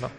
No. 0.00 0.10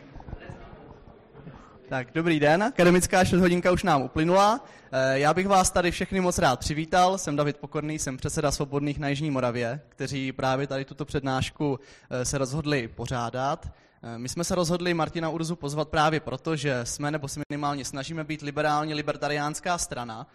Tak, 1.90 2.08
dobrý 2.14 2.40
den, 2.40 2.64
akademická 2.64 3.26
čtvrthodinka 3.26 3.72
už 3.72 3.84
nám 3.84 4.02
uplynula. 4.02 4.66
Eh, 4.92 5.20
já 5.20 5.34
bych 5.34 5.48
vás 5.48 5.72
tady 5.72 5.92
všechny 5.92 6.22
moc 6.22 6.38
rád 6.38 6.60
přivítal. 6.60 7.18
Jsem 7.18 7.36
David 7.36 7.58
Pokorný, 7.58 8.00
jsem 8.00 8.18
předseda 8.18 8.52
Svobodných 8.52 9.00
na 9.00 9.08
Jižní 9.08 9.32
Moravě, 9.32 9.82
kteří 9.90 10.32
právě 10.32 10.68
tady 10.68 10.86
tuto 10.86 11.06
přednášku 11.06 11.80
eh, 12.10 12.26
se 12.26 12.38
rozhodli 12.38 12.88
pořádat. 12.88 13.72
Eh, 14.04 14.18
my 14.18 14.30
jsme 14.30 14.44
se 14.44 14.56
rozhodli 14.56 14.94
Martina 14.94 15.30
Urzu 15.30 15.56
pozvat 15.56 15.90
právě 15.90 16.20
proto, 16.20 16.56
že 16.56 16.80
jsme, 16.86 17.12
nebo 17.12 17.28
si 17.28 17.40
minimálně 17.50 17.86
snažíme 17.86 18.24
být 18.24 18.42
liberálně 18.42 18.96
libertariánská 18.96 19.78
strana. 19.78 20.28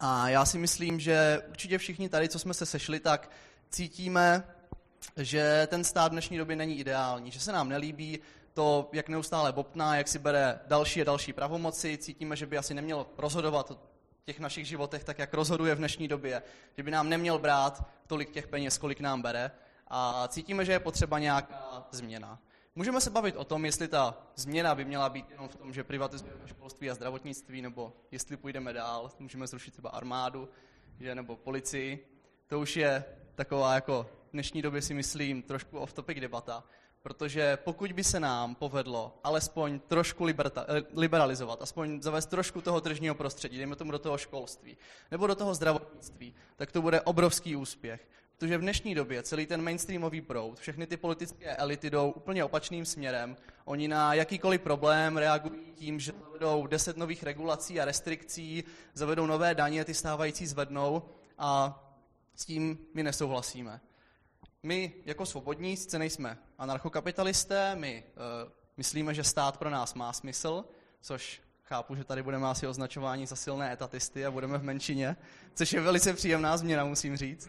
A 0.00 0.28
já 0.28 0.44
si 0.44 0.58
myslím, 0.58 1.00
že 1.00 1.42
určitě 1.48 1.78
všichni 1.78 2.08
tady, 2.08 2.28
co 2.28 2.38
jsme 2.38 2.54
se 2.54 2.66
sešli, 2.66 3.00
tak 3.00 3.30
cítíme, 3.70 4.44
že 5.16 5.68
ten 5.70 5.84
stát 5.84 6.08
v 6.08 6.12
dnešní 6.12 6.38
době 6.38 6.56
není 6.56 6.78
ideální, 6.78 7.30
že 7.30 7.40
se 7.40 7.52
nám 7.52 7.68
nelíbí 7.68 8.20
to, 8.54 8.88
jak 8.92 9.08
neustále 9.08 9.52
bobtná, 9.52 9.96
jak 9.96 10.08
si 10.08 10.18
bere 10.18 10.60
další 10.66 11.00
a 11.00 11.04
další 11.04 11.32
pravomoci, 11.32 11.98
cítíme, 11.98 12.36
že 12.36 12.46
by 12.46 12.58
asi 12.58 12.74
neměl 12.74 13.06
rozhodovat 13.18 13.70
o 13.70 13.78
těch 14.24 14.40
našich 14.40 14.66
životech 14.66 15.04
tak, 15.04 15.18
jak 15.18 15.34
rozhoduje 15.34 15.74
v 15.74 15.78
dnešní 15.78 16.08
době, 16.08 16.42
že 16.76 16.82
by 16.82 16.90
nám 16.90 17.08
neměl 17.08 17.38
brát 17.38 17.84
tolik 18.06 18.30
těch 18.30 18.46
peněz, 18.46 18.78
kolik 18.78 19.00
nám 19.00 19.22
bere 19.22 19.50
a 19.88 20.28
cítíme, 20.28 20.64
že 20.64 20.72
je 20.72 20.80
potřeba 20.80 21.18
nějaká 21.18 21.86
změna. 21.90 22.38
Můžeme 22.74 23.00
se 23.00 23.10
bavit 23.10 23.36
o 23.36 23.44
tom, 23.44 23.64
jestli 23.64 23.88
ta 23.88 24.18
změna 24.36 24.74
by 24.74 24.84
měla 24.84 25.08
být 25.08 25.30
jenom 25.30 25.48
v 25.48 25.56
tom, 25.56 25.72
že 25.72 25.84
privatizujeme 25.84 26.48
školství 26.48 26.90
a 26.90 26.94
zdravotnictví, 26.94 27.62
nebo 27.62 27.92
jestli 28.10 28.36
půjdeme 28.36 28.72
dál, 28.72 29.10
můžeme 29.18 29.46
zrušit 29.46 29.70
třeba 29.70 29.90
armádu, 29.90 30.48
že, 31.00 31.14
nebo 31.14 31.36
policii. 31.36 32.08
To 32.46 32.60
už 32.60 32.76
je 32.76 33.04
taková 33.34 33.74
jako 33.74 34.06
v 34.28 34.32
dnešní 34.32 34.62
době 34.62 34.82
si 34.82 34.94
myslím 34.94 35.42
trošku 35.42 35.78
off-topic 35.78 36.20
debata, 36.20 36.64
protože 37.02 37.56
pokud 37.56 37.92
by 37.92 38.04
se 38.04 38.20
nám 38.20 38.54
povedlo 38.54 39.18
alespoň 39.24 39.80
trošku 39.80 40.24
liberta, 40.24 40.66
eh, 40.68 40.82
liberalizovat, 40.96 41.62
aspoň 41.62 42.02
zavést 42.02 42.26
trošku 42.26 42.60
toho 42.60 42.80
tržního 42.80 43.14
prostředí, 43.14 43.56
dejme 43.56 43.76
tomu 43.76 43.90
do 43.90 43.98
toho 43.98 44.18
školství, 44.18 44.76
nebo 45.10 45.26
do 45.26 45.34
toho 45.34 45.54
zdravotnictví, 45.54 46.34
tak 46.56 46.72
to 46.72 46.82
bude 46.82 47.00
obrovský 47.00 47.56
úspěch. 47.56 48.08
Protože 48.38 48.58
v 48.58 48.60
dnešní 48.60 48.94
době 48.94 49.22
celý 49.22 49.46
ten 49.46 49.62
mainstreamový 49.62 50.20
proud, 50.20 50.58
všechny 50.58 50.86
ty 50.86 50.96
politické 50.96 51.56
elity 51.56 51.90
jdou 51.90 52.10
úplně 52.10 52.44
opačným 52.44 52.84
směrem. 52.84 53.36
Oni 53.64 53.88
na 53.88 54.14
jakýkoliv 54.14 54.60
problém 54.60 55.16
reagují 55.16 55.72
tím, 55.74 56.00
že 56.00 56.12
zavedou 56.12 56.66
deset 56.66 56.96
nových 56.96 57.22
regulací 57.22 57.80
a 57.80 57.84
restrikcí, 57.84 58.64
zavedou 58.94 59.26
nové 59.26 59.54
daně, 59.54 59.84
ty 59.84 59.94
stávající 59.94 60.46
zvednou 60.46 61.02
a 61.38 61.78
s 62.34 62.44
tím 62.44 62.78
my 62.94 63.02
nesouhlasíme. 63.02 63.80
My 64.66 64.92
jako 65.04 65.26
svobodní 65.26 65.76
sice 65.76 65.98
nejsme 65.98 66.38
anarchokapitalisté, 66.58 67.74
my 67.74 68.04
uh, 68.44 68.52
myslíme, 68.76 69.14
že 69.14 69.24
stát 69.24 69.56
pro 69.56 69.70
nás 69.70 69.94
má 69.94 70.12
smysl, 70.12 70.64
což 71.00 71.42
chápu, 71.64 71.94
že 71.94 72.04
tady 72.04 72.22
budeme 72.22 72.46
asi 72.46 72.66
označování 72.66 73.26
za 73.26 73.36
silné 73.36 73.72
etatisty 73.72 74.26
a 74.26 74.30
budeme 74.30 74.58
v 74.58 74.62
menšině, 74.62 75.16
což 75.54 75.72
je 75.72 75.80
velice 75.80 76.14
příjemná 76.14 76.56
změna, 76.56 76.84
musím 76.84 77.16
říct. 77.16 77.48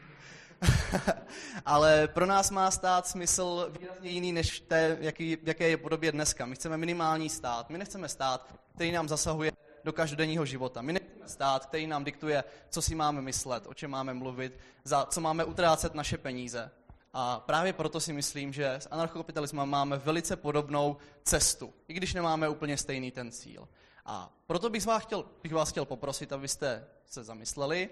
Ale 1.65 2.07
pro 2.07 2.25
nás 2.25 2.51
má 2.51 2.71
stát 2.71 3.07
smysl 3.07 3.71
výrazně 3.79 4.09
jiný, 4.09 4.31
než 4.31 4.59
té, 4.59 4.97
jaký, 5.01 5.37
jaké 5.43 5.69
je 5.69 5.77
podobě 5.77 6.11
dneska. 6.11 6.45
My 6.45 6.55
chceme 6.55 6.77
minimální 6.77 7.29
stát. 7.29 7.69
My 7.69 7.77
nechceme 7.77 8.09
stát, 8.09 8.55
který 8.75 8.91
nám 8.91 9.09
zasahuje 9.09 9.51
do 9.83 9.93
každodenního 9.93 10.45
života. 10.45 10.81
My 10.81 10.93
nechceme 10.93 11.27
stát, 11.27 11.65
který 11.65 11.87
nám 11.87 12.03
diktuje, 12.03 12.43
co 12.69 12.81
si 12.81 12.95
máme 12.95 13.21
myslet, 13.21 13.67
o 13.67 13.73
čem 13.73 13.91
máme 13.91 14.13
mluvit, 14.13 14.59
za 14.83 15.05
co 15.05 15.21
máme 15.21 15.43
utrácet 15.43 15.95
naše 15.95 16.17
peníze. 16.17 16.71
A 17.13 17.39
právě 17.39 17.73
proto 17.73 17.99
si 17.99 18.13
myslím, 18.13 18.53
že 18.53 18.73
s 18.73 18.87
anarchokapitalismem 18.91 19.69
máme 19.69 19.97
velice 19.97 20.35
podobnou 20.35 20.97
cestu, 21.23 21.73
i 21.87 21.93
když 21.93 22.13
nemáme 22.13 22.49
úplně 22.49 22.77
stejný 22.77 23.11
ten 23.11 23.31
cíl. 23.31 23.67
A 24.05 24.33
proto 24.47 24.69
bych 24.69 24.85
vás 24.85 25.03
chtěl, 25.03 25.25
bych 25.43 25.53
vás 25.53 25.69
chtěl 25.69 25.85
poprosit, 25.85 26.33
abyste 26.33 26.87
se 27.05 27.23
zamysleli 27.23 27.89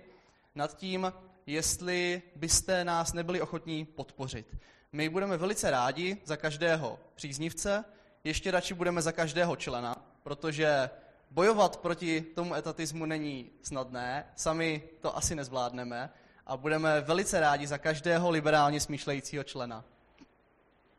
nad 0.56 0.78
tím, 0.78 1.14
jestli 1.46 2.22
byste 2.36 2.84
nás 2.84 3.14
nebyli 3.14 3.42
ochotní 3.42 3.86
podpořit. 3.86 4.58
My 4.92 5.10
budeme 5.10 5.38
velice 5.38 5.72
rádi 5.72 6.18
za 6.26 6.38
každého 6.38 7.00
příznivce, 7.16 7.86
ještě 8.24 8.52
radši 8.52 8.74
budeme 8.74 9.02
za 9.02 9.12
každého 9.12 9.56
člena, 9.56 9.96
protože 10.24 10.90
bojovat 11.32 11.78
proti 11.78 12.22
tomu 12.22 12.56
etatismu 12.56 13.06
není 13.06 13.50
snadné, 13.62 14.26
sami 14.36 14.84
to 15.02 15.18
asi 15.18 15.36
nezvládneme 15.36 16.10
a 16.48 16.58
budeme 16.58 17.02
velice 17.02 17.40
rádi 17.40 17.68
za 17.68 17.78
každého 17.78 18.30
liberálně 18.30 18.80
smýšlejícího 18.80 19.44
člena. 19.44 19.84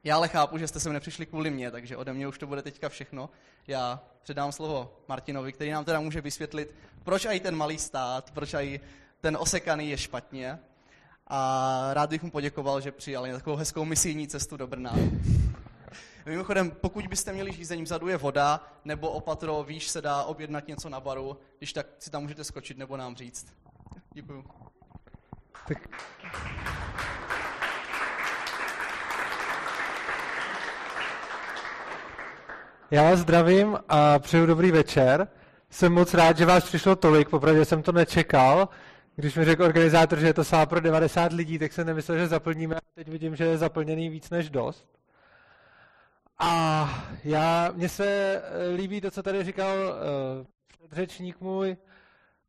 Já 0.05 0.17
ale 0.17 0.29
chápu, 0.29 0.59
že 0.59 0.69
jste 0.69 0.81
sem 0.81 0.93
nepřišli 0.93 1.27
kvůli 1.27 1.51
mě, 1.51 1.71
takže 1.71 1.97
ode 1.97 2.13
mě 2.13 2.29
už 2.29 2.39
to 2.39 2.47
bude 2.47 2.63
teďka 2.63 2.89
všechno. 2.89 3.31
Já 3.67 4.01
předám 4.23 4.53
slovo 4.53 4.97
Martinovi, 5.09 5.53
který 5.53 5.71
nám 5.71 5.85
teda 5.85 6.01
může 6.01 6.21
vysvětlit, 6.21 6.75
proč 7.05 7.27
i 7.31 7.41
ten 7.41 7.57
malý 7.57 7.79
stát, 7.79 8.31
proč 8.31 8.55
i 8.55 8.81
ten 9.21 9.37
osekaný 9.41 9.91
je 9.91 9.99
špatně. 9.99 10.59
A 11.27 11.89
rád 11.93 12.11
bych 12.11 12.23
mu 12.23 12.31
poděkoval, 12.31 12.81
že 12.81 12.93
přijali 12.93 13.33
takovou 13.33 13.57
hezkou 13.57 13.85
misijní 13.85 14.29
cestu 14.29 14.57
do 14.57 14.67
Brna. 14.67 14.95
Mimochodem, 16.27 16.71
pokud 16.71 17.07
byste 17.07 17.33
měli 17.33 17.53
žízením 17.53 17.85
vzadu 17.85 18.09
je 18.09 18.17
voda, 18.17 18.61
nebo 18.85 19.11
opatro, 19.11 19.65
výš 19.65 19.89
se 19.89 20.03
dá 20.03 20.23
objednat 20.23 20.69
něco 20.69 20.89
na 20.89 21.01
baru, 21.01 21.39
když 21.59 21.73
tak 21.73 21.87
si 21.99 22.11
tam 22.11 22.23
můžete 22.23 22.45
skočit 22.45 22.79
nebo 22.79 22.97
nám 22.97 23.17
říct. 23.17 23.47
Děkuju. 24.13 24.45
Tak... 25.69 25.79
Já 32.91 33.03
vás 33.03 33.19
zdravím 33.19 33.79
a 33.89 34.19
přeju 34.19 34.47
dobrý 34.47 34.71
večer. 34.71 35.29
Jsem 35.71 35.93
moc 35.93 36.15
rád, 36.15 36.39
že 36.39 36.47
vás 36.47 36.65
přišlo 36.65 36.97
tolik, 36.97 37.29
popravdě 37.29 37.65
jsem 37.65 37.83
to 37.83 37.93
nečekal. 37.93 38.69
Když 39.17 39.35
mi 39.35 39.45
řekl 39.45 39.65
organizátor, 39.65 40.19
že 40.19 40.27
je 40.27 40.35
to 40.35 40.45
sál 40.45 40.67
pro 40.67 40.81
90 40.81 41.33
lidí, 41.33 41.59
tak 41.59 41.73
jsem 41.73 41.87
nemyslel, 41.87 42.19
že 42.19 42.27
zaplníme. 42.27 42.77
Teď 42.95 43.09
vidím, 43.09 43.37
že 43.37 43.45
je 43.45 43.59
zaplněný 43.59 44.09
víc 44.09 44.31
než 44.31 44.51
dost. 44.51 44.89
A 46.39 46.89
já, 47.25 47.71
mně 47.75 47.89
se 47.89 48.07
eh, 48.07 48.69
líbí 48.77 49.01
to, 49.01 49.11
co 49.11 49.23
tady 49.23 49.45
říkal 49.45 49.77
uh, 49.79 50.47
předřečník 50.69 51.41
můj, 51.41 51.77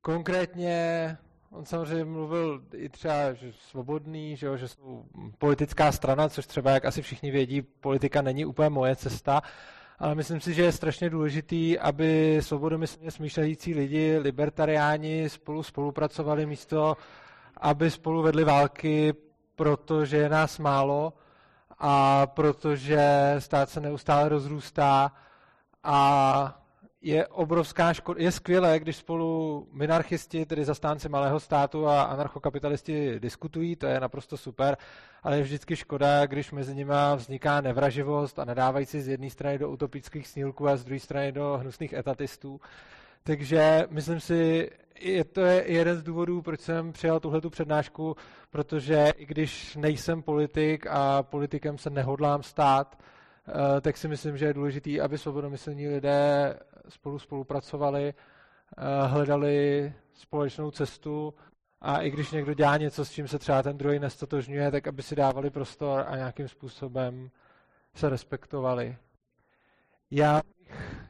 konkrétně 0.01 1.17
On 1.53 1.65
samozřejmě 1.65 2.05
mluvil 2.05 2.61
i 2.73 2.89
třeba, 2.89 3.33
že 3.33 3.53
svobodný, 3.53 4.35
že, 4.37 4.45
jo, 4.45 4.57
že 4.57 4.67
jsou 4.67 5.05
politická 5.37 5.91
strana, 5.91 6.29
což 6.29 6.47
třeba, 6.47 6.71
jak 6.71 6.85
asi 6.85 7.01
všichni 7.01 7.31
vědí, 7.31 7.61
politika 7.61 8.21
není 8.21 8.45
úplně 8.45 8.69
moje 8.69 8.95
cesta, 8.95 9.41
ale 9.99 10.15
myslím 10.15 10.41
si, 10.41 10.53
že 10.53 10.63
je 10.63 10.71
strašně 10.71 11.09
důležitý, 11.09 11.79
aby 11.79 12.37
svobodomyslně 12.41 13.11
smýšlející 13.11 13.73
lidi, 13.73 14.17
libertariáni 14.17 15.29
spolu 15.29 15.63
spolupracovali 15.63 16.45
místo, 16.45 16.97
aby 17.57 17.91
spolu 17.91 18.21
vedli 18.21 18.43
války, 18.43 19.13
protože 19.55 20.17
je 20.17 20.29
nás 20.29 20.59
málo 20.59 21.13
a 21.79 22.27
protože 22.27 23.35
stát 23.39 23.69
se 23.69 23.79
neustále 23.79 24.29
rozrůstá 24.29 25.11
a 25.83 26.62
je 27.03 27.27
obrovská 27.27 27.93
škoda, 27.93 28.23
je 28.23 28.31
skvělé, 28.31 28.79
když 28.79 28.95
spolu 28.95 29.67
minarchisti, 29.71 30.45
tedy 30.45 30.65
zastánci 30.65 31.09
malého 31.09 31.39
státu 31.39 31.87
a 31.87 32.03
anarchokapitalisti 32.03 33.19
diskutují, 33.19 33.75
to 33.75 33.85
je 33.85 33.99
naprosto 33.99 34.37
super, 34.37 34.77
ale 35.23 35.37
je 35.37 35.43
vždycky 35.43 35.75
škoda, 35.75 36.25
když 36.25 36.51
mezi 36.51 36.75
nimi 36.75 36.93
vzniká 37.15 37.61
nevraživost 37.61 38.39
a 38.39 38.45
nadávající 38.45 39.01
z 39.01 39.07
jedné 39.07 39.29
strany 39.29 39.57
do 39.57 39.69
utopických 39.69 40.27
snílků 40.27 40.67
a 40.67 40.77
z 40.77 40.83
druhé 40.83 40.99
strany 40.99 41.31
do 41.31 41.57
hnusných 41.61 41.93
etatistů. 41.93 42.61
Takže 43.23 43.87
myslím 43.89 44.19
si, 44.19 44.69
je 44.99 45.23
to 45.23 45.41
je 45.41 45.63
jeden 45.71 45.97
z 45.97 46.03
důvodů, 46.03 46.41
proč 46.41 46.59
jsem 46.59 46.91
přijal 46.91 47.19
tuhletu 47.19 47.49
přednášku, 47.49 48.15
protože 48.49 49.11
i 49.17 49.25
když 49.25 49.75
nejsem 49.75 50.21
politik 50.21 50.87
a 50.89 51.23
politikem 51.23 51.77
se 51.77 51.89
nehodlám 51.89 52.43
stát, 52.43 52.97
eh, 52.97 53.81
tak 53.81 53.97
si 53.97 54.07
myslím, 54.07 54.37
že 54.37 54.45
je 54.45 54.53
důležitý, 54.53 55.01
aby 55.01 55.17
svobodomyslní 55.17 55.87
lidé 55.87 56.55
spolu 56.89 57.19
spolupracovali, 57.19 58.13
eh, 58.77 59.07
hledali 59.07 59.93
společnou 60.13 60.71
cestu 60.71 61.33
a 61.81 62.01
i 62.01 62.09
když 62.09 62.31
někdo 62.31 62.53
dělá 62.53 62.77
něco, 62.77 63.05
s 63.05 63.11
čím 63.11 63.27
se 63.27 63.39
třeba 63.39 63.63
ten 63.63 63.77
druhý 63.77 63.99
nestotožňuje, 63.99 64.71
tak 64.71 64.87
aby 64.87 65.03
si 65.03 65.15
dávali 65.15 65.49
prostor 65.49 66.05
a 66.07 66.15
nějakým 66.15 66.47
způsobem 66.47 67.31
se 67.95 68.09
respektovali. 68.09 68.97
Já, 70.11 70.41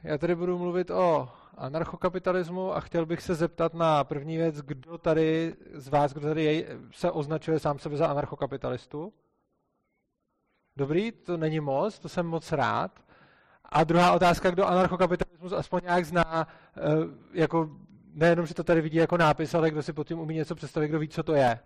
já 0.04 0.18
tady 0.18 0.36
budu 0.36 0.58
mluvit 0.58 0.92
o 0.92 1.30
anarchokapitalismu 1.58 2.76
a 2.76 2.80
chtěl 2.80 3.06
bych 3.06 3.22
se 3.22 3.36
zeptat 3.36 3.74
na 3.74 4.04
první 4.04 4.38
věc, 4.38 4.62
kdo 4.62 4.98
tady 4.98 5.56
z 5.74 5.88
vás, 5.88 6.14
kdo 6.14 6.28
tady 6.28 6.44
je, 6.44 6.68
se 6.92 7.12
označuje 7.12 7.60
sám 7.60 7.80
sebe 7.80 7.98
za 7.98 8.08
anarchokapitalistu? 8.08 9.14
Dobrý, 10.76 11.12
to 11.12 11.38
není 11.38 11.60
moc, 11.60 12.00
to 12.00 12.10
jsem 12.10 12.26
moc 12.26 12.52
rád. 12.52 13.00
A 13.66 13.84
druhá 13.84 14.14
otázka, 14.14 14.52
kdo 14.52 14.68
anarchokapitalismus 15.44 15.54
aspoň 15.54 15.82
nějak 15.84 16.06
zná, 16.06 16.48
eh, 16.78 16.82
jako 17.34 17.70
nejenom, 18.14 18.46
že 18.46 18.54
to 18.54 18.64
tady 18.64 18.82
vidí 18.82 18.98
jako 18.98 19.18
nápis, 19.18 19.54
ale 19.56 19.72
kdo 19.72 19.84
si 19.84 19.94
pod 19.94 20.08
tím 20.08 20.20
umí 20.20 20.36
něco 20.36 20.56
představit, 20.56 20.88
kdo 20.88 21.00
ví, 21.00 21.10
co 21.10 21.24
to 21.24 21.34
je. 21.34 21.60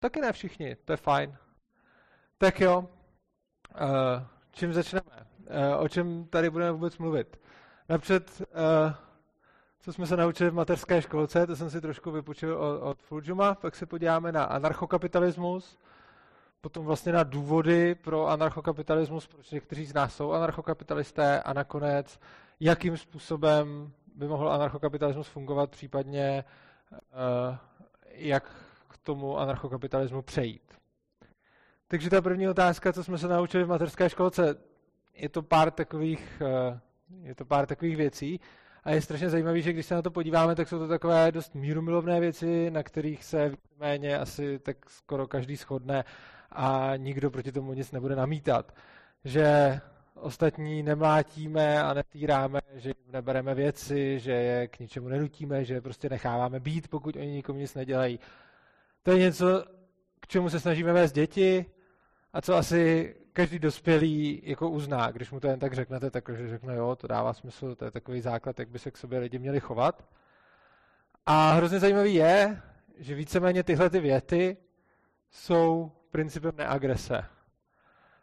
Taky 0.00 0.20
ne 0.20 0.32
všichni, 0.32 0.76
to 0.84 0.92
je 0.92 0.96
fajn. 0.96 1.36
Tak 2.38 2.60
jo, 2.60 2.88
eh, 3.74 4.26
čím 4.52 4.72
začneme? 4.72 5.26
Uh, 5.44 5.82
o 5.82 5.88
čem 5.88 6.24
tady 6.24 6.50
budeme 6.50 6.72
vůbec 6.72 6.98
mluvit? 6.98 7.40
Napřed, 7.88 8.42
co 9.80 9.92
jsme 9.92 10.06
se 10.06 10.16
naučili 10.16 10.50
v 10.50 10.54
mateřské 10.54 11.02
školce, 11.02 11.46
to 11.46 11.56
jsem 11.56 11.70
si 11.70 11.80
trošku 11.80 12.10
vypočil 12.10 12.56
od, 12.56 12.80
od 12.80 13.02
Fulžuma, 13.02 13.54
pak 13.54 13.76
se 13.76 13.86
podíváme 13.86 14.32
na 14.32 14.44
anarchokapitalismus, 14.44 15.78
potom 16.64 16.84
vlastně 16.84 17.12
na 17.12 17.22
důvody 17.22 17.94
pro 17.94 18.26
anarchokapitalismus, 18.26 19.26
proč 19.26 19.50
někteří 19.50 19.84
z 19.86 19.94
nás 19.94 20.16
jsou 20.16 20.32
anarchokapitalisté 20.32 21.42
a 21.42 21.52
nakonec, 21.52 22.20
jakým 22.60 22.96
způsobem 22.96 23.92
by 24.14 24.28
mohl 24.28 24.52
anarchokapitalismus 24.52 25.28
fungovat, 25.28 25.70
případně 25.70 26.44
uh, 26.90 27.56
jak 28.08 28.50
k 28.88 28.96
tomu 28.98 29.38
anarchokapitalismu 29.38 30.22
přejít. 30.22 30.74
Takže 31.88 32.10
ta 32.10 32.22
první 32.22 32.48
otázka, 32.48 32.92
co 32.92 33.04
jsme 33.04 33.18
se 33.18 33.28
naučili 33.28 33.64
v 33.64 33.68
materské 33.68 34.10
školce, 34.10 34.56
je 35.14 35.28
to 35.28 35.42
pár 35.42 35.70
takových, 35.70 36.42
uh, 36.42 36.78
je 37.22 37.34
to 37.34 37.44
pár 37.44 37.66
takových 37.66 37.96
věcí. 37.96 38.40
A 38.84 38.90
je 38.90 39.02
strašně 39.02 39.30
zajímavé, 39.30 39.60
že 39.60 39.72
když 39.72 39.86
se 39.86 39.94
na 39.94 40.02
to 40.02 40.10
podíváme, 40.10 40.54
tak 40.54 40.68
jsou 40.68 40.78
to 40.78 40.88
takové 40.88 41.32
dost 41.32 41.54
mírumilovné 41.54 42.20
věci, 42.20 42.70
na 42.70 42.82
kterých 42.82 43.24
se 43.24 43.52
méně 43.78 44.18
asi 44.18 44.58
tak 44.58 44.90
skoro 44.90 45.28
každý 45.28 45.56
shodne 45.56 46.04
a 46.54 46.92
nikdo 46.96 47.30
proti 47.30 47.52
tomu 47.52 47.72
nic 47.72 47.92
nebude 47.92 48.16
namítat. 48.16 48.74
Že 49.24 49.80
ostatní 50.14 50.82
nemlátíme 50.82 51.82
a 51.82 51.94
netýráme, 51.94 52.60
že 52.74 52.88
jim 52.88 53.12
nebereme 53.12 53.54
věci, 53.54 54.20
že 54.20 54.32
je 54.32 54.68
k 54.68 54.78
ničemu 54.78 55.08
nenutíme, 55.08 55.64
že 55.64 55.74
je 55.74 55.80
prostě 55.80 56.08
necháváme 56.08 56.60
být, 56.60 56.88
pokud 56.88 57.16
oni 57.16 57.26
nikomu 57.26 57.58
nic 57.58 57.74
nedělají. 57.74 58.20
To 59.02 59.10
je 59.10 59.18
něco, 59.18 59.64
k 60.20 60.26
čemu 60.26 60.50
se 60.50 60.60
snažíme 60.60 60.92
vést 60.92 61.12
děti 61.12 61.66
a 62.32 62.40
co 62.40 62.54
asi 62.54 63.14
každý 63.32 63.58
dospělý 63.58 64.42
jako 64.44 64.70
uzná, 64.70 65.10
když 65.10 65.30
mu 65.30 65.40
to 65.40 65.46
jen 65.46 65.60
tak 65.60 65.72
řeknete, 65.72 66.10
takže 66.10 66.48
řekne, 66.48 66.74
jo, 66.74 66.96
to 66.96 67.06
dává 67.06 67.32
smysl, 67.32 67.74
to 67.74 67.84
je 67.84 67.90
takový 67.90 68.20
základ, 68.20 68.58
jak 68.58 68.68
by 68.68 68.78
se 68.78 68.90
k 68.90 68.96
sobě 68.96 69.18
lidi 69.18 69.38
měli 69.38 69.60
chovat. 69.60 70.04
A 71.26 71.52
hrozně 71.52 71.78
zajímavý 71.78 72.14
je, 72.14 72.62
že 72.98 73.14
víceméně 73.14 73.62
tyhle 73.62 73.90
ty 73.90 74.00
věty 74.00 74.56
jsou 75.30 75.92
principem 76.14 76.52
neagrese. 76.56 77.24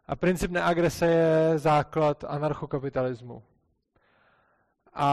A 0.07 0.15
princip 0.15 0.51
neagrese 0.51 1.05
je 1.05 1.59
základ 1.59 2.23
anarchokapitalismu. 2.23 3.43
A 4.93 5.09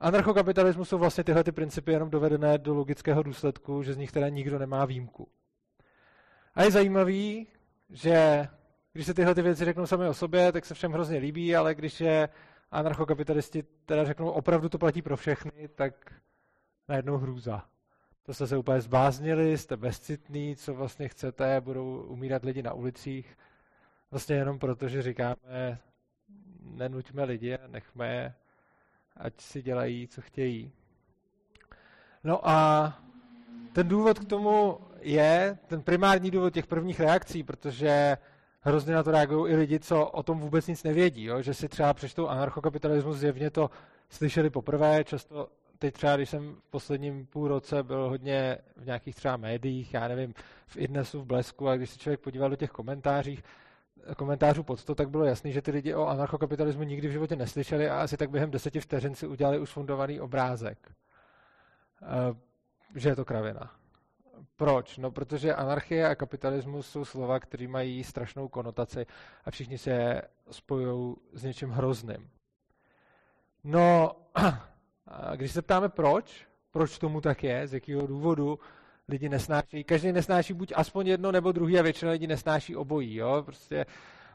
anarchokapitalismu 0.00 0.84
jsou 0.84 0.98
vlastně 0.98 1.24
tyhle 1.24 1.44
ty 1.44 1.52
principy 1.52 1.92
jenom 1.92 2.10
dovedené 2.10 2.58
do 2.58 2.74
logického 2.74 3.22
důsledku, 3.22 3.82
že 3.82 3.94
z 3.94 3.96
nich 3.96 4.12
teda 4.12 4.28
nikdo 4.28 4.58
nemá 4.58 4.84
výjimku. 4.84 5.28
A 6.54 6.62
je 6.62 6.70
zajímavý, 6.70 7.46
že 7.90 8.48
když 8.92 9.06
se 9.06 9.14
tyhle 9.14 9.34
ty 9.34 9.42
věci 9.42 9.64
řeknou 9.64 9.86
sami 9.86 10.08
o 10.08 10.14
sobě, 10.14 10.52
tak 10.52 10.64
se 10.64 10.74
všem 10.74 10.92
hrozně 10.92 11.18
líbí, 11.18 11.56
ale 11.56 11.74
když 11.74 12.00
je 12.00 12.28
anarchokapitalisti 12.70 13.64
teda 13.84 14.04
řeknou, 14.04 14.30
opravdu 14.30 14.68
to 14.68 14.78
platí 14.78 15.02
pro 15.02 15.16
všechny, 15.16 15.68
tak 15.68 16.12
najednou 16.88 17.16
hrůza. 17.16 17.71
To 18.22 18.34
jste 18.34 18.46
se 18.46 18.56
úplně 18.56 18.80
zbáznili, 18.80 19.58
jste 19.58 19.76
bezcitný, 19.76 20.56
co 20.56 20.74
vlastně 20.74 21.08
chcete, 21.08 21.60
budou 21.60 22.02
umírat 22.02 22.44
lidi 22.44 22.62
na 22.62 22.72
ulicích. 22.72 23.38
Vlastně 24.10 24.36
jenom 24.36 24.58
proto, 24.58 24.88
že 24.88 25.02
říkáme, 25.02 25.78
nenuťme 26.60 27.24
lidi 27.24 27.58
nechme 27.66 28.14
je, 28.14 28.34
ať 29.16 29.40
si 29.40 29.62
dělají, 29.62 30.08
co 30.08 30.20
chtějí. 30.20 30.72
No 32.24 32.48
a 32.48 32.92
ten 33.72 33.88
důvod 33.88 34.18
k 34.18 34.24
tomu 34.24 34.78
je, 35.00 35.58
ten 35.66 35.82
primární 35.82 36.30
důvod 36.30 36.54
těch 36.54 36.66
prvních 36.66 37.00
reakcí, 37.00 37.42
protože 37.42 38.16
hrozně 38.60 38.94
na 38.94 39.02
to 39.02 39.10
reagují 39.10 39.52
i 39.52 39.56
lidi, 39.56 39.80
co 39.80 40.06
o 40.06 40.22
tom 40.22 40.40
vůbec 40.40 40.66
nic 40.66 40.82
nevědí, 40.82 41.24
jo? 41.24 41.42
že 41.42 41.54
si 41.54 41.68
třeba 41.68 41.94
přečtou 41.94 42.28
anarchokapitalismus, 42.28 43.16
zjevně 43.16 43.50
to 43.50 43.70
slyšeli 44.08 44.50
poprvé, 44.50 45.04
často 45.04 45.48
teď 45.82 45.94
třeba, 45.94 46.16
když 46.16 46.30
jsem 46.30 46.54
v 46.54 46.70
posledním 46.70 47.26
půl 47.26 47.48
roce 47.48 47.82
byl 47.82 48.08
hodně 48.08 48.58
v 48.76 48.86
nějakých 48.86 49.14
třeba 49.14 49.36
médiích, 49.36 49.94
já 49.94 50.08
nevím, 50.08 50.34
v 50.66 50.76
Idnesu, 50.76 51.20
v 51.20 51.26
Blesku, 51.26 51.68
a 51.68 51.76
když 51.76 51.90
se 51.90 51.98
člověk 51.98 52.20
podíval 52.20 52.50
do 52.50 52.56
těch 52.56 52.70
komentářích, 52.70 53.42
komentářů 54.16 54.62
pod 54.62 54.84
to, 54.84 54.94
tak 54.94 55.10
bylo 55.10 55.24
jasný, 55.24 55.52
že 55.52 55.62
ty 55.62 55.70
lidi 55.70 55.94
o 55.94 56.06
anarchokapitalismu 56.06 56.82
nikdy 56.82 57.08
v 57.08 57.12
životě 57.12 57.36
neslyšeli 57.36 57.90
a 57.90 58.02
asi 58.02 58.16
tak 58.16 58.30
během 58.30 58.50
deseti 58.50 58.80
vteřin 58.80 59.14
si 59.14 59.26
udělali 59.26 59.58
už 59.58 59.70
fundovaný 59.70 60.20
obrázek. 60.20 60.92
Eh, 62.02 62.34
že 62.94 63.08
je 63.08 63.16
to 63.16 63.24
kravina. 63.24 63.70
Proč? 64.56 64.98
No, 64.98 65.10
protože 65.10 65.54
anarchie 65.54 66.08
a 66.08 66.14
kapitalismus 66.14 66.90
jsou 66.90 67.04
slova, 67.04 67.40
které 67.40 67.68
mají 67.68 68.04
strašnou 68.04 68.48
konotaci 68.48 69.06
a 69.44 69.50
všichni 69.50 69.78
se 69.78 70.22
spojují 70.50 71.16
s 71.32 71.42
něčím 71.42 71.70
hrozným. 71.70 72.30
No, 73.64 74.12
když 75.36 75.52
se 75.52 75.62
ptáme 75.62 75.88
proč, 75.88 76.46
proč 76.70 76.98
tomu 76.98 77.20
tak 77.20 77.44
je, 77.44 77.66
z 77.66 77.74
jakého 77.74 78.06
důvodu 78.06 78.58
lidi 79.08 79.28
nesnáší, 79.28 79.84
každý 79.84 80.12
nesnáší 80.12 80.52
buď 80.52 80.72
aspoň 80.76 81.06
jedno 81.06 81.32
nebo 81.32 81.52
druhý 81.52 81.78
a 81.78 81.82
většina 81.82 82.12
lidí 82.12 82.26
nesnáší 82.26 82.76
obojí. 82.76 83.14
Jo? 83.14 83.42
Prostě 83.42 83.86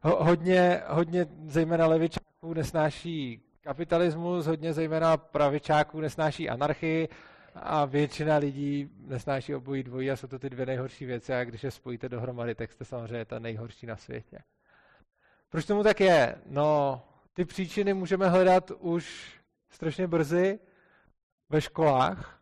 ho, 0.04 0.24
hodně, 0.24 0.82
hodně 0.88 1.26
zejména 1.46 1.88
levičáků 1.88 2.54
nesnáší 2.54 3.42
kapitalismus, 3.62 4.46
hodně 4.46 4.74
zejména 4.74 5.18
pravičáků 5.18 6.02
nesnáší 6.02 6.50
anarchii 6.50 7.10
a 7.56 7.86
většina 7.86 8.38
lidí 8.38 8.90
nesnáší 9.00 9.56
obojí 9.56 9.84
dvojí 9.84 10.12
a 10.12 10.16
jsou 10.16 10.28
to 10.28 10.40
ty 10.40 10.50
dvě 10.50 10.66
nejhorší 10.66 11.06
věci 11.06 11.34
a 11.34 11.44
když 11.44 11.64
je 11.64 11.72
spojíte 11.72 12.10
dohromady, 12.10 12.56
tak 12.56 12.72
jste 12.72 12.86
samozřejmě 12.86 13.26
ta 13.26 13.40
nejhorší 13.40 13.86
na 13.86 13.96
světě. 13.96 14.40
Proč 15.50 15.66
tomu 15.66 15.84
tak 15.84 16.00
je? 16.00 16.36
No, 16.46 17.02
ty 17.34 17.46
příčiny 17.46 17.94
můžeme 17.94 18.30
hledat 18.30 18.72
už 18.80 19.38
strašně 19.70 20.08
brzy 20.08 20.60
ve 21.50 21.62
školách 21.62 22.42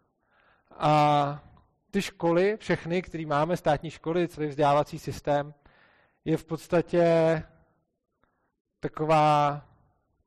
a 0.72 1.44
ty 1.92 2.01
školy, 2.01 2.57
všechny, 2.57 3.01
které 3.01 3.25
máme, 3.25 3.57
státní 3.57 3.89
školy, 3.89 4.27
celý 4.27 4.48
vzdělávací 4.48 5.00
systém, 5.00 5.54
je 6.25 6.38
v 6.38 6.45
podstatě 6.45 7.44
taková, 8.80 9.62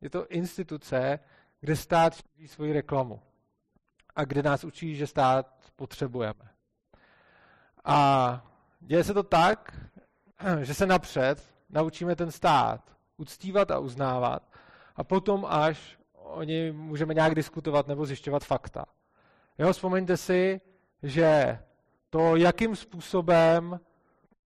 je 0.00 0.10
to 0.10 0.26
instituce, 0.26 1.18
kde 1.60 1.76
stát 1.76 2.14
šíří 2.14 2.48
svoji 2.48 2.72
reklamu 2.72 3.22
a 4.16 4.24
kde 4.24 4.42
nás 4.42 4.64
učí, 4.64 4.96
že 4.96 5.06
stát 5.06 5.72
potřebujeme. 5.76 6.50
A 7.84 8.46
děje 8.80 9.04
se 9.04 9.14
to 9.14 9.22
tak, 9.22 9.90
že 10.62 10.74
se 10.74 10.86
napřed 10.86 11.54
naučíme 11.68 12.16
ten 12.16 12.30
stát 12.30 12.96
uctívat 13.16 13.70
a 13.70 13.78
uznávat 13.78 14.52
a 14.96 15.04
potom 15.04 15.46
až 15.48 15.97
o 16.28 16.42
něj 16.42 16.72
můžeme 16.72 17.14
nějak 17.14 17.34
diskutovat 17.34 17.88
nebo 17.88 18.06
zjišťovat 18.06 18.44
fakta. 18.44 18.84
Jo, 19.58 19.72
vzpomeňte 19.72 20.16
si, 20.16 20.60
že 21.02 21.58
to, 22.10 22.36
jakým 22.36 22.76
způsobem 22.76 23.80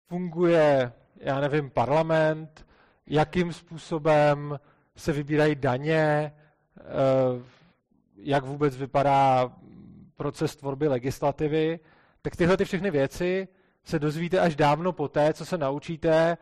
funguje, 0.08 0.92
já 1.16 1.40
nevím, 1.40 1.70
parlament, 1.70 2.66
jakým 3.06 3.52
způsobem 3.52 4.60
se 4.96 5.12
vybírají 5.12 5.54
daně, 5.54 6.32
eh, 6.78 6.82
jak 8.16 8.44
vůbec 8.44 8.76
vypadá 8.76 9.52
proces 10.16 10.56
tvorby 10.56 10.88
legislativy, 10.88 11.80
tak 12.22 12.36
tyhle 12.36 12.56
ty 12.56 12.64
všechny 12.64 12.90
věci 12.90 13.48
se 13.84 13.98
dozvíte 13.98 14.40
až 14.40 14.56
dávno 14.56 14.92
poté, 14.92 15.34
co 15.34 15.46
se 15.46 15.58
naučíte, 15.58 16.38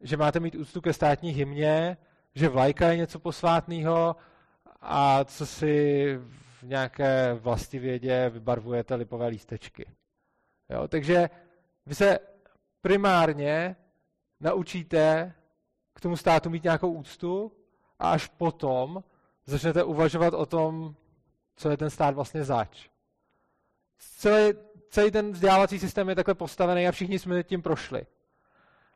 že 0.00 0.16
máte 0.16 0.40
mít 0.40 0.54
úctu 0.54 0.80
ke 0.80 0.92
státní 0.92 1.30
hymně, 1.30 1.96
že 2.34 2.48
vlajka 2.48 2.88
je 2.88 2.96
něco 2.96 3.18
posvátného 3.18 4.16
a 4.80 5.24
co 5.24 5.46
si 5.46 6.14
v 6.60 6.62
nějaké 6.62 7.34
vlastivědě 7.34 8.30
vybarvujete 8.30 8.94
lipové 8.94 9.26
lístečky. 9.26 9.86
Jo? 10.68 10.88
Takže 10.88 11.30
vy 11.86 11.94
se 11.94 12.18
primárně 12.80 13.76
naučíte 14.40 15.34
k 15.94 16.00
tomu 16.00 16.16
státu 16.16 16.50
mít 16.50 16.64
nějakou 16.64 16.92
úctu 16.92 17.52
a 17.98 18.10
až 18.10 18.28
potom 18.28 19.04
začnete 19.46 19.84
uvažovat 19.84 20.34
o 20.34 20.46
tom, 20.46 20.94
co 21.56 21.70
je 21.70 21.76
ten 21.76 21.90
stát 21.90 22.14
vlastně 22.14 22.44
zač. 22.44 22.88
Celý, 23.98 24.52
celý 24.88 25.10
ten 25.10 25.32
vzdělávací 25.32 25.78
systém 25.78 26.08
je 26.08 26.14
takhle 26.14 26.34
postavený 26.34 26.88
a 26.88 26.92
všichni 26.92 27.18
jsme 27.18 27.42
tím 27.42 27.62
prošli. 27.62 28.06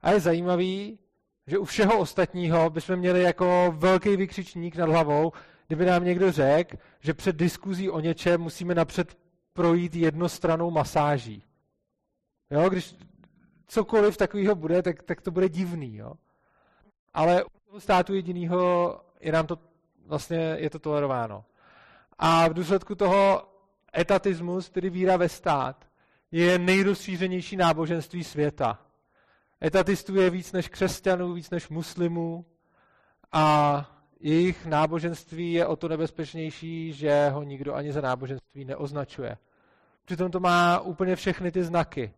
A 0.02 0.10
je 0.10 0.20
zajímavý, 0.20 0.98
že 1.46 1.58
u 1.58 1.64
všeho 1.64 1.98
ostatního 1.98 2.70
bychom 2.70 2.96
měli 2.96 3.22
jako 3.22 3.74
velký 3.76 4.16
vykřičník 4.16 4.76
nad 4.76 4.88
hlavou, 4.88 5.32
kdyby 5.70 5.86
nám 5.86 6.04
někdo 6.04 6.32
řekl, 6.32 6.76
že 7.00 7.14
před 7.14 7.36
diskuzí 7.36 7.90
o 7.90 8.00
něčem 8.00 8.40
musíme 8.40 8.74
napřed 8.74 9.18
projít 9.52 9.94
jednostranou 9.94 10.70
masáží. 10.70 11.42
Jo, 12.50 12.68
když 12.68 12.94
cokoliv 13.66 14.16
takového 14.16 14.54
bude, 14.54 14.82
tak, 14.82 15.02
tak 15.02 15.20
to 15.20 15.30
bude 15.30 15.48
divný. 15.48 15.96
Jo? 15.96 16.12
Ale 17.14 17.44
u 17.44 17.48
toho 17.66 17.80
státu 17.80 18.14
jediného 18.14 19.00
je 19.20 19.32
nám 19.32 19.46
to 19.46 19.58
vlastně 20.06 20.56
je 20.58 20.70
to 20.70 20.78
tolerováno. 20.78 21.44
A 22.18 22.48
v 22.48 22.54
důsledku 22.54 22.94
toho 22.94 23.48
etatismus, 23.98 24.70
tedy 24.70 24.90
víra 24.90 25.16
ve 25.16 25.28
stát, 25.28 25.84
je 26.30 26.58
nejrozšířenější 26.58 27.56
náboženství 27.56 28.24
světa. 28.24 28.78
Etatistů 29.64 30.14
je 30.14 30.30
víc 30.30 30.52
než 30.52 30.68
křesťanů, 30.68 31.32
víc 31.32 31.50
než 31.50 31.68
muslimů 31.68 32.46
a 33.32 33.99
jejich 34.20 34.66
náboženství 34.66 35.52
je 35.52 35.66
o 35.66 35.76
to 35.76 35.88
nebezpečnější, 35.88 36.92
že 36.92 37.28
ho 37.28 37.42
nikdo 37.42 37.74
ani 37.74 37.92
za 37.92 38.00
náboženství 38.00 38.64
neoznačuje. 38.64 39.36
Přitom 40.04 40.30
to 40.30 40.40
má 40.40 40.80
úplně 40.80 41.16
všechny 41.16 41.52
ty 41.52 41.64
znaky. 41.64 42.12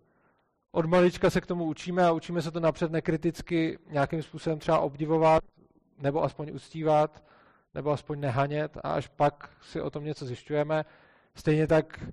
Od 0.73 0.87
malička 0.87 1.31
se 1.31 1.41
k 1.41 1.47
tomu 1.47 1.65
učíme 1.65 2.05
a 2.05 2.13
učíme 2.13 2.43
se 2.43 2.51
to 2.51 2.61
napřed 2.61 2.93
nekriticky 2.93 3.79
nějakým 3.91 4.23
způsobem 4.23 4.59
třeba 4.59 4.79
obdivovat, 4.79 5.45
nebo 5.99 6.25
aspoň 6.25 6.51
uctívat, 6.55 7.25
nebo 7.75 7.91
aspoň 7.91 8.21
nehanět 8.21 8.77
a 8.77 8.93
až 8.93 9.09
pak 9.09 9.51
si 9.63 9.81
o 9.81 9.91
tom 9.91 10.05
něco 10.05 10.27
zjišťujeme. 10.27 10.85
Stejně 11.35 11.67
tak 11.67 12.05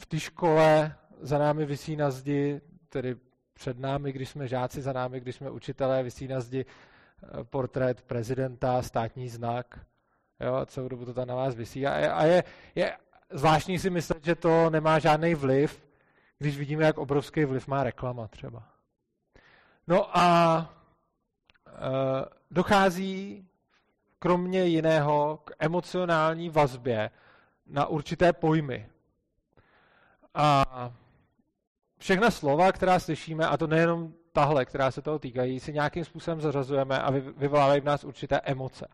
v 0.00 0.06
té 0.06 0.20
škole 0.20 0.94
za 1.20 1.38
námi 1.38 1.66
visí 1.66 1.96
na 1.96 2.10
zdi, 2.10 2.60
tedy 2.88 3.16
před 3.54 3.78
námi, 3.78 4.12
když 4.12 4.28
jsme 4.28 4.48
žáci, 4.48 4.82
za 4.82 4.92
námi, 4.92 5.20
když 5.20 5.36
jsme 5.36 5.50
učitelé, 5.50 6.02
visí 6.02 6.28
na 6.28 6.40
zdi 6.40 6.64
portrét 7.42 8.02
prezidenta, 8.02 8.82
státní 8.82 9.28
znak. 9.28 9.80
Jo, 10.40 10.66
celou 10.66 10.88
dobu 10.88 11.04
to 11.04 11.14
tam 11.14 11.28
na 11.28 11.34
vás 11.34 11.54
visí. 11.54 11.86
A, 11.86 11.98
je, 11.98 12.12
a 12.12 12.24
je, 12.24 12.44
je 12.74 12.96
zvláštní 13.30 13.78
si 13.78 13.90
myslet, 13.90 14.24
že 14.24 14.34
to 14.34 14.70
nemá 14.70 14.98
žádný 14.98 15.34
vliv, 15.34 15.86
když 16.38 16.58
vidíme, 16.58 16.84
jak 16.84 16.98
obrovský 16.98 17.44
vliv 17.44 17.68
má 17.68 17.82
reklama 17.82 18.28
třeba. 18.28 18.62
No 19.86 20.18
a 20.18 20.58
e, 21.66 21.72
dochází 22.50 23.48
kromě 24.18 24.64
jiného 24.64 25.40
k 25.44 25.50
emocionální 25.58 26.50
vazbě 26.50 27.10
na 27.66 27.86
určité 27.86 28.32
pojmy. 28.32 28.88
A 30.34 30.64
všechna 31.98 32.30
slova, 32.30 32.72
která 32.72 32.98
slyšíme, 32.98 33.46
a 33.46 33.56
to 33.56 33.66
nejenom 33.66 34.14
tahle, 34.36 34.64
která 34.64 34.90
se 34.90 35.02
toho 35.02 35.18
týkají, 35.18 35.60
si 35.60 35.72
nějakým 35.72 36.04
způsobem 36.04 36.40
zařazujeme 36.40 37.02
a 37.02 37.10
vyvolávají 37.10 37.80
v 37.80 37.84
nás 37.84 38.04
určité 38.04 38.40
emoce. 38.40 38.88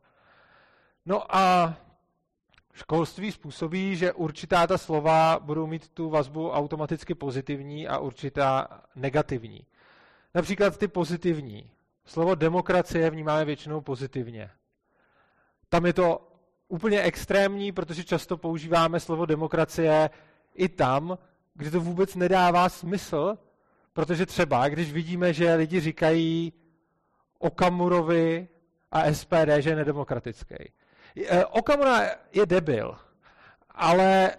No 1.06 1.36
a 1.36 1.74
školství 2.72 3.32
způsobí, 3.32 3.96
že 3.96 4.12
určitá 4.12 4.66
ta 4.66 4.78
slova 4.78 5.38
budou 5.42 5.66
mít 5.66 5.88
tu 5.88 6.10
vazbu 6.10 6.50
automaticky 6.50 7.14
pozitivní 7.14 7.88
a 7.88 7.98
určitá 7.98 8.68
negativní. 8.96 9.66
Například 10.34 10.76
ty 10.78 10.88
pozitivní. 10.88 11.70
Slovo 12.04 12.34
demokracie 12.34 13.10
vnímáme 13.10 13.44
většinou 13.44 13.80
pozitivně. 13.80 14.50
Tam 15.68 15.86
je 15.86 15.92
to 15.92 16.28
úplně 16.68 17.02
extrémní, 17.02 17.72
protože 17.72 18.04
často 18.04 18.36
používáme 18.36 19.00
slovo 19.00 19.26
demokracie 19.26 20.10
i 20.54 20.68
tam, 20.68 21.18
kde 21.54 21.70
to 21.70 21.80
vůbec 21.80 22.14
nedává 22.14 22.68
smysl, 22.68 23.38
protože 23.92 24.26
třeba, 24.26 24.68
když 24.68 24.92
vidíme, 24.92 25.32
že 25.32 25.54
lidi 25.54 25.80
říkají 25.80 26.52
Okamurovi 27.38 28.48
a 28.90 29.12
SPD, 29.12 29.48
že 29.58 29.70
je 29.70 29.76
nedemokratický. 29.76 30.54
E, 31.16 31.44
Okamura 31.44 32.00
je 32.32 32.46
debil, 32.46 32.98
ale, 33.70 34.36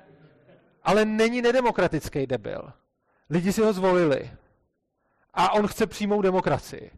ale 0.84 1.06
není 1.06 1.42
nedemokratický 1.42 2.28
debil. 2.28 2.74
Lidi 3.30 3.54
si 3.54 3.62
ho 3.62 3.74
zvolili. 3.74 4.32
A 5.34 5.52
on 5.52 5.68
chce 5.68 5.88
přímou 5.88 6.22
demokracii. 6.22 6.92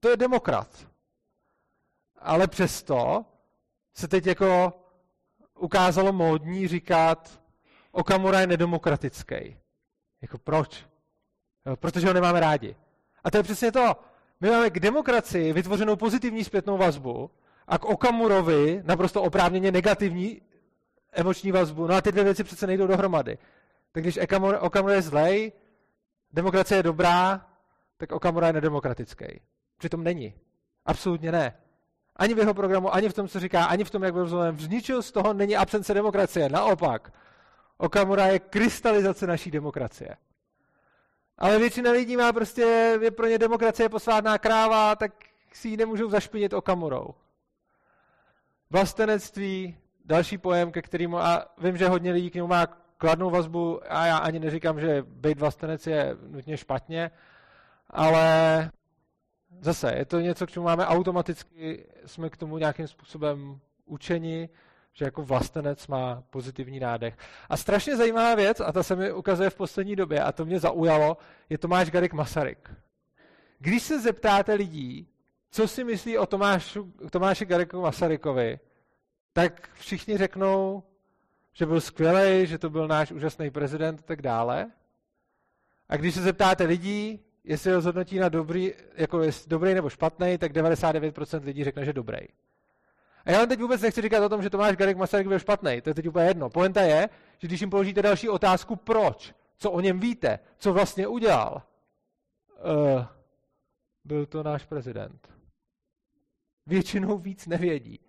To 0.00 0.08
je 0.08 0.16
demokrat. 0.16 0.88
Ale 2.18 2.48
přesto 2.48 3.24
se 3.94 4.08
teď 4.08 4.26
jako 4.26 4.72
ukázalo 5.58 6.12
módní 6.12 6.68
říkat, 6.68 7.40
Okamura 7.92 8.40
je 8.40 8.46
nedemokratický. 8.46 9.56
Jako 10.22 10.38
proč? 10.38 10.86
Jo, 11.66 11.76
protože 11.76 12.06
ho 12.06 12.12
nemáme 12.12 12.40
rádi. 12.40 12.76
A 13.24 13.30
to 13.30 13.36
je 13.36 13.42
přesně 13.42 13.72
to. 13.72 13.96
My 14.40 14.50
máme 14.50 14.70
k 14.70 14.80
demokracii 14.80 15.52
vytvořenou 15.52 15.96
pozitivní 15.96 16.44
zpětnou 16.44 16.78
vazbu 16.78 17.30
a 17.68 17.78
k 17.78 17.84
Okamurovi 17.84 18.82
naprosto 18.84 19.22
oprávněně 19.22 19.72
negativní 19.72 20.40
emoční 21.12 21.52
vazbu. 21.52 21.86
No 21.86 21.94
a 21.94 22.00
ty 22.00 22.12
dvě 22.12 22.24
věci 22.24 22.44
přece 22.44 22.66
nejdou 22.66 22.86
dohromady. 22.86 23.38
Tak 23.92 24.02
když 24.02 24.18
Okamura 24.60 24.94
je 24.94 25.02
zlej, 25.02 25.52
demokracie 26.32 26.78
je 26.78 26.82
dobrá, 26.82 27.46
tak 27.96 28.12
Okamura 28.12 28.46
je 28.46 28.52
nedemokratický. 28.52 29.40
Přitom 29.78 30.04
není. 30.04 30.34
Absolutně 30.86 31.32
ne. 31.32 31.54
Ani 32.16 32.34
v 32.34 32.38
jeho 32.38 32.54
programu, 32.54 32.94
ani 32.94 33.08
v 33.08 33.14
tom, 33.14 33.28
co 33.28 33.40
říká, 33.40 33.64
ani 33.64 33.84
v 33.84 33.90
tom, 33.90 34.02
jak 34.02 34.12
byl 34.12 34.26
zvolen. 34.26 34.56
V 34.56 34.70
ničeho 34.70 35.02
z 35.02 35.12
toho 35.12 35.32
není 35.32 35.56
absence 35.56 35.94
demokracie. 35.94 36.48
Naopak. 36.48 37.12
Okamura 37.76 38.26
je 38.26 38.38
krystalizace 38.38 39.26
naší 39.26 39.50
demokracie. 39.50 40.16
Ale 41.38 41.58
většina 41.58 41.90
lidí 41.90 42.16
má 42.16 42.32
prostě, 42.32 42.62
je 43.00 43.10
pro 43.10 43.26
ně 43.26 43.38
demokracie 43.38 43.88
posvátná 43.88 44.38
kráva, 44.38 44.96
tak 44.96 45.12
si 45.52 45.68
ji 45.68 45.76
nemůžou 45.76 46.10
zašpinit 46.10 46.52
Okamurou. 46.52 47.14
Vlastenectví, 48.70 49.76
další 50.04 50.38
pojem, 50.38 50.72
ke 50.72 50.82
kterému, 50.82 51.18
a 51.18 51.46
vím, 51.58 51.76
že 51.76 51.88
hodně 51.88 52.12
lidí 52.12 52.30
k 52.30 52.34
němu 52.34 52.48
má 52.48 52.66
kladnou 52.98 53.30
vazbu 53.30 53.80
a 53.88 54.06
já 54.06 54.16
ani 54.16 54.38
neříkám, 54.38 54.80
že 54.80 55.04
být 55.06 55.38
vlastenec 55.38 55.86
je 55.86 56.16
nutně 56.26 56.56
špatně, 56.56 57.10
ale 57.90 58.70
zase 59.60 59.94
je 59.94 60.04
to 60.04 60.20
něco, 60.20 60.46
k 60.46 60.50
čemu 60.50 60.64
máme 60.64 60.86
automaticky, 60.86 61.86
jsme 62.06 62.30
k 62.30 62.36
tomu 62.36 62.58
nějakým 62.58 62.88
způsobem 62.88 63.60
učeni, 63.86 64.48
že 64.98 65.04
jako 65.04 65.22
vlastenec 65.22 65.86
má 65.86 66.22
pozitivní 66.30 66.80
nádech. 66.80 67.16
A 67.48 67.56
strašně 67.56 67.96
zajímavá 67.96 68.34
věc, 68.34 68.60
a 68.60 68.72
ta 68.72 68.82
se 68.82 68.96
mi 68.96 69.12
ukazuje 69.12 69.50
v 69.50 69.54
poslední 69.54 69.96
době, 69.96 70.22
a 70.22 70.32
to 70.32 70.44
mě 70.44 70.60
zaujalo, 70.60 71.16
je 71.50 71.58
Tomáš 71.58 71.90
Garik 71.90 72.12
Masaryk. 72.12 72.70
Když 73.58 73.82
se 73.82 74.00
zeptáte 74.00 74.54
lidí, 74.54 75.08
co 75.50 75.68
si 75.68 75.84
myslí 75.84 76.18
o 76.18 76.26
Tomášu, 76.26 76.92
Tomáši 77.10 77.44
Gariku 77.44 77.80
Masarykovi, 77.80 78.58
tak 79.32 79.68
všichni 79.74 80.18
řeknou, 80.18 80.82
že 81.52 81.66
byl 81.66 81.80
skvělý, 81.80 82.46
že 82.46 82.58
to 82.58 82.70
byl 82.70 82.88
náš 82.88 83.12
úžasný 83.12 83.50
prezident 83.50 84.00
a 84.00 84.02
tak 84.02 84.22
dále. 84.22 84.70
A 85.88 85.96
když 85.96 86.14
se 86.14 86.22
zeptáte 86.22 86.64
lidí, 86.64 87.20
jestli 87.44 87.72
ho 87.72 87.80
zhodnotí 87.80 88.18
na 88.18 88.28
dobrý, 88.28 88.72
jako 88.94 89.20
dobrý 89.46 89.74
nebo 89.74 89.90
špatný, 89.90 90.38
tak 90.38 90.52
99% 90.52 91.44
lidí 91.44 91.64
řekne, 91.64 91.84
že 91.84 91.92
dobrý. 91.92 92.18
A 93.24 93.30
já 93.30 93.38
vám 93.38 93.48
teď 93.48 93.60
vůbec 93.60 93.80
nechci 93.80 94.02
říkat 94.02 94.24
o 94.24 94.28
tom, 94.28 94.42
že 94.42 94.50
Tomáš 94.50 94.76
Garek 94.76 94.96
Masaryk 94.96 95.28
byl 95.28 95.38
špatný. 95.38 95.80
To 95.80 95.90
je 95.90 95.94
teď 95.94 96.08
úplně 96.08 96.26
jedno. 96.26 96.50
Poenta 96.50 96.82
je, 96.82 97.08
že 97.38 97.48
když 97.48 97.60
jim 97.60 97.70
položíte 97.70 98.02
další 98.02 98.28
otázku, 98.28 98.76
proč, 98.76 99.34
co 99.58 99.70
o 99.70 99.80
něm 99.80 100.00
víte, 100.00 100.38
co 100.58 100.72
vlastně 100.72 101.06
udělal, 101.06 101.62
uh, 102.94 103.04
byl 104.04 104.26
to 104.26 104.42
náš 104.42 104.64
prezident. 104.64 105.28
Většinou 106.66 107.18
víc 107.18 107.46
nevědí. 107.46 108.00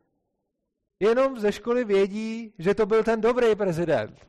Jenom 0.99 1.39
ze 1.39 1.51
školy 1.51 1.83
vědí, 1.85 2.53
že 2.57 2.75
to 2.75 2.85
byl 2.85 3.03
ten 3.03 3.21
dobrý 3.21 3.55
prezident. 3.55 4.27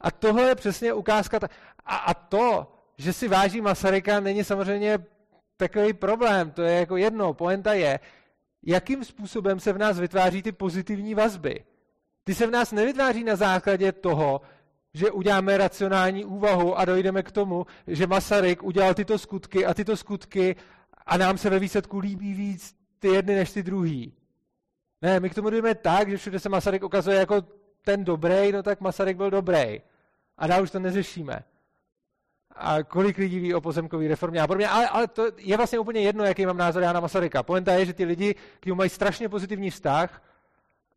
A 0.00 0.10
tohle 0.10 0.48
je 0.48 0.54
přesně 0.54 0.92
ukázka. 0.92 1.38
A, 1.84 1.96
a 1.96 2.14
to, 2.14 2.72
že 2.96 3.12
si 3.12 3.28
váží 3.28 3.60
Masaryka, 3.60 4.20
není 4.20 4.44
samozřejmě 4.44 4.98
takový 5.56 5.92
problém. 5.92 6.50
To 6.50 6.62
je 6.62 6.78
jako 6.78 6.96
jedno. 6.96 7.34
Poenta 7.34 7.72
je, 7.72 8.00
jakým 8.62 9.04
způsobem 9.04 9.60
se 9.60 9.72
v 9.72 9.78
nás 9.78 9.98
vytváří 9.98 10.42
ty 10.42 10.52
pozitivní 10.52 11.14
vazby. 11.14 11.64
Ty 12.24 12.34
se 12.34 12.46
v 12.46 12.50
nás 12.50 12.72
nevytváří 12.72 13.24
na 13.24 13.36
základě 13.36 13.92
toho, 13.92 14.40
že 14.94 15.10
uděláme 15.10 15.58
racionální 15.58 16.24
úvahu 16.24 16.78
a 16.78 16.84
dojdeme 16.84 17.22
k 17.22 17.32
tomu, 17.32 17.66
že 17.86 18.06
Masaryk 18.06 18.62
udělal 18.62 18.94
tyto 18.94 19.18
skutky 19.18 19.66
a 19.66 19.74
tyto 19.74 19.96
skutky 19.96 20.56
a 21.06 21.16
nám 21.16 21.38
se 21.38 21.50
ve 21.50 21.58
výsledku 21.58 21.98
líbí 21.98 22.34
víc 22.34 22.76
ty 22.98 23.08
jedny 23.08 23.34
než 23.34 23.52
ty 23.52 23.62
druhý. 23.62 24.12
Ne, 25.02 25.20
my 25.20 25.30
k 25.30 25.34
tomu 25.34 25.50
jdeme 25.50 25.74
tak, 25.74 26.10
že 26.10 26.16
všude 26.16 26.38
se 26.38 26.48
Masaryk 26.48 26.82
ukazuje 26.82 27.18
jako 27.18 27.42
ten 27.84 28.04
dobrý, 28.04 28.52
no 28.52 28.62
tak 28.62 28.80
Masaryk 28.80 29.16
byl 29.16 29.30
dobrý. 29.30 29.80
A 30.38 30.46
dál 30.46 30.62
už 30.62 30.70
to 30.70 30.78
neřešíme 30.78 31.44
a 32.58 32.82
kolik 32.82 33.18
lidí 33.18 33.38
ví 33.38 33.54
o 33.54 33.60
pozemkové 33.60 34.08
reformě 34.08 34.40
a 34.40 34.46
podobně, 34.46 34.68
ale, 34.68 34.88
ale 34.88 35.08
to 35.08 35.26
je 35.36 35.56
vlastně 35.56 35.78
úplně 35.78 36.00
jedno, 36.00 36.24
jaký 36.24 36.46
mám 36.46 36.56
názor 36.56 36.82
já 36.82 36.92
na 36.92 37.00
Masaryka. 37.00 37.42
Poenta 37.42 37.72
je, 37.72 37.86
že 37.86 37.92
ty 37.92 38.04
lidi 38.04 38.34
k 38.60 38.66
němu 38.66 38.76
mají 38.76 38.90
strašně 38.90 39.28
pozitivní 39.28 39.70
vztah 39.70 40.22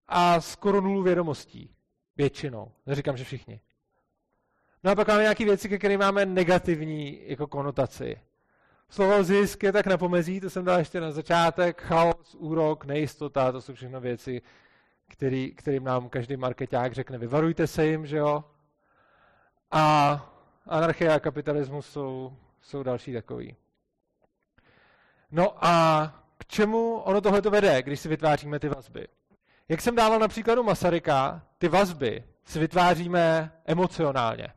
a 0.08 0.42
skoro 0.42 0.82
nulu 0.82 1.04
vědomostí. 1.04 1.76
Většinou. 2.18 2.72
Neříkám, 2.86 3.18
že 3.18 3.24
všichni. 3.24 3.60
No 4.84 4.92
a 4.92 4.96
pak 4.96 5.08
máme 5.08 5.22
nějaké 5.22 5.46
věci, 5.46 5.70
ke 5.70 5.78
kterým 5.78 6.00
máme 6.00 6.26
negativní 6.26 7.22
jako 7.26 7.48
konotaci. 7.48 8.22
Slovo 8.90 9.24
zisk 9.24 9.64
je 9.64 9.72
tak 9.72 9.88
na 9.88 9.98
pomezí, 9.98 10.40
to 10.40 10.50
jsem 10.50 10.66
dal 10.66 10.80
ještě 10.80 11.02
na 11.02 11.12
začátek, 11.12 11.82
chaos, 11.82 12.36
úrok, 12.36 12.86
nejistota, 12.86 13.52
to 13.52 13.62
jsou 13.62 13.74
všechno 13.74 14.02
věci, 14.02 14.42
který, 15.08 15.52
kterým 15.52 15.84
nám 15.84 16.10
každý 16.10 16.38
marketák 16.38 16.94
řekne, 16.94 17.18
vyvarujte 17.18 17.68
se 17.68 17.86
jim, 17.86 18.06
že 18.06 18.18
jo? 18.18 18.44
A 19.72 20.31
anarchie 20.68 21.14
a 21.14 21.20
kapitalismus 21.20 21.90
jsou, 21.90 22.38
jsou 22.62 22.84
další 22.84 23.14
takový. 23.14 23.56
No 25.32 25.66
a 25.66 26.06
k 26.38 26.46
čemu 26.46 26.96
ono 26.96 27.22
tohle 27.22 27.42
to 27.42 27.52
vede, 27.52 27.82
když 27.82 28.00
si 28.00 28.10
vytváříme 28.10 28.60
ty 28.60 28.70
vazby? 28.70 29.08
Jak 29.70 29.82
jsem 29.82 29.96
dával 29.96 30.20
na 30.20 30.28
příkladu 30.28 30.64
Masaryka, 30.64 31.42
ty 31.58 31.68
vazby 31.68 32.24
si 32.44 32.60
vytváříme 32.60 33.52
emocionálně. 33.66 34.48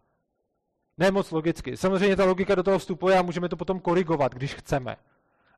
Ne 0.98 1.10
moc 1.10 1.30
logicky. 1.30 1.76
Samozřejmě 1.76 2.16
ta 2.16 2.24
logika 2.24 2.54
do 2.54 2.62
toho 2.62 2.78
vstupuje 2.78 3.18
a 3.18 3.22
můžeme 3.22 3.48
to 3.48 3.56
potom 3.56 3.80
korigovat, 3.80 4.34
když 4.34 4.54
chceme. 4.54 4.96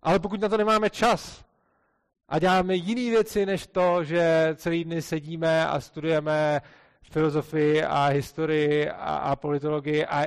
Ale 0.03 0.19
pokud 0.19 0.41
na 0.41 0.49
to 0.49 0.57
nemáme 0.57 0.91
čas, 0.91 1.45
A 2.29 2.39
děláme 2.39 2.75
jiné 2.75 3.11
věci, 3.11 3.47
než 3.47 3.67
to, 3.67 4.05
že 4.05 4.51
celý 4.55 4.85
dny 4.85 5.03
sedíme 5.03 5.67
a 5.69 5.81
studujeme 5.81 6.61
filozofii 7.11 7.83
a 7.83 8.07
historii 8.07 8.91
a, 8.91 9.17
a 9.17 9.37
politologii 9.37 10.07
a 10.07 10.27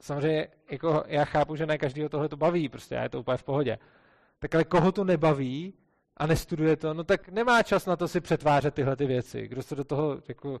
samozřejmě 0.00 0.48
jako 0.70 1.04
já 1.06 1.24
chápu, 1.24 1.56
že 1.56 1.66
ne 1.66 1.78
každýho 1.78 2.08
tohle 2.08 2.28
to 2.28 2.36
baví, 2.36 2.68
prostě 2.68 2.94
já 2.94 3.02
je 3.02 3.08
to 3.08 3.20
úplně 3.20 3.36
v 3.36 3.42
pohodě. 3.42 3.78
Tak 4.38 4.54
ale 4.54 4.64
koho 4.64 4.92
to 4.92 5.04
nebaví 5.04 5.74
a 6.16 6.26
nestuduje 6.26 6.76
to, 6.76 6.94
no 6.94 7.04
tak 7.04 7.28
nemá 7.28 7.62
čas 7.62 7.86
na 7.86 7.96
to 7.96 8.08
si 8.08 8.20
přetvářet 8.20 8.74
tyhle 8.74 8.96
ty 8.96 9.06
věci. 9.06 9.48
Kdo 9.48 9.62
se 9.62 9.74
do 9.74 9.84
toho 9.84 10.18
jako 10.28 10.58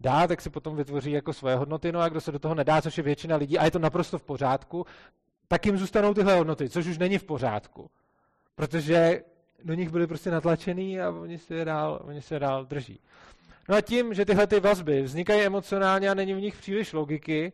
dá, 0.00 0.26
tak 0.26 0.40
si 0.40 0.50
potom 0.50 0.76
vytvoří 0.76 1.10
jako 1.10 1.32
svoje 1.32 1.56
hodnoty, 1.56 1.92
no 1.92 2.00
a 2.00 2.08
kdo 2.08 2.20
se 2.20 2.32
do 2.32 2.38
toho 2.38 2.54
nedá, 2.54 2.82
což 2.82 2.96
je 2.98 3.02
většina 3.02 3.36
lidí, 3.36 3.58
a 3.58 3.64
je 3.64 3.70
to 3.70 3.78
naprosto 3.78 4.18
v 4.18 4.22
pořádku, 4.22 4.86
tak 5.48 5.66
jim 5.66 5.78
zůstanou 5.78 6.14
tyhle 6.14 6.36
hodnoty, 6.36 6.68
což 6.68 6.86
už 6.86 6.98
není 6.98 7.18
v 7.18 7.24
pořádku. 7.24 7.90
Protože 8.54 9.22
do 9.64 9.74
nich 9.74 9.90
byli 9.90 10.06
prostě 10.06 10.30
natlačený 10.30 11.00
a 11.00 11.10
oni 11.10 11.38
se 11.38 11.54
je 11.54 11.64
dál, 11.64 12.00
oni 12.04 12.22
se 12.22 12.34
je 12.34 12.38
dál 12.38 12.64
drží. 12.64 13.00
No 13.68 13.76
a 13.76 13.80
tím, 13.80 14.14
že 14.14 14.24
tyhle 14.24 14.46
ty 14.46 14.60
vazby 14.60 15.02
vznikají 15.02 15.42
emocionálně 15.42 16.10
a 16.10 16.14
není 16.14 16.34
v 16.34 16.40
nich 16.40 16.56
příliš 16.56 16.92
logiky, 16.92 17.52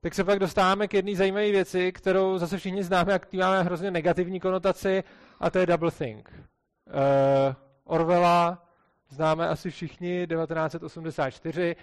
tak 0.00 0.14
se 0.14 0.24
pak 0.24 0.38
dostáváme 0.38 0.88
k 0.88 0.94
jedné 0.94 1.16
zajímavé 1.16 1.50
věci, 1.50 1.92
kterou 1.92 2.38
zase 2.38 2.58
všichni 2.58 2.82
známe 2.82 3.14
a 3.14 3.20
máme 3.38 3.62
hrozně 3.62 3.90
negativní 3.90 4.40
konotaci, 4.40 5.04
a 5.40 5.50
to 5.50 5.58
je 5.58 5.66
double 5.66 5.90
think. 5.90 6.32
Uh, 6.32 7.54
Orwella 7.84 8.66
známe 9.08 9.48
asi 9.48 9.70
všichni, 9.70 10.26
1984. 10.26 11.76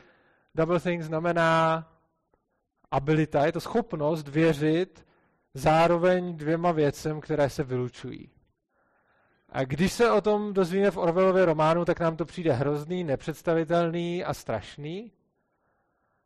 Double 0.56 0.80
think 0.80 1.02
znamená 1.02 1.86
abilita, 2.92 3.46
je 3.46 3.52
to 3.52 3.60
schopnost 3.60 4.28
věřit 4.28 5.06
zároveň 5.54 6.38
dvěma 6.38 6.72
věcem, 6.72 7.22
které 7.22 7.50
se 7.50 7.64
vylučují. 7.64 8.30
A 9.50 9.64
když 9.64 9.94
se 9.94 10.12
o 10.12 10.22
tom 10.22 10.54
dozvíme 10.54 10.92
v 10.92 10.98
Orwellově 10.98 11.46
románu, 11.46 11.86
tak 11.86 12.00
nám 12.00 12.18
to 12.18 12.26
přijde 12.26 12.54
hrozný, 12.54 13.04
nepředstavitelný 13.04 14.24
a 14.24 14.34
strašný. 14.34 15.12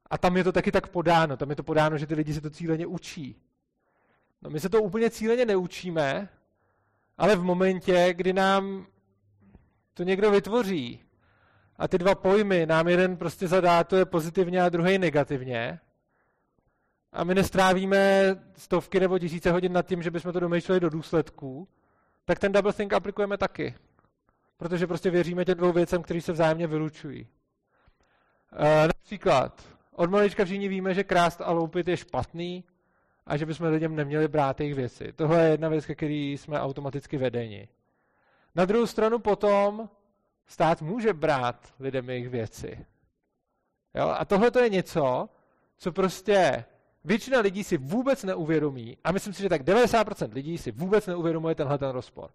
A 0.10 0.18
tam 0.18 0.38
je 0.38 0.44
to 0.44 0.52
taky 0.52 0.72
tak 0.72 0.88
podáno. 0.88 1.38
Tam 1.38 1.50
je 1.50 1.56
to 1.56 1.64
podáno, 1.64 1.98
že 1.98 2.08
ty 2.08 2.16
lidi 2.16 2.34
se 2.34 2.42
to 2.42 2.50
cíleně 2.50 2.86
učí. 2.86 3.42
No 4.42 4.50
my 4.50 4.60
se 4.60 4.70
to 4.70 4.84
úplně 4.84 5.10
cíleně 5.10 5.46
neučíme, 5.46 6.30
ale 7.18 7.36
v 7.36 7.44
momentě, 7.44 8.14
kdy 8.14 8.34
nám 8.34 8.86
to 9.94 10.04
někdo 10.04 10.32
vytvoří 10.32 11.04
a 11.78 11.88
ty 11.88 11.98
dva 11.98 12.16
pojmy 12.16 12.66
nám 12.66 12.88
jeden 12.88 13.18
prostě 13.18 13.48
zadá, 13.48 13.84
to 13.84 13.96
je 13.96 14.06
pozitivně 14.06 14.62
a 14.62 14.70
druhý 14.70 14.98
negativně, 14.98 15.80
a 17.14 17.24
my 17.24 17.36
nestrávíme 17.36 18.36
stovky 18.56 19.00
nebo 19.00 19.20
tisíce 19.20 19.52
hodin 19.52 19.74
nad 19.74 19.86
tím, 19.86 20.04
že 20.04 20.12
bychom 20.12 20.34
to 20.34 20.40
domýšleli 20.40 20.80
do 20.80 20.90
důsledků, 20.90 21.68
tak 22.26 22.40
ten 22.40 22.52
double 22.52 22.74
think 22.74 22.94
aplikujeme 22.94 23.38
taky. 23.38 23.76
Protože 24.58 24.88
prostě 24.88 25.10
věříme 25.10 25.46
těm 25.46 25.58
dvou 25.58 25.72
věcem, 25.72 26.04
které 26.04 26.22
se 26.22 26.32
vzájemně 26.32 26.68
vylučují. 26.68 27.28
E, 28.58 28.88
například, 28.88 29.64
od 29.96 30.10
malička 30.10 30.46
všichni 30.46 30.68
víme, 30.68 30.94
že 30.94 31.04
krást 31.04 31.42
a 31.42 31.52
loupit 31.52 31.88
je 31.88 31.98
špatný 31.98 32.64
a 33.26 33.38
že 33.38 33.46
bychom 33.46 33.68
lidem 33.68 33.96
neměli 33.96 34.28
brát 34.28 34.60
jejich 34.60 34.76
věci. 34.76 35.14
Tohle 35.14 35.44
je 35.44 35.52
jedna 35.52 35.70
věc, 35.70 35.86
ke 35.86 35.96
který 35.96 36.38
jsme 36.38 36.62
automaticky 36.62 37.18
vedeni. 37.18 37.68
Na 38.56 38.66
druhou 38.66 38.88
stranu 38.88 39.20
potom 39.20 39.90
stát 40.46 40.82
může 40.82 41.14
brát 41.14 41.74
lidem 41.80 42.10
jejich 42.10 42.30
věci. 42.30 42.86
Jo? 43.96 44.08
A 44.08 44.26
tohle 44.26 44.52
to 44.52 44.60
je 44.60 44.70
něco, 44.70 45.30
co 45.78 45.92
prostě 45.92 46.66
většina 47.04 47.40
lidí 47.40 47.64
si 47.64 47.78
vůbec 47.78 48.24
neuvědomí, 48.24 48.98
a 49.04 49.12
myslím 49.12 49.34
si, 49.34 49.42
že 49.42 49.50
tak 49.50 49.62
90% 49.62 50.34
lidí 50.34 50.58
si 50.58 50.72
vůbec 50.72 51.08
neuvědomuje 51.08 51.56
tenhle 51.56 51.78
ten 51.78 51.90
rozpor. 51.90 52.32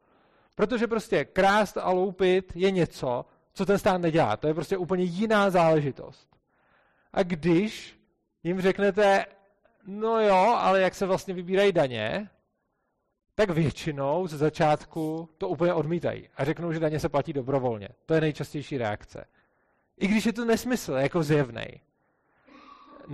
Protože 0.55 0.87
prostě 0.87 1.25
krást 1.25 1.77
a 1.77 1.91
loupit 1.91 2.53
je 2.55 2.71
něco, 2.71 3.25
co 3.53 3.67
ten 3.67 3.79
stát 3.79 3.99
nedělá. 3.99 4.37
To 4.37 4.47
je 4.47 4.55
prostě 4.55 4.77
úplně 4.77 5.05
jiná 5.05 5.51
záležitost. 5.51 6.29
A 7.13 7.23
když 7.23 8.01
jim 8.43 8.61
řeknete, 8.61 9.27
no 9.87 10.21
jo, 10.21 10.57
ale 10.59 10.81
jak 10.81 10.95
se 10.95 11.07
vlastně 11.07 11.35
vybírají 11.35 11.73
daně, 11.73 12.31
tak 13.35 13.51
většinou 13.51 14.27
ze 14.27 14.37
začátku 14.37 15.29
to 15.39 15.49
úplně 15.49 15.73
odmítají 15.73 16.29
a 16.37 16.45
řeknou, 16.45 16.73
že 16.73 16.81
daně 16.81 17.01
se 17.01 17.09
platí 17.09 17.33
dobrovolně. 17.33 17.89
To 18.07 18.15
je 18.15 18.21
nejčastější 18.21 18.79
reakce. 18.79 19.25
I 19.99 20.07
když 20.07 20.27
je 20.27 20.33
to 20.33 20.45
nesmysl, 20.45 20.93
jako 20.93 21.23
zjevnej. 21.23 21.81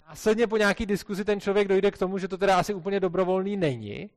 Následně 0.09 0.47
po 0.47 0.57
nějaký 0.57 0.87
diskuzi 0.87 1.25
ten 1.25 1.41
člověk 1.41 1.69
dojde 1.69 1.91
k 1.91 1.99
tomu, 1.99 2.19
že 2.19 2.29
to 2.29 2.39
teda 2.39 2.59
asi 2.59 2.75
úplně 2.75 3.01
dobrovolný 3.01 3.57
není, 3.57 4.11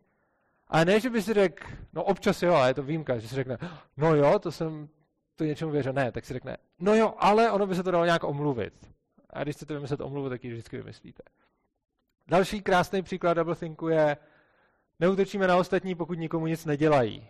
ale 0.67 0.85
ne, 0.85 0.99
že 0.99 1.09
by 1.09 1.21
si 1.21 1.33
řekl, 1.33 1.67
no 1.93 2.03
občas 2.03 2.43
jo, 2.43 2.53
ale 2.53 2.69
je 2.69 2.73
to 2.73 2.83
výjimka, 2.83 3.17
že 3.17 3.27
si 3.27 3.35
řekne, 3.35 3.57
no 3.97 4.15
jo, 4.15 4.39
to 4.39 4.51
jsem 4.51 4.89
to 5.35 5.43
něčemu 5.43 5.71
věřil, 5.71 5.93
ne, 5.93 6.11
tak 6.11 6.25
si 6.25 6.33
řekne, 6.33 6.57
no 6.79 6.95
jo, 6.95 7.13
ale 7.17 7.51
ono 7.51 7.67
by 7.67 7.75
se 7.75 7.83
to 7.83 7.91
dalo 7.91 8.05
nějak 8.05 8.23
omluvit. 8.23 8.73
A 9.29 9.43
když 9.43 9.55
chcete 9.55 9.73
vymyslet 9.73 10.01
omluvu, 10.01 10.29
tak 10.29 10.43
ji 10.43 10.51
vždycky 10.51 10.77
vymyslíte. 10.77 11.23
Další 12.27 12.61
krásný 12.61 13.01
příklad 13.01 13.33
double 13.33 13.55
thinku 13.55 13.87
je, 13.87 14.17
neutočíme 14.99 15.47
na 15.47 15.57
ostatní, 15.57 15.95
pokud 15.95 16.19
nikomu 16.19 16.47
nic 16.47 16.65
nedělají. 16.65 17.27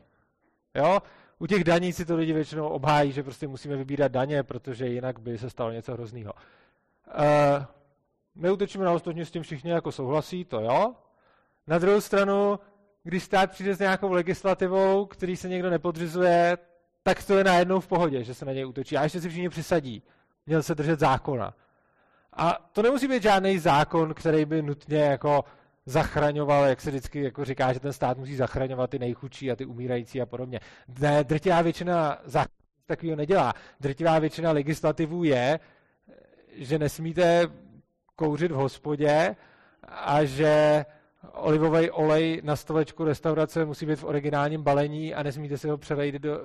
Jo? 0.75 1.01
U 1.39 1.47
těch 1.47 1.63
daní 1.63 1.93
si 1.93 2.05
to 2.05 2.15
lidi 2.15 2.34
většinou 2.34 2.67
obhájí, 2.67 3.12
že 3.12 3.23
prostě 3.23 3.47
musíme 3.47 3.75
vybírat 3.75 4.12
daně, 4.12 4.43
protože 4.43 4.88
jinak 4.88 5.19
by 5.19 5.38
se 5.38 5.49
stalo 5.49 5.71
něco 5.71 5.93
hrozného. 5.93 6.34
Uh, 7.08 7.65
neutočíme 8.35 8.85
na 8.85 8.91
ostatní, 8.91 9.25
s 9.25 9.31
tím 9.31 9.43
všichni 9.43 9.71
jako 9.71 9.91
souhlasí, 9.91 10.45
to 10.45 10.59
jo. 10.59 10.93
Na 11.67 11.77
druhou 11.77 12.01
stranu, 12.01 12.59
když 13.03 13.23
stát 13.23 13.51
přijde 13.51 13.75
s 13.75 13.79
nějakou 13.79 14.11
legislativou, 14.11 15.05
který 15.05 15.35
se 15.35 15.49
někdo 15.49 15.69
nepodřizuje, 15.69 16.57
tak 17.03 17.23
to 17.23 17.37
je 17.37 17.43
najednou 17.43 17.79
v 17.79 17.87
pohodě, 17.87 18.23
že 18.23 18.33
se 18.33 18.45
na 18.45 18.53
něj 18.53 18.65
útočí. 18.65 18.97
A 18.97 19.03
ještě 19.03 19.21
si 19.21 19.29
všichni 19.29 19.49
přisadí. 19.49 20.03
Měl 20.45 20.63
se 20.63 20.75
držet 20.75 20.99
zákona. 20.99 21.53
A 22.33 22.69
to 22.71 22.81
nemusí 22.81 23.07
být 23.07 23.23
žádný 23.23 23.59
zákon, 23.59 24.13
který 24.13 24.45
by 24.45 24.61
nutně 24.61 24.99
jako 24.99 25.43
zachraňoval, 25.85 26.65
jak 26.65 26.81
se 26.81 26.89
vždycky 26.89 27.23
jako 27.23 27.45
říká, 27.45 27.73
že 27.73 27.79
ten 27.79 27.93
stát 27.93 28.17
musí 28.17 28.35
zachraňovat 28.35 28.89
ty 28.89 28.99
nejchudší 28.99 29.51
a 29.51 29.55
ty 29.55 29.65
umírající 29.65 30.21
a 30.21 30.25
podobně. 30.25 30.59
Ne, 30.99 31.23
drtivá 31.23 31.61
většina 31.61 32.17
takového 32.85 33.15
nedělá. 33.15 33.53
Drtivá 33.79 34.19
většina 34.19 34.51
legislativů 34.51 35.23
je, 35.23 35.59
že 36.55 36.79
nesmíte 36.79 37.47
kouřit 38.15 38.51
v 38.51 38.56
hospodě 38.56 39.36
a 39.88 40.23
že 40.23 40.86
olivový 41.34 41.91
olej 41.91 42.41
na 42.43 42.56
stolečku 42.56 43.04
restaurace 43.04 43.65
musí 43.65 43.86
být 43.86 43.99
v 43.99 44.04
originálním 44.04 44.63
balení 44.63 45.15
a 45.15 45.23
nesmíte 45.23 45.58
si 45.58 45.69
ho 45.69 45.78
přelejt 45.78 46.15
do, 46.15 46.39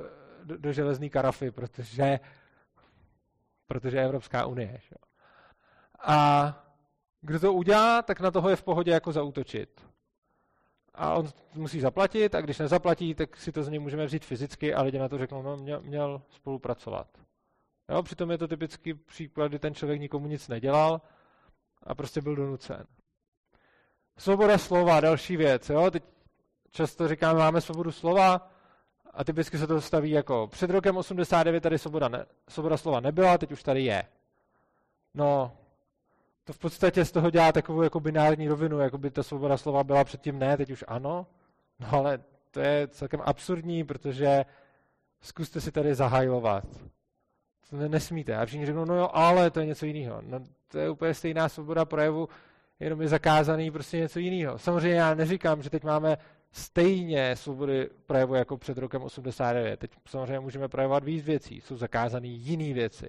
do, 0.45 0.59
do 0.59 0.73
železné 0.73 1.09
karafy, 1.09 1.51
protože, 1.51 2.21
protože 3.67 3.97
je 3.97 4.05
Evropská 4.05 4.47
unie. 4.47 4.81
Že? 4.89 4.95
A 6.03 6.55
kdo 7.21 7.41
to 7.41 7.53
udělá, 7.53 8.03
tak 8.03 8.21
na 8.21 8.31
toho 8.31 8.49
je 8.51 8.57
v 8.57 8.63
pohodě 8.63 8.91
jako 8.91 9.13
zautočit. 9.13 9.87
A 10.95 11.15
on 11.15 11.29
musí 11.55 11.81
zaplatit 11.81 12.35
a 12.35 12.41
když 12.41 12.59
nezaplatí, 12.59 13.15
tak 13.15 13.37
si 13.37 13.53
to 13.53 13.63
z 13.63 13.69
něj 13.69 13.79
můžeme 13.79 14.07
vzít 14.07 14.25
fyzicky 14.25 14.75
a 14.75 14.83
lidi 14.83 14.99
na 14.99 15.09
to 15.09 15.19
řeknou, 15.19 15.43
no 15.43 15.57
měl, 15.57 15.81
měl 15.81 16.23
spolupracovat. 16.31 17.07
Jo, 17.89 18.03
přitom 18.03 18.31
je 18.31 18.39
to 18.39 18.49
typický 18.49 18.95
příklad, 18.95 19.49
kdy 19.49 19.59
ten 19.59 19.75
člověk 19.75 20.01
nikomu 20.01 20.27
nic 20.27 20.49
nedělal 20.49 21.01
a 21.83 21.95
prostě 21.95 22.21
byl 22.21 22.37
donucen. 22.37 22.87
Svoboda 24.19 24.59
slova, 24.59 25.01
další 25.01 25.37
věc. 25.37 25.71
Jo? 25.71 25.91
Teď 25.91 26.05
často 26.71 27.09
říkáme, 27.09 27.39
máme 27.39 27.61
svobodu 27.61 27.93
slova 27.93 28.51
a 29.15 29.25
typicky 29.25 29.59
se 29.59 29.67
to 29.67 29.81
staví 29.81 30.11
jako 30.11 30.47
před 30.47 30.71
rokem 30.71 30.97
89 30.97 31.61
tady 31.61 31.79
svoboda, 31.79 32.09
ne, 32.09 32.25
svoboda 32.49 32.77
slova 32.77 33.01
nebyla, 33.01 33.39
teď 33.39 33.53
už 33.53 33.63
tady 33.63 33.85
je. 33.85 34.03
No, 35.15 35.53
to 36.45 36.53
v 36.53 36.59
podstatě 36.59 37.05
z 37.05 37.13
toho 37.13 37.31
dělá 37.31 37.53
takovou 37.53 37.83
jako 37.83 38.01
binární 38.01 38.49
rovinu, 38.49 38.79
jako 38.79 38.99
by 38.99 39.11
ta 39.11 39.23
svoboda 39.23 39.57
slova 39.57 39.85
byla 39.85 40.05
předtím 40.05 40.39
ne, 40.39 40.57
teď 40.57 40.71
už 40.71 40.85
ano. 40.89 41.27
No 41.79 41.89
ale 41.93 42.21
to 42.51 42.61
je 42.61 42.89
celkem 42.89 43.21
absurdní, 43.25 43.85
protože 43.85 44.45
zkuste 45.21 45.61
si 45.61 45.73
tady 45.73 45.95
zahajlovat. 45.95 46.65
Nesmíte. 47.73 48.37
A 48.37 48.47
všichni 48.47 48.67
řeknou, 48.67 48.85
no 48.85 48.95
jo, 48.95 49.09
ale 49.13 49.51
to 49.51 49.61
je 49.61 49.67
něco 49.67 49.87
jiného. 49.87 50.23
No, 50.27 50.41
to 50.69 50.79
je 50.79 50.91
úplně 50.91 51.15
stejná 51.15 51.49
svoboda 51.49 51.85
projevu, 51.85 52.29
jenom 52.81 53.03
je 53.03 53.09
zakázaný 53.09 53.71
prostě 53.71 53.99
něco 53.99 54.19
jiného. 54.19 54.59
Samozřejmě 54.59 54.99
já 54.99 55.15
neříkám, 55.15 55.63
že 55.63 55.71
teď 55.71 55.85
máme 55.85 56.19
stejně 56.53 57.37
svobody 57.37 57.89
projevu 58.07 58.35
jako 58.35 58.57
před 58.57 58.79
rokem 58.79 59.03
89. 59.03 59.81
Teď 59.81 59.91
samozřejmě 60.07 60.41
můžeme 60.41 60.69
projevovat 60.69 61.05
víc 61.05 61.25
věcí, 61.25 61.61
jsou 61.61 61.77
zakázané 61.77 62.27
jiné 62.27 62.75
věci. 62.75 63.09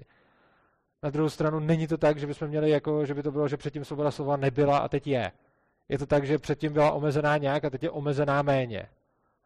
Na 1.02 1.10
druhou 1.10 1.28
stranu 1.28 1.60
není 1.60 1.86
to 1.86 1.98
tak, 1.98 2.18
že 2.18 2.26
bychom 2.26 2.48
měli 2.48 2.70
jako, 2.70 3.06
že 3.06 3.14
by 3.14 3.22
to 3.22 3.32
bylo, 3.32 3.48
že 3.48 3.56
předtím 3.56 3.84
svoboda 3.84 4.10
slova 4.10 4.36
nebyla 4.36 4.78
a 4.78 4.88
teď 4.88 5.06
je. 5.06 5.32
Je 5.88 5.98
to 5.98 6.06
tak, 6.06 6.26
že 6.26 6.38
předtím 6.38 6.72
byla 6.72 6.92
omezená 6.92 7.36
nějak 7.36 7.64
a 7.64 7.70
teď 7.70 7.82
je 7.82 7.90
omezená 7.90 8.42
méně. 8.42 8.86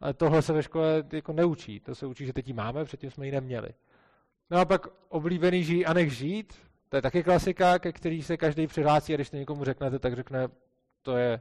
Ale 0.01 0.15
tohle 0.15 0.43
se 0.43 0.53
ve 0.53 0.63
škole 0.63 1.05
jako 1.13 1.33
neučí. 1.33 1.81
To 1.81 1.95
se 1.95 2.07
učí, 2.07 2.27
že 2.27 2.33
teď 2.33 2.49
ji 2.49 2.55
máme, 2.55 2.85
předtím 2.85 3.11
jsme 3.11 3.27
ji 3.27 3.33
neměli. 3.33 3.69
No 4.51 4.59
a 4.59 4.65
pak 4.65 4.87
oblíbený 5.09 5.65
žij 5.65 5.85
a 5.87 5.93
nech 5.93 6.13
žít, 6.13 6.55
to 6.89 6.97
je 6.97 7.03
taky 7.03 7.23
klasika, 7.23 7.79
ke 7.79 7.93
který 7.93 8.23
se 8.23 8.37
každý 8.37 8.67
přihlásí 8.67 9.13
a 9.15 9.17
když 9.17 9.31
to 9.31 9.37
někomu 9.37 9.65
řeknete, 9.65 9.99
tak 9.99 10.15
řekne, 10.15 10.49
to 11.03 11.17
je 11.17 11.41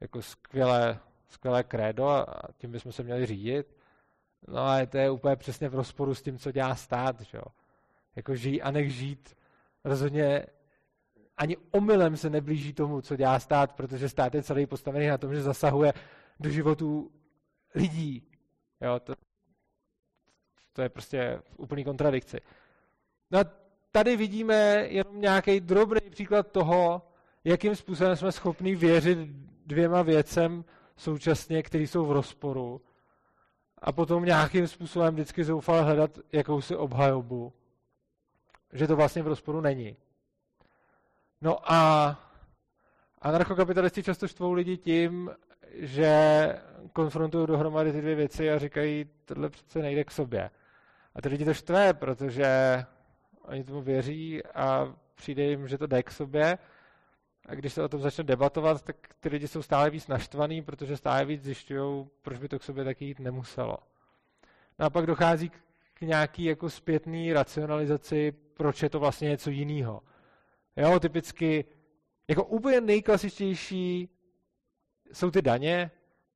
jako 0.00 0.22
skvělé, 0.22 0.98
skvělé 1.28 1.64
krédo 1.64 2.08
a 2.08 2.26
tím 2.56 2.72
bychom 2.72 2.92
se 2.92 3.02
měli 3.02 3.26
řídit. 3.26 3.76
No 4.48 4.58
ale 4.58 4.86
to 4.86 4.98
je 4.98 5.10
úplně 5.10 5.36
přesně 5.36 5.68
v 5.68 5.74
rozporu 5.74 6.14
s 6.14 6.22
tím, 6.22 6.38
co 6.38 6.52
dělá 6.52 6.74
stát, 6.74 7.20
že 7.20 7.38
jo. 7.38 7.44
Jako 8.16 8.34
žij 8.34 8.60
a 8.64 8.70
nech 8.70 8.94
žít. 8.94 9.36
Rozhodně 9.84 10.46
ani 11.36 11.56
omylem 11.70 12.16
se 12.16 12.30
neblíží 12.30 12.72
tomu, 12.72 13.00
co 13.00 13.16
dělá 13.16 13.40
stát, 13.40 13.72
protože 13.72 14.08
stát 14.08 14.34
je 14.34 14.42
celý 14.42 14.66
postavený 14.66 15.06
na 15.06 15.18
tom, 15.18 15.34
že 15.34 15.42
zasahuje 15.42 15.92
do 16.40 16.50
životů 16.50 17.12
lidí. 17.74 18.28
Jo, 18.80 19.00
to, 19.00 19.14
to 20.74 20.82
je 20.82 20.88
prostě 20.88 21.40
úplný 21.56 21.84
kontradikci. 21.84 22.40
No 23.30 23.38
a 23.38 23.44
tady 23.92 24.16
vidíme 24.16 24.54
jenom 24.88 25.20
nějaký 25.20 25.60
drobný 25.60 26.00
příklad 26.10 26.52
toho, 26.52 27.02
jakým 27.44 27.76
způsobem 27.76 28.16
jsme 28.16 28.32
schopni 28.32 28.74
věřit 28.74 29.18
dvěma 29.66 30.02
věcem 30.02 30.64
současně, 30.96 31.62
které 31.62 31.84
jsou 31.84 32.06
v 32.06 32.12
rozporu 32.12 32.80
a 33.78 33.92
potom 33.92 34.24
nějakým 34.24 34.68
způsobem 34.68 35.14
vždycky 35.14 35.44
zoufale 35.44 35.82
hledat 35.82 36.18
jakousi 36.32 36.76
obhajobu, 36.76 37.52
že 38.72 38.86
to 38.86 38.96
vlastně 38.96 39.22
v 39.22 39.26
rozporu 39.26 39.60
není. 39.60 39.96
No 41.40 41.72
a 41.72 42.10
anarchokapitalisti 43.18 44.02
často 44.02 44.28
štvou 44.28 44.52
lidi 44.52 44.76
tím, 44.76 45.30
že 45.72 46.48
konfrontují 46.92 47.46
dohromady 47.46 47.92
ty 47.92 48.00
dvě 48.00 48.14
věci 48.14 48.50
a 48.50 48.58
říkají, 48.58 49.10
tohle 49.24 49.50
přece 49.50 49.78
nejde 49.78 50.04
k 50.04 50.10
sobě. 50.10 50.50
A 51.14 51.22
ty 51.22 51.28
lidi 51.28 51.44
to 51.44 51.54
štve, 51.54 51.94
protože 51.94 52.46
oni 53.42 53.64
tomu 53.64 53.82
věří 53.82 54.44
a 54.44 54.94
přijde 55.14 55.42
jim, 55.42 55.68
že 55.68 55.78
to 55.78 55.86
jde 55.86 56.02
k 56.02 56.10
sobě. 56.10 56.58
A 57.46 57.54
když 57.54 57.72
se 57.72 57.82
o 57.82 57.88
tom 57.88 58.00
začne 58.00 58.24
debatovat, 58.24 58.82
tak 58.82 58.96
ty 59.20 59.28
lidi 59.28 59.48
jsou 59.48 59.62
stále 59.62 59.90
víc 59.90 60.08
naštvaný, 60.08 60.62
protože 60.62 60.96
stále 60.96 61.24
víc 61.24 61.42
zjišťují, 61.42 62.06
proč 62.22 62.38
by 62.38 62.48
to 62.48 62.58
k 62.58 62.62
sobě 62.62 62.84
taky 62.84 63.04
jít 63.04 63.20
nemuselo. 63.20 63.76
No 64.78 64.86
a 64.86 64.90
pak 64.90 65.06
dochází 65.06 65.50
k 65.94 66.00
nějaký 66.00 66.44
jako 66.44 66.70
zpětný 66.70 67.32
racionalizaci, 67.32 68.32
proč 68.32 68.82
je 68.82 68.90
to 68.90 69.00
vlastně 69.00 69.28
něco 69.28 69.50
jiného. 69.50 70.02
Jo, 70.76 71.00
typicky, 71.00 71.64
jako 72.28 72.44
úplně 72.44 72.80
nejklasičtější 72.80 74.08
jsou 75.12 75.30
ty 75.30 75.42
daně. 75.42 75.90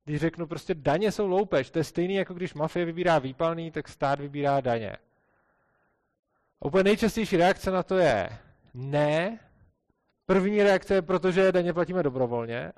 Když 0.09 0.21
řeknu 0.21 0.47
prostě 0.47 0.75
daně 0.75 1.11
jsou 1.11 1.27
loupež, 1.27 1.69
to 1.69 1.79
je 1.79 1.83
stejný 1.83 2.13
jako 2.15 2.33
když 2.33 2.53
mafie 2.53 2.85
vybírá 2.85 3.19
výpalný, 3.19 3.71
tak 3.71 3.87
stát 3.87 4.19
vybírá 4.19 4.61
daně. 4.61 4.97
A 6.61 6.65
úplně 6.65 6.83
nejčastější 6.83 7.37
reakce 7.37 7.71
na 7.71 7.83
to 7.83 7.97
je 7.97 8.29
ne. 8.73 9.39
První 10.25 10.63
reakce 10.63 10.93
je, 10.93 11.01
protože 11.01 11.51
daně 11.51 11.73
platíme 11.73 12.03
dobrovolně, 12.03 12.71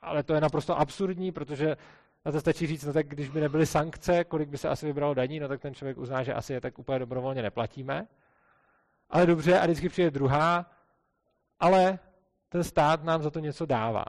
ale 0.00 0.22
to 0.22 0.34
je 0.34 0.40
naprosto 0.40 0.78
absurdní, 0.78 1.32
protože 1.32 1.76
na 2.24 2.32
to 2.32 2.40
stačí 2.40 2.66
říct, 2.66 2.84
no 2.84 2.92
tak 2.92 3.08
když 3.08 3.28
by 3.28 3.40
nebyly 3.40 3.66
sankce, 3.66 4.24
kolik 4.24 4.48
by 4.48 4.58
se 4.58 4.68
asi 4.68 4.86
vybralo 4.86 5.14
daní, 5.14 5.40
no 5.40 5.48
tak 5.48 5.60
ten 5.60 5.74
člověk 5.74 5.98
uzná, 5.98 6.22
že 6.22 6.34
asi 6.34 6.52
je 6.52 6.60
tak 6.60 6.78
úplně 6.78 6.98
dobrovolně 6.98 7.42
neplatíme. 7.42 8.06
Ale 9.10 9.26
dobře, 9.26 9.60
a 9.60 9.64
vždycky 9.64 9.88
přijde 9.88 10.10
druhá, 10.10 10.70
ale 11.60 11.98
ten 12.48 12.64
stát 12.64 13.04
nám 13.04 13.22
za 13.22 13.30
to 13.30 13.38
něco 13.38 13.66
dává. 13.66 14.04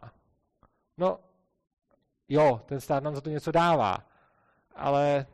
No, 0.97 1.19
jo, 2.29 2.62
ten 2.65 2.81
stát 2.81 3.03
nám 3.03 3.15
za 3.15 3.21
to 3.21 3.29
něco 3.29 3.51
dává, 3.51 3.97
ale 4.75 5.25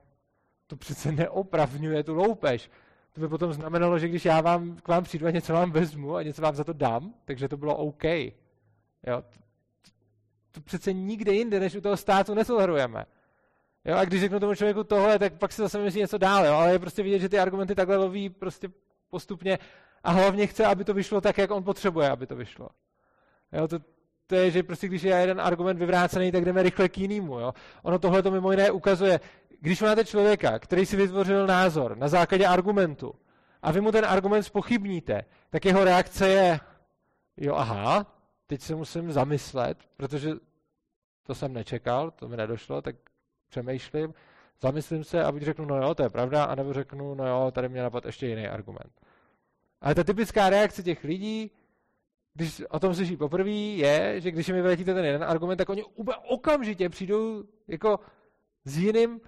to 0.67 0.75
přece 0.75 1.11
neopravňuje 1.11 2.03
tu 2.03 2.13
loupež. 2.13 2.69
To 3.13 3.21
by 3.21 3.27
potom 3.27 3.53
znamenalo, 3.53 3.99
že 3.99 4.07
když 4.07 4.25
já 4.25 4.41
vám 4.41 4.75
k 4.75 4.87
vám 4.87 5.03
přijdu 5.03 5.27
a 5.27 5.31
něco 5.31 5.53
vám 5.53 5.71
vezmu 5.71 6.15
a 6.15 6.23
něco 6.23 6.41
vám 6.41 6.55
za 6.55 6.63
to 6.63 6.73
dám, 6.73 7.13
takže 7.25 7.47
to 7.47 7.57
bylo 7.57 7.77
OK. 7.77 8.03
Jo, 8.03 9.21
to, 9.81 9.91
to 10.51 10.61
přece 10.61 10.93
nikde 10.93 11.33
jinde, 11.33 11.59
než 11.59 11.75
u 11.75 11.81
toho 11.81 11.97
státu 11.97 12.33
netolerujeme. 12.33 13.05
Jo, 13.85 13.95
a 13.97 14.05
když 14.05 14.21
řeknu 14.21 14.39
tomu 14.39 14.55
člověku 14.55 14.83
tohle, 14.83 15.19
tak 15.19 15.33
pak 15.33 15.51
si 15.51 15.61
zase 15.61 15.79
myslí 15.79 15.99
něco 15.99 16.17
dál, 16.17 16.45
jo, 16.45 16.53
ale 16.53 16.71
je 16.71 16.79
prostě 16.79 17.03
vidět, 17.03 17.19
že 17.19 17.29
ty 17.29 17.39
argumenty 17.39 17.75
takhle 17.75 17.97
loví 17.97 18.29
prostě 18.29 18.69
postupně 19.09 19.59
a 20.03 20.11
hlavně 20.11 20.47
chce, 20.47 20.65
aby 20.65 20.83
to 20.83 20.93
vyšlo 20.93 21.21
tak, 21.21 21.37
jak 21.37 21.51
on 21.51 21.63
potřebuje, 21.63 22.09
aby 22.09 22.27
to 22.27 22.35
vyšlo. 22.35 22.69
Jo, 23.51 23.67
to, 23.67 23.79
to 24.29 24.35
je, 24.35 24.51
že 24.51 24.63
prostě 24.63 24.87
když 24.87 25.03
je 25.03 25.15
jeden 25.15 25.41
argument 25.41 25.77
vyvrácený, 25.77 26.31
tak 26.31 26.45
jdeme 26.45 26.63
rychle 26.63 26.89
k 26.89 26.97
jinému. 26.97 27.39
Jo. 27.39 27.53
Ono 27.83 27.99
tohle 27.99 28.23
to 28.23 28.31
mimo 28.31 28.51
jiné 28.51 28.71
ukazuje, 28.71 29.19
když 29.59 29.81
máte 29.81 30.05
člověka, 30.05 30.59
který 30.59 30.85
si 30.85 30.97
vytvořil 30.97 31.47
názor 31.47 31.97
na 31.97 32.07
základě 32.07 32.47
argumentu 32.47 33.13
a 33.61 33.71
vy 33.71 33.81
mu 33.81 33.91
ten 33.91 34.05
argument 34.05 34.43
spochybníte, 34.43 35.21
tak 35.49 35.65
jeho 35.65 35.83
reakce 35.83 36.29
je, 36.29 36.59
jo 37.37 37.55
aha, 37.55 38.05
teď 38.47 38.61
se 38.61 38.75
musím 38.75 39.11
zamyslet, 39.11 39.77
protože 39.97 40.31
to 41.23 41.35
jsem 41.35 41.53
nečekal, 41.53 42.11
to 42.11 42.27
mi 42.27 42.37
nedošlo, 42.37 42.81
tak 42.81 42.95
přemýšlím, 43.49 44.13
zamyslím 44.61 45.03
se 45.03 45.23
a 45.23 45.31
buď 45.31 45.41
řeknu, 45.41 45.65
no 45.65 45.77
jo, 45.77 45.95
to 45.95 46.03
je 46.03 46.09
pravda, 46.09 46.43
anebo 46.43 46.73
řeknu, 46.73 47.15
no 47.15 47.27
jo, 47.27 47.51
tady 47.51 47.69
mě 47.69 47.81
napad 47.81 48.05
ještě 48.05 48.27
jiný 48.27 48.47
argument. 48.47 48.91
Ale 49.81 49.95
ta 49.95 50.03
typická 50.03 50.49
reakce 50.49 50.83
těch 50.83 51.03
lidí, 51.03 51.51
když 52.39 52.63
o 52.69 52.79
tom 52.79 52.95
slyší 52.95 53.17
poprvé, 53.17 53.49
je, 53.49 54.21
že 54.21 54.31
když 54.31 54.49
mi 54.49 54.61
vyletíte 54.61 54.93
ten 54.93 55.05
jeden 55.05 55.23
argument, 55.23 55.57
tak 55.57 55.69
oni 55.69 55.83
okamžitě 56.27 56.89
přijdou 56.89 57.43
jako 57.67 57.99
s 58.65 58.77
jiným, 58.77 59.21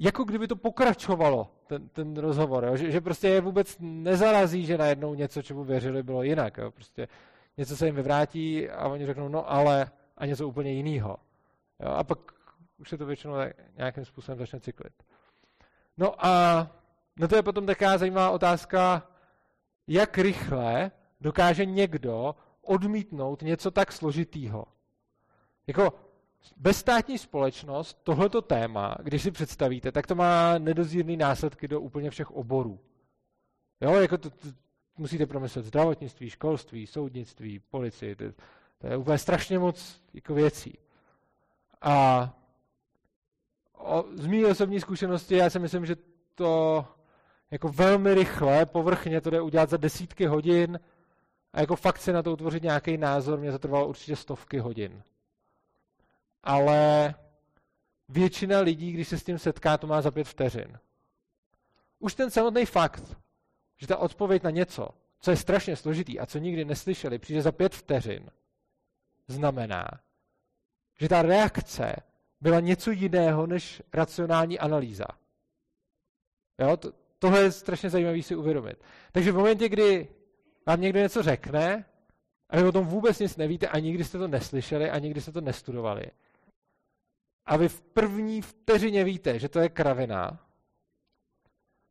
jako 0.00 0.24
kdyby 0.24 0.48
to 0.48 0.56
pokračovalo, 0.56 1.50
ten, 1.66 1.88
ten 1.88 2.16
rozhovor, 2.16 2.64
jo? 2.64 2.76
Že, 2.76 2.90
že 2.90 3.00
prostě 3.00 3.28
je 3.28 3.40
vůbec 3.40 3.76
nezarazí, 3.80 4.66
že 4.66 4.78
najednou 4.78 5.14
něco, 5.14 5.42
čemu 5.42 5.64
věřili, 5.64 6.02
bylo 6.02 6.22
jinak. 6.22 6.56
Jo? 6.58 6.70
Prostě 6.70 7.08
něco 7.56 7.76
se 7.76 7.86
jim 7.86 7.94
vyvrátí 7.94 8.68
a 8.70 8.88
oni 8.88 9.06
řeknou, 9.06 9.28
no 9.28 9.52
ale 9.52 9.90
a 10.16 10.26
něco 10.26 10.48
úplně 10.48 10.72
jiného. 10.72 11.16
A 11.80 12.04
pak 12.04 12.18
už 12.78 12.88
se 12.88 12.98
to 12.98 13.06
většinou 13.06 13.34
nějakým 13.76 14.04
způsobem 14.04 14.38
začne 14.38 14.60
cyklit. 14.60 14.92
No 15.96 16.26
a 16.26 16.66
no 17.18 17.28
to 17.28 17.36
je 17.36 17.42
potom 17.42 17.66
taková 17.66 17.98
zajímavá 17.98 18.30
otázka, 18.30 19.02
jak 19.86 20.18
rychle 20.18 20.90
dokáže 21.20 21.64
někdo 21.64 22.34
odmítnout 22.68 23.42
něco 23.42 23.70
tak 23.70 23.92
složitýho. 23.92 24.64
Jako 25.66 25.92
bezstátní 26.56 27.18
společnost, 27.18 27.98
tohleto 28.02 28.42
téma, 28.42 28.96
když 29.02 29.22
si 29.22 29.30
představíte, 29.30 29.92
tak 29.92 30.06
to 30.06 30.14
má 30.14 30.58
nedozírný 30.58 31.16
následky 31.16 31.68
do 31.68 31.80
úplně 31.80 32.10
všech 32.10 32.30
oborů. 32.30 32.80
Jo, 33.80 33.94
jako 33.94 34.18
to, 34.18 34.30
to 34.30 34.48
musíte 34.98 35.26
promyslet 35.26 35.64
zdravotnictví, 35.64 36.30
školství, 36.30 36.86
soudnictví, 36.86 37.58
policii, 37.58 38.16
to, 38.16 38.24
to 38.78 38.86
je 38.86 38.96
úplně 38.96 39.18
strašně 39.18 39.58
moc 39.58 40.00
jako 40.14 40.34
věcí. 40.34 40.78
A 41.82 42.34
o, 43.78 44.04
z 44.14 44.26
mý 44.26 44.44
osobní 44.44 44.80
zkušenosti 44.80 45.36
já 45.36 45.50
si 45.50 45.58
myslím, 45.58 45.86
že 45.86 45.96
to 46.34 46.84
jako 47.50 47.68
velmi 47.68 48.14
rychle, 48.14 48.66
povrchně 48.66 49.20
to 49.20 49.30
jde 49.30 49.40
udělat 49.40 49.70
za 49.70 49.76
desítky 49.76 50.26
hodin 50.26 50.80
a 51.52 51.60
jako 51.60 51.76
fakt 51.76 51.98
si 51.98 52.12
na 52.12 52.22
to 52.22 52.32
utvořit 52.32 52.62
nějaký 52.62 52.96
názor, 52.96 53.38
mě 53.38 53.52
to 53.52 53.58
trvalo 53.58 53.88
určitě 53.88 54.16
stovky 54.16 54.58
hodin. 54.58 55.02
Ale 56.42 57.14
většina 58.08 58.60
lidí, 58.60 58.92
když 58.92 59.08
se 59.08 59.18
s 59.18 59.24
tím 59.24 59.38
setká, 59.38 59.78
to 59.78 59.86
má 59.86 60.02
za 60.02 60.10
pět 60.10 60.28
vteřin. 60.28 60.78
Už 61.98 62.14
ten 62.14 62.30
samotný 62.30 62.66
fakt, 62.66 63.16
že 63.76 63.86
ta 63.86 63.96
odpověď 63.96 64.42
na 64.42 64.50
něco, 64.50 64.88
co 65.20 65.30
je 65.30 65.36
strašně 65.36 65.76
složitý 65.76 66.20
a 66.20 66.26
co 66.26 66.38
nikdy 66.38 66.64
neslyšeli, 66.64 67.18
přijde 67.18 67.42
za 67.42 67.52
pět 67.52 67.74
vteřin, 67.74 68.30
znamená, 69.28 69.88
že 71.00 71.08
ta 71.08 71.22
reakce 71.22 71.96
byla 72.40 72.60
něco 72.60 72.90
jiného 72.90 73.46
než 73.46 73.82
racionální 73.92 74.58
analýza. 74.58 75.06
Jo, 76.58 76.76
to, 76.76 76.92
tohle 77.18 77.40
je 77.40 77.52
strašně 77.52 77.90
zajímavé 77.90 78.22
si 78.22 78.36
uvědomit. 78.36 78.84
Takže 79.12 79.32
v 79.32 79.36
momentě, 79.36 79.68
kdy 79.68 80.08
vám 80.68 80.80
někdo 80.80 80.98
něco 80.98 81.22
řekne 81.22 81.84
a 82.50 82.56
vy 82.56 82.64
o 82.64 82.72
tom 82.72 82.86
vůbec 82.86 83.18
nic 83.18 83.36
nevíte 83.36 83.68
a 83.68 83.78
nikdy 83.78 84.04
jste 84.04 84.18
to 84.18 84.28
neslyšeli 84.28 84.90
a 84.90 84.98
nikdy 84.98 85.20
jste 85.20 85.32
to 85.32 85.40
nestudovali, 85.40 86.06
a 87.46 87.56
vy 87.56 87.68
v 87.68 87.80
první 87.82 88.42
vteřině 88.42 89.04
víte, 89.04 89.38
že 89.38 89.48
to 89.48 89.60
je 89.60 89.68
kravina, 89.68 90.44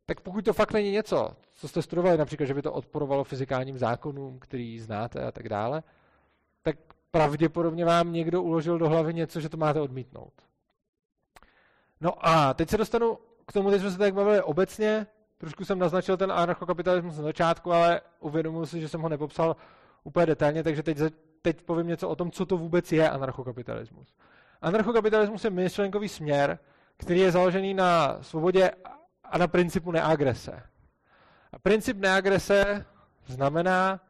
tak 0.06 0.20
pokud 0.20 0.44
to 0.44 0.52
fakt 0.52 0.72
není 0.72 0.90
něco, 0.90 1.36
co 1.54 1.68
jste 1.68 1.82
studovali, 1.82 2.18
například, 2.18 2.46
že 2.46 2.54
by 2.54 2.62
to 2.62 2.72
odporovalo 2.72 3.24
fyzikálním 3.24 3.78
zákonům, 3.78 4.38
který 4.38 4.80
znáte 4.80 5.24
a 5.24 5.32
tak 5.32 5.48
dále, 5.48 5.82
tak 6.62 6.76
pravděpodobně 7.10 7.84
vám 7.84 8.12
někdo 8.12 8.42
uložil 8.42 8.78
do 8.78 8.88
hlavy 8.88 9.14
něco, 9.14 9.40
že 9.40 9.48
to 9.48 9.56
máte 9.56 9.80
odmítnout. 9.80 10.32
No 12.00 12.26
a 12.26 12.54
teď 12.54 12.68
se 12.68 12.76
dostanu 12.76 13.18
k 13.46 13.52
tomu, 13.52 13.70
teď 13.70 13.80
jsme 13.80 13.90
se 13.90 13.98
tak 13.98 14.14
bavili 14.14 14.42
obecně, 14.42 15.06
trošku 15.38 15.64
jsem 15.64 15.78
naznačil 15.78 16.16
ten 16.16 16.32
anarchokapitalismus 16.32 17.16
na 17.16 17.22
začátku, 17.22 17.72
ale 17.72 18.00
uvědomuji 18.20 18.66
si, 18.66 18.80
že 18.80 18.88
jsem 18.88 19.00
ho 19.00 19.08
nepopsal 19.08 19.56
úplně 20.04 20.26
detailně, 20.26 20.62
takže 20.62 20.82
teď, 20.82 20.98
teď 21.42 21.62
povím 21.62 21.86
něco 21.86 22.08
o 22.08 22.16
tom, 22.16 22.30
co 22.30 22.46
to 22.46 22.56
vůbec 22.56 22.92
je 22.92 23.10
anarchokapitalismus. 23.10 24.14
Anarchokapitalismus 24.62 25.44
je 25.44 25.50
myšlenkový 25.50 26.08
směr, 26.08 26.58
který 26.96 27.20
je 27.20 27.32
založený 27.32 27.74
na 27.74 28.18
svobodě 28.22 28.70
a 29.24 29.38
na 29.38 29.46
principu 29.46 29.92
neagrese. 29.92 30.62
A 31.52 31.58
princip 31.58 31.98
neagrese 31.98 32.86
znamená, 33.26 34.00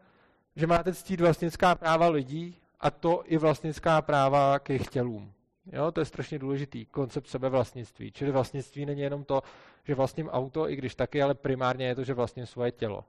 že 0.56 0.66
máte 0.66 0.94
ctít 0.94 1.20
vlastnická 1.20 1.74
práva 1.74 2.08
lidí 2.08 2.56
a 2.80 2.90
to 2.90 3.22
i 3.24 3.38
vlastnická 3.38 4.02
práva 4.02 4.58
k 4.58 4.68
jejich 4.68 4.88
tělům. 4.88 5.32
Jo, 5.72 5.92
to 5.92 6.00
je 6.00 6.04
strašně 6.04 6.38
důležitý 6.38 6.86
koncept 6.86 7.26
sebevlastnictví. 7.26 8.12
Čili 8.12 8.30
vlastnictví 8.30 8.86
není 8.86 9.00
jenom 9.00 9.24
to, 9.24 9.42
že 9.84 9.94
vlastním 9.94 10.28
auto, 10.28 10.70
i 10.70 10.76
když 10.76 10.94
taky, 10.94 11.22
ale 11.22 11.34
primárně 11.34 11.86
je 11.86 11.94
to, 11.94 12.04
že 12.04 12.14
vlastním 12.14 12.46
svoje 12.46 12.72
tělo. 12.72 13.04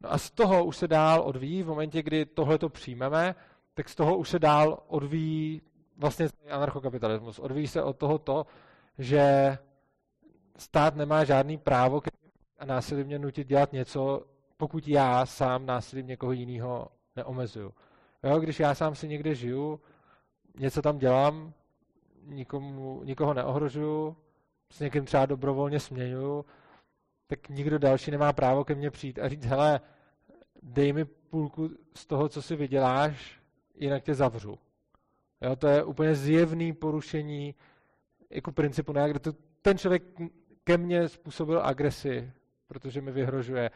No 0.00 0.12
a 0.12 0.18
z 0.18 0.30
toho 0.30 0.64
už 0.64 0.76
se 0.76 0.88
dál 0.88 1.22
odvíjí, 1.22 1.62
v 1.62 1.66
momentě, 1.66 2.02
kdy 2.02 2.26
tohle 2.26 2.58
to 2.58 2.68
přijmeme, 2.68 3.34
tak 3.74 3.88
z 3.88 3.94
toho 3.94 4.16
už 4.16 4.28
se 4.28 4.38
dál 4.38 4.82
odvíjí 4.86 5.62
vlastně 5.96 6.28
anarchokapitalismus. 6.50 7.38
Odvíjí 7.38 7.66
se 7.66 7.82
od 7.82 7.96
toho 7.96 8.18
to, 8.18 8.46
že 8.98 9.58
stát 10.56 10.96
nemá 10.96 11.24
žádný 11.24 11.58
právo 11.58 12.00
a 12.58 12.64
násilím 12.64 13.06
mě 13.06 13.18
nutit 13.18 13.48
dělat 13.48 13.72
něco, 13.72 14.26
pokud 14.56 14.88
já 14.88 15.26
sám 15.26 15.66
násilím 15.66 16.06
někoho 16.06 16.32
jiného 16.32 16.88
neomezuju. 17.16 17.74
Jo, 18.22 18.40
když 18.40 18.60
já 18.60 18.74
sám 18.74 18.94
si 18.94 19.08
někde 19.08 19.34
žiju, 19.34 19.80
něco 20.58 20.82
tam 20.82 20.98
dělám, 20.98 21.52
nikomu, 22.26 23.02
nikoho 23.04 23.34
neohrožuju, 23.34 24.16
s 24.70 24.80
někým 24.80 25.04
třeba 25.04 25.26
dobrovolně 25.26 25.80
směňuju, 25.80 26.44
tak 27.26 27.48
nikdo 27.48 27.78
další 27.78 28.10
nemá 28.10 28.32
právo 28.32 28.64
ke 28.64 28.74
mně 28.74 28.90
přijít 28.90 29.18
a 29.18 29.28
říct, 29.28 29.44
hele, 29.44 29.80
dej 30.62 30.92
mi 30.92 31.04
půlku 31.04 31.70
z 31.94 32.06
toho, 32.06 32.28
co 32.28 32.42
si 32.42 32.56
vyděláš, 32.56 33.40
jinak 33.74 34.02
tě 34.02 34.14
zavřu. 34.14 34.58
Jo, 35.40 35.56
to 35.56 35.68
je 35.68 35.84
úplně 35.84 36.14
zjevný 36.14 36.72
porušení 36.72 37.54
jako 38.30 38.52
principu, 38.52 38.92
kde 38.92 39.18
to, 39.20 39.32
ten 39.62 39.78
člověk 39.78 40.02
ke 40.64 40.78
mně 40.78 41.08
způsobil 41.08 41.62
agresi, 41.64 42.32
protože 42.66 43.00
mi 43.00 43.12
vyhrožuje 43.12 43.70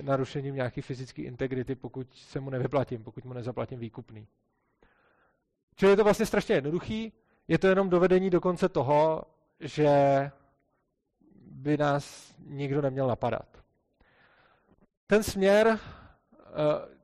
narušením 0.00 0.54
nějaké 0.54 0.82
fyzické 0.82 1.22
integrity, 1.22 1.74
pokud 1.74 2.14
se 2.14 2.40
mu 2.40 2.50
nevyplatím, 2.50 3.04
pokud 3.04 3.24
mu 3.24 3.32
nezaplatím 3.32 3.78
výkupný. 3.78 4.26
Čili 5.76 5.92
je 5.92 5.96
to 5.96 6.04
vlastně 6.04 6.26
strašně 6.26 6.54
jednoduchý, 6.54 7.12
je 7.48 7.58
to 7.58 7.66
jenom 7.66 7.90
dovedení 7.90 8.30
do 8.30 8.40
konce 8.40 8.68
toho, 8.68 9.24
že 9.60 9.90
by 11.46 11.76
nás 11.76 12.34
nikdo 12.46 12.82
neměl 12.82 13.06
napadat. 13.06 13.46
Ten 15.06 15.22
směr 15.22 15.66
uh, 15.68 15.78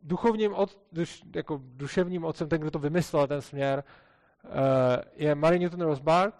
duchovním, 0.03 0.55
od, 0.55 0.79
duš, 0.93 1.23
jako 1.37 1.61
duševním 1.63 2.25
otcem, 2.25 2.49
ten, 2.49 2.61
kdo 2.61 2.71
to 2.71 2.79
vymyslel, 2.79 3.27
ten 3.27 3.43
směr, 3.43 3.85
uh, 4.45 4.51
je 5.17 5.35
Mary 5.35 5.59
Newton 5.59 5.81
Rosbart 5.81 6.35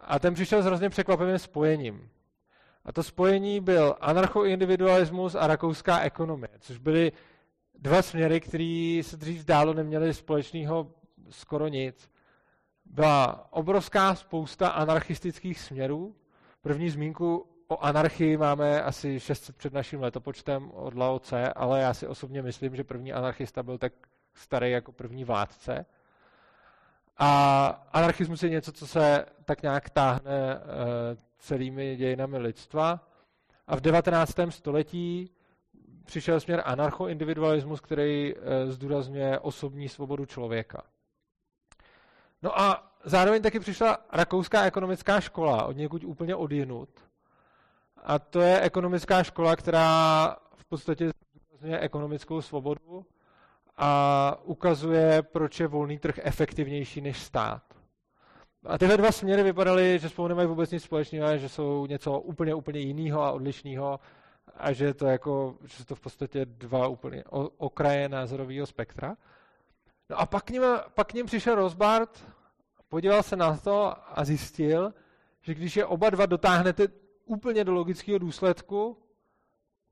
a 0.00 0.18
ten 0.18 0.34
přišel 0.34 0.62
s 0.62 0.66
hrozně 0.66 0.90
překvapivým 0.90 1.38
spojením. 1.38 2.10
A 2.84 2.92
to 2.92 3.02
spojení 3.02 3.60
byl 3.60 3.96
anarchoindividualismus 4.00 5.34
a 5.34 5.46
rakouská 5.46 6.00
ekonomie, 6.00 6.50
což 6.58 6.78
byly 6.78 7.12
dva 7.74 8.02
směry, 8.02 8.40
které 8.40 9.00
se 9.04 9.16
dřív 9.16 9.40
zdálo 9.40 9.74
neměly 9.74 10.14
společného 10.14 10.94
skoro 11.30 11.68
nic. 11.68 12.10
Byla 12.84 13.52
obrovská 13.52 14.14
spousta 14.14 14.68
anarchistických 14.68 15.60
směrů. 15.60 16.14
První 16.60 16.90
zmínku 16.90 17.46
o 17.68 17.84
anarchii 17.84 18.36
máme 18.36 18.82
asi 18.82 19.20
600 19.20 19.56
před 19.56 19.72
naším 19.72 20.02
letopočtem 20.02 20.70
od 20.70 20.94
Lao 20.94 21.18
Tse, 21.18 21.52
ale 21.52 21.80
já 21.80 21.94
si 21.94 22.06
osobně 22.06 22.42
myslím, 22.42 22.76
že 22.76 22.84
první 22.84 23.12
anarchista 23.12 23.62
byl 23.62 23.78
tak 23.78 23.92
starý 24.34 24.70
jako 24.70 24.92
první 24.92 25.24
vládce. 25.24 25.86
A 27.16 27.66
anarchismus 27.92 28.42
je 28.42 28.50
něco, 28.50 28.72
co 28.72 28.86
se 28.86 29.24
tak 29.44 29.62
nějak 29.62 29.90
táhne 29.90 30.56
uh, 30.56 30.62
celými 31.38 31.96
dějinami 31.96 32.38
lidstva. 32.38 33.08
A 33.66 33.76
v 33.76 33.80
19. 33.80 34.34
století 34.48 35.30
přišel 36.04 36.40
směr 36.40 36.62
anarchoindividualismus, 36.64 37.80
který 37.80 38.34
uh, 38.34 38.40
zdůrazňuje 38.70 39.38
osobní 39.38 39.88
svobodu 39.88 40.26
člověka. 40.26 40.82
No 42.42 42.60
a 42.60 42.92
zároveň 43.04 43.42
taky 43.42 43.60
přišla 43.60 43.98
rakouská 44.12 44.64
ekonomická 44.64 45.20
škola, 45.20 45.64
od 45.64 45.76
někud 45.76 46.04
úplně 46.04 46.34
odjinut. 46.34 46.88
A 48.04 48.18
to 48.18 48.40
je 48.40 48.60
ekonomická 48.60 49.22
škola, 49.22 49.56
která 49.56 50.36
v 50.56 50.64
podstatě 50.64 51.10
zdůrazňuje 51.10 51.80
ekonomickou 51.80 52.42
svobodu 52.42 53.06
a 53.76 54.40
ukazuje, 54.44 55.22
proč 55.22 55.60
je 55.60 55.66
volný 55.66 55.98
trh 55.98 56.18
efektivnější 56.22 57.00
než 57.00 57.22
stát. 57.22 57.62
A 58.66 58.78
tyhle 58.78 58.96
dva 58.96 59.12
směry 59.12 59.42
vypadaly, 59.42 59.98
že 59.98 60.08
spolu 60.08 60.28
nemají 60.28 60.48
vůbec 60.48 60.70
nic 60.70 60.82
společného, 60.82 61.38
že 61.38 61.48
jsou 61.48 61.86
něco 61.86 62.20
úplně, 62.20 62.54
úplně 62.54 62.80
jiného 62.80 63.22
a 63.22 63.32
odlišného 63.32 64.00
a 64.56 64.72
že 64.72 64.94
to 64.94 65.06
jako, 65.06 65.54
že 65.64 65.76
jsou 65.76 65.84
to 65.84 65.94
v 65.94 66.00
podstatě 66.00 66.44
dva 66.44 66.88
úplně 66.88 67.24
okraje 67.58 68.08
názorového 68.08 68.66
spektra. 68.66 69.16
No 70.10 70.20
a 70.20 70.26
pak 70.26 70.44
k 70.44 70.50
ním, 70.50 70.62
pak 70.94 71.08
k 71.08 71.14
ním 71.14 71.26
přišel 71.26 71.54
Rosbart, 71.54 72.24
podíval 72.88 73.22
se 73.22 73.36
na 73.36 73.56
to 73.56 73.94
a 74.18 74.24
zjistil, 74.24 74.94
že 75.40 75.54
když 75.54 75.76
je 75.76 75.86
oba 75.86 76.10
dva 76.10 76.26
dotáhnete 76.26 76.88
úplně 77.24 77.64
do 77.64 77.72
logického 77.72 78.18
důsledku, 78.18 79.02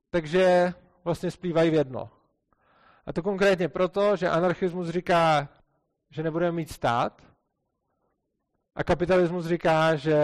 takže 0.09 0.73
vlastně 1.03 1.31
splývají 1.31 1.69
v 1.69 1.73
jedno. 1.73 2.09
A 3.05 3.13
to 3.13 3.23
konkrétně 3.23 3.69
proto, 3.69 4.15
že 4.15 4.29
anarchismus 4.29 4.89
říká, 4.89 5.49
že 6.09 6.23
nebudeme 6.23 6.51
mít 6.51 6.71
stát 6.71 7.21
a 8.75 8.83
kapitalismus 8.83 9.45
říká, 9.45 9.95
že 9.95 10.17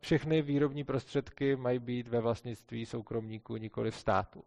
všechny 0.00 0.42
výrobní 0.42 0.84
prostředky 0.84 1.56
mají 1.56 1.78
být 1.78 2.08
ve 2.08 2.20
vlastnictví 2.20 2.86
soukromníků, 2.86 3.56
nikoli 3.56 3.90
v 3.90 3.96
státu. 3.96 4.44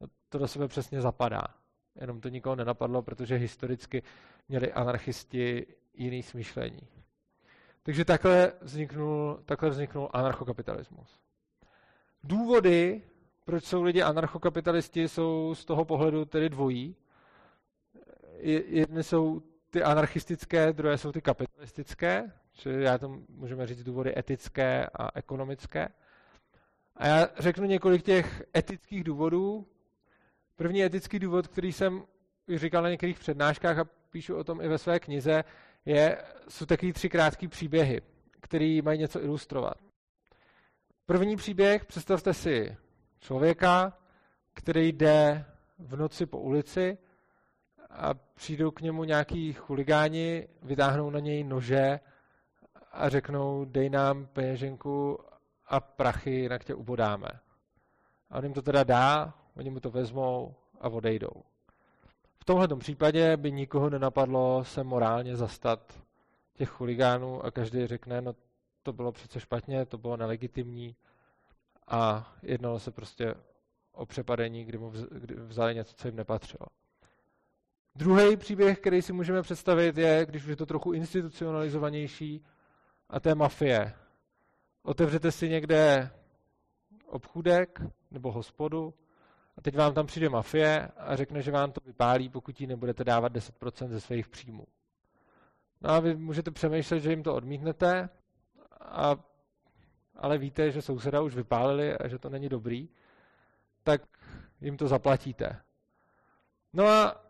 No, 0.00 0.06
to 0.28 0.38
do 0.38 0.48
sebe 0.48 0.68
přesně 0.68 1.00
zapadá. 1.00 1.61
Jenom 2.00 2.20
to 2.20 2.28
nikoho 2.28 2.56
nenapadlo, 2.56 3.02
protože 3.02 3.36
historicky 3.36 4.02
měli 4.48 4.72
anarchisti 4.72 5.66
jiný 5.94 6.22
smýšlení. 6.22 6.80
Takže 7.82 8.04
takhle 8.04 8.52
vzniknul, 8.60 9.40
takhle 9.44 9.70
vzniknul 9.70 10.08
anarchokapitalismus. 10.12 11.18
Důvody, 12.24 13.02
proč 13.44 13.64
jsou 13.64 13.82
lidi 13.82 14.02
anarchokapitalisti, 14.02 15.08
jsou 15.08 15.54
z 15.54 15.64
toho 15.64 15.84
pohledu 15.84 16.24
tedy 16.24 16.48
dvojí. 16.48 16.96
Jedny 18.66 19.02
jsou 19.02 19.42
ty 19.70 19.82
anarchistické, 19.82 20.72
druhé 20.72 20.98
jsou 20.98 21.12
ty 21.12 21.20
kapitalistické, 21.22 22.32
čili 22.52 22.84
já 22.84 22.98
to 22.98 23.08
můžeme 23.28 23.66
říct 23.66 23.82
důvody 23.82 24.18
etické 24.18 24.86
a 24.86 25.18
ekonomické. 25.18 25.88
A 26.96 27.06
já 27.06 27.28
řeknu 27.38 27.64
několik 27.64 28.02
těch 28.02 28.42
etických 28.56 29.04
důvodů. 29.04 29.66
První 30.62 30.84
etický 30.84 31.18
důvod, 31.18 31.46
který 31.48 31.72
jsem 31.72 32.04
říkal 32.54 32.82
na 32.82 32.90
některých 32.90 33.18
přednáškách 33.18 33.78
a 33.78 33.84
píšu 34.10 34.36
o 34.36 34.44
tom 34.44 34.60
i 34.60 34.68
ve 34.68 34.78
své 34.78 35.00
knize, 35.00 35.44
je, 35.84 36.24
jsou 36.48 36.66
takový 36.66 36.92
tři 36.92 37.08
krátké 37.08 37.48
příběhy, 37.48 38.02
které 38.40 38.80
mají 38.82 38.98
něco 38.98 39.22
ilustrovat. 39.22 39.74
První 41.06 41.36
příběh, 41.36 41.84
představte 41.84 42.34
si 42.34 42.76
člověka, 43.20 43.98
který 44.54 44.92
jde 44.92 45.44
v 45.78 45.96
noci 45.96 46.26
po 46.26 46.38
ulici 46.38 46.98
a 47.90 48.14
přijdou 48.14 48.70
k 48.70 48.80
němu 48.80 49.04
nějaký 49.04 49.52
chuligáni, 49.52 50.48
vytáhnou 50.62 51.10
na 51.10 51.18
něj 51.18 51.44
nože 51.44 52.00
a 52.92 53.08
řeknou, 53.08 53.64
dej 53.64 53.90
nám 53.90 54.26
peněženku 54.26 55.18
a 55.66 55.80
prachy, 55.80 56.30
jinak 56.30 56.64
tě 56.64 56.74
ubodáme. 56.74 57.28
A 58.30 58.38
on 58.38 58.44
jim 58.44 58.52
to 58.54 58.62
teda 58.62 58.84
dá, 58.84 59.34
oni 59.56 59.70
mu 59.70 59.80
to 59.80 59.90
vezmou 59.90 60.54
a 60.80 60.88
odejdou. 60.88 61.42
V 62.38 62.44
tomhle 62.44 62.68
případě 62.68 63.36
by 63.36 63.52
nikoho 63.52 63.90
nenapadlo 63.90 64.64
se 64.64 64.84
morálně 64.84 65.36
zastat 65.36 66.02
těch 66.54 66.68
chuligánů 66.68 67.44
a 67.44 67.50
každý 67.50 67.86
řekne, 67.86 68.20
no 68.20 68.34
to 68.82 68.92
bylo 68.92 69.12
přece 69.12 69.40
špatně, 69.40 69.86
to 69.86 69.98
bylo 69.98 70.16
nelegitimní 70.16 70.96
a 71.88 72.32
jednalo 72.42 72.78
se 72.78 72.90
prostě 72.90 73.34
o 73.92 74.06
přepadení, 74.06 74.64
kdy 74.64 74.78
mu 74.78 74.92
vzali 75.36 75.74
něco, 75.74 75.94
co 75.96 76.08
jim 76.08 76.16
nepatřilo. 76.16 76.66
Druhý 77.94 78.36
příběh, 78.36 78.78
který 78.78 79.02
si 79.02 79.12
můžeme 79.12 79.42
představit, 79.42 79.98
je, 79.98 80.26
když 80.26 80.42
už 80.42 80.48
je 80.48 80.56
to 80.56 80.66
trochu 80.66 80.92
institucionalizovanější, 80.92 82.44
a 83.10 83.20
to 83.20 83.28
je 83.28 83.34
mafie. 83.34 83.94
Otevřete 84.82 85.32
si 85.32 85.48
někde 85.48 86.10
obchůdek 87.06 87.82
nebo 88.10 88.32
hospodu 88.32 88.94
a 89.56 89.60
teď 89.62 89.76
vám 89.76 89.94
tam 89.94 90.06
přijde 90.06 90.28
mafie 90.28 90.88
a 90.96 91.16
řekne, 91.16 91.42
že 91.42 91.50
vám 91.50 91.72
to 91.72 91.80
vypálí, 91.86 92.28
pokud 92.28 92.60
jí 92.60 92.66
nebudete 92.66 93.04
dávat 93.04 93.32
10% 93.32 93.88
ze 93.88 94.00
svých 94.00 94.28
příjmů. 94.28 94.66
No 95.80 95.90
a 95.90 96.00
vy 96.00 96.16
můžete 96.16 96.50
přemýšlet, 96.50 97.00
že 97.00 97.10
jim 97.10 97.22
to 97.22 97.34
odmítnete, 97.34 98.08
a, 98.80 99.16
ale 100.16 100.38
víte, 100.38 100.70
že 100.70 100.82
souseda 100.82 101.20
už 101.20 101.34
vypálili 101.34 101.96
a 101.96 102.08
že 102.08 102.18
to 102.18 102.28
není 102.28 102.48
dobrý, 102.48 102.88
tak 103.82 104.02
jim 104.60 104.76
to 104.76 104.88
zaplatíte. 104.88 105.60
No 106.72 106.86
a 106.88 107.24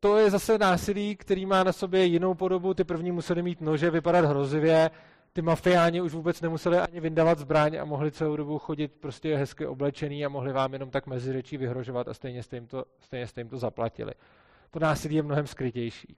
to 0.00 0.18
je 0.18 0.30
zase 0.30 0.58
násilí, 0.58 1.16
který 1.16 1.46
má 1.46 1.64
na 1.64 1.72
sobě 1.72 2.04
jinou 2.04 2.34
podobu. 2.34 2.74
Ty 2.74 2.84
první 2.84 3.12
museli 3.12 3.42
mít 3.42 3.60
nože, 3.60 3.90
vypadat 3.90 4.24
hrozivě, 4.24 4.90
ty 5.34 5.42
mafiáni 5.42 6.00
už 6.00 6.14
vůbec 6.14 6.40
nemuseli 6.40 6.78
ani 6.78 7.00
vyndávat 7.00 7.38
zbraň 7.38 7.76
a 7.76 7.84
mohli 7.84 8.12
celou 8.12 8.36
dobu 8.36 8.58
chodit 8.58 8.92
prostě 9.00 9.36
hezky 9.36 9.66
oblečený 9.66 10.26
a 10.26 10.28
mohli 10.28 10.52
vám 10.52 10.72
jenom 10.72 10.90
tak 10.90 11.06
mezi 11.06 11.32
řečí 11.32 11.56
vyhrožovat 11.56 12.08
a 12.08 12.14
stejně 12.14 12.42
jste 12.42 12.56
jim 12.56 12.66
to, 12.66 12.84
stejně 13.00 13.26
jste 13.26 13.40
jim 13.40 13.48
to 13.48 13.58
zaplatili. 13.58 14.12
To 14.70 14.78
násilí 14.78 15.14
je 15.14 15.22
mnohem 15.22 15.46
skrytější. 15.46 16.16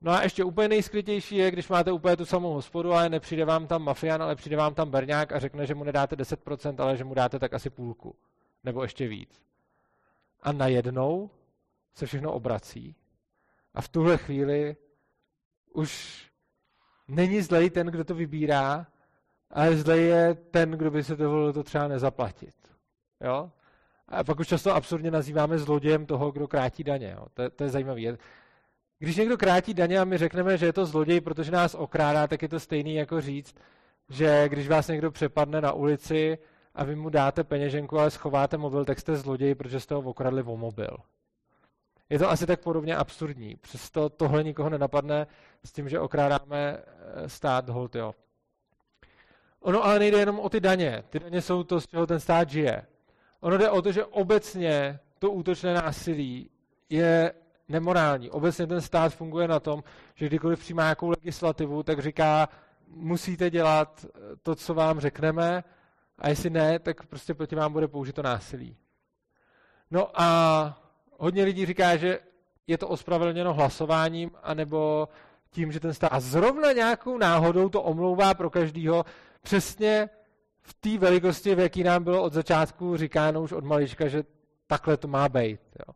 No 0.00 0.12
a 0.12 0.22
ještě 0.22 0.44
úplně 0.44 0.68
nejskrytější 0.68 1.36
je, 1.36 1.50
když 1.50 1.68
máte 1.68 1.92
úplně 1.92 2.16
tu 2.16 2.24
samou 2.24 2.52
hospodu, 2.52 2.92
ale 2.92 3.08
nepřijde 3.08 3.44
vám 3.44 3.66
tam 3.66 3.82
mafián, 3.82 4.22
ale 4.22 4.36
přijde 4.36 4.56
vám 4.56 4.74
tam 4.74 4.90
berňák 4.90 5.32
a 5.32 5.38
řekne, 5.38 5.66
že 5.66 5.74
mu 5.74 5.84
nedáte 5.84 6.16
10%, 6.16 6.82
ale 6.82 6.96
že 6.96 7.04
mu 7.04 7.14
dáte 7.14 7.38
tak 7.38 7.54
asi 7.54 7.70
půlku. 7.70 8.16
Nebo 8.64 8.82
ještě 8.82 9.08
víc. 9.08 9.42
A 10.42 10.52
najednou 10.52 11.30
se 11.94 12.06
všechno 12.06 12.32
obrací. 12.32 12.96
A 13.74 13.80
v 13.80 13.88
tuhle 13.88 14.16
chvíli 14.18 14.76
už 15.72 16.31
není 17.12 17.42
zlej 17.42 17.70
ten, 17.70 17.86
kdo 17.86 18.04
to 18.04 18.14
vybírá, 18.14 18.86
ale 19.50 19.76
zlej 19.76 20.04
je 20.04 20.34
ten, 20.34 20.70
kdo 20.70 20.90
by 20.90 21.04
se 21.04 21.16
dovolil 21.16 21.52
to 21.52 21.62
třeba 21.62 21.88
nezaplatit. 21.88 22.54
Jo? 23.24 23.50
A 24.08 24.24
pak 24.24 24.40
už 24.40 24.48
často 24.48 24.74
absurdně 24.74 25.10
nazýváme 25.10 25.58
zlodějem 25.58 26.06
toho, 26.06 26.30
kdo 26.30 26.48
krátí 26.48 26.84
daně. 26.84 27.14
Jo? 27.18 27.26
To, 27.34 27.50
to 27.50 27.64
je 27.64 27.70
zajímavé. 27.70 28.00
Když 28.98 29.16
někdo 29.16 29.36
krátí 29.36 29.74
daně 29.74 30.00
a 30.00 30.04
my 30.04 30.18
řekneme, 30.18 30.58
že 30.58 30.66
je 30.66 30.72
to 30.72 30.86
zloděj, 30.86 31.20
protože 31.20 31.50
nás 31.50 31.74
okrádá, 31.74 32.26
tak 32.26 32.42
je 32.42 32.48
to 32.48 32.60
stejný 32.60 32.94
jako 32.94 33.20
říct, 33.20 33.54
že 34.08 34.48
když 34.48 34.68
vás 34.68 34.88
někdo 34.88 35.10
přepadne 35.10 35.60
na 35.60 35.72
ulici 35.72 36.38
a 36.74 36.84
vy 36.84 36.96
mu 36.96 37.08
dáte 37.08 37.44
peněženku, 37.44 37.98
ale 37.98 38.10
schováte 38.10 38.56
mobil, 38.56 38.84
tak 38.84 39.00
jste 39.00 39.16
zloděj, 39.16 39.54
protože 39.54 39.80
jste 39.80 39.94
ho 39.94 40.00
okradli 40.00 40.42
o 40.42 40.56
mobil. 40.56 40.96
Je 42.12 42.18
to 42.18 42.30
asi 42.30 42.46
tak 42.46 42.60
podobně 42.60 42.96
absurdní. 42.96 43.56
Přesto 43.56 44.08
tohle 44.08 44.44
nikoho 44.44 44.70
nenapadne 44.70 45.26
s 45.64 45.72
tím, 45.72 45.88
že 45.88 46.00
okrádáme 46.00 46.78
eh, 46.78 47.28
stát 47.28 47.68
hold, 47.68 47.94
jo. 47.94 48.14
Ono 49.60 49.84
ale 49.84 49.98
nejde 49.98 50.18
jenom 50.18 50.40
o 50.40 50.48
ty 50.48 50.60
daně. 50.60 51.04
Ty 51.10 51.18
daně 51.18 51.42
jsou 51.42 51.64
to, 51.64 51.80
z 51.80 51.86
čeho 51.86 52.06
ten 52.06 52.20
stát 52.20 52.50
žije. 52.50 52.86
Ono 53.40 53.58
jde 53.58 53.70
o 53.70 53.82
to, 53.82 53.92
že 53.92 54.04
obecně 54.04 54.98
to 55.18 55.30
útočné 55.30 55.74
násilí 55.74 56.50
je 56.88 57.32
nemorální. 57.68 58.30
Obecně 58.30 58.66
ten 58.66 58.80
stát 58.80 59.14
funguje 59.14 59.48
na 59.48 59.60
tom, 59.60 59.84
že 60.14 60.26
kdykoliv 60.26 60.58
přijímá 60.58 60.82
nějakou 60.82 61.08
legislativu, 61.08 61.82
tak 61.82 61.98
říká, 61.98 62.48
musíte 62.88 63.50
dělat 63.50 64.06
to, 64.42 64.54
co 64.54 64.74
vám 64.74 65.00
řekneme, 65.00 65.64
a 66.18 66.28
jestli 66.28 66.50
ne, 66.50 66.78
tak 66.78 67.06
prostě 67.06 67.34
proti 67.34 67.56
vám 67.56 67.72
bude 67.72 67.88
použito 67.88 68.22
násilí. 68.22 68.76
No 69.90 70.20
a 70.20 70.82
hodně 71.18 71.44
lidí 71.44 71.66
říká, 71.66 71.96
že 71.96 72.18
je 72.66 72.78
to 72.78 72.88
ospravedlněno 72.88 73.54
hlasováním, 73.54 74.30
anebo 74.42 75.08
tím, 75.50 75.72
že 75.72 75.80
ten 75.80 75.94
stát 75.94 76.08
a 76.12 76.20
zrovna 76.20 76.72
nějakou 76.72 77.18
náhodou 77.18 77.68
to 77.68 77.82
omlouvá 77.82 78.34
pro 78.34 78.50
každýho 78.50 79.04
přesně 79.42 80.10
v 80.62 80.74
té 80.74 80.98
velikosti, 80.98 81.54
v 81.54 81.58
jaký 81.58 81.82
nám 81.82 82.04
bylo 82.04 82.22
od 82.22 82.32
začátku 82.32 82.96
říkáno 82.96 83.42
už 83.42 83.52
od 83.52 83.64
malička, 83.64 84.08
že 84.08 84.24
takhle 84.66 84.96
to 84.96 85.08
má 85.08 85.28
být. 85.28 85.60
Jo. 85.78 85.94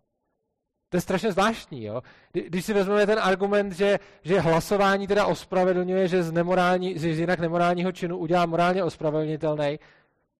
To 0.88 0.96
je 0.96 1.00
strašně 1.00 1.32
zvláštní. 1.32 1.84
Jo? 1.84 2.02
Když 2.32 2.64
si 2.64 2.72
vezmeme 2.72 3.06
ten 3.06 3.18
argument, 3.18 3.72
že, 3.72 3.98
že 4.22 4.40
hlasování 4.40 5.06
teda 5.06 5.26
ospravedlňuje, 5.26 6.08
že 6.08 6.22
z, 6.22 6.32
nemorální, 6.32 6.98
že 6.98 7.14
z 7.14 7.18
jinak 7.18 7.40
nemorálního 7.40 7.92
činu 7.92 8.18
udělá 8.18 8.46
morálně 8.46 8.84
ospravedlnitelný, 8.84 9.78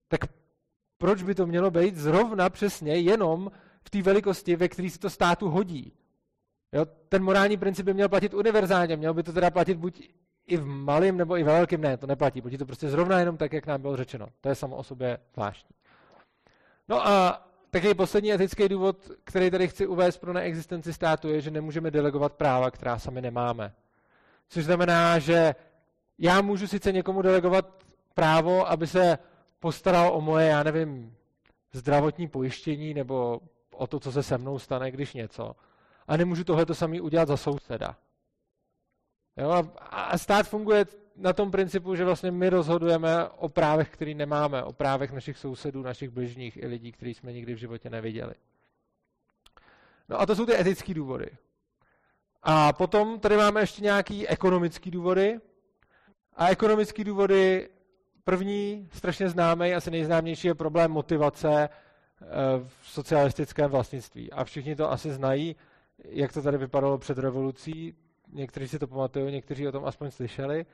tak 0.09 0.21
proč 0.99 1.23
by 1.23 1.35
to 1.35 1.47
mělo 1.47 1.71
být 1.71 1.97
zrovna 1.97 2.51
přesně 2.51 2.97
jenom 2.97 3.51
v 3.87 3.91
té 3.91 4.03
velikosti, 4.03 4.57
ve 4.57 4.69
které 4.69 4.91
se 4.91 4.99
to 4.99 5.11
státu 5.11 5.49
hodí? 5.49 5.93
Jo? 6.73 6.87
Ten 7.09 7.23
morální 7.23 7.57
princip 7.57 7.87
by 7.87 7.95
měl 7.95 8.09
platit 8.09 8.35
univerzálně, 8.35 8.97
měl 8.97 9.15
by 9.15 9.23
to 9.23 9.33
teda 9.33 9.51
platit 9.51 9.75
buď 9.75 10.09
i 10.47 10.57
v 10.57 10.67
malém 10.67 11.17
nebo 11.17 11.37
i 11.37 11.43
ve 11.43 11.53
velkém, 11.53 11.81
ne, 11.81 11.97
to 11.97 12.07
neplatí, 12.07 12.41
platí 12.43 12.59
to 12.59 12.67
prostě 12.67 12.89
zrovna 12.89 13.19
jenom 13.19 13.37
tak, 13.37 13.53
jak 13.53 13.67
nám 13.67 13.83
bylo 13.83 13.97
řečeno. 13.97 14.29
To 14.41 14.49
je 14.49 14.55
samo 14.55 14.77
o 14.77 14.83
sobě 14.83 15.19
zvláštní. 15.35 15.75
No 16.89 17.07
a 17.07 17.43
taky 17.71 17.95
poslední 17.95 18.33
etický 18.33 18.69
důvod, 18.69 19.11
který 19.25 19.51
tady 19.51 19.69
chci 19.69 19.87
uvést 19.87 20.19
pro 20.19 20.33
neexistenci 20.33 20.93
státu, 20.93 21.29
je, 21.29 21.41
že 21.41 21.51
nemůžeme 21.51 21.91
delegovat 21.91 22.33
práva, 22.33 22.71
která 22.71 22.99
sami 22.99 23.23
nemáme. 23.23 23.73
Což 24.49 24.65
znamená, 24.65 25.19
že 25.19 25.55
já 26.19 26.41
můžu 26.41 26.67
sice 26.67 26.93
někomu 26.93 27.23
delegovat 27.23 27.85
právo, 28.15 28.71
aby 28.71 28.87
se 28.87 29.19
postaral 29.61 30.17
o 30.17 30.21
moje, 30.21 30.49
já 30.49 30.63
nevím, 30.63 31.17
zdravotní 31.73 32.29
pojištění 32.29 32.95
nebo 32.95 33.41
o 33.77 33.87
to, 33.87 34.01
co 34.01 34.13
se 34.13 34.23
se 34.23 34.39
mnou 34.39 34.59
stane, 34.59 34.91
když 34.91 35.15
něco. 35.15 35.57
A 36.09 36.17
nemůžu 36.17 36.45
tohle 36.45 36.67
to 36.67 36.75
samý 36.75 37.01
udělat 37.01 37.29
za 37.29 37.37
souseda. 37.37 37.97
Jo? 39.37 39.65
A 39.81 40.19
stát 40.19 40.49
funguje 40.49 40.87
na 41.17 41.33
tom 41.33 41.51
principu, 41.51 41.95
že 41.95 42.05
vlastně 42.05 42.31
my 42.31 42.51
rozhodujeme 42.51 43.29
o 43.29 43.49
právech, 43.49 43.89
které 43.91 44.15
nemáme, 44.15 44.63
o 44.63 44.73
právech 44.73 45.13
našich 45.13 45.39
sousedů, 45.39 45.83
našich 45.83 46.11
bližních 46.11 46.57
i 46.57 46.67
lidí, 46.67 46.93
který 46.93 47.15
jsme 47.15 47.33
nikdy 47.33 47.55
v 47.55 47.59
životě 47.59 47.91
neviděli. 47.91 48.35
No 50.09 50.21
a 50.21 50.27
to 50.27 50.37
jsou 50.37 50.47
ty 50.47 50.61
etické 50.61 50.95
důvody. 50.95 51.31
A 52.43 52.73
potom 52.73 53.21
tady 53.21 53.37
máme 53.37 53.61
ještě 53.61 53.83
nějaký 53.83 54.29
ekonomický 54.29 54.91
důvody. 54.91 55.41
A 56.37 56.49
ekonomické 56.49 57.05
důvody, 57.05 57.69
první, 58.25 58.89
strašně 58.93 59.29
známý, 59.29 59.75
asi 59.75 59.91
nejznámější 59.91 60.49
je 60.49 60.55
problém 60.55 60.91
motivace 60.91 61.69
v 62.67 62.89
socialistickém 62.89 63.71
vlastnictví. 63.71 64.33
A 64.33 64.45
všichni 64.45 64.77
to 64.77 64.91
asi 64.91 65.13
znají, 65.13 65.57
jak 66.05 66.33
to 66.33 66.43
tady 66.43 66.59
vypadalo 66.59 66.99
před 66.99 67.19
revolucí. 67.19 67.95
Někteří 68.33 68.69
si 68.69 68.79
to 68.79 68.87
pamatují, 68.87 69.33
někteří 69.33 69.69
o 69.69 69.73
tom 69.73 69.85
aspoň 69.85 70.11
slyšeli. 70.11 70.67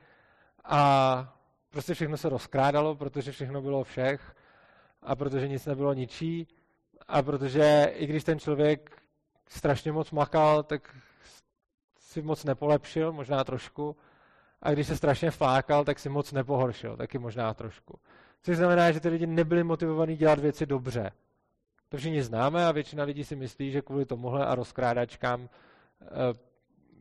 A 0.63 1.35
prostě 1.69 1.93
všechno 1.93 2.17
se 2.17 2.29
rozkrádalo, 2.29 2.95
protože 2.95 3.31
všechno 3.31 3.61
bylo 3.61 3.83
všech 3.83 4.35
a 5.01 5.15
protože 5.15 5.47
nic 5.47 5.65
nebylo 5.65 5.93
ničí 5.93 6.47
a 7.07 7.21
protože 7.21 7.91
i 7.93 8.07
když 8.07 8.23
ten 8.23 8.39
člověk 8.39 9.01
strašně 9.47 9.91
moc 9.91 10.11
makal, 10.11 10.63
tak 10.63 10.95
si 11.99 12.21
moc 12.21 12.43
nepolepšil, 12.43 13.11
možná 13.11 13.43
trošku. 13.43 13.95
A 14.61 14.71
když 14.71 14.87
se 14.87 14.97
strašně 14.97 15.31
flákal, 15.31 15.85
tak 15.85 15.99
si 15.99 16.09
moc 16.09 16.31
nepohoršil, 16.31 16.97
taky 16.97 17.17
možná 17.17 17.53
trošku. 17.53 17.99
Což 18.41 18.57
znamená, 18.57 18.91
že 18.91 18.99
ty 18.99 19.09
lidi 19.09 19.27
nebyli 19.27 19.63
motivovaní 19.63 20.15
dělat 20.15 20.39
věci 20.39 20.65
dobře. 20.65 21.11
To 21.93 21.97
všichni 21.97 22.23
známe 22.23 22.65
a 22.65 22.71
většina 22.71 23.03
lidí 23.03 23.23
si 23.23 23.35
myslí, 23.35 23.71
že 23.71 23.81
kvůli 23.81 24.05
tomuhle 24.05 24.45
a 24.45 24.55
rozkrádačkám 24.55 25.49
eh, 26.01 26.05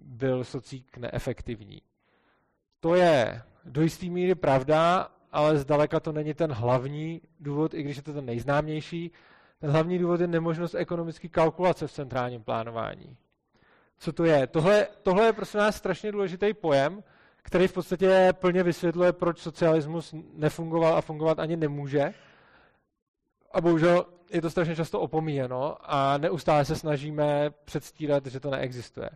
byl 0.03 0.45
socík 0.45 0.97
neefektivní. 0.97 1.83
To 2.81 2.95
je 2.95 3.43
do 3.65 3.83
jisté 3.83 4.07
míry 4.07 4.35
pravda, 4.35 5.09
ale 5.31 5.59
zdaleka 5.59 6.01
to 6.01 6.13
není 6.13 6.35
ten 6.35 6.53
hlavní 6.53 7.21
důvod, 7.41 7.75
i 7.75 7.83
když 7.83 7.97
je 7.97 8.03
to 8.03 8.13
ten 8.13 8.27
nejznámější. 8.27 9.13
Ten 9.61 9.71
hlavní 9.71 9.99
důvod 9.99 10.21
je 10.21 10.27
nemožnost 10.27 10.75
ekonomické 10.75 11.29
kalkulace 11.29 11.87
v 11.87 11.93
centrálním 11.93 12.43
plánování. 12.43 13.17
Co 13.99 14.13
to 14.13 14.25
je? 14.25 14.47
Tohle, 14.47 14.87
tohle 15.03 15.25
je 15.25 15.33
prostě 15.33 15.59
nás 15.59 15.77
strašně 15.77 16.13
důležitý 16.13 16.55
pojem, 16.55 17.03
který 17.43 17.69
v 17.69 17.73
podstatě 17.73 18.33
plně 18.33 18.63
vysvětluje, 18.63 19.13
proč 19.13 19.39
socialismus 19.39 20.15
nefungoval 20.35 20.97
a 20.97 21.01
fungovat 21.01 21.39
ani 21.39 21.57
nemůže. 21.57 22.15
A 23.53 23.61
bohužel 23.61 24.12
je 24.33 24.41
to 24.43 24.51
strašně 24.51 24.77
často 24.77 25.01
opomíjeno 25.01 25.77
a 25.83 26.19
neustále 26.19 26.65
se 26.65 26.77
snažíme 26.77 27.51
předstírat, 27.65 28.27
že 28.27 28.41
to 28.41 28.51
neexistuje. 28.51 29.11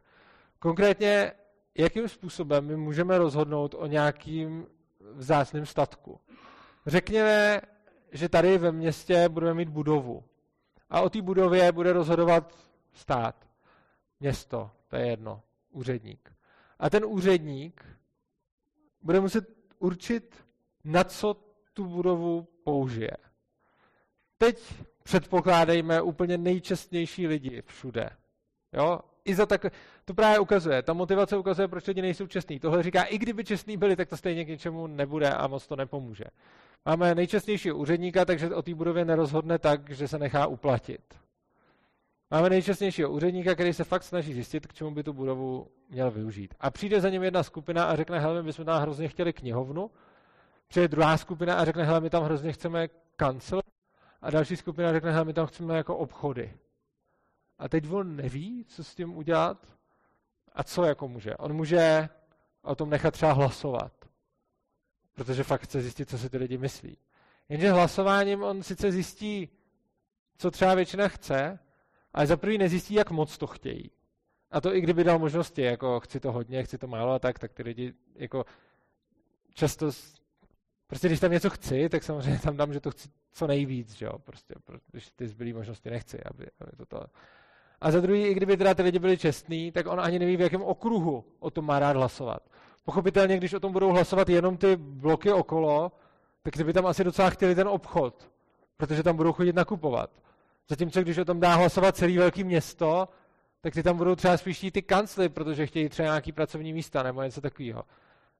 Konkrétně 0.58 1.32
jakým 1.74 2.08
způsobem 2.08 2.66
my 2.66 2.76
můžeme 2.76 3.18
rozhodnout 3.18 3.74
o 3.74 3.86
nějakým 3.86 4.66
vzácném 5.12 5.66
statku. 5.66 6.20
Řekněme, 6.86 7.60
že 8.12 8.28
tady 8.28 8.58
ve 8.58 8.72
městě 8.72 9.28
budeme 9.28 9.54
mít 9.54 9.68
budovu. 9.68 10.24
A 10.90 11.00
o 11.00 11.10
té 11.10 11.22
budově 11.22 11.72
bude 11.72 11.92
rozhodovat 11.92 12.54
stát, 12.92 13.46
město, 14.20 14.70
to 14.88 14.96
je 14.96 15.06
jedno, 15.06 15.42
úředník. 15.70 16.32
A 16.78 16.90
ten 16.90 17.04
úředník 17.04 17.84
bude 19.02 19.20
muset 19.20 19.48
určit, 19.78 20.44
na 20.84 21.04
co 21.04 21.36
tu 21.72 21.84
budovu 21.84 22.48
použije. 22.64 23.16
Teď 24.38 24.74
předpokládejme 25.06 26.02
úplně 26.02 26.38
nejčestnější 26.38 27.26
lidi 27.26 27.62
všude. 27.66 28.10
Jo? 28.72 28.98
I 29.24 29.34
za 29.34 29.46
tak, 29.46 29.66
to 30.04 30.14
právě 30.14 30.38
ukazuje. 30.38 30.82
Ta 30.82 30.92
motivace 30.92 31.36
ukazuje, 31.36 31.68
proč 31.68 31.86
lidi 31.86 32.02
nejsou 32.02 32.26
čestní. 32.26 32.60
Tohle 32.60 32.82
říká, 32.82 33.02
i 33.02 33.18
kdyby 33.18 33.44
čestní 33.44 33.76
byli, 33.76 33.96
tak 33.96 34.08
to 34.08 34.16
stejně 34.16 34.44
k 34.44 34.48
ničemu 34.48 34.86
nebude 34.86 35.30
a 35.30 35.46
moc 35.46 35.66
to 35.66 35.76
nepomůže. 35.76 36.24
Máme 36.86 37.14
nejčestnějšího 37.14 37.76
úředníka, 37.76 38.24
takže 38.24 38.54
o 38.54 38.62
té 38.62 38.74
budově 38.74 39.04
nerozhodne 39.04 39.58
tak, 39.58 39.90
že 39.90 40.08
se 40.08 40.18
nechá 40.18 40.46
uplatit. 40.46 41.00
Máme 42.30 42.50
nejčestnějšího 42.50 43.10
úředníka, 43.10 43.54
který 43.54 43.72
se 43.72 43.84
fakt 43.84 44.02
snaží 44.02 44.34
zjistit, 44.34 44.66
k 44.66 44.74
čemu 44.74 44.90
by 44.90 45.02
tu 45.02 45.12
budovu 45.12 45.68
měl 45.90 46.10
využít. 46.10 46.54
A 46.60 46.70
přijde 46.70 47.00
za 47.00 47.10
ním 47.10 47.22
jedna 47.22 47.42
skupina 47.42 47.84
a 47.84 47.96
řekne, 47.96 48.18
hele, 48.18 48.42
my 48.42 48.52
jsme 48.52 48.64
tam 48.64 48.82
hrozně 48.82 49.08
chtěli 49.08 49.32
knihovnu. 49.32 49.90
Přijde 50.68 50.88
druhá 50.88 51.16
skupina 51.16 51.54
a 51.54 51.64
řekne, 51.64 51.84
hele, 51.84 52.00
my 52.00 52.10
tam 52.10 52.22
hrozně 52.24 52.52
chceme 52.52 52.88
kancel. 53.16 53.60
A 54.22 54.30
další 54.30 54.56
skupina 54.56 54.92
řekne, 54.92 55.24
my 55.24 55.32
tam 55.32 55.46
chceme 55.46 55.76
jako 55.76 55.96
obchody. 55.96 56.56
A 57.58 57.68
teď 57.68 57.90
on 57.90 58.16
neví, 58.16 58.64
co 58.64 58.84
s 58.84 58.94
tím 58.94 59.16
udělat 59.16 59.66
a 60.52 60.62
co 60.64 60.84
jako 60.84 61.08
může. 61.08 61.36
On 61.36 61.52
může 61.52 62.08
o 62.62 62.74
tom 62.74 62.90
nechat 62.90 63.14
třeba 63.14 63.32
hlasovat, 63.32 63.92
protože 65.14 65.42
fakt 65.44 65.62
chce 65.62 65.82
zjistit, 65.82 66.10
co 66.10 66.18
si 66.18 66.30
ty 66.30 66.38
lidi 66.38 66.58
myslí. 66.58 66.98
Jenže 67.48 67.72
hlasováním 67.72 68.42
on 68.42 68.62
sice 68.62 68.92
zjistí, 68.92 69.48
co 70.38 70.50
třeba 70.50 70.74
většina 70.74 71.08
chce, 71.08 71.58
ale 72.12 72.26
za 72.26 72.36
prvý 72.36 72.58
nezjistí, 72.58 72.94
jak 72.94 73.10
moc 73.10 73.38
to 73.38 73.46
chtějí. 73.46 73.90
A 74.50 74.60
to 74.60 74.74
i 74.74 74.80
kdyby 74.80 75.04
dal 75.04 75.18
možnosti, 75.18 75.62
jako 75.62 76.00
chci 76.00 76.20
to 76.20 76.32
hodně, 76.32 76.62
chci 76.62 76.78
to 76.78 76.86
málo 76.86 77.12
a 77.12 77.18
tak, 77.18 77.38
tak 77.38 77.52
ty 77.52 77.62
lidi 77.62 77.94
jako 78.14 78.44
často, 79.54 79.90
prostě 80.86 81.08
když 81.08 81.20
tam 81.20 81.32
něco 81.32 81.50
chci, 81.50 81.88
tak 81.88 82.02
samozřejmě 82.02 82.38
tam 82.38 82.56
dám, 82.56 82.72
že 82.72 82.80
to 82.80 82.90
chci 82.90 83.08
co 83.36 83.46
nejvíc, 83.46 83.92
že 83.94 84.06
jo, 84.06 84.18
prostě, 84.18 84.54
když 84.90 85.10
ty 85.10 85.28
zbylé 85.28 85.52
možnosti 85.52 85.90
nechci, 85.90 86.18
aby, 86.24 86.46
aby 86.60 86.70
to 86.76 86.86
to... 86.86 87.06
A 87.80 87.90
za 87.90 88.00
druhý, 88.00 88.22
i 88.22 88.34
kdyby 88.34 88.56
teda 88.56 88.74
ty 88.74 88.82
lidi 88.82 88.98
byli 88.98 89.18
čestní, 89.18 89.72
tak 89.72 89.86
on 89.86 90.00
ani 90.00 90.18
neví, 90.18 90.36
v 90.36 90.40
jakém 90.40 90.62
okruhu 90.62 91.24
o 91.38 91.50
tom 91.50 91.66
má 91.66 91.78
rád 91.78 91.96
hlasovat. 91.96 92.42
Pochopitelně, 92.84 93.36
když 93.36 93.52
o 93.52 93.60
tom 93.60 93.72
budou 93.72 93.92
hlasovat 93.92 94.28
jenom 94.28 94.56
ty 94.56 94.76
bloky 94.76 95.32
okolo, 95.32 95.92
tak 96.42 96.56
ty 96.56 96.64
by 96.64 96.72
tam 96.72 96.86
asi 96.86 97.04
docela 97.04 97.30
chtěli 97.30 97.54
ten 97.54 97.68
obchod, 97.68 98.30
protože 98.76 99.02
tam 99.02 99.16
budou 99.16 99.32
chodit 99.32 99.56
nakupovat. 99.56 100.10
Zatímco, 100.68 101.02
když 101.02 101.18
o 101.18 101.24
tom 101.24 101.40
dá 101.40 101.54
hlasovat 101.54 101.96
celý 101.96 102.18
velký 102.18 102.44
město, 102.44 103.08
tak 103.60 103.74
ty 103.74 103.82
tam 103.82 103.96
budou 103.96 104.14
třeba 104.14 104.36
spíš 104.36 104.66
ty 104.72 104.82
kancly, 104.82 105.28
protože 105.28 105.66
chtějí 105.66 105.88
třeba 105.88 106.06
nějaký 106.06 106.32
pracovní 106.32 106.72
místa 106.72 107.02
nebo 107.02 107.22
něco 107.22 107.40
takového. 107.40 107.84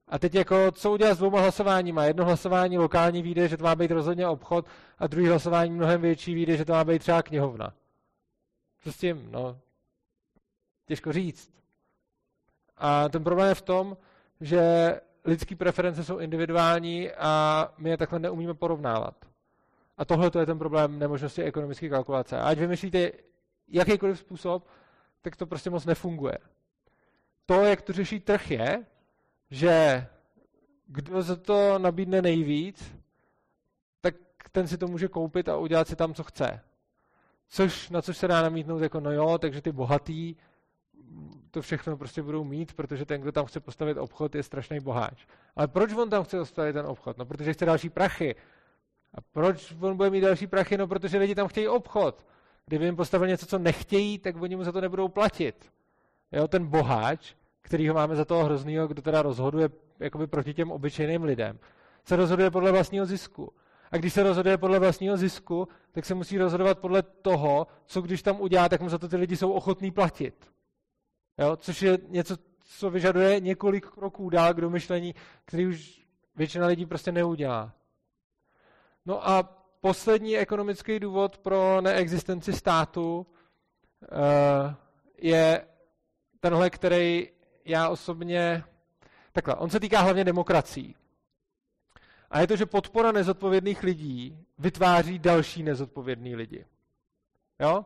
A 0.07 0.19
teď 0.19 0.35
jako, 0.35 0.71
co 0.71 0.91
udělat 0.91 1.15
s 1.15 1.17
dvouma 1.17 1.41
hlasováníma? 1.41 2.03
Jedno 2.03 2.25
hlasování 2.25 2.77
lokální 2.77 3.21
výjde, 3.21 3.47
že 3.47 3.57
to 3.57 3.63
má 3.63 3.75
být 3.75 3.91
rozhodně 3.91 4.27
obchod, 4.27 4.65
a 4.99 5.07
druhý 5.07 5.27
hlasování 5.27 5.71
mnohem 5.71 6.01
větší 6.01 6.33
výjde, 6.33 6.57
že 6.57 6.65
to 6.65 6.73
má 6.73 6.83
být 6.83 6.99
třeba 6.99 7.21
knihovna. 7.21 7.73
Co 8.83 8.91
s 8.91 8.97
tím? 8.97 9.27
No, 9.31 9.59
těžko 10.85 11.13
říct. 11.13 11.51
A 12.77 13.09
ten 13.09 13.23
problém 13.23 13.49
je 13.49 13.55
v 13.55 13.61
tom, 13.61 13.97
že 14.41 14.93
lidské 15.25 15.55
preference 15.55 16.03
jsou 16.03 16.17
individuální 16.17 17.11
a 17.11 17.73
my 17.77 17.89
je 17.89 17.97
takhle 17.97 18.19
neumíme 18.19 18.53
porovnávat. 18.53 19.15
A 19.97 20.05
tohle 20.05 20.31
to 20.31 20.39
je 20.39 20.45
ten 20.45 20.59
problém 20.59 20.99
nemožnosti 20.99 21.43
ekonomické 21.43 21.89
kalkulace. 21.89 22.37
A 22.37 22.47
ať 22.47 22.57
vymyslíte 22.57 23.11
jakýkoliv 23.67 24.19
způsob, 24.19 24.67
tak 25.21 25.35
to 25.35 25.45
prostě 25.45 25.69
moc 25.69 25.85
nefunguje. 25.85 26.37
To, 27.45 27.65
jak 27.65 27.81
to 27.81 27.93
řeší 27.93 28.19
trh, 28.19 28.51
je, 28.51 28.85
že 29.51 30.07
kdo 30.87 31.21
za 31.21 31.35
to 31.35 31.79
nabídne 31.79 32.21
nejvíc, 32.21 32.95
tak 34.01 34.15
ten 34.51 34.67
si 34.67 34.77
to 34.77 34.87
může 34.87 35.07
koupit 35.07 35.49
a 35.49 35.57
udělat 35.57 35.87
si 35.87 35.95
tam, 35.95 36.13
co 36.13 36.23
chce. 36.23 36.61
Což, 37.49 37.89
na 37.89 38.01
což 38.01 38.17
se 38.17 38.27
dá 38.27 38.41
namítnout 38.41 38.81
jako 38.81 38.99
no 38.99 39.11
jo, 39.11 39.37
takže 39.37 39.61
ty 39.61 39.71
bohatý 39.71 40.35
to 41.51 41.61
všechno 41.61 41.97
prostě 41.97 42.21
budou 42.21 42.43
mít, 42.43 42.73
protože 42.73 43.05
ten, 43.05 43.21
kdo 43.21 43.31
tam 43.31 43.45
chce 43.45 43.59
postavit 43.59 43.97
obchod, 43.97 44.35
je 44.35 44.43
strašný 44.43 44.79
boháč. 44.79 45.25
Ale 45.55 45.67
proč 45.67 45.93
on 45.93 46.09
tam 46.09 46.23
chce 46.23 46.39
postavit 46.39 46.73
ten 46.73 46.85
obchod? 46.85 47.17
No, 47.17 47.25
protože 47.25 47.53
chce 47.53 47.65
další 47.65 47.89
prachy. 47.89 48.35
A 49.13 49.21
proč 49.21 49.73
on 49.79 49.97
bude 49.97 50.09
mít 50.09 50.21
další 50.21 50.47
prachy? 50.47 50.77
No, 50.77 50.87
protože 50.87 51.17
lidi 51.17 51.35
tam 51.35 51.47
chtějí 51.47 51.67
obchod. 51.67 52.25
Kdyby 52.65 52.85
jim 52.85 52.95
postavil 52.95 53.27
něco, 53.27 53.45
co 53.45 53.59
nechtějí, 53.59 54.19
tak 54.19 54.41
oni 54.41 54.55
mu 54.55 54.63
za 54.63 54.71
to 54.71 54.81
nebudou 54.81 55.07
platit. 55.07 55.71
Jo, 56.31 56.47
ten 56.47 56.67
boháč, 56.67 57.35
který 57.67 57.87
ho 57.87 57.95
máme 57.95 58.15
za 58.15 58.25
toho 58.25 58.43
hroznýho, 58.43 58.87
kdo 58.87 59.01
teda 59.01 59.21
rozhoduje 59.21 59.69
jakoby 59.99 60.27
proti 60.27 60.53
těm 60.53 60.71
obyčejným 60.71 61.23
lidem, 61.23 61.59
se 62.05 62.15
rozhoduje 62.15 62.51
podle 62.51 62.71
vlastního 62.71 63.05
zisku. 63.05 63.53
A 63.91 63.97
když 63.97 64.13
se 64.13 64.23
rozhoduje 64.23 64.57
podle 64.57 64.79
vlastního 64.79 65.17
zisku, 65.17 65.67
tak 65.91 66.05
se 66.05 66.15
musí 66.15 66.37
rozhodovat 66.37 66.79
podle 66.79 67.03
toho, 67.03 67.67
co 67.85 68.01
když 68.01 68.21
tam 68.21 68.41
udělá, 68.41 68.69
tak 68.69 68.81
mu 68.81 68.89
za 68.89 68.97
to 68.97 69.07
ty 69.07 69.15
lidi 69.15 69.37
jsou 69.37 69.51
ochotní 69.51 69.91
platit. 69.91 70.51
Jo? 71.37 71.57
Což 71.57 71.81
je 71.81 71.97
něco, 72.07 72.37
co 72.63 72.89
vyžaduje 72.89 73.39
několik 73.39 73.85
kroků 73.85 74.29
dál 74.29 74.53
k 74.53 74.61
domyšlení, 74.61 75.15
který 75.45 75.67
už 75.67 76.07
většina 76.35 76.67
lidí 76.67 76.85
prostě 76.85 77.11
neudělá. 77.11 77.73
No 79.05 79.29
a 79.29 79.43
poslední 79.81 80.37
ekonomický 80.37 80.99
důvod 80.99 81.37
pro 81.37 81.81
neexistenci 81.81 82.53
státu 82.53 83.17
uh, 83.17 84.73
je 85.17 85.67
tenhle, 86.39 86.69
který 86.69 87.36
já 87.67 87.89
osobně... 87.89 88.63
Takhle, 89.31 89.55
on 89.55 89.69
se 89.69 89.79
týká 89.79 90.01
hlavně 90.01 90.23
demokracií. 90.23 90.95
A 92.29 92.39
je 92.39 92.47
to, 92.47 92.55
že 92.55 92.65
podpora 92.65 93.11
nezodpovědných 93.11 93.83
lidí 93.83 94.45
vytváří 94.57 95.19
další 95.19 95.63
nezodpovědný 95.63 96.35
lidi. 96.35 96.65
Jo? 97.59 97.85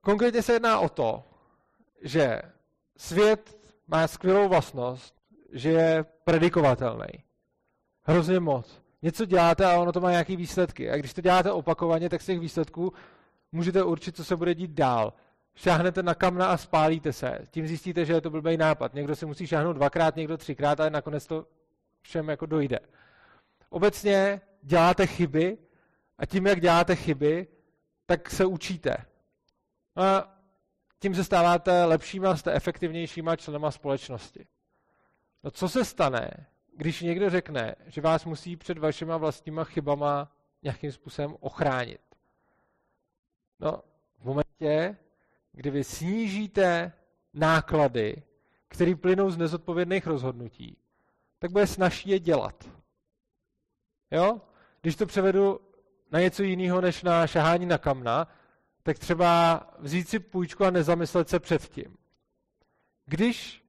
Konkrétně 0.00 0.42
se 0.42 0.52
jedná 0.52 0.80
o 0.80 0.88
to, 0.88 1.24
že 2.02 2.42
svět 2.96 3.74
má 3.86 4.08
skvělou 4.08 4.48
vlastnost, 4.48 5.14
že 5.52 5.70
je 5.70 6.04
predikovatelný. 6.24 7.24
Hrozně 8.02 8.40
moc. 8.40 8.82
Něco 9.02 9.24
děláte 9.24 9.66
a 9.66 9.78
ono 9.78 9.92
to 9.92 10.00
má 10.00 10.10
nějaké 10.10 10.36
výsledky. 10.36 10.90
A 10.90 10.96
když 10.96 11.14
to 11.14 11.20
děláte 11.20 11.52
opakovaně, 11.52 12.08
tak 12.08 12.22
z 12.22 12.26
těch 12.26 12.40
výsledků 12.40 12.92
můžete 13.52 13.82
určit, 13.82 14.16
co 14.16 14.24
se 14.24 14.36
bude 14.36 14.54
dít 14.54 14.70
dál. 14.70 15.12
Šáhnete 15.54 16.02
na 16.02 16.14
kamna 16.14 16.46
a 16.46 16.56
spálíte 16.56 17.12
se. 17.12 17.38
Tím 17.50 17.66
zjistíte, 17.66 18.04
že 18.04 18.12
je 18.12 18.20
to 18.20 18.30
blbý 18.30 18.56
nápad. 18.56 18.94
Někdo 18.94 19.16
si 19.16 19.26
musí 19.26 19.46
šáhnout 19.46 19.76
dvakrát, 19.76 20.16
někdo 20.16 20.36
třikrát, 20.36 20.80
ale 20.80 20.90
nakonec 20.90 21.26
to 21.26 21.46
všem 22.02 22.28
jako 22.28 22.46
dojde. 22.46 22.78
Obecně 23.70 24.40
děláte 24.62 25.06
chyby 25.06 25.58
a 26.18 26.26
tím, 26.26 26.46
jak 26.46 26.60
děláte 26.60 26.96
chyby, 26.96 27.46
tak 28.06 28.30
se 28.30 28.46
učíte. 28.46 28.96
A 29.96 30.34
tím 30.98 31.14
se 31.14 31.24
stáváte 31.24 31.84
lepšíma, 31.84 32.36
jste 32.36 32.52
efektivnějšíma 32.52 33.36
členama 33.36 33.70
společnosti. 33.70 34.46
No 35.44 35.50
co 35.50 35.68
se 35.68 35.84
stane, 35.84 36.30
když 36.76 37.00
někdo 37.00 37.30
řekne, 37.30 37.74
že 37.86 38.00
vás 38.00 38.24
musí 38.24 38.56
před 38.56 38.78
vašima 38.78 39.16
vlastníma 39.16 39.64
chybama 39.64 40.32
nějakým 40.62 40.92
způsobem 40.92 41.36
ochránit? 41.40 42.00
No, 43.60 43.82
v 44.18 44.24
momentě, 44.24 44.96
kdy 45.58 45.70
vy 45.70 45.84
snížíte 45.84 46.92
náklady, 47.34 48.22
které 48.68 48.96
plynou 48.96 49.30
z 49.30 49.36
nezodpovědných 49.36 50.06
rozhodnutí, 50.06 50.76
tak 51.38 51.50
bude 51.50 51.66
snažší 51.66 52.10
je 52.10 52.18
dělat. 52.18 52.70
Jo? 54.10 54.40
Když 54.80 54.96
to 54.96 55.06
převedu 55.06 55.60
na 56.10 56.20
něco 56.20 56.42
jiného 56.42 56.80
než 56.80 57.02
na 57.02 57.26
šahání 57.26 57.66
na 57.66 57.78
kamna, 57.78 58.28
tak 58.82 58.98
třeba 58.98 59.60
vzít 59.78 60.08
si 60.08 60.18
půjčku 60.18 60.64
a 60.64 60.70
nezamyslet 60.70 61.28
se 61.28 61.40
předtím. 61.40 61.96
Když 63.06 63.64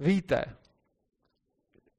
víte, 0.00 0.56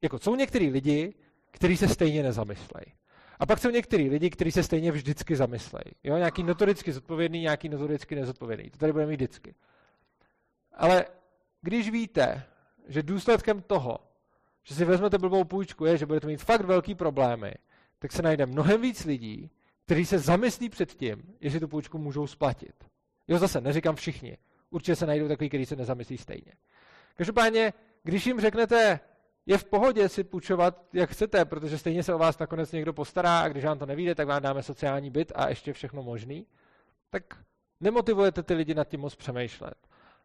jako 0.01 0.19
jsou 0.19 0.35
některý 0.35 0.69
lidi, 0.69 1.13
kteří 1.51 1.77
se 1.77 1.87
stejně 1.87 2.23
nezamyslejí. 2.23 2.93
A 3.39 3.45
pak 3.45 3.59
jsou 3.59 3.69
některý 3.69 4.09
lidi, 4.09 4.29
kteří 4.29 4.51
se 4.51 4.63
stejně 4.63 4.91
vždycky 4.91 5.35
zamyslejí. 5.35 5.95
Jo, 6.03 6.17
nějaký 6.17 6.43
notoricky 6.43 6.91
zodpovědný, 6.91 7.41
nějaký 7.41 7.69
notoricky 7.69 8.15
nezodpovědný. 8.15 8.69
To 8.69 8.77
tady 8.77 8.91
budeme 8.91 9.09
mít 9.09 9.15
vždycky. 9.15 9.55
Ale 10.73 11.05
když 11.61 11.89
víte, 11.89 12.43
že 12.87 13.03
důsledkem 13.03 13.61
toho, 13.61 13.99
že 14.63 14.75
si 14.75 14.85
vezmete 14.85 15.17
blbou 15.17 15.43
půjčku, 15.43 15.85
je, 15.85 15.97
že 15.97 16.05
budete 16.05 16.27
mít 16.27 16.41
fakt 16.41 16.65
velký 16.65 16.95
problémy, 16.95 17.53
tak 17.99 18.11
se 18.11 18.21
najde 18.21 18.45
mnohem 18.45 18.81
víc 18.81 19.05
lidí, 19.05 19.51
kteří 19.85 20.05
se 20.05 20.19
zamyslí 20.19 20.69
před 20.69 20.93
tím, 20.93 21.35
jestli 21.41 21.59
tu 21.59 21.67
půjčku 21.67 21.97
můžou 21.97 22.27
splatit. 22.27 22.83
Jo, 23.27 23.37
zase, 23.37 23.61
neříkám 23.61 23.95
všichni. 23.95 24.37
Určitě 24.69 24.95
se 24.95 25.05
najdou 25.05 25.27
takový, 25.27 25.49
kteří 25.49 25.65
se 25.65 25.75
nezamyslí 25.75 26.17
stejně. 26.17 26.51
Každopádně, 27.15 27.73
když 28.03 28.25
jim 28.25 28.41
řeknete, 28.41 28.99
je 29.49 29.57
v 29.57 29.65
pohodě 29.65 30.09
si 30.09 30.23
půjčovat, 30.23 30.81
jak 30.93 31.09
chcete, 31.09 31.45
protože 31.45 31.77
stejně 31.77 32.03
se 32.03 32.13
o 32.13 32.17
vás 32.17 32.39
nakonec 32.39 32.71
někdo 32.71 32.93
postará 32.93 33.39
a 33.39 33.47
když 33.47 33.65
vám 33.65 33.79
to 33.79 33.85
nevíde, 33.85 34.15
tak 34.15 34.27
vám 34.27 34.41
dáme 34.41 34.63
sociální 34.63 35.11
byt 35.11 35.31
a 35.35 35.49
ještě 35.49 35.73
všechno 35.73 36.03
možný, 36.03 36.45
tak 37.09 37.23
nemotivujete 37.79 38.43
ty 38.43 38.53
lidi 38.53 38.73
nad 38.73 38.87
tím 38.87 38.99
moc 38.99 39.15
přemýšlet. 39.15 39.75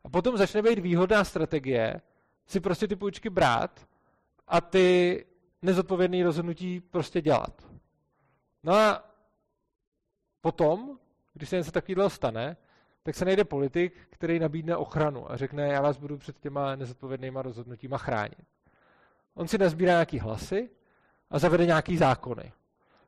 A 0.05 0.09
potom 0.09 0.37
začne 0.37 0.63
být 0.63 0.79
výhodná 0.79 1.25
strategie 1.25 2.01
si 2.47 2.61
prostě 2.61 2.89
ty 2.89 2.97
půjčky 2.97 3.31
brát 3.31 3.87
a 4.49 4.61
ty 4.61 5.27
nezodpovědné 5.63 6.25
rozhodnutí 6.25 6.81
prostě 6.81 7.21
dělat. 7.21 7.63
No 8.63 8.75
a 8.75 9.15
Potom, 10.45 10.99
když 11.33 11.49
se 11.49 11.57
něco 11.57 11.73
takového 11.73 12.11
stane, 12.11 12.57
tak 13.03 13.15
se 13.15 13.25
najde 13.25 13.45
politik, 13.45 13.95
který 14.11 14.39
nabídne 14.39 14.77
ochranu 14.77 15.33
a 15.33 15.37
řekne, 15.37 15.69
já 15.69 15.81
vás 15.81 15.97
budu 15.97 16.19
před 16.19 16.39
těma 16.41 16.77
nezodpovědnýma 16.77 17.43
rozhodnutíma 17.43 17.99
chránit. 17.99 18.47
On 19.35 19.49
si 19.49 19.59
nazbírá 19.59 19.93
nějaký 19.93 20.19
hlasy 20.19 20.71
a 21.31 21.39
zavede 21.39 21.67
nějaký 21.67 21.97
zákony. 21.97 22.53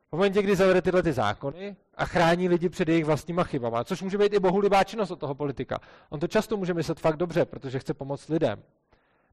V 0.09 0.11
momentě, 0.11 0.41
kdy 0.41 0.55
zavede 0.55 0.81
tyhle 0.81 1.03
ty 1.03 1.13
zákony 1.13 1.75
a 1.95 2.05
chrání 2.05 2.49
lidi 2.49 2.69
před 2.69 2.87
jejich 2.87 3.05
vlastníma 3.05 3.43
chybama, 3.43 3.83
což 3.83 4.01
může 4.01 4.17
být 4.17 4.33
i 4.33 4.39
bohulibá 4.39 4.83
činnost 4.83 5.11
od 5.11 5.19
toho 5.19 5.35
politika. 5.35 5.79
On 6.09 6.19
to 6.19 6.27
často 6.27 6.57
může 6.57 6.73
myslet 6.73 6.99
fakt 6.99 7.17
dobře, 7.17 7.45
protože 7.45 7.79
chce 7.79 7.93
pomoct 7.93 8.29
lidem. 8.29 8.63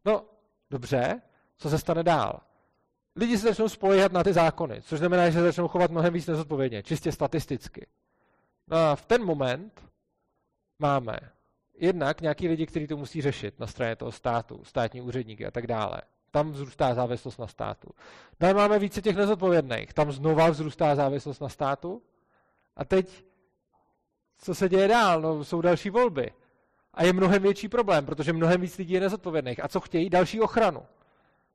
No, 0.04 0.24
dobře, 0.70 1.20
co 1.56 1.70
se 1.70 1.78
stane 1.78 2.02
dál? 2.02 2.40
lidi 3.16 3.38
se 3.38 3.48
začnou 3.48 3.68
spolehat 3.68 4.12
na 4.12 4.24
ty 4.24 4.32
zákony, 4.32 4.82
což 4.82 4.98
znamená, 4.98 5.30
že 5.30 5.38
se 5.38 5.42
začnou 5.42 5.68
chovat 5.68 5.90
mnohem 5.90 6.12
víc 6.12 6.26
nezodpovědně, 6.26 6.82
čistě 6.82 7.12
statisticky. 7.12 7.86
No 8.68 8.76
a 8.76 8.96
v 8.96 9.06
ten 9.06 9.24
moment 9.24 9.84
máme 10.78 11.18
jednak 11.74 12.20
nějaký 12.20 12.48
lidi, 12.48 12.66
kteří 12.66 12.86
to 12.86 12.96
musí 12.96 13.22
řešit 13.22 13.60
na 13.60 13.66
straně 13.66 13.96
toho 13.96 14.12
státu, 14.12 14.64
státní 14.64 15.00
úředníky 15.00 15.46
a 15.46 15.50
tak 15.50 15.66
dále. 15.66 16.02
Tam 16.34 16.52
vzrůstá 16.52 16.94
závislost 16.94 17.38
na 17.38 17.46
státu. 17.46 17.90
Dále 18.40 18.54
máme 18.54 18.78
více 18.78 19.02
těch 19.02 19.16
nezodpovědných. 19.16 19.92
Tam 19.92 20.12
znova 20.12 20.50
vzrůstá 20.50 20.94
závislost 20.94 21.40
na 21.40 21.48
státu. 21.48 22.02
A 22.76 22.84
teď, 22.84 23.24
co 24.38 24.54
se 24.54 24.68
děje 24.68 24.88
dál? 24.88 25.20
No, 25.20 25.44
jsou 25.44 25.60
další 25.60 25.90
volby. 25.90 26.32
a 26.94 27.04
je 27.04 27.12
mnohem 27.12 27.42
větší 27.42 27.68
problém, 27.68 28.06
protože 28.06 28.32
mnohem 28.32 28.60
víc 28.60 28.78
lidí 28.78 28.92
je 28.94 29.00
nezodpovědných. 29.00 29.64
A 29.64 29.68
co 29.68 29.80
chtějí? 29.80 30.10
Další 30.10 30.40
ochranu. 30.40 30.82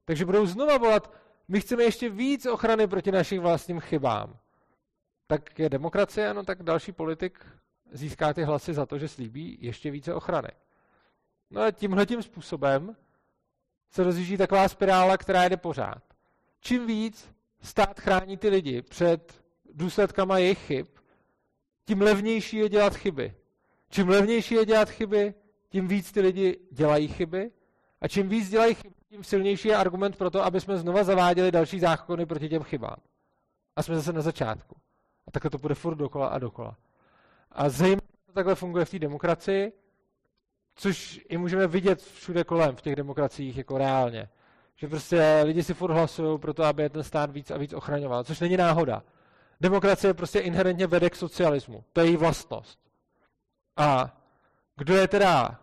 Takže 0.06 0.26
budou 0.26 0.46
znova 0.46 0.78
volat, 0.78 1.14
my 1.48 1.62
chceme 1.62 1.84
ještě 1.84 2.10
víc 2.10 2.46
ochrany 2.46 2.88
proti 2.88 3.12
našim 3.12 3.42
vlastním 3.42 3.80
chybám. 3.80 4.38
Tak 5.28 5.60
je 5.60 5.70
demokracie, 5.70 6.34
no 6.34 6.44
tak 6.44 6.64
další 6.64 6.92
politik 6.92 7.46
získá 7.92 8.34
ty 8.34 8.44
hlasy 8.44 8.74
za 8.74 8.86
to, 8.86 8.98
že 8.98 9.08
slíbí 9.08 9.58
ještě 9.62 9.92
více 9.92 10.14
ochrany. 10.14 10.50
No 11.52 11.62
a 11.62 11.72
tímhletím 11.72 12.24
způsobem 12.24 12.96
se 13.90 14.04
rozjíždí 14.04 14.38
taková 14.38 14.68
spirála, 14.68 15.18
která 15.18 15.46
jde 15.46 15.58
pořád. 15.58 16.04
Čím 16.60 16.88
víc 16.88 17.32
stát 17.62 18.00
chrání 18.00 18.38
ty 18.38 18.50
lidi 18.50 18.82
před 18.82 19.44
důsledkama 19.74 20.38
jejich 20.38 20.60
chyb, 20.60 20.86
tím 21.86 22.02
levnější 22.02 22.58
je 22.58 22.70
dělat 22.70 22.96
chyby. 22.96 23.34
Čím 23.90 24.10
levnější 24.10 24.56
je 24.56 24.66
dělat 24.66 24.90
chyby, 24.90 25.34
tím 25.70 25.88
víc 25.88 26.12
ty 26.12 26.22
lidi 26.22 26.60
dělají 26.72 27.08
chyby 27.08 27.52
a 28.02 28.08
čím 28.08 28.30
víc 28.30 28.50
dělají 28.50 28.76
chyby, 28.76 28.96
tím 29.10 29.24
silnější 29.24 29.68
je 29.68 29.76
argument 29.76 30.18
pro 30.18 30.30
to, 30.30 30.46
aby 30.46 30.62
jsme 30.62 30.78
znova 30.78 31.04
zaváděli 31.04 31.52
další 31.52 31.80
zákony 31.80 32.26
proti 32.26 32.50
těm 32.50 32.64
chybám. 32.64 32.98
A 33.76 33.84
jsme 33.84 33.96
zase 33.96 34.14
na 34.14 34.22
začátku. 34.22 34.76
A 35.28 35.32
takhle 35.32 35.52
to 35.52 35.58
bude 35.58 35.76
furt 35.76 35.96
dokola 35.96 36.28
a 36.28 36.40
dokola. 36.40 36.78
A 37.52 37.70
zejména 37.70 38.02
to 38.26 38.34
takhle 38.34 38.56
funguje 38.56 38.86
v 38.86 38.90
té 38.90 39.00
demokracii, 39.00 39.74
což 40.80 41.20
i 41.30 41.38
můžeme 41.38 41.68
vidět 41.68 42.02
všude 42.02 42.44
kolem 42.44 42.76
v 42.76 42.82
těch 42.82 42.96
demokraciích 42.96 43.58
jako 43.58 43.78
reálně. 43.78 44.30
Že 44.76 44.88
prostě 44.88 45.42
lidi 45.44 45.64
si 45.64 45.74
furt 45.74 45.92
hlasují 45.92 46.40
pro 46.40 46.54
to, 46.54 46.64
aby 46.64 46.84
je 46.84 46.90
ten 46.90 47.04
stát 47.04 47.32
víc 47.32 47.52
a 47.52 47.58
víc 47.58 47.74
ochraňoval, 47.74 48.24
což 48.24 48.40
není 48.40 48.58
náhoda. 48.58 49.04
Demokracie 49.62 50.14
prostě 50.14 50.40
inherentně 50.40 50.88
vede 50.88 51.10
k 51.10 51.16
socialismu. 51.16 51.84
To 51.94 52.02
je 52.02 52.08
její 52.08 52.16
vlastnost. 52.16 52.80
A 53.78 54.18
kdo 54.78 54.96
je 54.96 55.08
teda... 55.08 55.60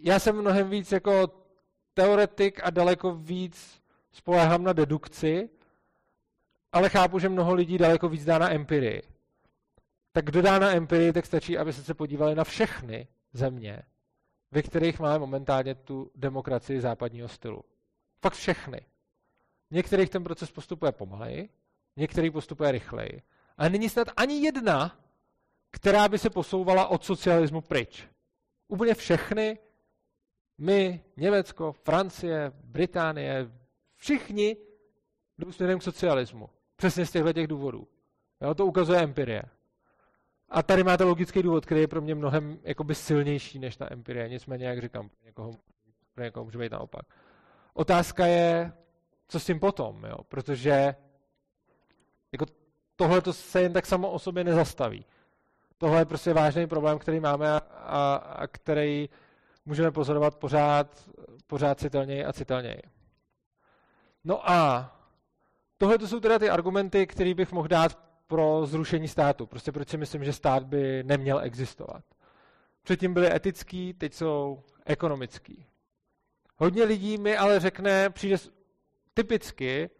Já 0.00 0.18
jsem 0.18 0.36
mnohem 0.36 0.70
víc 0.70 0.92
jako 0.92 1.30
teoretik 1.94 2.60
a 2.64 2.70
daleko 2.70 3.14
víc 3.14 3.82
spolehám 4.12 4.64
na 4.64 4.72
dedukci, 4.72 5.50
ale 6.72 6.88
chápu, 6.88 7.18
že 7.18 7.28
mnoho 7.28 7.54
lidí 7.54 7.78
daleko 7.78 8.08
víc 8.08 8.24
dá 8.24 8.38
na 8.38 8.52
empirii. 8.52 9.02
Tak 10.12 10.24
kdo 10.24 10.42
dá 10.42 10.58
na 10.58 10.70
empirii, 10.70 11.12
tak 11.12 11.26
stačí, 11.26 11.58
aby 11.58 11.72
se 11.72 11.94
podívali 11.94 12.34
na 12.34 12.44
všechny 12.44 13.08
země, 13.32 13.82
ve 14.52 14.62
kterých 14.62 15.00
máme 15.00 15.18
momentálně 15.18 15.74
tu 15.74 16.10
demokracii 16.14 16.80
západního 16.80 17.28
stylu. 17.28 17.64
Fakt 18.20 18.34
všechny. 18.34 18.86
Některých 19.70 20.10
ten 20.10 20.24
proces 20.24 20.50
postupuje 20.50 20.92
pomaleji, 20.92 21.48
některý 21.96 22.30
postupuje 22.30 22.72
rychleji. 22.72 23.22
Ale 23.56 23.70
není 23.70 23.88
snad 23.88 24.08
ani 24.16 24.34
jedna, 24.44 24.98
která 25.70 26.08
by 26.08 26.18
se 26.18 26.30
posouvala 26.30 26.86
od 26.86 27.04
socialismu 27.04 27.60
pryč. 27.60 28.08
Úplně 28.68 28.94
všechny, 28.94 29.58
my, 30.58 31.04
Německo, 31.16 31.72
Francie, 31.72 32.52
Británie, 32.64 33.50
všichni 33.96 34.56
jdou 35.38 35.52
směrem 35.52 35.78
k 35.78 35.82
socialismu. 35.82 36.50
Přesně 36.76 37.06
z 37.06 37.10
těchto 37.10 37.32
těch 37.32 37.46
důvodů. 37.46 37.88
Jo, 38.40 38.54
to 38.54 38.66
ukazuje 38.66 39.00
empirie. 39.02 39.42
A 40.52 40.62
tady 40.62 40.84
máte 40.84 41.04
logický 41.04 41.42
důvod, 41.42 41.66
který 41.66 41.80
je 41.80 41.88
pro 41.88 42.00
mě 42.00 42.14
mnohem 42.14 42.58
jakoby 42.62 42.94
silnější 42.94 43.58
než 43.58 43.76
ta 43.76 43.92
empirie. 43.92 44.28
Nicméně, 44.28 44.66
jak 44.66 44.80
říkám, 44.80 45.08
pro 45.08 45.18
někoho, 45.24 45.50
pro 46.14 46.24
někoho 46.24 46.44
může 46.44 46.58
být 46.58 46.72
naopak. 46.72 47.06
Otázka 47.74 48.26
je, 48.26 48.72
co 49.28 49.40
s 49.40 49.46
tím 49.46 49.60
potom, 49.60 50.04
jo? 50.04 50.16
protože 50.28 50.94
jako 52.32 52.46
tohle 52.96 53.20
to 53.20 53.32
se 53.32 53.62
jen 53.62 53.72
tak 53.72 53.86
samo 53.86 54.10
o 54.10 54.18
sobě 54.18 54.44
nezastaví. 54.44 55.06
Tohle 55.78 56.00
je 56.00 56.04
prostě 56.04 56.32
vážný 56.32 56.66
problém, 56.66 56.98
který 56.98 57.20
máme 57.20 57.50
a, 57.50 57.58
a, 57.76 58.14
a 58.14 58.46
který 58.46 59.08
můžeme 59.64 59.90
pozorovat 59.90 60.36
pořád, 60.36 61.10
pořád 61.46 61.80
citelněji 61.80 62.24
a 62.24 62.32
citelněji. 62.32 62.82
No 64.24 64.50
a 64.50 64.90
tohle 65.78 65.98
to 65.98 66.08
jsou 66.08 66.20
teda 66.20 66.38
ty 66.38 66.50
argumenty, 66.50 67.06
které 67.06 67.34
bych 67.34 67.52
mohl 67.52 67.68
dát 67.68 68.11
pro 68.26 68.66
zrušení 68.66 69.08
státu. 69.08 69.46
Prostě 69.46 69.72
proč 69.72 69.88
si 69.88 69.96
myslím, 69.96 70.24
že 70.24 70.32
stát 70.32 70.64
by 70.64 71.02
neměl 71.02 71.40
existovat. 71.40 72.04
Předtím 72.82 73.14
byly 73.14 73.34
etický, 73.34 73.94
teď 73.94 74.14
jsou 74.14 74.62
ekonomický. 74.84 75.66
Hodně 76.56 76.84
lidí 76.84 77.18
mi 77.18 77.36
ale 77.36 77.60
řekne, 77.60 78.10
přijde 78.10 78.36
typicky, 79.14 79.90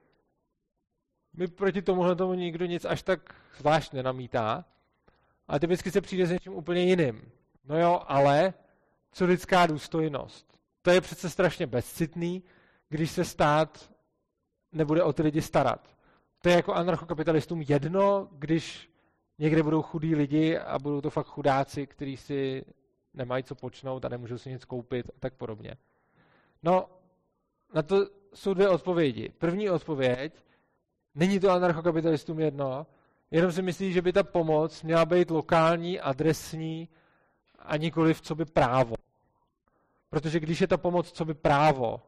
mi 1.33 1.49
proti 1.49 1.83
tomuhle 1.83 2.17
tomu 2.17 2.35
nikdo 2.35 2.67
nic 2.67 2.85
až 2.85 3.03
tak 3.03 3.35
zvlášť 3.59 3.93
nenamítá, 3.93 4.65
ale 5.49 5.61
typicky 5.61 5.91
se 5.91 6.01
přijde 6.01 6.27
s 6.27 6.31
něčím 6.31 6.55
úplně 6.55 6.85
jiným. 6.85 7.33
No 7.65 7.81
jo, 7.81 8.03
ale 8.07 8.55
co 9.13 9.25
lidská 9.25 9.67
důstojnost? 9.67 10.59
To 10.83 10.91
je 10.91 11.01
přece 11.01 11.31
strašně 11.31 11.67
bezcitný, 11.67 12.43
když 12.89 13.11
se 13.11 13.25
stát 13.25 13.93
nebude 14.73 15.03
o 15.03 15.13
ty 15.13 15.23
lidi 15.23 15.43
starat. 15.43 15.97
To 16.43 16.49
je 16.49 16.55
jako 16.57 16.75
anarchokapitalistům 16.75 17.63
jedno, 17.69 18.29
když 18.33 18.91
někde 19.39 19.63
budou 19.63 19.83
chudí 19.83 20.15
lidi 20.15 20.59
a 20.59 20.79
budou 20.79 21.01
to 21.01 21.11
fakt 21.11 21.27
chudáci, 21.27 21.87
kteří 21.87 22.17
si 22.17 22.65
nemají 23.15 23.45
co 23.45 23.55
počnout 23.55 24.05
a 24.05 24.09
nemůžou 24.09 24.39
si 24.39 24.51
nic 24.51 24.65
koupit 24.65 25.11
a 25.17 25.21
tak 25.21 25.35
podobně. 25.35 25.75
No, 26.63 26.89
na 27.75 27.83
to 27.83 28.07
jsou 28.35 28.55
dvě 28.55 28.69
odpovědi. 28.69 29.29
První 29.39 29.71
odpověď, 29.71 30.33
není 31.15 31.41
to 31.41 31.51
anarchokapitalistům 31.51 32.41
jedno, 32.41 32.87
jenom 33.31 33.53
si 33.53 33.63
myslí, 33.63 33.93
že 33.93 34.03
by 34.03 34.13
ta 34.13 34.23
pomoc 34.23 34.83
měla 34.83 35.05
být 35.05 35.31
lokální, 35.31 36.01
adresní 36.01 36.89
a 37.59 37.77
nikoli 37.77 38.15
v 38.15 38.21
co 38.21 38.35
by 38.35 38.45
právo. 38.45 38.95
Protože 40.11 40.41
když 40.41 40.61
je 40.61 40.67
ta 40.67 40.77
pomoc 40.77 41.13
co 41.13 41.25
by 41.25 41.35
právo, 41.35 42.01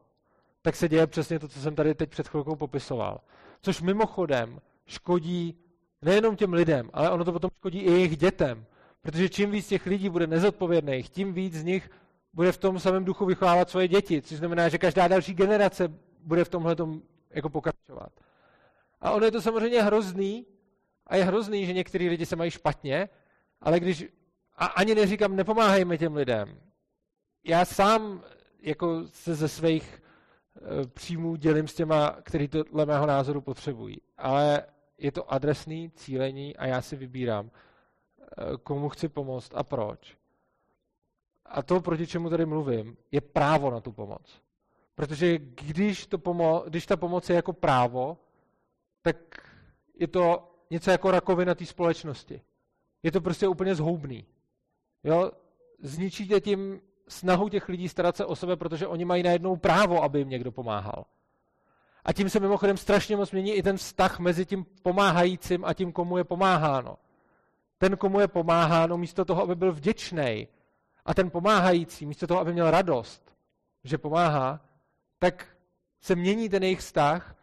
tak 0.65 0.75
se 0.75 0.89
děje 0.89 1.07
přesně 1.07 1.39
to, 1.39 1.47
co 1.47 1.59
jsem 1.59 1.75
tady 1.75 1.95
teď 1.95 2.09
před 2.09 2.27
chvilkou 2.27 2.55
popisoval. 2.55 3.21
Což 3.61 3.81
mimochodem 3.81 4.61
škodí 4.85 5.57
nejenom 6.01 6.35
těm 6.35 6.53
lidem, 6.53 6.89
ale 6.93 7.11
ono 7.11 7.25
to 7.25 7.31
potom 7.31 7.49
škodí 7.57 7.79
i 7.79 7.91
jejich 7.91 8.17
dětem. 8.17 8.65
Protože 9.01 9.29
čím 9.29 9.51
víc 9.51 9.67
těch 9.67 9.85
lidí 9.85 10.09
bude 10.09 10.27
nezodpovědných, 10.27 11.09
tím 11.09 11.33
víc 11.33 11.53
z 11.53 11.63
nich 11.63 11.89
bude 12.33 12.51
v 12.51 12.57
tom 12.57 12.79
samém 12.79 13.05
duchu 13.05 13.25
vychovávat 13.25 13.69
svoje 13.69 13.87
děti, 13.87 14.21
což 14.21 14.37
znamená, 14.37 14.69
že 14.69 14.77
každá 14.77 15.07
další 15.07 15.33
generace 15.33 15.93
bude 16.19 16.43
v 16.43 16.49
tomhle 16.49 16.75
jako 17.29 17.49
pokračovat. 17.49 18.09
A 19.01 19.11
ono 19.11 19.25
je 19.25 19.31
to 19.31 19.41
samozřejmě 19.41 19.81
hrozný, 19.81 20.45
a 21.07 21.15
je 21.15 21.23
hrozný, 21.23 21.65
že 21.65 21.73
některý 21.73 22.09
lidi 22.09 22.25
se 22.25 22.35
mají 22.35 22.51
špatně, 22.51 23.09
ale 23.61 23.79
když, 23.79 24.05
a 24.57 24.65
ani 24.65 24.95
neříkám, 24.95 25.35
nepomáhejme 25.35 25.97
těm 25.97 26.15
lidem. 26.15 26.59
Já 27.43 27.65
sám 27.65 28.23
jako 28.61 29.07
se 29.07 29.35
ze 29.35 29.47
svých 29.47 30.01
příjmů 30.93 31.35
dělím 31.35 31.67
s 31.67 31.75
těma, 31.75 32.11
který 32.23 32.47
to 32.47 32.63
dle 32.63 32.85
mého 32.85 33.05
názoru 33.05 33.41
potřebují. 33.41 34.01
Ale 34.17 34.63
je 34.97 35.11
to 35.11 35.33
adresný, 35.33 35.91
cílení 35.91 36.55
a 36.57 36.65
já 36.65 36.81
si 36.81 36.95
vybírám, 36.95 37.51
e, 37.51 38.57
komu 38.57 38.89
chci 38.89 39.09
pomoct 39.09 39.51
a 39.55 39.63
proč. 39.63 40.17
A 41.45 41.63
to, 41.63 41.81
proti 41.81 42.07
čemu 42.07 42.29
tady 42.29 42.45
mluvím, 42.45 42.97
je 43.11 43.21
právo 43.21 43.71
na 43.71 43.79
tu 43.79 43.91
pomoc. 43.91 44.41
Protože 44.95 45.37
když, 45.37 46.07
to 46.07 46.17
pomo- 46.17 46.63
když 46.65 46.85
ta 46.85 46.97
pomoc 46.97 47.29
je 47.29 47.35
jako 47.35 47.53
právo, 47.53 48.17
tak 49.01 49.17
je 49.93 50.07
to 50.07 50.51
něco 50.69 50.91
jako 50.91 51.11
rakovina 51.11 51.55
té 51.55 51.65
společnosti. 51.65 52.41
Je 53.03 53.11
to 53.11 53.21
prostě 53.21 53.47
úplně 53.47 53.75
zhoubný. 53.75 54.25
Jo? 55.03 55.31
Zničíte 55.79 56.41
tím 56.41 56.81
snahu 57.07 57.49
těch 57.49 57.69
lidí 57.69 57.89
starat 57.89 58.17
se 58.17 58.25
o 58.25 58.35
sebe, 58.35 58.55
protože 58.55 58.87
oni 58.87 59.05
mají 59.05 59.23
najednou 59.23 59.55
právo, 59.55 60.03
aby 60.03 60.19
jim 60.19 60.29
někdo 60.29 60.51
pomáhal. 60.51 61.05
A 62.05 62.13
tím 62.13 62.29
se 62.29 62.39
mimochodem 62.39 62.77
strašně 62.77 63.17
moc 63.17 63.31
mění 63.31 63.53
i 63.53 63.63
ten 63.63 63.77
vztah 63.77 64.19
mezi 64.19 64.45
tím 64.45 64.65
pomáhajícím 64.81 65.65
a 65.65 65.73
tím, 65.73 65.91
komu 65.91 66.17
je 66.17 66.23
pomáháno. 66.23 66.97
Ten, 67.77 67.97
komu 67.97 68.19
je 68.19 68.27
pomáháno, 68.27 68.97
místo 68.97 69.25
toho, 69.25 69.41
aby 69.41 69.55
byl 69.55 69.71
vděčný, 69.71 70.47
a 71.05 71.13
ten 71.13 71.29
pomáhající, 71.31 72.05
místo 72.05 72.27
toho, 72.27 72.39
aby 72.39 72.53
měl 72.53 72.71
radost, 72.71 73.35
že 73.83 73.97
pomáhá, 73.97 74.61
tak 75.19 75.47
se 76.01 76.15
mění 76.15 76.49
ten 76.49 76.63
jejich 76.63 76.79
vztah, 76.79 77.35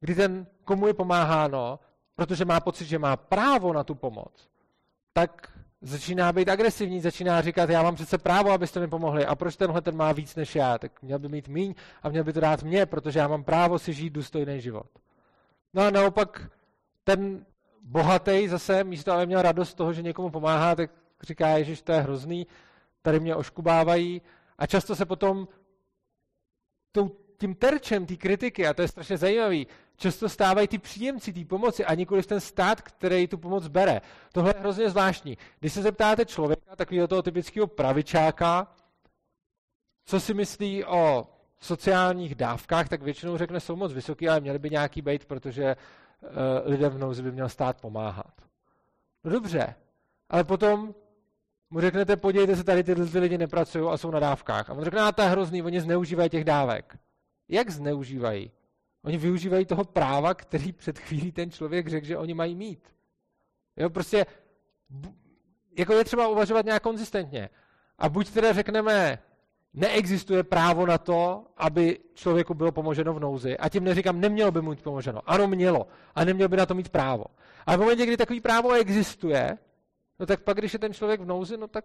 kdy 0.00 0.14
ten, 0.14 0.46
komu 0.64 0.86
je 0.86 0.94
pomáháno, 0.94 1.78
protože 2.14 2.44
má 2.44 2.60
pocit, 2.60 2.84
že 2.84 2.98
má 2.98 3.16
právo 3.16 3.72
na 3.72 3.84
tu 3.84 3.94
pomoc, 3.94 4.50
tak 5.12 5.55
začíná 5.86 6.32
být 6.32 6.48
agresivní, 6.48 7.00
začíná 7.00 7.42
říkat, 7.42 7.70
já 7.70 7.82
mám 7.82 7.94
přece 7.94 8.18
právo, 8.18 8.50
abyste 8.50 8.80
mi 8.80 8.88
pomohli. 8.88 9.26
A 9.26 9.34
proč 9.34 9.56
tenhle 9.56 9.80
ten 9.80 9.96
má 9.96 10.12
víc 10.12 10.36
než 10.36 10.54
já? 10.56 10.78
Tak 10.78 11.02
měl 11.02 11.18
by 11.18 11.28
mít 11.28 11.48
míň 11.48 11.74
a 12.02 12.08
měl 12.08 12.24
by 12.24 12.32
to 12.32 12.40
dát 12.40 12.62
mně, 12.62 12.86
protože 12.86 13.18
já 13.18 13.28
mám 13.28 13.44
právo 13.44 13.78
si 13.78 13.92
žít 13.92 14.10
důstojný 14.10 14.60
život. 14.60 14.86
No 15.74 15.82
a 15.82 15.90
naopak 15.90 16.50
ten 17.04 17.46
bohatý 17.82 18.48
zase, 18.48 18.84
místo 18.84 19.12
aby 19.12 19.26
měl 19.26 19.42
radost 19.42 19.70
z 19.70 19.74
toho, 19.74 19.92
že 19.92 20.02
někomu 20.02 20.30
pomáhá, 20.30 20.74
tak 20.74 20.90
říká, 21.22 21.62
že 21.62 21.82
to 21.82 21.92
je 21.92 22.00
hrozný, 22.00 22.46
tady 23.02 23.20
mě 23.20 23.34
oškubávají 23.34 24.22
a 24.58 24.66
často 24.66 24.96
se 24.96 25.04
potom 25.04 25.48
tím 27.38 27.54
terčem 27.54 28.06
té 28.06 28.16
kritiky, 28.16 28.66
a 28.66 28.74
to 28.74 28.82
je 28.82 28.88
strašně 28.88 29.16
zajímavý, 29.16 29.66
často 29.96 30.28
stávají 30.28 30.68
ty 30.68 30.78
příjemci 30.78 31.32
té 31.32 31.44
pomoci 31.44 31.84
a 31.84 31.94
nikoli 31.94 32.22
ten 32.22 32.40
stát, 32.40 32.80
který 32.80 33.26
tu 33.26 33.38
pomoc 33.38 33.66
bere. 33.68 34.00
Tohle 34.32 34.54
je 34.56 34.60
hrozně 34.60 34.90
zvláštní. 34.90 35.38
Když 35.60 35.72
se 35.72 35.82
zeptáte 35.82 36.24
člověka, 36.24 36.76
takového 36.76 37.08
toho 37.08 37.22
typického 37.22 37.66
pravičáka, 37.66 38.72
co 40.04 40.20
si 40.20 40.34
myslí 40.34 40.84
o 40.84 41.26
sociálních 41.60 42.34
dávkách, 42.34 42.88
tak 42.88 43.02
většinou 43.02 43.36
řekne, 43.36 43.60
jsou 43.60 43.76
moc 43.76 43.92
vysoký, 43.92 44.28
ale 44.28 44.40
měly 44.40 44.58
by 44.58 44.70
nějaký 44.70 45.02
být, 45.02 45.24
protože 45.24 45.76
uh, 45.76 46.28
lidem 46.64 46.92
v 46.92 46.98
nouzi 46.98 47.22
by 47.22 47.32
měl 47.32 47.48
stát 47.48 47.80
pomáhat. 47.80 48.32
No 49.24 49.30
dobře, 49.30 49.74
ale 50.30 50.44
potom 50.44 50.94
mu 51.70 51.80
řeknete, 51.80 52.16
podívejte 52.16 52.56
se, 52.56 52.64
tady 52.64 52.84
ty, 52.84 52.94
ty 52.94 53.18
lidi 53.18 53.38
nepracují 53.38 53.88
a 53.90 53.96
jsou 53.96 54.10
na 54.10 54.20
dávkách. 54.20 54.70
A 54.70 54.72
on 54.72 54.84
řekne, 54.84 55.00
a 55.00 55.12
to 55.12 55.22
je 55.22 55.28
hrozný, 55.28 55.62
oni 55.62 55.80
zneužívají 55.80 56.30
těch 56.30 56.44
dávek. 56.44 56.98
Jak 57.48 57.70
zneužívají? 57.70 58.50
Oni 59.06 59.18
využívají 59.18 59.66
toho 59.66 59.84
práva, 59.84 60.34
který 60.34 60.72
před 60.72 60.98
chvílí 60.98 61.32
ten 61.32 61.50
člověk 61.50 61.88
řekl, 61.88 62.06
že 62.06 62.18
oni 62.18 62.34
mají 62.34 62.54
mít. 62.54 62.94
Jo, 63.76 63.90
prostě 63.90 64.26
jako 65.78 65.92
je 65.92 66.04
třeba 66.04 66.28
uvažovat 66.28 66.64
nějak 66.64 66.82
konzistentně. 66.82 67.48
A 67.98 68.08
buď 68.08 68.30
teda 68.30 68.52
řekneme, 68.52 69.18
neexistuje 69.74 70.42
právo 70.42 70.86
na 70.86 70.98
to, 70.98 71.44
aby 71.56 71.98
člověku 72.14 72.54
bylo 72.54 72.72
pomoženo 72.72 73.14
v 73.14 73.20
nouzi. 73.20 73.58
A 73.58 73.68
tím 73.68 73.84
neříkám, 73.84 74.20
nemělo 74.20 74.50
by 74.50 74.60
mu 74.60 74.70
být 74.70 74.82
pomoženo. 74.82 75.20
Ano, 75.26 75.46
mělo. 75.46 75.86
A 76.14 76.24
nemělo 76.24 76.48
by 76.48 76.56
na 76.56 76.66
to 76.66 76.74
mít 76.74 76.88
právo. 76.88 77.24
Ale 77.66 77.76
v 77.76 77.80
momentě, 77.80 78.06
kdy 78.06 78.16
takový 78.16 78.40
právo 78.40 78.72
existuje, 78.72 79.58
no 80.18 80.26
tak 80.26 80.40
pak, 80.40 80.56
když 80.56 80.72
je 80.72 80.78
ten 80.78 80.94
člověk 80.94 81.20
v 81.20 81.26
nouzi, 81.26 81.56
no 81.56 81.68
tak 81.68 81.84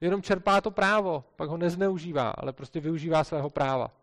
jenom 0.00 0.22
čerpá 0.22 0.60
to 0.60 0.70
právo. 0.70 1.24
Pak 1.36 1.48
ho 1.48 1.56
nezneužívá, 1.56 2.30
ale 2.30 2.52
prostě 2.52 2.80
využívá 2.80 3.24
svého 3.24 3.50
práva. 3.50 4.01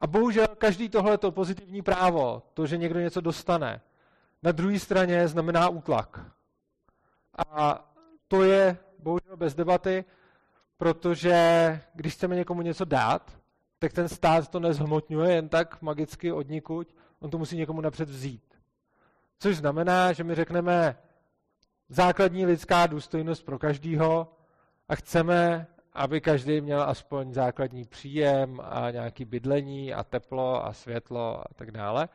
A 0.00 0.06
bohužel 0.06 0.46
každý 0.46 0.88
tohleto 0.88 1.32
pozitivní 1.32 1.82
právo, 1.82 2.42
to, 2.54 2.66
že 2.66 2.76
někdo 2.76 3.00
něco 3.00 3.20
dostane, 3.20 3.80
na 4.42 4.52
druhé 4.52 4.78
straně 4.78 5.28
znamená 5.28 5.68
útlak. 5.68 6.20
A 7.38 7.84
to 8.28 8.44
je 8.44 8.78
bohužel 8.98 9.36
bez 9.36 9.54
debaty, 9.54 10.04
protože 10.76 11.80
když 11.94 12.14
chceme 12.14 12.36
někomu 12.36 12.62
něco 12.62 12.84
dát, 12.84 13.38
tak 13.78 13.92
ten 13.92 14.08
stát 14.08 14.48
to 14.48 14.60
nezhmotňuje 14.60 15.34
jen 15.34 15.48
tak 15.48 15.82
magicky 15.82 16.32
od 16.32 16.46
on 17.20 17.30
to 17.30 17.38
musí 17.38 17.56
někomu 17.56 17.80
napřed 17.80 18.08
vzít. 18.08 18.58
Což 19.38 19.56
znamená, 19.56 20.12
že 20.12 20.24
my 20.24 20.34
řekneme 20.34 20.98
základní 21.88 22.46
lidská 22.46 22.86
důstojnost 22.86 23.44
pro 23.44 23.58
každýho 23.58 24.36
a 24.88 24.94
chceme, 24.94 25.66
aby 25.92 26.20
každý 26.20 26.60
měl 26.60 26.82
aspoň 26.82 27.32
základní 27.32 27.84
příjem 27.84 28.60
a 28.64 28.90
nějaký 28.90 29.24
bydlení 29.24 29.94
a 29.94 30.04
teplo 30.04 30.66
a 30.66 30.72
světlo 30.72 31.40
a 31.40 31.54
tak 31.54 31.70
dále. 31.70 32.08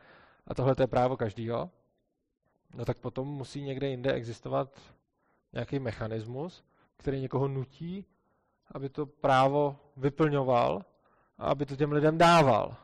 A 0.46 0.54
tohle 0.54 0.74
je 0.80 0.86
právo 0.86 1.16
každýho. 1.16 1.70
No 2.74 2.84
tak 2.84 2.98
potom 2.98 3.28
musí 3.28 3.62
někde 3.62 3.88
jinde 3.88 4.12
existovat 4.12 4.80
nějaký 5.52 5.78
mechanismus, 5.78 6.64
který 6.96 7.20
někoho 7.20 7.48
nutí, 7.48 8.04
aby 8.74 8.88
to 8.88 9.06
právo 9.06 9.76
vyplňoval 9.96 10.84
a 11.38 11.46
aby 11.46 11.66
to 11.66 11.76
těm 11.76 11.92
lidem 11.92 12.18
dával. 12.18 12.76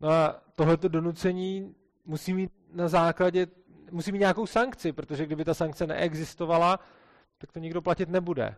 No 0.00 0.08
a 0.08 0.42
tohleto 0.54 0.88
donucení 0.88 1.74
musí 2.04 2.34
mít 2.34 2.52
na 2.72 2.88
základě, 2.88 3.46
musí 3.90 4.12
mít 4.12 4.18
nějakou 4.18 4.46
sankci, 4.46 4.92
protože 4.92 5.26
kdyby 5.26 5.44
ta 5.44 5.54
sankce 5.54 5.86
neexistovala, 5.86 6.78
tak 7.38 7.52
to 7.52 7.58
nikdo 7.58 7.82
platit 7.82 8.08
nebude. 8.08 8.56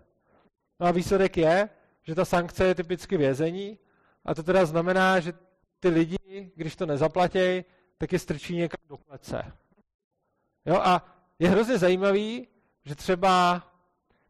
No 0.80 0.86
a 0.86 0.90
výsledek 0.90 1.36
je, 1.36 1.68
že 2.02 2.14
ta 2.14 2.24
sankce 2.24 2.64
je 2.64 2.74
typicky 2.74 3.16
vězení 3.16 3.78
a 4.24 4.34
to 4.34 4.42
teda 4.42 4.66
znamená, 4.66 5.20
že 5.20 5.32
ty 5.80 5.88
lidi, 5.88 6.52
když 6.56 6.76
to 6.76 6.86
nezaplatí, 6.86 7.64
tak 7.98 8.12
je 8.12 8.18
strčí 8.18 8.56
někam 8.56 8.80
do 8.88 8.96
klece. 8.96 9.52
Jo, 10.66 10.76
a 10.76 11.06
je 11.38 11.48
hrozně 11.48 11.78
zajímavý, 11.78 12.48
že 12.84 12.94
třeba 12.94 13.62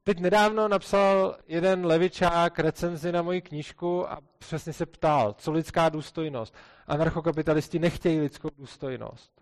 teď 0.04 0.20
nedávno 0.20 0.68
napsal 0.68 1.36
jeden 1.48 1.86
levičák 1.86 2.58
recenzi 2.58 3.12
na 3.12 3.22
moji 3.22 3.40
knížku 3.42 4.10
a 4.10 4.18
přesně 4.38 4.72
se 4.72 4.86
ptal, 4.86 5.34
co 5.38 5.52
lidská 5.52 5.88
důstojnost. 5.88 6.54
Anarchokapitalisti 6.86 7.78
nechtějí 7.78 8.20
lidskou 8.20 8.48
důstojnost. 8.58 9.32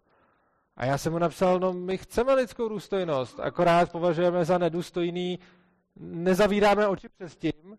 A 0.76 0.86
já 0.86 0.98
jsem 0.98 1.12
mu 1.12 1.18
napsal, 1.18 1.61
no 1.61 1.72
my 1.72 1.98
chceme 1.98 2.34
lidskou 2.34 2.68
důstojnost, 2.68 3.40
akorát 3.40 3.92
považujeme 3.92 4.44
za 4.44 4.59
nedůstojný, 4.59 5.38
nezavíráme 5.97 6.86
oči 6.88 7.09
před 7.09 7.34
tím, 7.34 7.78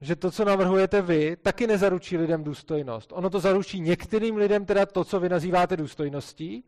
že 0.00 0.16
to, 0.16 0.30
co 0.30 0.44
navrhujete 0.44 1.02
vy, 1.02 1.36
taky 1.36 1.66
nezaručí 1.66 2.16
lidem 2.16 2.44
důstojnost. 2.44 3.12
Ono 3.12 3.30
to 3.30 3.40
zaručí 3.40 3.80
některým 3.80 4.36
lidem 4.36 4.64
teda 4.64 4.86
to, 4.86 5.04
co 5.04 5.20
vy 5.20 5.28
nazýváte 5.28 5.76
důstojností, 5.76 6.64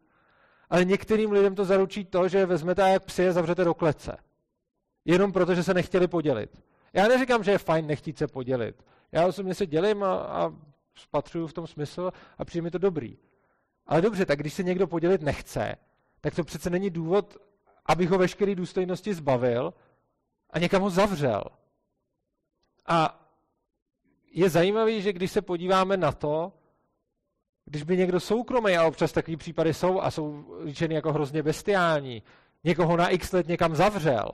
ale 0.70 0.84
některým 0.84 1.32
lidem 1.32 1.54
to 1.54 1.64
zaručí 1.64 2.04
to, 2.04 2.28
že 2.28 2.46
vezmete 2.46 2.82
a 2.82 2.88
jak 2.88 3.04
psy 3.04 3.32
zavřete 3.32 3.64
do 3.64 3.74
klece. 3.74 4.16
Jenom 5.04 5.32
proto, 5.32 5.54
že 5.54 5.62
se 5.62 5.74
nechtěli 5.74 6.08
podělit. 6.08 6.62
Já 6.92 7.08
neříkám, 7.08 7.44
že 7.44 7.50
je 7.50 7.58
fajn 7.58 7.86
nechtít 7.86 8.18
se 8.18 8.26
podělit. 8.26 8.84
Já 9.12 9.26
osobně 9.26 9.54
se 9.54 9.66
dělím 9.66 10.02
a, 10.02 10.14
a 10.14 10.52
spatřuju 10.94 11.46
v 11.46 11.52
tom 11.52 11.66
smysl 11.66 12.12
a 12.38 12.44
přijde 12.44 12.70
to 12.70 12.78
dobrý. 12.78 13.18
Ale 13.86 14.02
dobře, 14.02 14.26
tak 14.26 14.38
když 14.38 14.54
se 14.54 14.62
někdo 14.62 14.86
podělit 14.86 15.22
nechce, 15.22 15.76
tak 16.20 16.34
to 16.34 16.44
přece 16.44 16.70
není 16.70 16.90
důvod, 16.90 17.36
abych 17.86 18.10
ho 18.10 18.18
veškeré 18.18 18.54
důstojnosti 18.54 19.14
zbavil 19.14 19.74
a 20.54 20.58
někam 20.58 20.82
ho 20.82 20.90
zavřel. 20.90 21.44
A 22.86 23.20
je 24.32 24.50
zajímavé, 24.50 25.00
že 25.00 25.12
když 25.12 25.30
se 25.30 25.42
podíváme 25.42 25.96
na 25.96 26.12
to, 26.12 26.52
když 27.64 27.82
by 27.82 27.96
někdo 27.96 28.20
soukromý, 28.20 28.76
a 28.76 28.86
občas 28.86 29.12
takový 29.12 29.36
případy 29.36 29.74
jsou 29.74 30.00
a 30.00 30.10
jsou 30.10 30.44
líčeny 30.64 30.94
jako 30.94 31.12
hrozně 31.12 31.42
bestiální, 31.42 32.22
někoho 32.64 32.96
na 32.96 33.08
x 33.08 33.32
let 33.32 33.48
někam 33.48 33.76
zavřel, 33.76 34.30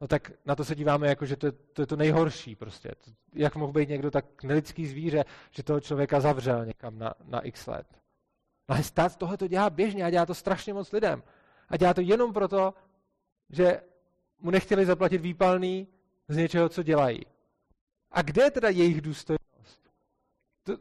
no 0.00 0.08
tak 0.08 0.32
na 0.46 0.54
to 0.56 0.64
se 0.64 0.74
díváme 0.74 1.08
jako, 1.08 1.26
že 1.26 1.36
to 1.36 1.46
je 1.46 1.52
to, 1.52 1.82
je 1.82 1.86
to 1.86 1.96
nejhorší 1.96 2.56
prostě. 2.56 2.90
Jak 3.34 3.56
mohl 3.56 3.72
být 3.72 3.88
někdo 3.88 4.10
tak 4.10 4.42
nelidský 4.42 4.86
zvíře, 4.86 5.24
že 5.50 5.62
toho 5.62 5.80
člověka 5.80 6.20
zavřel 6.20 6.66
někam 6.66 6.98
na, 6.98 7.14
na 7.24 7.40
x 7.40 7.66
let. 7.66 7.86
No 8.68 8.74
ale 8.74 8.82
stát 8.82 9.16
tohle 9.16 9.36
to 9.36 9.48
dělá 9.48 9.70
běžně 9.70 10.04
a 10.04 10.10
dělá 10.10 10.26
to 10.26 10.34
strašně 10.34 10.74
moc 10.74 10.92
lidem. 10.92 11.22
A 11.68 11.76
dělá 11.76 11.94
to 11.94 12.00
jenom 12.00 12.32
proto, 12.32 12.74
že 13.50 13.80
mu 14.44 14.50
nechtěli 14.50 14.86
zaplatit 14.86 15.18
výpalný 15.18 15.88
z 16.28 16.36
něčeho, 16.36 16.68
co 16.68 16.82
dělají. 16.82 17.20
A 18.10 18.22
kde 18.22 18.42
je 18.42 18.50
teda 18.50 18.68
jejich 18.68 19.00
důstojnost? 19.00 19.90
To, 20.62 20.76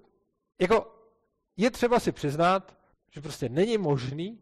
jako 0.62 0.96
je 1.58 1.72
třeba 1.72 2.00
si 2.00 2.12
přiznat, 2.12 2.78
že 3.12 3.22
prostě 3.22 3.50
není 3.50 3.78
možný, 3.78 4.40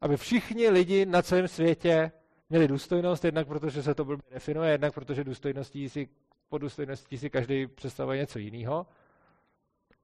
aby 0.00 0.16
všichni 0.16 0.68
lidi 0.68 1.06
na 1.06 1.22
celém 1.22 1.48
světě 1.48 2.12
měli 2.48 2.68
důstojnost, 2.68 3.24
jednak 3.24 3.48
protože 3.48 3.82
se 3.82 3.94
to 3.94 4.04
blbě 4.04 4.22
definuje, 4.30 4.72
jednak 4.72 4.94
protože 4.94 5.24
důstojností 5.24 5.88
si, 5.88 6.08
po 6.48 6.58
důstojností 6.58 7.18
si 7.18 7.30
každý 7.30 7.66
představuje 7.66 8.18
něco 8.18 8.38
jiného. 8.38 8.86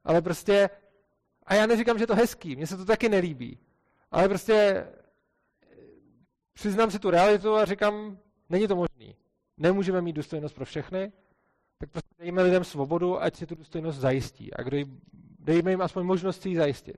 Ale 0.05 0.23
prostě, 0.23 0.71
a 1.47 1.55
já 1.55 1.67
neříkám, 1.67 1.99
že 1.99 2.03
je 2.03 2.07
to 2.07 2.15
hezký, 2.15 2.57
mně 2.57 2.67
se 2.67 2.77
to 2.77 2.85
taky 2.85 3.09
nelíbí, 3.09 3.59
ale 4.11 4.29
prostě 4.29 4.87
přiznám 6.53 6.91
si 6.91 6.99
tu 6.99 7.11
realitu 7.11 7.55
a 7.55 7.65
říkám, 7.65 8.19
není 8.51 8.69
to 8.69 8.77
možný. 8.77 9.17
Nemůžeme 9.57 10.03
mít 10.03 10.13
důstojnost 10.13 10.55
pro 10.55 10.65
všechny, 10.65 11.13
tak 11.79 11.91
prostě 11.91 12.15
dejme 12.19 12.43
lidem 12.43 12.65
svobodu, 12.65 13.23
ať 13.23 13.37
si 13.37 13.47
tu 13.47 13.55
důstojnost 13.55 13.99
zajistí. 13.99 14.55
A 14.55 14.63
kdo 14.63 14.77
jí 14.77 15.01
Dejme 15.45 15.71
jim 15.71 15.83
aspoň 15.83 16.07
možnost 16.07 16.47
ji 16.47 16.57
zajistit. 16.57 16.97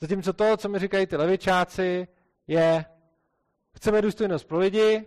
Zatímco 0.00 0.32
to, 0.32 0.56
co 0.56 0.68
mi 0.68 0.78
říkají 0.78 1.06
ty 1.06 1.16
levičáci, 1.16 2.08
je, 2.46 2.84
chceme 3.76 4.02
důstojnost 4.02 4.48
pro 4.48 4.58
lidi 4.58 5.06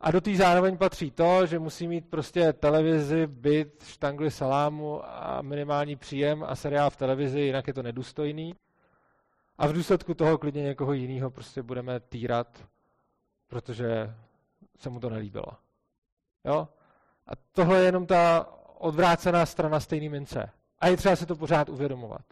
a 0.00 0.10
do 0.10 0.20
té 0.20 0.34
zároveň 0.36 0.76
patří 0.76 1.10
to, 1.10 1.46
že 1.46 1.58
musí 1.58 1.88
mít 1.88 2.10
prostě 2.10 2.52
televizi, 2.52 3.26
byt, 3.26 3.84
štangli 3.86 4.30
salámu 4.30 5.00
a 5.04 5.42
minimální 5.42 5.96
příjem 5.96 6.44
a 6.48 6.56
seriál 6.56 6.90
v 6.90 6.96
televizi, 6.96 7.40
jinak 7.40 7.66
je 7.66 7.74
to 7.74 7.82
nedůstojný. 7.82 8.54
A 9.58 9.66
v 9.66 9.72
důsledku 9.72 10.14
toho 10.14 10.38
klidně 10.38 10.62
někoho 10.62 10.92
jiného 10.92 11.30
prostě 11.30 11.62
budeme 11.62 12.00
týrat, 12.00 12.68
protože 13.48 14.14
se 14.78 14.90
mu 14.90 15.00
to 15.00 15.10
nelíbilo. 15.10 15.46
Jo? 16.44 16.68
A 17.26 17.30
tohle 17.52 17.78
je 17.78 17.84
jenom 17.84 18.06
ta 18.06 18.46
odvrácená 18.78 19.46
strana 19.46 19.80
stejné 19.80 20.08
mince. 20.08 20.50
A 20.78 20.86
je 20.86 20.96
třeba 20.96 21.16
se 21.16 21.26
to 21.26 21.36
pořád 21.36 21.68
uvědomovat. 21.68 22.24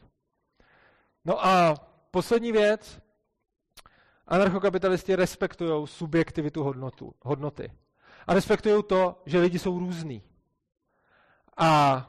No 1.24 1.46
a 1.46 1.76
poslední 2.10 2.52
věc. 2.52 3.00
Anarchokapitalisti 4.26 5.16
respektují 5.16 5.86
subjektivitu 5.86 6.62
hodnotu, 6.62 7.14
hodnoty. 7.22 7.72
A 8.26 8.34
respektují 8.34 8.82
to, 8.82 9.22
že 9.26 9.38
lidi 9.38 9.58
jsou 9.58 9.78
různí. 9.78 10.22
A 11.56 12.00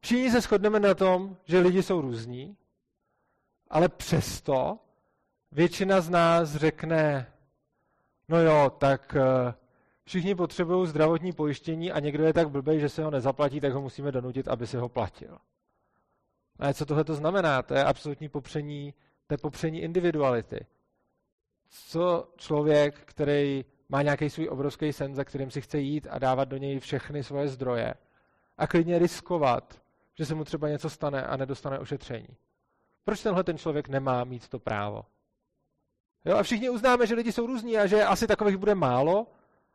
všichni 0.00 0.30
se 0.30 0.40
shodneme 0.40 0.80
na 0.80 0.94
tom, 0.94 1.36
že 1.44 1.58
lidi 1.58 1.82
jsou 1.82 2.00
různí, 2.00 2.56
ale 3.70 3.88
přesto 3.88 4.78
většina 5.52 6.00
z 6.00 6.10
nás 6.10 6.54
řekne, 6.56 7.32
no 8.28 8.40
jo, 8.40 8.70
tak 8.78 9.16
eh, 9.16 9.54
všichni 10.06 10.34
potřebují 10.34 10.86
zdravotní 10.86 11.32
pojištění 11.32 11.92
a 11.92 12.00
někdo 12.00 12.24
je 12.24 12.32
tak 12.32 12.50
blbý, 12.50 12.80
že 12.80 12.88
se 12.88 13.04
ho 13.04 13.10
nezaplatí, 13.10 13.60
tak 13.60 13.72
ho 13.72 13.80
musíme 13.80 14.12
donutit, 14.12 14.48
aby 14.48 14.66
si 14.66 14.76
ho 14.76 14.88
platil. 14.88 15.38
Ale 16.58 16.74
co 16.74 16.86
tohle 16.86 17.04
to 17.04 17.14
znamená? 17.14 17.62
To 17.62 17.74
je 17.74 17.84
absolutní 17.84 18.28
popření, 18.28 18.94
to 19.26 19.34
je 19.34 19.38
popření 19.38 19.80
individuality. 19.80 20.66
Co 21.68 22.28
člověk, 22.36 23.00
který 23.04 23.64
má 23.88 24.02
nějaký 24.02 24.30
svůj 24.30 24.48
obrovský 24.48 24.92
sen, 24.92 25.14
za 25.14 25.24
kterým 25.24 25.50
si 25.50 25.60
chce 25.60 25.78
jít 25.78 26.06
a 26.10 26.18
dávat 26.18 26.44
do 26.48 26.56
něj 26.56 26.80
všechny 26.80 27.24
svoje 27.24 27.48
zdroje 27.48 27.94
a 28.58 28.66
klidně 28.66 28.98
riskovat, 28.98 29.80
že 30.14 30.26
se 30.26 30.34
mu 30.34 30.44
třeba 30.44 30.68
něco 30.68 30.90
stane 30.90 31.26
a 31.26 31.36
nedostane 31.36 31.78
ošetření. 31.78 32.28
Proč 33.04 33.22
tenhle 33.22 33.44
ten 33.44 33.58
člověk 33.58 33.88
nemá 33.88 34.24
mít 34.24 34.48
to 34.48 34.58
právo? 34.58 35.04
Jo, 36.24 36.36
a 36.36 36.42
všichni 36.42 36.70
uznáme, 36.70 37.06
že 37.06 37.14
lidi 37.14 37.32
jsou 37.32 37.46
různí 37.46 37.78
a 37.78 37.86
že 37.86 38.04
asi 38.04 38.26
takových 38.26 38.56
bude 38.56 38.74
málo, 38.74 39.26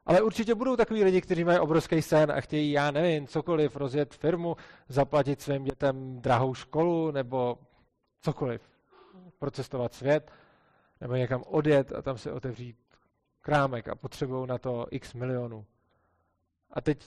ale 0.05 0.21
určitě 0.21 0.55
budou 0.55 0.75
takový 0.75 1.03
lidi, 1.03 1.21
kteří 1.21 1.43
mají 1.43 1.59
obrovský 1.59 2.01
sen 2.01 2.31
a 2.31 2.41
chtějí, 2.41 2.71
já 2.71 2.91
nevím, 2.91 3.27
cokoliv, 3.27 3.75
rozjet 3.75 4.13
firmu, 4.13 4.55
zaplatit 4.89 5.41
svým 5.41 5.63
dětem 5.63 6.21
drahou 6.21 6.53
školu 6.53 7.11
nebo 7.11 7.57
cokoliv. 8.21 8.61
Procestovat 9.39 9.93
svět 9.93 10.31
nebo 11.01 11.15
někam 11.15 11.43
odjet 11.47 11.91
a 11.91 12.01
tam 12.01 12.17
si 12.17 12.31
otevřít 12.31 12.77
krámek 13.41 13.87
a 13.87 13.95
potřebují 13.95 14.47
na 14.47 14.57
to 14.57 14.87
x 14.91 15.13
milionů. 15.13 15.65
A 16.71 16.81
teď 16.81 17.05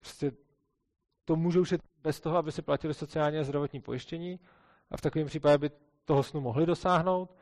prostě 0.00 0.32
to 1.24 1.36
můžou 1.36 1.64
šet 1.64 1.80
bez 2.02 2.20
toho, 2.20 2.36
aby 2.36 2.52
si 2.52 2.62
platili 2.62 2.94
sociální 2.94 3.38
a 3.38 3.44
zdravotní 3.44 3.80
pojištění 3.80 4.40
a 4.90 4.96
v 4.96 5.00
takovém 5.00 5.26
případě 5.26 5.58
by 5.58 5.70
toho 6.04 6.22
snu 6.22 6.40
mohli 6.40 6.66
dosáhnout 6.66 7.36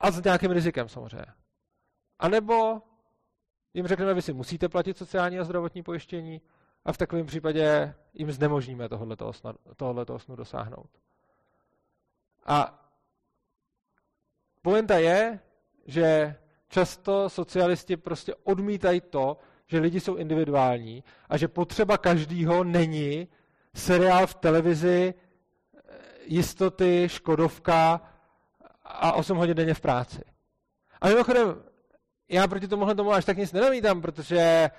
a 0.00 0.10
s 0.10 0.24
nějakým 0.24 0.50
rizikem 0.50 0.88
samozřejmě. 0.88 1.26
A 2.18 2.28
nebo 2.28 2.82
jim 3.78 3.86
řekneme, 3.86 4.14
vy 4.14 4.22
si 4.22 4.32
musíte 4.32 4.68
platit 4.68 4.98
sociální 4.98 5.38
a 5.38 5.44
zdravotní 5.44 5.82
pojištění 5.82 6.40
a 6.84 6.92
v 6.92 6.98
takovém 6.98 7.26
případě 7.26 7.94
jim 8.14 8.32
znemožníme 8.32 8.88
tohoto 8.88 9.32
snu, 9.32 9.52
tohoto 9.76 10.18
snu 10.18 10.36
dosáhnout. 10.36 10.90
A 12.46 12.84
poenta 14.62 14.98
je, 14.98 15.40
že 15.86 16.36
často 16.68 17.28
socialisti 17.28 17.96
prostě 17.96 18.34
odmítají 18.34 19.00
to, 19.00 19.36
že 19.66 19.78
lidi 19.78 20.00
jsou 20.00 20.16
individuální 20.16 21.04
a 21.28 21.36
že 21.36 21.48
potřeba 21.48 21.98
každýho 21.98 22.64
není 22.64 23.28
seriál 23.74 24.26
v 24.26 24.34
televizi, 24.34 25.14
jistoty, 26.24 27.08
Škodovka 27.08 28.00
a 28.84 29.12
8 29.12 29.36
hodin 29.36 29.56
denně 29.56 29.74
v 29.74 29.80
práci. 29.80 30.22
A 31.00 31.08
mimochodem, 31.08 31.67
já 32.28 32.48
proti 32.48 32.68
tomuhle 32.68 32.94
tomu 32.94 33.12
až 33.12 33.24
tak 33.24 33.36
nic 33.36 33.52
nenamítám, 33.52 34.02
protože 34.02 34.70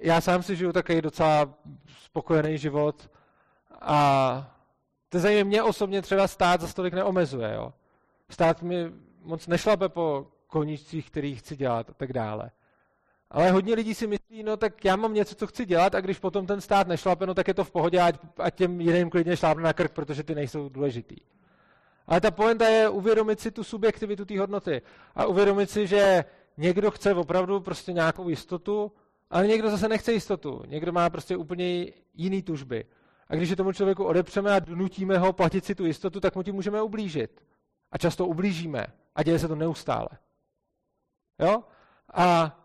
já 0.00 0.20
sám 0.20 0.42
si 0.42 0.56
žiju 0.56 0.72
takový 0.72 1.00
docela 1.00 1.54
spokojený 2.04 2.58
život 2.58 3.10
a 3.80 4.50
to 5.08 5.18
zajímavé 5.18 5.44
mě 5.44 5.62
osobně 5.62 6.02
třeba 6.02 6.28
stát 6.28 6.60
za 6.60 6.68
stolik 6.68 6.94
neomezuje. 6.94 7.54
Jo? 7.54 7.72
Stát 8.30 8.62
mi 8.62 8.92
moc 9.22 9.46
nešlape 9.46 9.88
po 9.88 10.26
koníčcích, 10.46 11.10
který 11.10 11.36
chci 11.36 11.56
dělat 11.56 11.90
a 11.90 11.94
tak 11.94 12.12
dále. 12.12 12.50
Ale 13.30 13.50
hodně 13.50 13.74
lidí 13.74 13.94
si 13.94 14.06
myslí, 14.06 14.42
no 14.42 14.56
tak 14.56 14.84
já 14.84 14.96
mám 14.96 15.14
něco, 15.14 15.34
co 15.34 15.46
chci 15.46 15.66
dělat 15.66 15.94
a 15.94 16.00
když 16.00 16.18
potom 16.18 16.46
ten 16.46 16.60
stát 16.60 16.86
nešlape, 16.86 17.26
no 17.26 17.34
tak 17.34 17.48
je 17.48 17.54
to 17.54 17.64
v 17.64 17.70
pohodě, 17.70 18.00
ať, 18.00 18.16
ať 18.38 18.54
těm 18.54 18.80
jiným 18.80 19.10
klidně 19.10 19.36
šlápne 19.36 19.62
na 19.62 19.72
krk, 19.72 19.92
protože 19.92 20.22
ty 20.22 20.34
nejsou 20.34 20.68
důležitý. 20.68 21.16
Ale 22.06 22.20
ta 22.20 22.30
poenta 22.30 22.68
je 22.68 22.88
uvědomit 22.88 23.40
si 23.40 23.50
tu 23.50 23.64
subjektivitu 23.64 24.24
té 24.24 24.40
hodnoty 24.40 24.82
a 25.14 25.26
uvědomit 25.26 25.70
si, 25.70 25.86
že 25.86 26.24
někdo 26.56 26.90
chce 26.90 27.14
opravdu 27.14 27.60
prostě 27.60 27.92
nějakou 27.92 28.28
jistotu, 28.28 28.92
ale 29.30 29.46
někdo 29.46 29.70
zase 29.70 29.88
nechce 29.88 30.12
jistotu. 30.12 30.62
Někdo 30.66 30.92
má 30.92 31.10
prostě 31.10 31.36
úplně 31.36 31.86
jiný 32.14 32.42
tužby. 32.42 32.84
A 33.28 33.34
když 33.34 33.50
je 33.50 33.56
tomu 33.56 33.72
člověku 33.72 34.04
odepřeme 34.04 34.52
a 34.52 34.58
donutíme 34.58 35.18
ho 35.18 35.32
platit 35.32 35.64
si 35.64 35.74
tu 35.74 35.86
jistotu, 35.86 36.20
tak 36.20 36.36
mu 36.36 36.42
tím 36.42 36.54
můžeme 36.54 36.82
ublížit. 36.82 37.44
A 37.92 37.98
často 37.98 38.26
ublížíme. 38.26 38.86
A 39.14 39.22
děje 39.22 39.38
se 39.38 39.48
to 39.48 39.54
neustále. 39.54 40.08
Jo? 41.38 41.62
A 42.14 42.58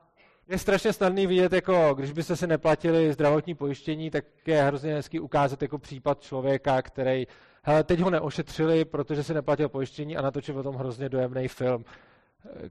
je 0.48 0.58
strašně 0.58 0.94
snadný 0.94 1.28
vidět, 1.28 1.54
jako 1.54 1.94
když 1.94 2.12
byste 2.12 2.36
si 2.36 2.48
neplatili 2.48 3.14
zdravotní 3.14 3.56
pojištění, 3.56 4.12
tak 4.12 4.26
je 4.46 4.64
hrozně 4.64 4.94
hezký 4.94 5.20
ukázat 5.20 5.62
jako 5.62 5.78
případ 5.78 6.22
člověka, 6.22 6.82
který, 6.82 7.28
hele, 7.64 7.84
teď 7.84 8.00
ho 8.00 8.10
neošetřili, 8.10 8.86
protože 8.86 9.24
si 9.24 9.34
neplatil 9.34 9.70
pojištění 9.70 10.18
a 10.18 10.22
natočil 10.22 10.60
o 10.60 10.64
tom 10.64 10.76
hrozně 10.76 11.10
dojemný 11.10 11.48
film, 11.48 11.86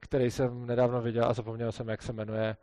který 0.01 0.31
jsem 0.31 0.67
nedávno 0.67 1.03
viděl 1.03 1.25
a 1.25 1.33
zapomněl 1.33 1.73
jsem, 1.73 1.89
jak 1.89 2.03
se 2.03 2.13
jmenuje, 2.13 2.57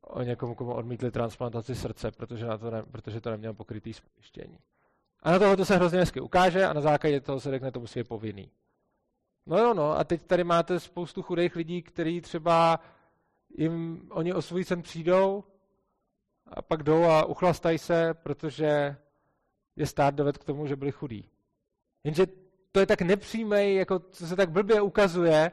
o 0.00 0.22
někomu, 0.22 0.54
komu 0.54 0.74
odmítli 0.74 1.10
transplantaci 1.10 1.74
srdce, 1.74 2.10
protože, 2.10 2.46
na 2.46 2.58
to 2.58 2.70
ne, 2.70 2.82
protože 2.82 3.20
to 3.20 3.30
neměl 3.30 3.54
pokrytý 3.54 3.92
z 3.92 4.00
pojištění. 4.00 4.58
A 5.22 5.30
na 5.30 5.38
toho 5.38 5.56
to 5.56 5.64
se 5.64 5.76
hrozně 5.76 5.98
hezky 5.98 6.20
ukáže 6.20 6.66
a 6.66 6.72
na 6.72 6.80
základě 6.80 7.20
toho 7.20 7.40
se 7.40 7.50
řekne, 7.50 7.72
to 7.72 7.80
musí 7.80 7.98
je 7.98 8.04
povinný. 8.04 8.50
No 9.46 9.58
jo, 9.58 9.74
no, 9.74 9.98
a 9.98 10.04
teď 10.04 10.22
tady 10.22 10.44
máte 10.44 10.80
spoustu 10.80 11.22
chudých 11.22 11.56
lidí, 11.56 11.82
kteří 11.82 12.20
třeba 12.20 12.80
jim 13.56 14.02
oni 14.10 14.34
o 14.34 14.42
svůj 14.42 14.64
sen 14.64 14.82
přijdou 14.82 15.44
a 16.46 16.62
pak 16.62 16.82
jdou 16.82 17.04
a 17.04 17.24
uchlastají 17.24 17.78
se, 17.78 18.14
protože 18.14 18.96
je 19.76 19.86
stát 19.86 20.14
doved 20.14 20.38
k 20.38 20.44
tomu, 20.44 20.66
že 20.66 20.76
byli 20.76 20.92
chudí. 20.92 21.28
Jenže 22.04 22.26
to 22.72 22.80
je 22.80 22.86
tak 22.86 23.02
nepřímej, 23.02 23.74
jako 23.74 23.98
co 23.98 24.26
se 24.26 24.36
tak 24.36 24.50
blbě 24.50 24.80
ukazuje, 24.80 25.52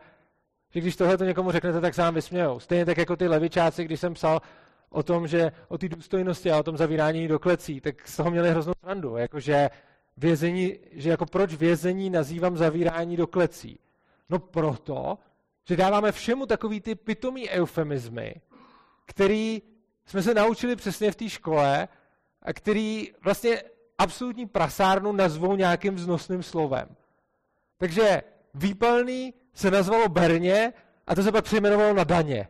že 0.75 0.81
když 0.81 0.95
tohle 0.95 1.17
to 1.17 1.25
někomu 1.25 1.51
řeknete, 1.51 1.81
tak 1.81 1.93
se 1.93 2.01
vám 2.01 2.13
vysmějou. 2.13 2.59
Stejně 2.59 2.85
tak 2.85 2.97
jako 2.97 3.15
ty 3.15 3.27
levičáci, 3.27 3.85
když 3.85 3.99
jsem 3.99 4.13
psal 4.13 4.41
o 4.89 5.03
tom, 5.03 5.27
že 5.27 5.51
o 5.67 5.77
té 5.77 5.89
důstojnosti 5.89 6.51
a 6.51 6.59
o 6.59 6.63
tom 6.63 6.77
zavírání 6.77 7.27
do 7.27 7.39
klecí, 7.39 7.81
tak 7.81 8.07
z 8.07 8.15
toho 8.15 8.31
měli 8.31 8.49
hroznou 8.51 8.73
srandu. 8.83 9.17
Jakože 9.17 9.69
vězení, 10.17 10.79
že 10.91 11.09
jako 11.09 11.25
proč 11.25 11.53
vězení 11.53 12.09
nazývám 12.09 12.57
zavírání 12.57 13.17
do 13.17 13.27
klecí. 13.27 13.79
No 14.29 14.39
proto, 14.39 15.17
že 15.67 15.75
dáváme 15.75 16.11
všemu 16.11 16.45
takový 16.45 16.81
ty 16.81 16.95
pitomý 16.95 17.49
eufemizmy, 17.49 18.35
který 19.05 19.61
jsme 20.05 20.21
se 20.21 20.33
naučili 20.33 20.75
přesně 20.75 21.11
v 21.11 21.15
té 21.15 21.29
škole 21.29 21.87
a 22.41 22.53
který 22.53 23.11
vlastně 23.23 23.63
absolutní 23.97 24.45
prasárnu 24.45 25.11
nazvou 25.11 25.55
nějakým 25.55 25.95
vznosným 25.95 26.43
slovem. 26.43 26.87
Takže 27.77 28.21
výpalný 28.55 29.33
se 29.53 29.71
nazvalo 29.71 30.09
Berně 30.09 30.73
a 31.07 31.15
to 31.15 31.23
se 31.23 31.31
pak 31.31 31.43
přejmenovalo 31.45 31.93
na 31.93 32.03
daně. 32.03 32.47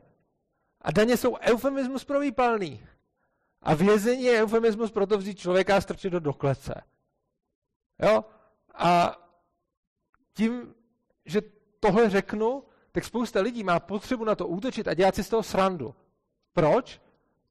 A 0.81 0.91
daně 0.91 1.17
jsou 1.17 1.37
eufemismus 1.37 2.05
pro 2.05 2.19
výpalný. 2.19 2.85
A 3.61 3.73
vězení 3.73 4.23
je 4.23 4.43
eufemismus 4.43 4.91
pro 4.91 5.07
to 5.07 5.17
vzít 5.17 5.39
člověka 5.39 5.77
a 5.77 5.81
strčit 5.81 6.13
do 6.13 6.19
doklece. 6.19 6.81
Jo? 8.01 8.25
A 8.73 9.17
tím, 10.33 10.75
že 11.25 11.41
tohle 11.79 12.09
řeknu, 12.09 12.63
tak 12.91 13.03
spousta 13.03 13.41
lidí 13.41 13.63
má 13.63 13.79
potřebu 13.79 14.23
na 14.23 14.35
to 14.35 14.47
útočit 14.47 14.87
a 14.87 14.93
dělat 14.93 15.15
si 15.15 15.23
z 15.23 15.29
toho 15.29 15.43
srandu. 15.43 15.95
Proč? 16.53 17.01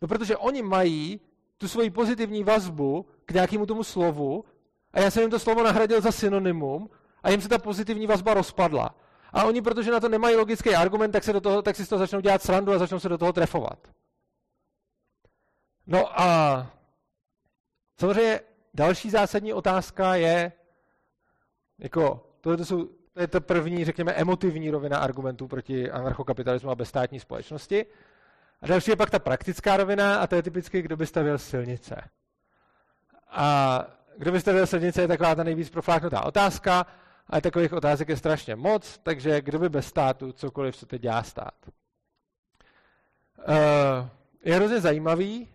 No 0.02 0.09
protože 0.09 0.36
oni 0.36 0.62
mají 0.62 1.20
tu 1.59 1.68
svoji 1.68 1.90
pozitivní 1.90 2.44
vazbu 2.44 3.07
k 3.26 3.32
nějakému 3.32 3.66
tomu 3.66 3.84
slovu 3.84 4.44
a 4.92 5.00
já 5.00 5.11
jsem 5.11 5.20
jim 5.20 5.30
to 5.30 5.38
slovo 5.38 5.62
nahradil 5.62 6.00
za 6.00 6.12
synonymum 6.12 6.90
a 7.25 7.31
jim 7.31 7.41
se 7.41 7.49
ta 7.49 7.59
pozitivní 7.59 8.07
vazba 8.07 8.35
rozpadla. 8.35 8.95
A 9.33 9.45
oni, 9.45 9.62
protože 9.62 9.91
na 9.91 10.01
to 10.01 10.09
nemají 10.09 10.37
logický 10.37 10.75
argument, 10.75 11.12
tak, 11.12 11.25
se 11.25 11.33
do 11.33 11.41
toho, 11.41 11.62
tak 11.62 11.77
si 11.77 11.87
z 11.87 11.89
toho 11.89 11.99
začnou 11.99 12.20
dělat 12.20 12.43
srandu 12.43 12.72
a 12.72 12.79
začnou 12.79 12.99
se 12.99 13.09
do 13.09 13.18
toho 13.18 13.33
trefovat. 13.33 13.79
No 15.87 16.20
a 16.20 16.66
samozřejmě 18.01 18.41
další 18.75 19.11
zásadní 19.11 19.53
otázka 19.53 20.14
je, 20.14 20.53
jako, 21.79 22.27
tohle 22.41 22.64
jsou 22.64 22.89
to 23.14 23.20
je 23.20 23.27
ta 23.27 23.41
první, 23.41 23.85
řekněme, 23.85 24.12
emotivní 24.12 24.70
rovina 24.70 24.99
argumentů 24.99 25.49
proti 25.49 25.91
anarchokapitalismu 25.91 26.70
a 26.70 26.75
bezstátní 26.75 27.20
společnosti. 27.20 27.87
A 28.62 28.66
další 28.66 28.91
je 28.91 28.97
pak 28.97 29.11
ta 29.11 29.18
praktická 29.18 29.77
rovina, 29.77 30.20
a 30.20 30.27
to 30.27 30.35
je 30.35 30.43
typicky, 30.43 30.83
kdo 30.83 30.97
by 30.97 31.07
stavěl 31.07 31.39
silnice. 31.39 31.97
A 33.31 33.87
kdo 34.18 34.33
by 34.33 34.41
stavěl 34.41 34.66
silnice, 34.66 35.01
je 35.01 35.09
taková 35.09 35.35
ta 35.35 35.45
nejvíc 35.45 35.70
profláknutá 35.70 36.25
otázka, 36.25 36.87
ale 37.27 37.41
takových 37.41 37.72
otázek 37.72 38.09
je 38.09 38.16
strašně 38.16 38.57
moc, 38.57 38.99
takže 38.99 39.41
kdo 39.41 39.59
by 39.59 39.68
bez 39.68 39.87
státu 39.87 40.33
cokoliv, 40.33 40.77
co 40.77 40.87
teď 40.87 41.03
dělá 41.03 41.22
stát. 41.22 41.55
Uh, 43.49 44.09
je 44.45 44.55
hrozně 44.55 44.81
zajímavý, 44.81 45.49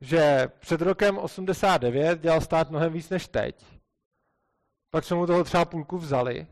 že 0.00 0.48
před 0.58 0.80
rokem 0.80 1.18
89 1.18 2.20
dělal 2.20 2.40
stát 2.40 2.70
mnohem 2.70 2.92
víc 2.92 3.10
než 3.10 3.28
teď. 3.28 3.64
Pak 4.90 5.04
jsme 5.04 5.16
mu 5.16 5.26
toho 5.26 5.44
třeba 5.44 5.64
půlku 5.64 5.98
vzali 5.98 6.46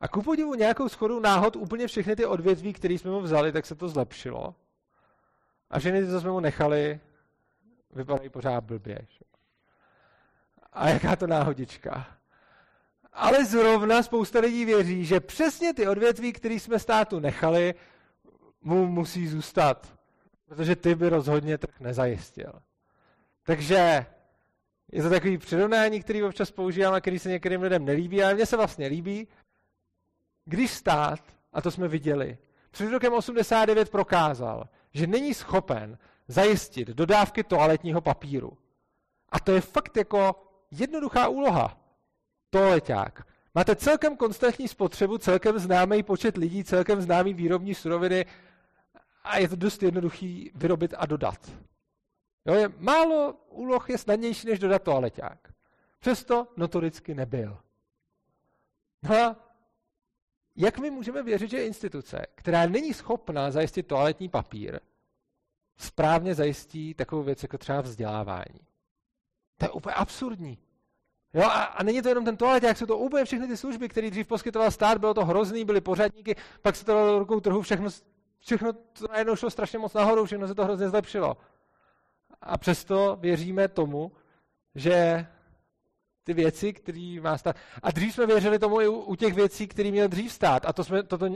a 0.00 0.08
ku 0.08 0.22
podivu 0.22 0.54
nějakou 0.54 0.88
schodu 0.88 1.20
náhod 1.20 1.56
úplně 1.56 1.86
všechny 1.86 2.16
ty 2.16 2.26
odvětví, 2.26 2.72
které 2.72 2.94
jsme 2.94 3.10
mu 3.10 3.20
vzali, 3.20 3.52
tak 3.52 3.66
se 3.66 3.74
to 3.74 3.88
zlepšilo. 3.88 4.54
A 5.70 5.78
všechny 5.78 6.06
co 6.06 6.20
jsme 6.20 6.30
mu 6.30 6.40
nechali, 6.40 7.00
vypadají 7.90 8.28
pořád 8.28 8.64
blbě. 8.64 9.06
A 10.72 10.88
jaká 10.88 11.16
to 11.16 11.26
náhodička. 11.26 12.19
Ale 13.12 13.44
zrovna 13.44 14.02
spousta 14.02 14.40
lidí 14.40 14.64
věří, 14.64 15.04
že 15.04 15.20
přesně 15.20 15.74
ty 15.74 15.88
odvětví, 15.88 16.32
které 16.32 16.54
jsme 16.54 16.78
státu 16.78 17.20
nechali, 17.20 17.74
mu 18.62 18.86
musí 18.86 19.28
zůstat. 19.28 19.94
Protože 20.48 20.76
ty 20.76 20.94
by 20.94 21.08
rozhodně 21.08 21.58
trh 21.58 21.80
nezajistil. 21.80 22.52
Takže 23.42 24.06
je 24.92 25.02
to 25.02 25.10
takový 25.10 25.38
přirovnání, 25.38 26.00
který 26.00 26.22
občas 26.22 26.50
používám 26.50 26.94
a 26.94 27.00
který 27.00 27.18
se 27.18 27.28
některým 27.28 27.62
lidem 27.62 27.84
nelíbí, 27.84 28.22
ale 28.22 28.34
mně 28.34 28.46
se 28.46 28.56
vlastně 28.56 28.86
líbí, 28.86 29.28
když 30.44 30.70
stát, 30.70 31.20
a 31.52 31.60
to 31.60 31.70
jsme 31.70 31.88
viděli, 31.88 32.38
před 32.70 32.90
rokem 32.90 33.12
89 33.12 33.90
prokázal, 33.90 34.68
že 34.92 35.06
není 35.06 35.34
schopen 35.34 35.98
zajistit 36.28 36.88
dodávky 36.88 37.44
toaletního 37.44 38.00
papíru. 38.00 38.58
A 39.28 39.40
to 39.40 39.52
je 39.52 39.60
fakt 39.60 39.96
jako 39.96 40.42
jednoduchá 40.70 41.28
úloha. 41.28 41.79
Toaleťák. 42.50 43.26
Máte 43.54 43.76
celkem 43.76 44.16
konstantní 44.16 44.68
spotřebu, 44.68 45.18
celkem 45.18 45.58
známý 45.58 46.02
počet 46.02 46.36
lidí, 46.36 46.64
celkem 46.64 47.00
známý 47.00 47.34
výrobní 47.34 47.74
suroviny 47.74 48.26
a 49.24 49.38
je 49.38 49.48
to 49.48 49.56
dost 49.56 49.82
jednoduchý 49.82 50.50
vyrobit 50.54 50.94
a 50.98 51.06
dodat. 51.06 51.52
Jo, 52.46 52.54
je, 52.54 52.68
málo 52.78 53.32
úloh 53.48 53.90
je 53.90 53.98
snadnější, 53.98 54.46
než 54.46 54.58
dodat 54.58 54.82
toaleťák. 54.82 55.52
Přesto 55.98 56.46
notoricky 56.56 57.14
nebyl. 57.14 57.58
No 59.02 59.16
a 59.16 59.36
jak 60.56 60.78
my 60.78 60.90
můžeme 60.90 61.22
věřit, 61.22 61.50
že 61.50 61.66
instituce, 61.66 62.26
která 62.34 62.66
není 62.66 62.94
schopná 62.94 63.50
zajistit 63.50 63.86
toaletní 63.86 64.28
papír, 64.28 64.80
správně 65.76 66.34
zajistí 66.34 66.94
takovou 66.94 67.22
věc 67.22 67.42
jako 67.42 67.58
třeba 67.58 67.80
vzdělávání? 67.80 68.60
To 69.56 69.64
je 69.64 69.70
úplně 69.70 69.94
absurdní. 69.94 70.58
Jo, 71.34 71.42
a, 71.42 71.62
a 71.62 71.82
není 71.82 72.02
to 72.02 72.08
jenom 72.08 72.24
ten 72.24 72.36
jak 72.62 72.76
jsou 72.76 72.86
to 72.86 72.98
úplně 72.98 73.24
všechny 73.24 73.46
ty 73.46 73.56
služby, 73.56 73.88
které 73.88 74.10
dřív 74.10 74.26
poskytoval 74.26 74.70
stát, 74.70 74.98
bylo 74.98 75.14
to 75.14 75.24
hrozný, 75.24 75.64
byly 75.64 75.80
pořadníky, 75.80 76.36
pak 76.62 76.76
se 76.76 76.84
to 76.84 76.92
dalo 76.92 77.12
do 77.12 77.18
rukou 77.18 77.40
trhu, 77.40 77.62
všechno, 77.62 77.88
všechno 78.38 78.72
to 78.72 79.06
najednou 79.10 79.36
šlo 79.36 79.50
strašně 79.50 79.78
moc 79.78 79.94
nahoru, 79.94 80.24
všechno 80.24 80.48
se 80.48 80.54
to 80.54 80.64
hrozně 80.64 80.88
zlepšilo. 80.88 81.36
A 82.42 82.58
přesto 82.58 83.16
věříme 83.20 83.68
tomu, 83.68 84.12
že 84.74 85.26
ty 86.24 86.34
věci, 86.34 86.72
které 86.72 87.18
má 87.20 87.38
stát. 87.38 87.56
A 87.82 87.90
dřív 87.90 88.14
jsme 88.14 88.26
věřili 88.26 88.58
tomu 88.58 88.80
i 88.80 88.88
u, 88.88 89.00
u 89.00 89.14
těch 89.14 89.34
věcí, 89.34 89.66
které 89.66 89.90
měl 89.90 90.08
dřív 90.08 90.32
stát. 90.32 90.66
A 90.66 90.72
to 90.72 90.84
jsme, 90.84 91.02
toto 91.02 91.26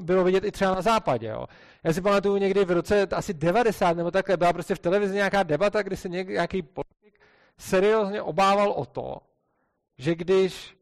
bylo 0.00 0.24
vidět 0.24 0.44
i 0.44 0.52
třeba 0.52 0.74
na 0.74 0.82
západě. 0.82 1.26
Jo. 1.26 1.46
Já 1.84 1.92
si 1.92 2.00
pamatuju 2.00 2.36
někdy 2.36 2.64
v 2.64 2.70
roce 2.70 3.02
asi 3.02 3.34
90 3.34 3.96
nebo 3.96 4.10
takhle, 4.10 4.36
byla 4.36 4.52
prostě 4.52 4.74
v 4.74 4.78
televizi 4.78 5.14
nějaká 5.14 5.42
debata, 5.42 5.82
kdy 5.82 5.96
se 5.96 6.08
nějaký 6.08 6.62
politik 6.62 7.20
seriózně 7.58 8.22
obával 8.22 8.70
o 8.70 8.86
to, 8.86 9.16
že 9.98 10.14
když 10.14 10.76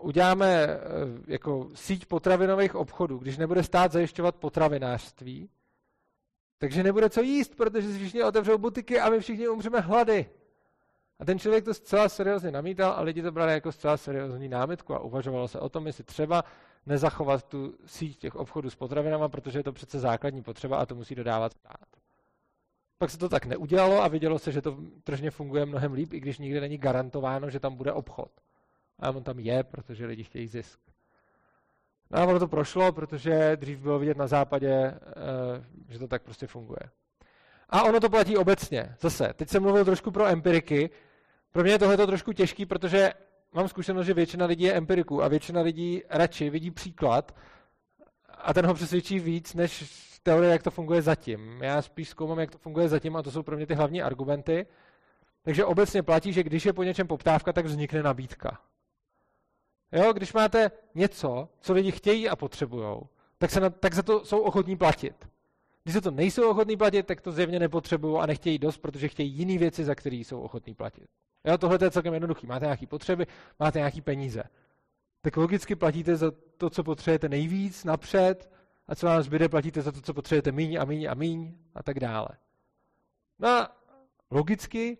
uděláme 0.00 0.66
eh, 0.66 0.78
jako 1.26 1.68
síť 1.74 2.06
potravinových 2.06 2.74
obchodů, 2.74 3.18
když 3.18 3.36
nebude 3.36 3.62
stát 3.62 3.92
zajišťovat 3.92 4.36
potravinářství, 4.36 5.50
takže 6.58 6.82
nebude 6.82 7.10
co 7.10 7.20
jíst, 7.20 7.54
protože 7.56 7.92
si 7.92 7.98
všichni 7.98 8.22
otevřou 8.22 8.58
butiky 8.58 9.00
a 9.00 9.10
my 9.10 9.20
všichni 9.20 9.48
umřeme 9.48 9.80
hlady. 9.80 10.30
A 11.18 11.24
ten 11.24 11.38
člověk 11.38 11.64
to 11.64 11.74
zcela 11.74 12.08
seriózně 12.08 12.50
namítal 12.50 12.92
a 12.92 13.00
lidi 13.00 13.22
to 13.22 13.32
brali 13.32 13.52
jako 13.52 13.72
zcela 13.72 13.96
seriózní 13.96 14.48
námitku 14.48 14.94
a 14.94 15.00
uvažovalo 15.00 15.48
se 15.48 15.60
o 15.60 15.68
tom, 15.68 15.86
jestli 15.86 16.04
třeba 16.04 16.44
nezachovat 16.86 17.44
tu 17.44 17.74
síť 17.86 18.18
těch 18.18 18.36
obchodů 18.36 18.70
s 18.70 18.74
potravinama, 18.74 19.28
protože 19.28 19.58
je 19.58 19.62
to 19.62 19.72
přece 19.72 19.98
základní 19.98 20.42
potřeba 20.42 20.78
a 20.78 20.86
to 20.86 20.94
musí 20.94 21.14
dodávat 21.14 21.52
stát. 21.52 22.07
Pak 22.98 23.10
se 23.10 23.18
to 23.18 23.28
tak 23.28 23.46
neudělalo 23.46 24.02
a 24.02 24.08
vidělo 24.08 24.38
se, 24.38 24.52
že 24.52 24.62
to 24.62 24.78
tržně 25.04 25.30
funguje 25.30 25.66
mnohem 25.66 25.92
líp, 25.92 26.12
i 26.12 26.20
když 26.20 26.38
nikdy 26.38 26.60
není 26.60 26.78
garantováno, 26.78 27.50
že 27.50 27.60
tam 27.60 27.76
bude 27.76 27.92
obchod. 27.92 28.30
A 28.98 29.10
on 29.10 29.22
tam 29.22 29.38
je, 29.38 29.64
protože 29.64 30.06
lidi 30.06 30.24
chtějí 30.24 30.46
zisk. 30.46 30.80
No 32.10 32.18
a 32.18 32.24
ono 32.24 32.38
to 32.38 32.48
prošlo, 32.48 32.92
protože 32.92 33.56
dřív 33.56 33.78
bylo 33.78 33.98
vidět 33.98 34.16
na 34.16 34.26
západě, 34.26 34.72
eh, 34.72 34.94
že 35.88 35.98
to 35.98 36.08
tak 36.08 36.22
prostě 36.22 36.46
funguje. 36.46 36.80
A 37.68 37.82
ono 37.82 38.00
to 38.00 38.10
platí 38.10 38.36
obecně. 38.36 38.96
Zase, 39.00 39.32
teď 39.36 39.48
jsem 39.48 39.62
mluvil 39.62 39.84
trošku 39.84 40.10
pro 40.10 40.26
empiriky. 40.26 40.90
Pro 41.52 41.62
mě 41.62 41.72
je 41.72 41.78
tohle 41.78 41.96
trošku 41.96 42.32
těžký, 42.32 42.66
protože 42.66 43.12
mám 43.52 43.68
zkušenost, 43.68 44.06
že 44.06 44.14
většina 44.14 44.46
lidí 44.46 44.64
je 44.64 44.72
empiriků 44.72 45.22
a 45.22 45.28
většina 45.28 45.60
lidí 45.60 46.02
radši 46.10 46.50
vidí 46.50 46.70
příklad 46.70 47.34
a 48.28 48.54
ten 48.54 48.66
ho 48.66 48.74
přesvědčí 48.74 49.18
víc, 49.18 49.54
než 49.54 49.82
teorie, 50.22 50.52
jak 50.52 50.62
to 50.62 50.70
funguje 50.70 51.02
zatím. 51.02 51.62
Já 51.62 51.82
spíš 51.82 52.08
zkoumám, 52.08 52.38
jak 52.38 52.50
to 52.50 52.58
funguje 52.58 52.88
zatím 52.88 53.16
a 53.16 53.22
to 53.22 53.30
jsou 53.30 53.42
pro 53.42 53.56
mě 53.56 53.66
ty 53.66 53.74
hlavní 53.74 54.02
argumenty. 54.02 54.66
Takže 55.42 55.64
obecně 55.64 56.02
platí, 56.02 56.32
že 56.32 56.42
když 56.42 56.66
je 56.66 56.72
po 56.72 56.82
něčem 56.82 57.06
poptávka, 57.06 57.52
tak 57.52 57.66
vznikne 57.66 58.02
nabídka. 58.02 58.60
Jo, 59.92 60.12
když 60.12 60.32
máte 60.32 60.70
něco, 60.94 61.48
co 61.60 61.72
lidi 61.72 61.92
chtějí 61.92 62.28
a 62.28 62.36
potřebují, 62.36 63.00
tak, 63.38 63.50
se 63.50 63.60
na, 63.60 63.70
tak 63.70 63.94
za 63.94 64.02
to 64.02 64.24
jsou 64.24 64.38
ochotní 64.38 64.76
platit. 64.76 65.28
Když 65.84 65.94
se 65.94 66.00
to 66.00 66.10
nejsou 66.10 66.50
ochotní 66.50 66.76
platit, 66.76 67.06
tak 67.06 67.20
to 67.20 67.32
zjevně 67.32 67.58
nepotřebují 67.58 68.18
a 68.18 68.26
nechtějí 68.26 68.58
dost, 68.58 68.78
protože 68.78 69.08
chtějí 69.08 69.30
jiné 69.30 69.58
věci, 69.58 69.84
za 69.84 69.94
které 69.94 70.16
jsou 70.16 70.40
ochotní 70.40 70.74
platit. 70.74 71.06
Jo, 71.44 71.58
tohle 71.58 71.78
je 71.82 71.90
celkem 71.90 72.14
jednoduchý. 72.14 72.46
Máte 72.46 72.64
nějaké 72.64 72.86
potřeby, 72.86 73.26
máte 73.58 73.78
nějaké 73.78 74.02
peníze. 74.02 74.42
Tak 75.20 75.36
logicky 75.36 75.76
platíte 75.76 76.16
za 76.16 76.32
to, 76.56 76.70
co 76.70 76.84
potřebujete 76.84 77.28
nejvíc, 77.28 77.84
napřed, 77.84 78.50
a 78.88 78.94
co 78.94 79.06
vám 79.06 79.22
zbyde, 79.22 79.48
platíte 79.48 79.82
za 79.82 79.92
to, 79.92 80.00
co 80.00 80.14
potřebujete 80.14 80.52
míň 80.52 80.78
a 80.80 80.84
míň 80.84 81.06
a 81.10 81.14
míň 81.14 81.54
a 81.74 81.82
tak 81.82 82.00
dále. 82.00 82.28
No 83.38 83.48
a 83.48 83.76
logicky, 84.30 84.98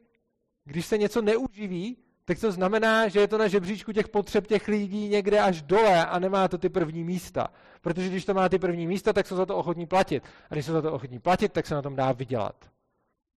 když 0.65 0.87
se 0.87 0.99
něco 0.99 1.23
neuživí, 1.23 1.97
tak 2.25 2.41
to 2.41 2.53
znamená, 2.53 3.09
že 3.09 3.21
je 3.21 3.29
to 3.29 3.39
na 3.39 3.49
žebříčku 3.49 3.93
těch 3.93 4.09
potřeb 4.09 4.47
těch 4.47 4.69
lidí 4.69 5.09
někde 5.09 5.41
až 5.41 5.63
dole 5.63 6.07
a 6.07 6.19
nemá 6.19 6.49
to 6.49 6.59
ty 6.59 6.69
první 6.69 7.05
místa. 7.05 7.49
Protože 7.81 8.09
když 8.09 8.25
to 8.25 8.35
má 8.35 8.49
ty 8.49 8.59
první 8.59 8.87
místa, 8.87 9.13
tak 9.13 9.27
jsou 9.27 9.37
za 9.37 9.47
to 9.47 9.57
ochotní 9.57 9.87
platit. 9.87 10.23
A 10.51 10.55
když 10.55 10.67
jsou 10.67 10.73
za 10.73 10.83
to 10.83 10.93
ochotní 10.93 11.19
platit, 11.19 11.53
tak 11.53 11.67
se 11.67 11.75
na 11.75 11.83
tom 11.83 11.97
dá 11.97 12.13
vydělat. 12.13 12.71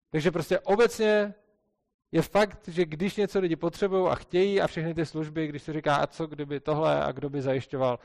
Takže 0.09 0.31
prostě 0.31 0.59
obecně 0.59 1.33
je 2.11 2.21
fakt, 2.21 2.67
že 2.67 2.85
když 2.85 3.15
něco 3.15 3.39
lidi 3.39 3.55
potřebují 3.55 4.07
a 4.07 4.15
chtějí 4.15 4.61
a 4.61 4.67
všechny 4.67 4.93
ty 4.93 5.05
služby, 5.05 5.47
když 5.47 5.63
se 5.63 5.73
říká, 5.73 5.95
a 5.95 6.07
co 6.07 6.27
kdyby 6.27 6.59
tohle 6.59 7.03
a 7.03 7.11
kdo 7.11 7.29
by 7.29 7.41
zajišťoval, 7.41 7.99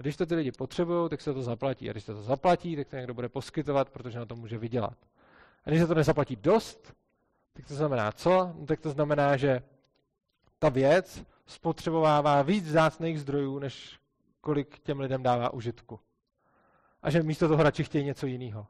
když 0.00 0.16
to 0.16 0.26
ty 0.26 0.34
lidi 0.34 0.52
potřebují, 0.52 1.10
tak 1.10 1.20
se 1.20 1.34
to 1.34 1.42
zaplatí. 1.42 1.88
A 1.88 1.92
když 1.92 2.04
se 2.04 2.14
to 2.14 2.22
zaplatí, 2.22 2.76
tak 2.76 2.88
to 2.88 2.96
někdo 2.96 3.14
bude 3.14 3.28
poskytovat, 3.28 3.90
protože 3.90 4.18
na 4.18 4.26
to 4.26 4.36
může 4.36 4.58
vydělat. 4.58 4.98
A 5.64 5.70
když 5.70 5.80
se 5.80 5.86
to 5.86 5.94
nezaplatí 5.94 6.36
dost, 6.36 6.94
tak 7.52 7.66
to 7.66 7.74
znamená 7.74 8.12
co? 8.12 8.52
No, 8.58 8.66
tak 8.66 8.80
to 8.80 8.90
znamená, 8.90 9.36
že 9.36 9.62
ta 10.58 10.68
věc 10.68 11.24
spotřebovává 11.46 12.42
víc 12.42 12.64
vzácných 12.64 13.20
zdrojů, 13.20 13.58
než 13.58 13.98
kolik 14.40 14.78
těm 14.78 15.00
lidem 15.00 15.22
dává 15.22 15.52
užitku. 15.52 16.00
A 17.02 17.10
že 17.10 17.22
místo 17.22 17.48
toho 17.48 17.62
radši 17.62 17.84
chtějí 17.84 18.04
něco 18.04 18.26
jiného. 18.26 18.66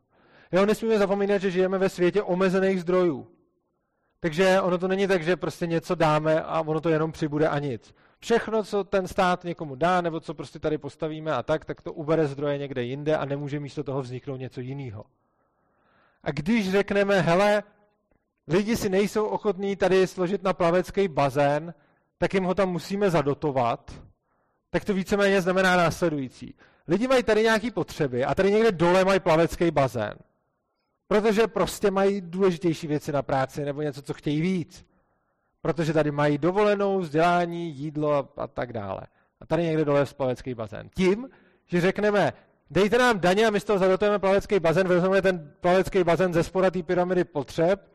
Jo, 0.53 0.67
nesmíme 0.67 0.99
zapomínat, 0.99 1.43
že 1.43 1.51
žijeme 1.51 1.79
ve 1.79 1.89
světě 1.89 2.23
omezených 2.23 2.81
zdrojů. 2.81 3.27
Takže 4.21 4.61
ono 4.61 4.79
to 4.79 4.89
není 4.89 5.07
tak, 5.07 5.23
že 5.23 5.37
prostě 5.37 5.67
něco 5.67 5.95
dáme 5.95 6.43
a 6.43 6.61
ono 6.61 6.81
to 6.81 6.89
jenom 6.89 7.13
přibude 7.13 7.49
a 7.49 7.59
nic. 7.59 7.95
Všechno, 8.21 8.65
co 8.65 8.85
ten 8.85 9.09
stát 9.09 9.45
někomu 9.45 9.75
dá, 9.75 10.01
nebo 10.01 10.21
co 10.21 10.35
prostě 10.35 10.59
tady 10.59 10.79
postavíme 10.79 11.33
a 11.33 11.43
tak, 11.43 11.65
tak 11.65 11.83
to 11.83 11.93
ubere 11.93 12.27
zdroje 12.27 12.59
někde 12.59 12.83
jinde 12.83 13.17
a 13.17 13.25
nemůže 13.25 13.61
místo 13.61 13.85
toho 13.85 14.03
vzniknout 14.03 14.37
něco 14.37 14.61
jiného. 14.61 15.05
A 16.23 16.31
když 16.31 16.71
řekneme, 16.71 17.21
hele, 17.21 17.63
lidi 18.49 18.77
si 18.77 18.89
nejsou 18.89 19.27
ochotní 19.27 19.77
tady 19.77 20.07
složit 20.07 20.43
na 20.43 20.53
plavecký 20.53 21.09
bazén, 21.09 21.75
tak 22.19 22.35
jim 22.35 22.45
ho 22.45 22.55
tam 22.55 22.69
musíme 22.69 23.11
zadotovat, 23.11 24.03
tak 24.71 24.85
to 24.85 24.95
víceméně 24.95 25.43
znamená 25.43 25.77
následující. 25.77 26.55
Lidi 26.89 27.09
mají 27.09 27.23
tady 27.23 27.43
nějaké 27.43 27.71
potřeby 27.71 28.25
a 28.25 28.35
tady 28.35 28.53
někde 28.53 28.73
dole 28.73 29.05
mají 29.05 29.21
plavecký 29.21 29.71
bazén. 29.71 30.15
Protože 31.09 31.47
prostě 31.47 31.91
mají 31.91 32.21
důležitější 32.21 32.87
věci 32.87 33.13
na 33.13 33.23
práci 33.23 33.65
nebo 33.65 33.83
něco, 33.83 34.03
co 34.03 34.15
chtějí 34.15 34.41
víc. 34.41 34.88
Protože 35.69 35.93
tady 35.93 36.11
mají 36.11 36.39
dovolenou, 36.39 36.99
vzdělání, 36.99 37.71
jídlo 37.71 38.13
a, 38.13 38.29
a 38.37 38.47
tak 38.47 38.73
dále. 38.73 39.01
A 39.41 39.47
tady 39.47 39.63
někde 39.63 39.85
dole 39.85 40.01
je 40.01 40.07
plavecký 40.17 40.55
bazén. 40.55 40.89
Tím, 40.95 41.29
že 41.67 41.81
řekneme, 41.81 42.33
dejte 42.71 42.99
nám 42.99 43.21
daně 43.21 43.47
a 43.47 43.51
my 43.51 43.61
z 43.61 43.65
toho 43.65 43.79
zadotujeme 43.79 44.19
plavecký 44.19 44.61
bazén, 44.61 44.89
vezmeme 44.89 45.23
ten 45.23 45.53
plavecký 45.61 46.05
bazén 46.05 46.35
ze 46.35 46.43
spora 46.43 46.71
té 46.71 46.83
pyramidy 46.83 47.25
potřeb, 47.25 47.93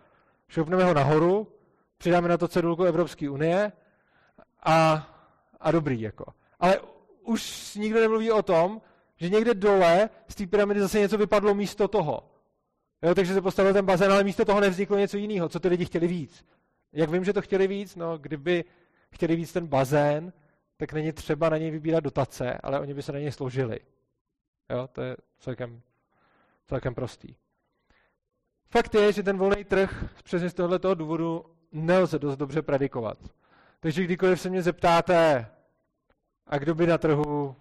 šoupneme 0.47 0.83
ho 0.83 0.93
nahoru, 0.93 1.47
přidáme 1.97 2.27
na 2.27 2.37
to 2.37 2.47
cedulku 2.47 2.83
Evropské 2.83 3.29
unie 3.29 3.71
a, 4.63 5.07
a 5.59 5.71
dobrý. 5.71 6.01
Jako. 6.01 6.25
Ale 6.59 6.79
už 7.23 7.75
nikdo 7.75 7.99
nemluví 7.99 8.31
o 8.31 8.41
tom, 8.41 8.81
že 9.15 9.29
někde 9.29 9.53
dole 9.53 10.09
z 10.27 10.35
té 10.35 10.47
pyramidy 10.47 10.79
zase 10.79 10.99
něco 10.99 11.17
vypadlo 11.17 11.53
místo 11.53 11.87
toho. 11.87 12.29
Jo, 13.03 13.15
takže 13.15 13.33
se 13.33 13.41
postavil 13.41 13.73
ten 13.73 13.85
bazén, 13.85 14.11
ale 14.11 14.23
místo 14.23 14.45
toho 14.45 14.59
nevzniklo 14.59 14.97
něco 14.97 15.17
jiného, 15.17 15.49
co 15.49 15.59
ty 15.59 15.67
lidi 15.67 15.85
chtěli 15.85 16.07
víc. 16.07 16.45
Jak 16.93 17.09
vím, 17.09 17.23
že 17.23 17.33
to 17.33 17.41
chtěli 17.41 17.67
víc? 17.67 17.95
No, 17.95 18.17
kdyby 18.17 18.65
chtěli 19.11 19.35
víc 19.35 19.53
ten 19.53 19.67
bazén, 19.67 20.33
tak 20.77 20.93
není 20.93 21.11
třeba 21.11 21.49
na 21.49 21.57
něj 21.57 21.71
vybírat 21.71 21.99
dotace, 21.99 22.53
ale 22.63 22.79
oni 22.79 22.93
by 22.93 23.01
se 23.01 23.11
na 23.11 23.19
něj 23.19 23.31
složili. 23.31 23.79
Jo, 24.69 24.87
to 24.91 25.01
je 25.01 25.17
celkem, 25.39 25.81
celkem 26.67 26.95
prostý. 26.95 27.35
Fakt 28.69 28.95
je, 28.95 29.13
že 29.13 29.23
ten 29.23 29.37
volný 29.37 29.63
trh 29.63 30.05
přesně 30.23 30.49
z 30.49 30.53
tohoto 30.53 30.95
důvodu 30.95 31.45
nelze 31.71 32.19
dost 32.19 32.37
dobře 32.37 32.61
predikovat. 32.61 33.17
Takže 33.79 34.03
kdykoliv 34.03 34.41
se 34.41 34.49
mě 34.49 34.61
zeptáte, 34.61 35.47
a 36.47 36.57
kdo 36.57 36.75
by 36.75 36.87
na 36.87 36.97
trhu 36.97 37.55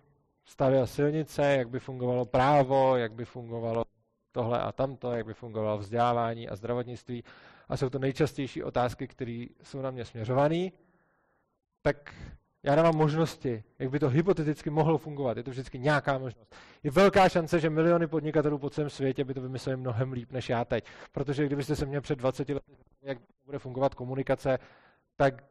stavěl 0.45 0.87
silnice, 0.87 1.43
jak 1.43 1.69
by 1.69 1.81
fungovalo 1.81 2.25
právo, 2.25 2.97
jak 2.97 3.13
by 3.13 3.25
fungovalo 3.25 3.85
tohle 4.33 4.61
a 4.61 4.73
tamto, 4.73 5.13
jak 5.13 5.27
by 5.27 5.35
fungovalo 5.35 5.79
vzdělávání 5.79 6.49
a 6.49 6.57
zdravotnictví, 6.57 7.25
a 7.73 7.77
jsou 7.77 7.91
to 7.91 7.99
nejčastější 7.99 8.63
otázky, 8.63 9.09
které 9.09 9.47
jsou 9.63 9.83
na 9.83 9.91
mě 9.91 10.05
směřované, 10.05 10.71
tak 11.83 12.15
Já 12.65 12.75
dávám 12.75 12.97
možnosti, 12.97 13.65
jak 13.79 13.91
by 13.91 13.99
to 13.99 14.09
hypoteticky 14.09 14.71
mohlo 14.71 14.99
fungovat. 14.99 15.37
Je 15.37 15.43
to 15.43 15.51
vždycky 15.51 15.79
nějaká 15.79 16.19
možnost. 16.19 16.55
Je 16.83 16.91
velká 16.91 17.29
šance, 17.29 17.61
že 17.61 17.71
miliony 17.71 18.07
podnikatelů 18.07 18.59
po 18.59 18.71
celém 18.71 18.91
světě 18.91 19.25
by 19.25 19.35
to 19.35 19.41
vymysleli 19.41 19.77
mnohem 19.77 20.13
líp 20.13 20.33
než 20.33 20.49
já 20.49 20.65
teď. 20.65 20.85
Protože 21.13 21.47
kdybyste 21.47 21.77
se 21.77 21.87
mě 21.87 22.01
před 22.01 22.19
20 22.19 22.49
lety 22.49 22.73
jak 23.03 23.19
bude 23.45 23.59
fungovat 23.59 23.95
komunikace, 23.95 24.59
tak 25.17 25.45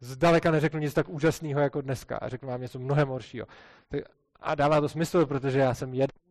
zdaleka 0.00 0.50
neřeknu 0.50 0.80
nic 0.80 0.94
tak 0.94 1.08
úžasného 1.08 1.60
jako 1.60 1.80
dneska. 1.80 2.16
A 2.16 2.28
řeknu 2.28 2.48
vám 2.48 2.60
něco 2.60 2.78
mnohem 2.78 3.08
horšího. 3.08 3.46
A 4.40 4.54
dává 4.54 4.80
to 4.80 4.88
smysl, 4.88 5.26
protože 5.26 5.58
já 5.58 5.74
jsem 5.74 5.94
jeden 5.94 6.21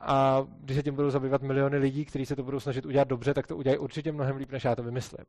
a 0.00 0.46
když 0.60 0.76
se 0.76 0.82
tím 0.82 0.94
budou 0.94 1.10
zabývat 1.10 1.42
miliony 1.42 1.78
lidí, 1.78 2.04
kteří 2.04 2.26
se 2.26 2.36
to 2.36 2.42
budou 2.42 2.60
snažit 2.60 2.86
udělat 2.86 3.08
dobře, 3.08 3.34
tak 3.34 3.46
to 3.46 3.56
udělají 3.56 3.78
určitě 3.78 4.12
mnohem 4.12 4.36
líp, 4.36 4.52
než 4.52 4.64
já 4.64 4.76
to 4.76 4.82
vymyslím. 4.82 5.26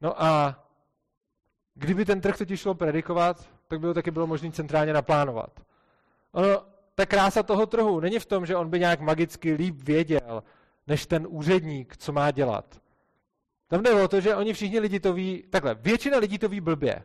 No 0.00 0.22
a 0.22 0.62
kdyby 1.74 2.04
ten 2.04 2.20
trh 2.20 2.38
totiž 2.38 2.60
šlo 2.60 2.74
predikovat, 2.74 3.48
tak 3.68 3.80
by 3.80 3.86
ho 3.86 3.94
taky 3.94 4.10
bylo 4.10 4.26
možné 4.26 4.52
centrálně 4.52 4.92
naplánovat. 4.92 5.60
Ono, 6.32 6.62
ta 6.94 7.06
krása 7.06 7.42
toho 7.42 7.66
trhu 7.66 8.00
není 8.00 8.18
v 8.18 8.26
tom, 8.26 8.46
že 8.46 8.56
on 8.56 8.70
by 8.70 8.80
nějak 8.80 9.00
magicky 9.00 9.52
líp 9.54 9.82
věděl, 9.82 10.42
než 10.86 11.06
ten 11.06 11.26
úředník, 11.30 11.96
co 11.96 12.12
má 12.12 12.30
dělat. 12.30 12.80
Tam 13.68 13.82
jde 13.82 14.02
o 14.02 14.08
to, 14.08 14.20
že 14.20 14.36
oni 14.36 14.52
všichni 14.52 14.80
lidi 14.80 15.00
to 15.00 15.12
ví, 15.12 15.44
takhle, 15.50 15.74
většina 15.74 16.18
lidí 16.18 16.38
to 16.38 16.48
ví 16.48 16.60
blbě. 16.60 17.02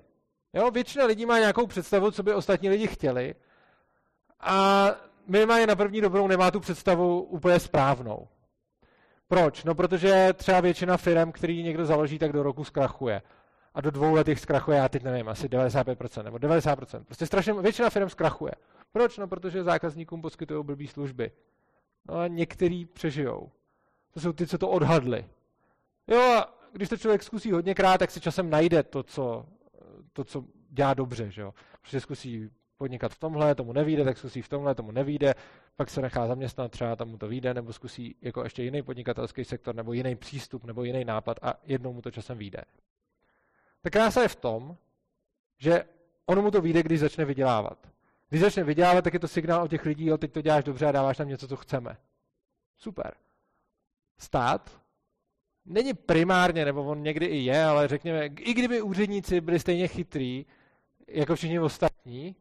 Jo, 0.54 0.72
většina 0.72 1.06
lidí 1.06 1.26
má 1.26 1.40
nějakou 1.40 1.68
představu, 1.68 2.12
co 2.12 2.24
by 2.24 2.34
ostatní 2.34 2.70
lidi 2.70 2.88
chtěli 2.88 3.36
a 4.40 4.88
minimálně 5.28 5.68
na 5.68 5.76
první 5.76 6.02
dobrou 6.02 6.28
nemá 6.28 6.52
tu 6.52 6.60
představu 6.60 7.22
úplně 7.22 7.60
správnou. 7.60 8.28
Proč? 9.28 9.64
No 9.64 9.76
protože 9.76 10.34
třeba 10.34 10.62
většina 10.62 10.98
firm, 10.98 11.32
který 11.32 11.64
někdo 11.64 11.86
založí, 11.86 12.20
tak 12.20 12.32
do 12.32 12.44
roku 12.44 12.64
zkrachuje. 12.64 13.22
A 13.74 13.82
do 13.82 13.92
dvou 13.92 14.14
let 14.14 14.28
jich 14.28 14.40
zkrachuje, 14.40 14.78
já 14.78 14.90
teď 14.90 15.04
nevím, 15.04 15.30
asi 15.30 15.48
95% 15.48 16.24
nebo 16.24 16.38
90%. 16.38 17.04
Prostě 17.04 17.26
strašně 17.26 17.54
většina 17.54 17.90
firm 17.90 18.10
zkrachuje. 18.10 18.52
Proč? 18.92 19.18
No 19.18 19.28
protože 19.28 19.64
zákazníkům 19.64 20.22
poskytují 20.22 20.64
blbý 20.64 20.88
služby. 20.88 21.32
No 22.06 22.16
a 22.20 22.28
některý 22.28 22.86
přežijou. 22.86 23.52
To 24.14 24.20
jsou 24.20 24.34
ty, 24.34 24.48
co 24.48 24.58
to 24.58 24.70
odhadli. 24.70 25.26
Jo 26.08 26.22
a 26.22 26.58
když 26.72 26.90
to 26.90 26.98
člověk 26.98 27.24
zkusí 27.24 27.52
hodněkrát, 27.52 28.00
tak 28.00 28.12
si 28.12 28.22
časem 28.22 28.50
najde 28.50 28.84
to, 28.84 29.04
co, 29.04 29.46
to, 30.14 30.24
co 30.24 30.44
dělá 30.70 30.94
dobře. 30.94 31.32
Že 31.32 31.42
jo? 31.42 31.54
Protože 31.82 32.00
zkusí 32.00 32.50
podnikat 32.78 33.14
v 33.14 33.20
tomhle, 33.20 33.56
tomu 33.56 33.74
nevíde, 33.74 34.04
tak 34.04 34.18
zkusí 34.18 34.42
v 34.42 34.50
tomhle, 34.50 34.76
tomu 34.76 34.92
nevíde, 34.92 35.36
pak 35.76 35.90
se 35.90 36.02
nechá 36.02 36.28
zaměstnat, 36.28 36.72
třeba 36.72 36.96
tam 36.96 37.10
mu 37.10 37.18
to 37.18 37.28
vyjde, 37.28 37.54
nebo 37.54 37.74
zkusí 37.74 38.16
jako 38.22 38.44
ještě 38.44 38.64
jiný 38.64 38.82
podnikatelský 38.82 39.46
sektor, 39.46 39.76
nebo 39.76 39.94
jiný 39.94 40.16
přístup, 40.16 40.64
nebo 40.64 40.84
jiný 40.84 41.06
nápad 41.06 41.38
a 41.42 41.54
jednou 41.64 41.94
mu 41.94 42.02
to 42.02 42.12
časem 42.12 42.38
vyjde. 42.38 42.62
Ta 43.82 43.90
krása 43.90 44.22
je 44.22 44.28
v 44.28 44.36
tom, 44.36 44.78
že 45.58 45.86
ono 46.26 46.42
mu 46.42 46.52
to 46.52 46.62
vyjde, 46.62 46.84
když 46.84 47.00
začne 47.00 47.26
vydělávat. 47.26 47.88
Když 48.30 48.42
začne 48.42 48.64
vydělávat, 48.64 49.04
tak 49.04 49.14
je 49.14 49.20
to 49.20 49.28
signál 49.28 49.64
od 49.64 49.68
těch 49.68 49.86
lidí, 49.86 50.06
jo, 50.06 50.18
teď 50.18 50.32
to 50.32 50.42
děláš 50.42 50.64
dobře 50.64 50.86
a 50.86 50.92
dáváš 50.92 51.18
nám 51.18 51.28
něco, 51.28 51.48
co 51.48 51.56
chceme. 51.56 51.98
Super. 52.78 53.14
Stát 54.18 54.82
není 55.66 55.94
primárně, 55.94 56.66
nebo 56.66 56.84
on 56.84 57.04
někdy 57.04 57.26
i 57.26 57.38
je, 57.38 57.66
ale 57.66 57.88
řekněme, 57.88 58.26
i 58.26 58.54
kdyby 58.54 58.82
úředníci 58.82 59.42
byli 59.42 59.60
stejně 59.60 59.88
chytrý, 59.88 60.46
jako 61.08 61.36
všichni 61.36 61.60
ostatní, 61.60 62.36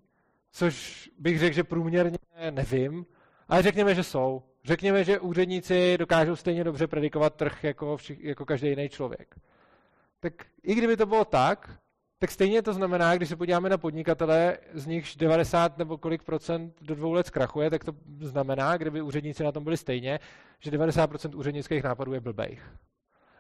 což 0.56 1.10
bych 1.18 1.38
řekl, 1.38 1.54
že 1.54 1.64
průměrně 1.64 2.18
nevím, 2.50 3.06
ale 3.48 3.62
řekněme, 3.62 3.94
že 3.94 4.02
jsou. 4.02 4.42
Řekněme, 4.64 5.04
že 5.04 5.20
úředníci 5.20 5.98
dokážou 5.98 6.36
stejně 6.36 6.64
dobře 6.64 6.86
predikovat 6.86 7.34
trh 7.34 7.64
jako, 7.64 7.96
všich, 7.96 8.24
jako 8.24 8.44
každý 8.44 8.68
jiný 8.68 8.88
člověk. 8.88 9.36
Tak 10.20 10.32
i 10.62 10.74
kdyby 10.74 10.96
to 10.96 11.06
bylo 11.06 11.24
tak, 11.24 11.70
tak 12.18 12.30
stejně 12.30 12.62
to 12.62 12.72
znamená, 12.72 13.16
když 13.16 13.28
se 13.28 13.36
podíváme 13.36 13.68
na 13.68 13.78
podnikatele, 13.78 14.58
z 14.74 14.86
nichž 14.86 15.16
90 15.16 15.78
nebo 15.78 15.98
kolik 15.98 16.22
procent 16.22 16.74
do 16.80 16.94
dvou 16.94 17.12
let 17.12 17.26
zkrachuje, 17.26 17.70
tak 17.70 17.84
to 17.84 17.92
znamená, 18.20 18.76
kdyby 18.76 19.02
úředníci 19.02 19.44
na 19.44 19.52
tom 19.52 19.64
byli 19.64 19.76
stejně, 19.76 20.20
že 20.60 20.70
90% 20.70 21.38
úřednických 21.38 21.82
nápadů 21.82 22.12
je 22.12 22.20
blbejch. 22.20 22.62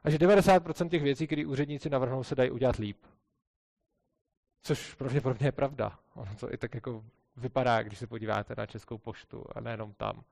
A 0.04 0.10
že 0.10 0.18
90% 0.18 0.88
těch 0.88 1.02
věcí, 1.02 1.26
které 1.26 1.46
úředníci 1.46 1.90
navrhnou, 1.90 2.24
se 2.24 2.34
dají 2.34 2.50
udělat 2.50 2.76
líp. 2.76 2.96
Což 4.66 4.94
pravděpodobně 4.94 5.46
je 5.46 5.52
pravda. 5.52 5.98
Ono 6.14 6.34
to 6.40 6.52
i 6.52 6.56
tak 6.56 6.74
jako 6.74 7.04
vypadá, 7.36 7.82
když 7.82 7.98
se 7.98 8.06
podíváte 8.06 8.54
na 8.58 8.66
Českou 8.66 8.98
poštu 8.98 9.44
a 9.54 9.60
nejenom 9.60 9.92
tam. 9.92 10.22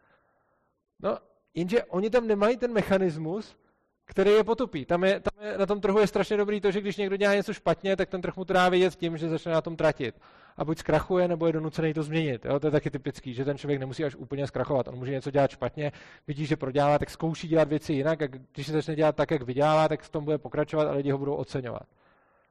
No, 1.02 1.18
jenže 1.54 1.84
oni 1.84 2.10
tam 2.10 2.26
nemají 2.26 2.56
ten 2.56 2.72
mechanismus, 2.72 3.56
který 4.04 4.30
je 4.30 4.44
potopí. 4.44 4.84
Tam 4.84 5.04
je, 5.04 5.20
tam 5.20 5.46
je, 5.46 5.58
na 5.58 5.66
tom 5.66 5.80
trhu 5.80 5.98
je 5.98 6.06
strašně 6.06 6.36
dobrý 6.36 6.60
to, 6.60 6.70
že 6.70 6.80
když 6.80 6.96
někdo 6.96 7.16
dělá 7.16 7.34
něco 7.34 7.54
špatně, 7.54 7.96
tak 7.96 8.08
ten 8.08 8.22
trh 8.22 8.36
mu 8.36 8.44
to 8.44 8.52
dá 8.52 8.68
vědět 8.68 8.94
tím, 8.94 9.16
že 9.16 9.28
začne 9.28 9.52
na 9.52 9.60
tom 9.60 9.76
tratit. 9.76 10.20
A 10.56 10.64
buď 10.64 10.78
zkrachuje, 10.78 11.28
nebo 11.28 11.46
je 11.46 11.52
donucený 11.52 11.94
to 11.94 12.02
změnit. 12.02 12.44
Jo? 12.44 12.60
To 12.60 12.66
je 12.66 12.70
taky 12.70 12.90
typický, 12.90 13.34
že 13.34 13.44
ten 13.44 13.58
člověk 13.58 13.80
nemusí 13.80 14.04
až 14.04 14.14
úplně 14.14 14.46
zkrachovat. 14.46 14.88
On 14.88 14.94
může 14.94 15.12
něco 15.12 15.30
dělat 15.30 15.50
špatně, 15.50 15.92
vidí, 16.26 16.46
že 16.46 16.56
prodělá, 16.56 16.98
tak 16.98 17.10
zkouší 17.10 17.48
dělat 17.48 17.68
věci 17.68 17.92
jinak 17.92 18.22
a 18.22 18.26
když 18.26 18.66
se 18.66 18.72
začne 18.72 18.94
dělat 18.94 19.16
tak, 19.16 19.30
jak 19.30 19.42
vydělá, 19.42 19.88
tak 19.88 20.02
v 20.02 20.08
tom 20.08 20.24
bude 20.24 20.38
pokračovat 20.38 20.88
a 20.88 20.92
lidi 20.92 21.10
ho 21.10 21.18
budou 21.18 21.34
oceňovat. 21.34 21.86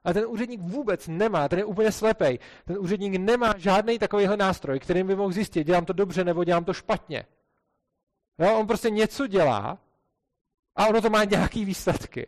A 0.03 0.13
ten 0.13 0.25
úředník 0.27 0.61
vůbec 0.61 1.07
nemá, 1.07 1.47
ten 1.49 1.59
je 1.59 1.65
úplně 1.65 1.91
slepej. 1.91 2.39
Ten 2.65 2.77
úředník 2.79 3.15
nemá 3.15 3.53
žádný 3.57 3.99
takovýhle 3.99 4.37
nástroj, 4.37 4.79
kterým 4.79 5.07
by 5.07 5.15
mohl 5.15 5.31
zjistit, 5.31 5.67
dělám 5.67 5.85
to 5.85 5.93
dobře 5.93 6.23
nebo 6.23 6.43
dělám 6.43 6.65
to 6.65 6.73
špatně. 6.73 7.25
Jo, 8.39 8.59
on 8.59 8.67
prostě 8.67 8.89
něco 8.89 9.27
dělá 9.27 9.77
a 10.75 10.87
ono 10.87 11.01
to 11.01 11.09
má 11.09 11.23
nějaký 11.23 11.65
výsledky. 11.65 12.27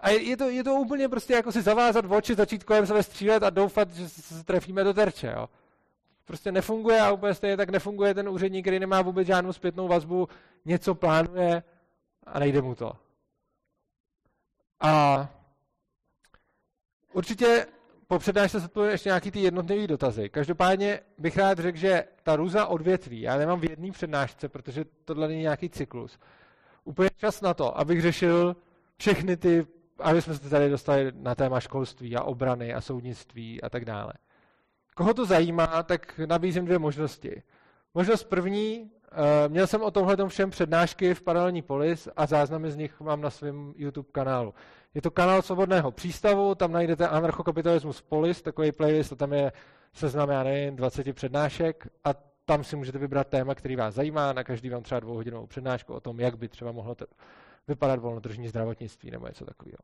A 0.00 0.10
je, 0.10 0.36
to, 0.36 0.50
je 0.50 0.64
to 0.64 0.74
úplně 0.74 1.08
prostě 1.08 1.32
jako 1.34 1.52
si 1.52 1.62
zavázat 1.62 2.06
v 2.06 2.12
oči, 2.12 2.34
začít 2.34 2.64
kolem 2.64 2.86
sebe 2.86 3.02
střílet 3.02 3.42
a 3.42 3.50
doufat, 3.50 3.90
že 3.90 4.08
se 4.08 4.44
trefíme 4.44 4.84
do 4.84 4.94
terče. 4.94 5.32
Jo. 5.36 5.48
Prostě 6.24 6.52
nefunguje 6.52 7.00
a 7.00 7.12
úplně 7.12 7.34
stejně 7.34 7.56
tak 7.56 7.70
nefunguje 7.70 8.14
ten 8.14 8.28
úředník, 8.28 8.64
který 8.64 8.78
nemá 8.78 9.02
vůbec 9.02 9.26
žádnou 9.26 9.52
zpětnou 9.52 9.88
vazbu, 9.88 10.28
něco 10.64 10.94
plánuje 10.94 11.62
a 12.26 12.38
nejde 12.38 12.62
mu 12.62 12.74
to. 12.74 12.92
A 14.80 15.28
Určitě 17.12 17.66
po 18.06 18.18
přednášce 18.18 18.60
se 18.60 18.68
ještě 18.90 19.08
nějaký 19.08 19.30
ty 19.30 19.40
jednotlivé 19.40 19.86
dotazy. 19.86 20.28
Každopádně 20.28 21.00
bych 21.18 21.36
rád 21.36 21.58
řekl, 21.58 21.78
že 21.78 22.04
ta 22.22 22.36
různá 22.36 22.66
odvětví, 22.66 23.20
já 23.20 23.36
nemám 23.36 23.60
v 23.60 23.70
jedné 23.70 23.92
přednášce, 23.92 24.48
protože 24.48 24.84
tohle 25.04 25.28
není 25.28 25.40
nějaký 25.40 25.70
cyklus, 25.70 26.18
úplně 26.84 27.10
čas 27.16 27.40
na 27.40 27.54
to, 27.54 27.78
abych 27.78 28.02
řešil 28.02 28.56
všechny 28.96 29.36
ty, 29.36 29.66
aby 29.98 30.22
jsme 30.22 30.34
se 30.34 30.50
tady 30.50 30.70
dostali 30.70 31.12
na 31.14 31.34
téma 31.34 31.60
školství 31.60 32.16
a 32.16 32.22
obrany 32.22 32.74
a 32.74 32.80
soudnictví 32.80 33.62
a 33.62 33.70
tak 33.70 33.84
dále. 33.84 34.12
Koho 34.94 35.14
to 35.14 35.26
zajímá, 35.26 35.82
tak 35.82 36.20
nabízím 36.26 36.64
dvě 36.64 36.78
možnosti. 36.78 37.42
Možnost 37.94 38.24
první, 38.24 38.90
eh, 39.12 39.48
měl 39.48 39.66
jsem 39.66 39.82
o 39.82 39.90
tomhle 39.90 40.28
všem 40.28 40.50
přednášky 40.50 41.14
v 41.14 41.22
Paralelní 41.22 41.62
polis 41.62 42.08
a 42.16 42.26
záznamy 42.26 42.70
z 42.70 42.76
nich 42.76 43.00
mám 43.00 43.20
na 43.20 43.30
svém 43.30 43.74
YouTube 43.76 44.08
kanálu. 44.12 44.54
Je 44.94 45.02
to 45.02 45.10
kanál 45.10 45.42
Svobodného 45.42 45.92
přístavu, 45.92 46.54
tam 46.54 46.72
najdete 46.72 47.08
Anarchokapitalismus 47.08 48.02
Polis, 48.02 48.42
takový 48.42 48.72
playlist, 48.72 49.12
a 49.12 49.16
tam 49.16 49.32
je 49.32 49.52
seznam, 49.92 50.30
já 50.30 50.42
nevím, 50.42 50.76
20 50.76 51.12
přednášek 51.12 51.88
a 52.04 52.14
tam 52.44 52.64
si 52.64 52.76
můžete 52.76 52.98
vybrat 52.98 53.28
téma, 53.28 53.54
který 53.54 53.76
vás 53.76 53.94
zajímá, 53.94 54.32
na 54.32 54.44
každý 54.44 54.68
vám 54.68 54.82
třeba 54.82 55.00
dvouhodinovou 55.00 55.46
přednášku 55.46 55.94
o 55.94 56.00
tom, 56.00 56.20
jak 56.20 56.38
by 56.38 56.48
třeba 56.48 56.72
mohlo 56.72 56.94
to 56.94 57.06
vypadat 57.68 58.00
volnotržní 58.00 58.48
zdravotnictví 58.48 59.10
nebo 59.10 59.26
něco 59.26 59.44
takového. 59.44 59.78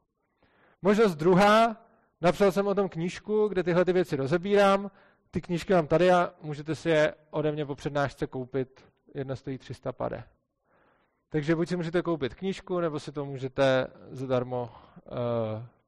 Možnost 0.82 1.14
druhá, 1.14 1.76
napsal 2.20 2.52
jsem 2.52 2.66
o 2.66 2.74
tom 2.74 2.88
knížku, 2.88 3.48
kde 3.48 3.62
tyhle 3.62 3.84
ty 3.84 3.92
věci 3.92 4.16
rozebírám, 4.16 4.90
ty 5.30 5.40
knížky 5.40 5.72
mám 5.72 5.86
tady 5.86 6.12
a 6.12 6.34
můžete 6.42 6.74
si 6.74 6.90
je 6.90 7.14
ode 7.30 7.52
mě 7.52 7.66
po 7.66 7.74
přednášce 7.74 8.26
koupit, 8.26 8.84
jedna 9.14 9.36
stojí 9.36 9.58
300 9.58 9.92
pade. 9.92 10.24
Takže 11.28 11.56
buď 11.56 11.68
si 11.68 11.76
můžete 11.76 12.02
koupit 12.02 12.34
knížku, 12.34 12.80
nebo 12.80 13.00
si 13.00 13.12
to 13.12 13.24
můžete 13.24 13.86
zadarmo 14.10 14.70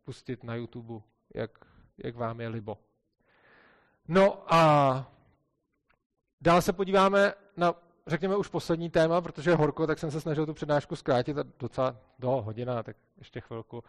pustit 0.04 0.44
na 0.44 0.54
YouTube, 0.54 1.04
jak, 1.34 1.50
jak 2.04 2.16
vám 2.16 2.40
je 2.40 2.48
libo. 2.48 2.78
No 4.08 4.54
a 4.54 5.12
dál 6.40 6.62
se 6.62 6.72
podíváme 6.72 7.34
na, 7.56 7.74
řekněme, 8.06 8.36
už 8.36 8.48
poslední 8.48 8.90
téma, 8.90 9.20
protože 9.20 9.50
je 9.50 9.56
horko, 9.56 9.86
tak 9.86 9.98
jsem 9.98 10.10
se 10.10 10.20
snažil 10.20 10.46
tu 10.46 10.54
přednášku 10.54 10.96
zkrátit 10.96 11.38
a 11.38 11.44
docela 11.58 11.96
do 12.18 12.30
hodina, 12.30 12.82
tak 12.82 12.96
ještě 13.18 13.40
chvilku. 13.40 13.76
Uh, 13.76 13.82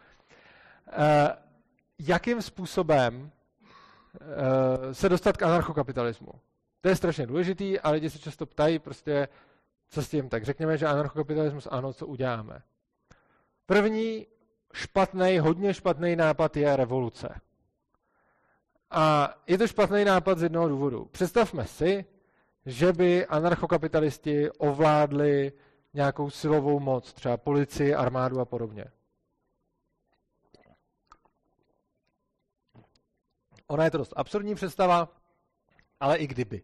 jakým 1.98 2.42
způsobem 2.42 3.20
uh, 3.22 4.92
se 4.92 5.08
dostat 5.08 5.36
k 5.36 5.42
anarchokapitalismu? 5.42 6.32
To 6.80 6.88
je 6.88 6.96
strašně 6.96 7.26
důležitý 7.26 7.80
a 7.80 7.90
lidi 7.90 8.10
se 8.10 8.18
často 8.18 8.46
ptají 8.46 8.78
prostě, 8.78 9.28
co 9.88 10.02
s 10.02 10.08
tím? 10.08 10.28
Tak 10.28 10.44
řekněme, 10.44 10.78
že 10.78 10.86
anarchokapitalismus 10.86 11.68
ano, 11.70 11.92
co 11.92 12.06
uděláme. 12.06 12.62
První 13.66 14.26
špatný, 14.72 15.38
hodně 15.38 15.74
špatný 15.74 16.16
nápad 16.16 16.56
je 16.56 16.76
revoluce. 16.76 17.40
A 18.90 19.34
je 19.46 19.58
to 19.58 19.66
špatný 19.66 20.04
nápad 20.04 20.38
z 20.38 20.42
jednoho 20.42 20.68
důvodu. 20.68 21.04
Představme 21.04 21.66
si, 21.66 22.04
že 22.66 22.92
by 22.92 23.26
anarchokapitalisti 23.26 24.50
ovládli 24.50 25.52
nějakou 25.94 26.30
silovou 26.30 26.80
moc, 26.80 27.12
třeba 27.12 27.36
policii, 27.36 27.94
armádu 27.94 28.40
a 28.40 28.44
podobně. 28.44 28.84
Ona 33.66 33.84
je 33.84 33.90
to 33.90 33.98
dost 33.98 34.12
absurdní 34.16 34.54
představa, 34.54 35.08
ale 36.00 36.16
i 36.16 36.26
kdyby. 36.26 36.62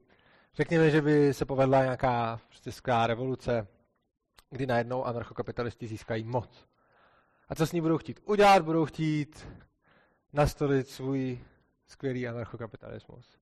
Řekněme, 0.54 0.90
že 0.90 1.02
by 1.02 1.34
se 1.34 1.44
povedla 1.44 1.82
nějaká 1.82 2.40
prostě 2.48 2.72
skvělá 2.72 3.06
revoluce, 3.06 3.66
kdy 4.50 4.66
najednou 4.66 5.04
anarchokapitalisti 5.04 5.86
získají 5.86 6.24
moc. 6.24 6.66
A 7.48 7.54
co 7.54 7.66
s 7.66 7.72
ní 7.72 7.80
budou 7.80 7.98
chtít 7.98 8.20
udělat? 8.24 8.62
Budou 8.62 8.84
chtít 8.84 9.48
nastolit 10.32 10.88
svůj 10.88 11.44
skvělý 11.86 12.28
anarchokapitalismus. 12.28 13.38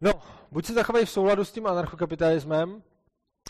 No, 0.00 0.12
buď 0.50 0.66
se 0.66 0.72
zachovají 0.72 1.06
v 1.06 1.10
souladu 1.10 1.44
s 1.44 1.52
tím 1.52 1.66
anarchokapitalismem 1.66 2.82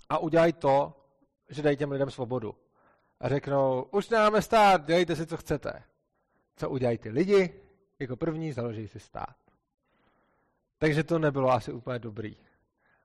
a 0.09 0.19
udělají 0.19 0.53
to, 0.53 1.07
že 1.49 1.63
dají 1.63 1.77
těm 1.77 1.91
lidem 1.91 2.11
svobodu. 2.11 2.55
A 3.21 3.29
řeknou, 3.29 3.83
už 3.83 4.09
nemáme 4.09 4.43
stát, 4.43 4.85
dělejte 4.87 5.17
si, 5.17 5.27
co 5.27 5.37
chcete. 5.37 5.83
Co 6.57 6.71
udělají 6.71 6.99
ty 6.99 7.09
lidi? 7.09 7.61
Jako 7.99 8.17
první 8.17 8.53
založí 8.53 8.89
si 8.89 9.01
stát. 9.01 9.37
Takže 10.79 11.05
to 11.05 11.19
nebylo 11.19 11.51
asi 11.51 11.73
úplně 11.73 11.99
dobrý. 11.99 12.37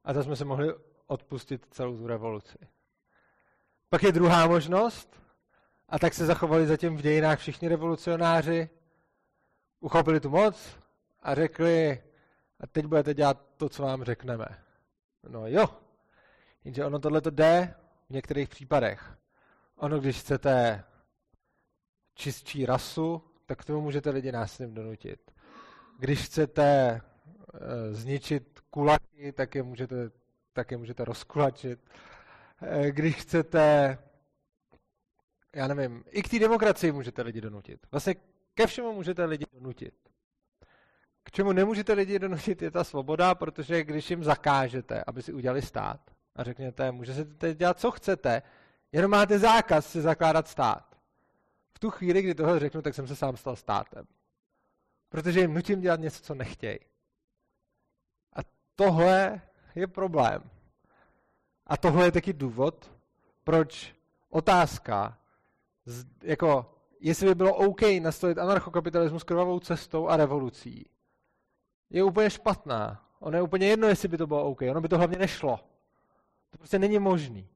A 0.04 0.14
zase 0.14 0.26
jsme 0.26 0.36
se 0.36 0.46
mohli 0.46 0.74
odpustit 1.08 1.68
celou 1.72 1.98
tu 1.98 2.08
revoluci. 2.08 2.58
Pak 3.90 4.04
je 4.04 4.12
druhá 4.12 4.48
možnost, 4.48 5.22
a 5.90 6.00
tak 6.00 6.14
se 6.14 6.26
zachovali 6.26 6.68
zatím 6.68 6.98
v 6.98 7.02
dějinách 7.02 7.40
všichni 7.40 7.68
revolucionáři, 7.68 8.70
uchopili 9.80 10.20
tu 10.20 10.30
moc 10.30 10.78
a 11.24 11.36
řekli, 11.36 12.04
a 12.60 12.68
teď 12.68 12.86
budete 12.86 13.14
dělat 13.14 13.46
to, 13.58 13.70
co 13.70 13.84
vám 13.84 14.04
řekneme. 14.04 14.46
No 15.30 15.48
jo, 15.48 15.70
jenže 16.64 16.86
ono 16.86 17.00
tohle 17.00 17.22
to 17.22 17.30
jde 17.30 17.74
v 18.10 18.14
některých 18.14 18.50
případech. 18.50 19.18
Ono, 19.76 20.00
když 20.00 20.20
chcete 20.20 20.84
čistší 22.14 22.66
rasu, 22.66 23.24
tak 23.46 23.66
tomu 23.66 23.82
můžete 23.82 24.10
lidi 24.10 24.32
násilím 24.32 24.74
donutit. 24.74 25.32
Když 26.00 26.26
chcete 26.26 26.64
e, 26.64 27.02
zničit 27.94 28.60
kulaky, 28.70 29.32
tak 29.32 29.56
je 29.56 29.64
můžete, 29.64 29.96
tak 30.54 30.72
je 30.72 30.78
můžete 30.78 31.06
rozkulačit. 31.06 31.80
E, 32.62 32.92
když 32.92 33.16
chcete, 33.16 33.98
já 35.58 35.68
nevím, 35.68 36.04
i 36.10 36.24
k 36.24 36.30
té 36.30 36.40
demokracii 36.40 36.92
můžete 36.92 37.22
lidi 37.22 37.42
donutit. 37.42 37.88
Vlastně 37.92 38.16
ke 38.54 38.68
všemu 38.68 38.94
můžete 38.94 39.26
lidi 39.26 39.46
donutit. 39.54 39.94
K 41.24 41.32
čemu 41.32 41.52
nemůžete 41.52 41.94
lidi 41.94 42.20
donutit 42.20 42.62
je 42.62 42.72
ta 42.72 42.84
svoboda, 42.84 43.36
protože 43.36 43.84
když 43.84 44.10
jim 44.10 44.24
zakážete, 44.24 45.04
aby 45.08 45.22
si 45.22 45.34
udělali 45.34 45.62
stát 45.62 46.12
a 46.36 46.44
řekněte, 46.44 46.92
můžete 46.92 47.54
dělat, 47.54 47.80
co 47.80 47.92
chcete, 47.92 48.42
jenom 48.92 49.12
máte 49.12 49.40
zákaz 49.40 49.92
si 49.92 50.02
zakládat 50.02 50.48
stát. 50.48 50.96
V 51.74 51.80
tu 51.80 51.90
chvíli, 51.90 52.22
kdy 52.22 52.36
tohle 52.36 52.60
řeknu, 52.60 52.82
tak 52.82 52.94
jsem 52.94 53.08
se 53.08 53.16
sám 53.16 53.38
stal 53.38 53.56
státem. 53.56 54.08
Protože 55.10 55.40
jim 55.40 55.54
nutím 55.54 55.82
dělat 55.82 56.00
něco, 56.00 56.24
co 56.24 56.36
nechtějí. 56.36 56.80
A 58.34 58.40
tohle 58.76 59.42
je 59.76 59.88
problém. 59.88 60.44
A 61.68 61.78
tohle 61.78 62.06
je 62.06 62.12
taky 62.12 62.34
důvod, 62.34 62.92
proč 63.44 63.96
otázka, 64.30 65.18
jako 66.24 66.74
jestli 67.00 67.26
by 67.26 67.36
bylo 67.36 67.56
OK 67.56 67.82
nastolit 68.02 68.38
anarchokapitalismus 68.38 69.24
krvavou 69.24 69.60
cestou 69.60 70.08
a 70.08 70.18
revolucí, 70.18 70.86
je 71.90 72.04
úplně 72.04 72.30
špatná. 72.30 73.04
Ono 73.20 73.38
je 73.38 73.42
úplně 73.42 73.68
jedno, 73.68 73.88
jestli 73.88 74.08
by 74.08 74.18
to 74.18 74.28
bylo 74.28 74.44
OK. 74.44 74.62
Ono 74.62 74.82
by 74.82 74.90
to 74.90 74.98
hlavně 74.98 75.18
nešlo. 75.18 75.60
To 76.50 76.58
prostě 76.58 76.80
není 76.80 77.00
možný. 77.00 77.50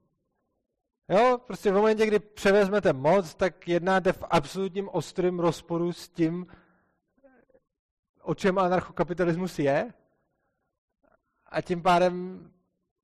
Jo, 1.09 1.39
prostě 1.47 1.71
v 1.71 1.75
momentě, 1.75 2.05
kdy 2.05 2.19
převezmete 2.19 2.93
moc, 2.93 3.35
tak 3.35 3.67
jednáte 3.67 4.13
v 4.13 4.23
absolutním 4.29 4.89
ostrém 4.91 5.39
rozporu 5.39 5.93
s 5.93 6.09
tím, 6.09 6.47
o 8.21 8.35
čem 8.35 8.59
anarchokapitalismus 8.59 9.59
je. 9.59 9.93
A 11.45 11.61
tím 11.61 11.81
pádem 11.81 12.45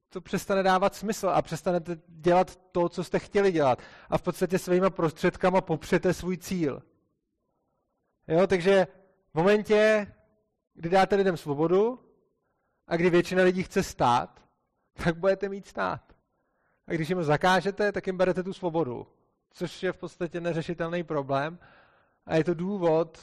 to 0.10 0.22
přestane 0.22 0.64
dávat 0.64 0.96
smysl 0.96 1.30
a 1.30 1.42
přestanete 1.42 2.00
dělat 2.08 2.56
to, 2.56 2.90
co 2.90 3.04
jste 3.04 3.20
chtěli 3.20 3.52
dělat. 3.52 3.82
A 4.10 4.18
v 4.18 4.22
podstatě 4.22 4.60
svýma 4.60 4.90
prostředkama 4.90 5.62
popřete 5.62 6.14
svůj 6.14 6.38
cíl. 6.38 6.84
Jo, 8.28 8.48
takže 8.48 8.88
v 9.34 9.38
momentě, 9.38 10.08
kdy 10.74 10.90
dáte 10.90 11.16
lidem 11.16 11.38
svobodu 11.38 12.00
a 12.88 12.98
kdy 12.98 13.10
většina 13.10 13.44
lidí 13.44 13.64
chce 13.64 13.84
stát, 13.84 14.42
tak 15.04 15.18
budete 15.18 15.50
mít 15.50 15.68
stát. 15.68 16.14
A 16.88 16.94
když 16.94 17.10
jim 17.10 17.24
zakážete, 17.24 17.92
tak 17.92 18.08
jim 18.08 18.18
berete 18.18 18.44
tu 18.44 18.54
svobodu, 18.54 19.08
což 19.52 19.84
je 19.84 19.92
v 19.92 19.98
podstatě 19.98 20.42
neřešitelný 20.42 21.04
problém. 21.04 21.60
A 22.26 22.36
je 22.36 22.44
to 22.44 22.54
důvod, 22.54 23.20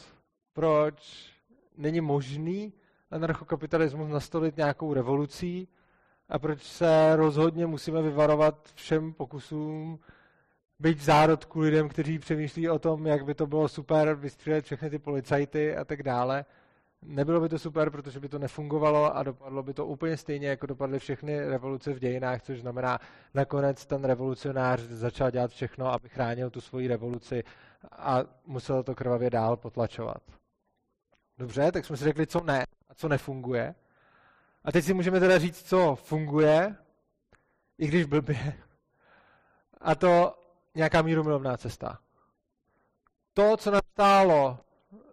proč 0.53 1.30
není 1.76 2.01
možný 2.01 2.72
anarchokapitalismus 3.11 4.11
nastolit 4.11 4.57
nějakou 4.57 4.95
revolucí 4.95 5.68
a 6.28 6.38
proč 6.38 6.62
se 6.62 7.16
rozhodně 7.16 7.66
musíme 7.66 8.02
vyvarovat 8.02 8.68
všem 8.74 9.12
pokusům 9.12 9.98
být 10.78 10.98
v 10.98 11.04
zárodku 11.04 11.60
lidem, 11.60 11.88
kteří 11.88 12.18
přemýšlí 12.18 12.68
o 12.68 12.78
tom, 12.78 13.06
jak 13.06 13.24
by 13.24 13.34
to 13.34 13.46
bylo 13.46 13.68
super 13.68 14.14
vystřílet 14.14 14.64
všechny 14.64 14.90
ty 14.90 14.98
policajty 14.98 15.76
a 15.76 15.84
tak 15.84 16.02
dále. 16.02 16.44
Nebylo 17.02 17.40
by 17.40 17.48
to 17.48 17.58
super, 17.58 17.90
protože 17.90 18.20
by 18.20 18.28
to 18.28 18.38
nefungovalo 18.38 19.16
a 19.16 19.22
dopadlo 19.22 19.62
by 19.62 19.74
to 19.74 19.86
úplně 19.86 20.16
stejně, 20.16 20.48
jako 20.48 20.66
dopadly 20.66 20.98
všechny 20.98 21.40
revoluce 21.40 21.92
v 21.92 21.98
dějinách, 21.98 22.42
což 22.42 22.60
znamená, 22.60 22.98
nakonec 23.34 23.86
ten 23.86 24.04
revolucionář 24.04 24.80
začal 24.80 25.30
dělat 25.30 25.50
všechno, 25.50 25.92
aby 25.92 26.08
chránil 26.08 26.50
tu 26.50 26.60
svoji 26.60 26.88
revoluci 26.88 27.44
a 27.92 28.24
musel 28.46 28.82
to 28.82 28.94
krvavě 28.94 29.30
dál 29.30 29.56
potlačovat. 29.56 30.22
Dobře, 31.38 31.72
tak 31.72 31.84
jsme 31.84 31.96
si 31.96 32.04
řekli, 32.04 32.26
co 32.26 32.40
ne 32.40 32.64
a 32.88 32.94
co 32.94 33.08
nefunguje. 33.08 33.74
A 34.64 34.72
teď 34.72 34.84
si 34.84 34.94
můžeme 34.94 35.20
teda 35.20 35.38
říct, 35.38 35.62
co 35.62 35.96
funguje, 35.96 36.76
i 37.78 37.86
když 37.86 38.04
blbě. 38.04 38.54
A 39.80 39.94
to 39.94 40.38
nějaká 40.74 41.02
mírumilovná 41.02 41.56
cesta. 41.56 41.98
To, 43.34 43.56
co 43.56 43.70
nám 43.70 43.80
stálo 43.92 44.58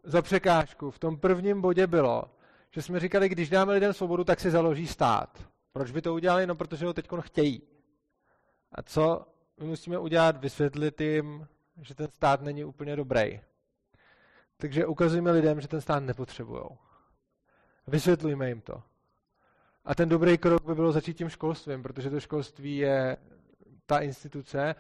za 0.04 0.22
překážku 0.22 0.92
v 0.92 1.00
tom 1.00 1.18
prvním 1.18 1.62
bodě 1.62 1.88
bylo, 1.88 2.24
že 2.72 2.82
jsme 2.82 3.00
říkali, 3.00 3.30
když 3.30 3.50
dáme 3.50 3.74
lidem 3.74 3.94
svobodu, 3.94 4.24
tak 4.24 4.40
si 4.40 4.52
založí 4.52 4.88
stát. 4.88 5.44
Proč 5.74 5.92
by 5.92 6.02
to 6.02 6.14
udělali? 6.14 6.48
No, 6.48 6.56
protože 6.56 6.86
ho 6.86 6.94
teď 6.94 7.10
chtějí. 7.20 7.62
A 8.72 8.82
co 8.82 9.26
my 9.60 9.68
musíme 9.68 10.00
udělat? 10.00 10.38
Vysvětlit 10.38 11.02
jim, 11.02 11.48
že 11.82 11.96
ten 11.96 12.08
stát 12.08 12.42
není 12.42 12.64
úplně 12.64 12.96
dobrý. 12.96 13.42
Takže 14.58 14.86
ukazujeme 14.86 15.32
lidem, 15.32 15.62
že 15.62 15.68
ten 15.68 15.82
stát 15.82 16.04
nepotřebují. 16.04 16.64
Vysvětlujme 17.88 18.50
jim 18.50 18.62
to. 18.62 18.84
A 19.86 19.96
ten 19.96 20.10
dobrý 20.10 20.38
krok 20.38 20.66
by 20.66 20.76
bylo 20.76 20.92
začít 20.92 21.18
tím 21.18 21.30
školstvím, 21.30 21.84
protože 21.84 22.10
to 22.10 22.20
školství 22.20 22.78
je 22.78 23.18
ta 23.86 24.00
instituce, 24.00 24.76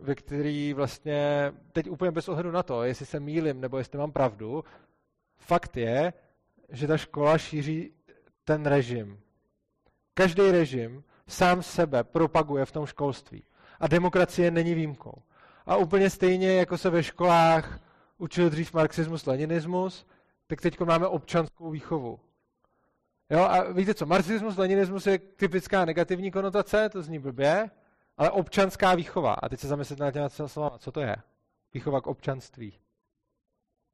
ve 0.00 0.14
který 0.14 0.72
vlastně, 0.72 1.52
teď 1.72 1.90
úplně 1.90 2.10
bez 2.10 2.28
ohledu 2.28 2.50
na 2.50 2.62
to, 2.62 2.82
jestli 2.82 3.06
se 3.06 3.20
mýlim 3.20 3.60
nebo 3.60 3.78
jestli 3.78 3.98
mám 3.98 4.12
pravdu, 4.12 4.64
fakt 5.38 5.76
je, 5.76 6.12
že 6.68 6.86
ta 6.86 6.96
škola 6.96 7.38
šíří 7.38 7.92
ten 8.44 8.66
režim. 8.66 9.20
Každý 10.14 10.50
režim 10.50 11.04
sám 11.28 11.62
sebe 11.62 12.04
propaguje 12.04 12.64
v 12.64 12.72
tom 12.72 12.86
školství. 12.86 13.44
A 13.80 13.86
demokracie 13.88 14.50
není 14.50 14.74
výjimkou. 14.74 15.22
A 15.66 15.76
úplně 15.76 16.10
stejně, 16.10 16.52
jako 16.58 16.78
se 16.78 16.90
ve 16.90 17.02
školách 17.02 17.80
učil 18.18 18.50
dřív 18.50 18.74
marxismus, 18.74 19.26
leninismus, 19.26 20.06
tak 20.46 20.60
teď 20.60 20.80
máme 20.80 21.06
občanskou 21.06 21.70
výchovu. 21.70 22.20
Jo, 23.30 23.40
a 23.40 23.72
víte 23.72 23.94
co, 23.94 24.06
marxismus, 24.06 24.56
leninismus 24.56 25.06
je 25.06 25.18
typická 25.18 25.84
negativní 25.84 26.30
konotace, 26.30 26.88
to 26.88 27.02
zní 27.02 27.18
blbě, 27.18 27.70
ale 28.16 28.30
občanská 28.30 28.94
výchova. 28.94 29.34
A 29.34 29.48
teď 29.48 29.60
se 29.60 29.68
zamyslete 29.68 30.04
na 30.04 30.10
těma 30.10 30.28
slovama, 30.28 30.78
co 30.78 30.92
to 30.92 31.00
je? 31.00 31.16
Výchova 31.74 32.00
k 32.00 32.06
občanství. 32.06 32.78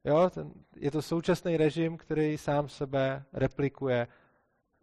Jo, 0.03 0.29
ten, 0.29 0.51
je 0.75 0.91
to 0.91 1.01
současný 1.01 1.57
režim, 1.57 1.97
který 1.97 2.37
sám 2.37 2.69
sebe 2.69 3.23
replikuje 3.33 4.07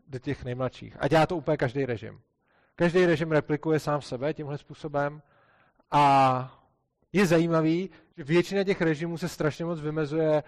do 0.07 0.19
těch 0.19 0.45
nejmladších. 0.45 0.97
A 1.01 1.09
dělá 1.09 1.27
to 1.27 1.37
úplně 1.37 1.57
každý 1.57 1.87
režim. 1.87 2.21
Každý 2.77 3.07
režim 3.07 3.33
replikuje 3.33 3.81
sám 3.81 4.03
sebe 4.03 4.35
tímhle 4.35 4.59
způsobem 4.59 5.23
a 5.91 6.61
je 7.13 7.27
zajímavý, 7.27 7.91
že 8.17 8.25
většina 8.25 8.65
těch 8.65 8.81
režimů 8.81 9.19
se 9.19 9.29
strašně 9.29 9.65
moc 9.65 9.81
vymezuje 9.81 10.43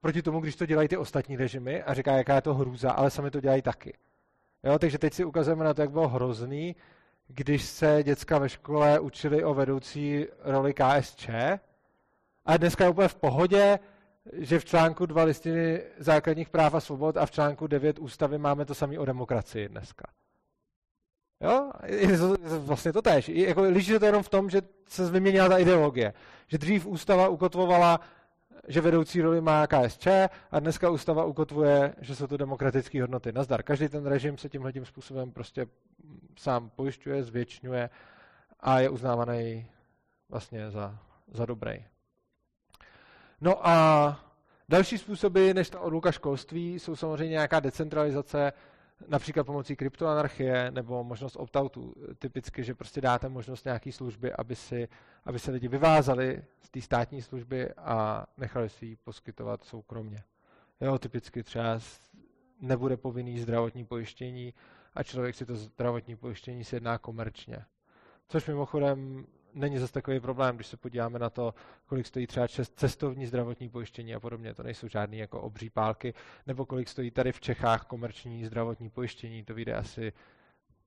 proti 0.00 0.22
tomu, 0.22 0.40
když 0.40 0.56
to 0.56 0.66
dělají 0.66 0.88
ty 0.88 0.96
ostatní 0.96 1.36
režimy 1.36 1.82
a 1.82 1.94
říká, 1.94 2.12
jaká 2.12 2.34
je 2.34 2.42
to 2.42 2.54
hrůza, 2.54 2.90
ale 2.90 3.10
sami 3.10 3.30
to 3.30 3.40
dělají 3.40 3.62
taky. 3.62 3.94
Jo, 4.64 4.78
takže 4.78 4.98
teď 4.98 5.14
si 5.14 5.24
ukazujeme 5.24 5.64
na 5.64 5.74
to, 5.74 5.80
jak 5.80 5.90
bylo 5.90 6.08
hrozný, 6.08 6.76
když 7.28 7.64
se 7.64 8.02
děcka 8.02 8.38
ve 8.38 8.48
škole 8.48 9.00
učili 9.00 9.44
o 9.44 9.54
vedoucí 9.54 10.26
roli 10.44 10.74
KSČ. 10.74 11.28
A 12.46 12.56
dneska 12.56 12.84
je 12.84 12.90
úplně 12.90 13.08
v 13.08 13.14
pohodě, 13.14 13.78
že 14.32 14.58
v 14.58 14.64
článku 14.64 15.06
2 15.06 15.22
listiny 15.22 15.82
základních 15.98 16.48
práv 16.48 16.74
a 16.74 16.80
svobod 16.80 17.16
a 17.16 17.26
v 17.26 17.30
článku 17.30 17.66
9 17.66 17.98
ústavy 17.98 18.38
máme 18.38 18.64
to 18.64 18.74
samé 18.74 18.98
o 18.98 19.04
demokracii 19.04 19.68
dneska. 19.68 20.04
Jo? 21.40 21.70
Je 21.86 22.18
to, 22.18 22.36
je 22.42 22.48
to 22.48 22.60
vlastně 22.60 22.92
to 22.92 23.02
tež. 23.02 23.28
Jako, 23.28 23.62
liší 23.62 23.92
se 23.92 23.98
to 23.98 24.06
jenom 24.06 24.22
v 24.22 24.28
tom, 24.28 24.50
že 24.50 24.62
se 24.88 25.10
vyměnila 25.10 25.48
ta 25.48 25.58
ideologie. 25.58 26.14
Že 26.46 26.58
dřív 26.58 26.86
ústava 26.86 27.28
ukotvovala 27.28 28.00
že 28.68 28.80
vedoucí 28.80 29.22
roli 29.22 29.40
má 29.40 29.66
KSČ 29.66 30.06
a 30.50 30.60
dneska 30.60 30.90
ústava 30.90 31.24
ukotvuje, 31.24 31.94
že 32.00 32.16
jsou 32.16 32.26
to 32.26 32.36
demokratické 32.36 33.00
hodnoty. 33.00 33.32
Nazdar. 33.32 33.62
Každý 33.62 33.88
ten 33.88 34.06
režim 34.06 34.38
se 34.38 34.48
tímhle 34.48 34.72
tím 34.72 34.84
způsobem 34.84 35.32
prostě 35.32 35.66
sám 36.38 36.70
pojišťuje, 36.70 37.24
zvětšňuje 37.24 37.90
a 38.60 38.80
je 38.80 38.88
uznávaný 38.88 39.66
vlastně 40.28 40.70
za, 40.70 40.98
za 41.32 41.46
dobrý. 41.46 41.84
No 43.40 43.68
a 43.68 44.20
další 44.68 44.98
způsoby 44.98 45.52
než 45.52 45.70
ta 45.70 45.80
odluka 45.80 46.12
školství 46.12 46.78
jsou 46.78 46.96
samozřejmě 46.96 47.30
nějaká 47.30 47.60
decentralizace, 47.60 48.52
například 49.08 49.44
pomocí 49.44 49.76
kryptoanarchie 49.76 50.70
nebo 50.70 51.04
možnost 51.04 51.36
opt-outu. 51.36 51.94
Typicky, 52.18 52.64
že 52.64 52.74
prostě 52.74 53.00
dáte 53.00 53.28
možnost 53.28 53.64
nějaké 53.64 53.92
služby, 53.92 54.32
aby, 54.32 54.56
si, 54.56 54.88
aby 55.24 55.38
se 55.38 55.50
lidi 55.50 55.68
vyvázali 55.68 56.44
z 56.62 56.70
té 56.70 56.80
státní 56.80 57.22
služby 57.22 57.72
a 57.74 58.26
nechali 58.36 58.68
si 58.68 58.86
ji 58.86 58.96
poskytovat 58.96 59.64
soukromně. 59.64 60.22
Jo, 60.80 60.98
typicky 60.98 61.42
třeba 61.42 61.78
nebude 62.60 62.96
povinný 62.96 63.38
zdravotní 63.38 63.84
pojištění 63.84 64.54
a 64.94 65.02
člověk 65.02 65.34
si 65.34 65.46
to 65.46 65.56
zdravotní 65.56 66.16
pojištění 66.16 66.64
si 66.64 66.76
jedná 66.76 66.98
komerčně. 66.98 67.64
Což 68.28 68.46
mimochodem 68.46 69.26
není 69.54 69.78
zase 69.78 69.92
takový 69.92 70.20
problém, 70.20 70.56
když 70.56 70.66
se 70.66 70.76
podíváme 70.76 71.18
na 71.18 71.30
to, 71.30 71.54
kolik 71.86 72.06
stojí 72.06 72.26
třeba 72.26 72.46
cestovní 72.74 73.26
zdravotní 73.26 73.68
pojištění 73.68 74.14
a 74.14 74.20
podobně. 74.20 74.54
To 74.54 74.62
nejsou 74.62 74.88
žádné 74.88 75.16
jako 75.16 75.40
obří 75.40 75.70
pálky, 75.70 76.14
nebo 76.46 76.66
kolik 76.66 76.88
stojí 76.88 77.10
tady 77.10 77.32
v 77.32 77.40
Čechách 77.40 77.84
komerční 77.84 78.44
zdravotní 78.44 78.90
pojištění. 78.90 79.44
To 79.44 79.54
vyjde 79.54 79.74
asi, 79.74 80.12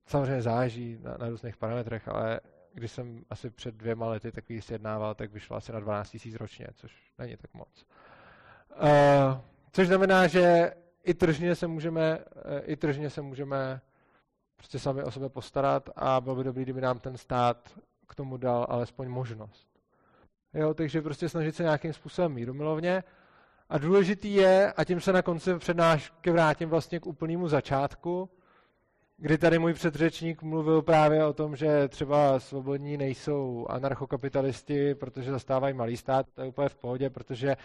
samozřejmě 0.06 0.42
záleží 0.42 0.98
na, 1.02 1.16
na 1.16 1.28
různých 1.28 1.56
parametrech, 1.56 2.08
ale 2.08 2.40
když 2.74 2.92
jsem 2.92 3.24
asi 3.30 3.50
před 3.50 3.74
dvěma 3.74 4.08
lety 4.08 4.32
takový 4.32 4.62
sjednával, 4.62 5.14
tak 5.14 5.32
vyšlo 5.32 5.56
asi 5.56 5.72
na 5.72 5.80
12 5.80 6.16
000 6.26 6.38
ročně, 6.40 6.66
což 6.74 7.12
není 7.18 7.36
tak 7.36 7.54
moc. 7.54 7.86
Uh, 8.82 9.40
což 9.72 9.86
znamená, 9.86 10.26
že 10.26 10.72
i 11.04 11.14
tržně 11.14 11.54
se 11.54 11.66
můžeme, 11.66 12.18
uh, 12.18 12.24
i 12.64 12.76
tržně 12.76 13.10
se 13.10 13.22
můžeme 13.22 13.80
prostě 14.56 14.78
sami 14.78 15.02
o 15.02 15.10
sebe 15.10 15.28
postarat 15.28 15.90
a 15.96 16.20
bylo 16.20 16.36
by 16.36 16.44
dobré, 16.44 16.62
kdyby 16.62 16.80
nám 16.80 16.98
ten 16.98 17.16
stát 17.16 17.78
k 18.08 18.14
tomu 18.14 18.36
dal 18.36 18.66
alespoň 18.68 19.08
možnost. 19.08 19.68
Jo, 20.54 20.74
takže 20.74 21.02
prostě 21.02 21.28
snažit 21.28 21.56
se 21.56 21.62
nějakým 21.62 21.92
způsobem 21.92 22.32
mírumilovně. 22.32 23.04
A 23.68 23.78
důležitý 23.78 24.34
je, 24.34 24.72
a 24.72 24.84
tím 24.84 25.00
se 25.00 25.12
na 25.12 25.22
konci 25.22 25.58
přednášky 25.58 26.30
vrátím 26.30 26.68
vlastně 26.68 27.00
k 27.00 27.06
úplnému 27.06 27.48
začátku, 27.48 28.30
kdy 29.16 29.38
tady 29.38 29.58
můj 29.58 29.74
předřečník 29.74 30.42
mluvil 30.42 30.82
právě 30.82 31.24
o 31.24 31.32
tom, 31.32 31.56
že 31.56 31.88
třeba 31.88 32.40
svobodní 32.40 32.96
nejsou 32.96 33.66
anarchokapitalisti, 33.68 34.94
protože 34.94 35.30
zastávají 35.30 35.74
malý 35.74 35.96
stát, 35.96 36.26
to 36.34 36.42
je 36.42 36.48
úplně 36.48 36.68
v 36.68 36.76
pohodě, 36.76 37.10
protože 37.10 37.56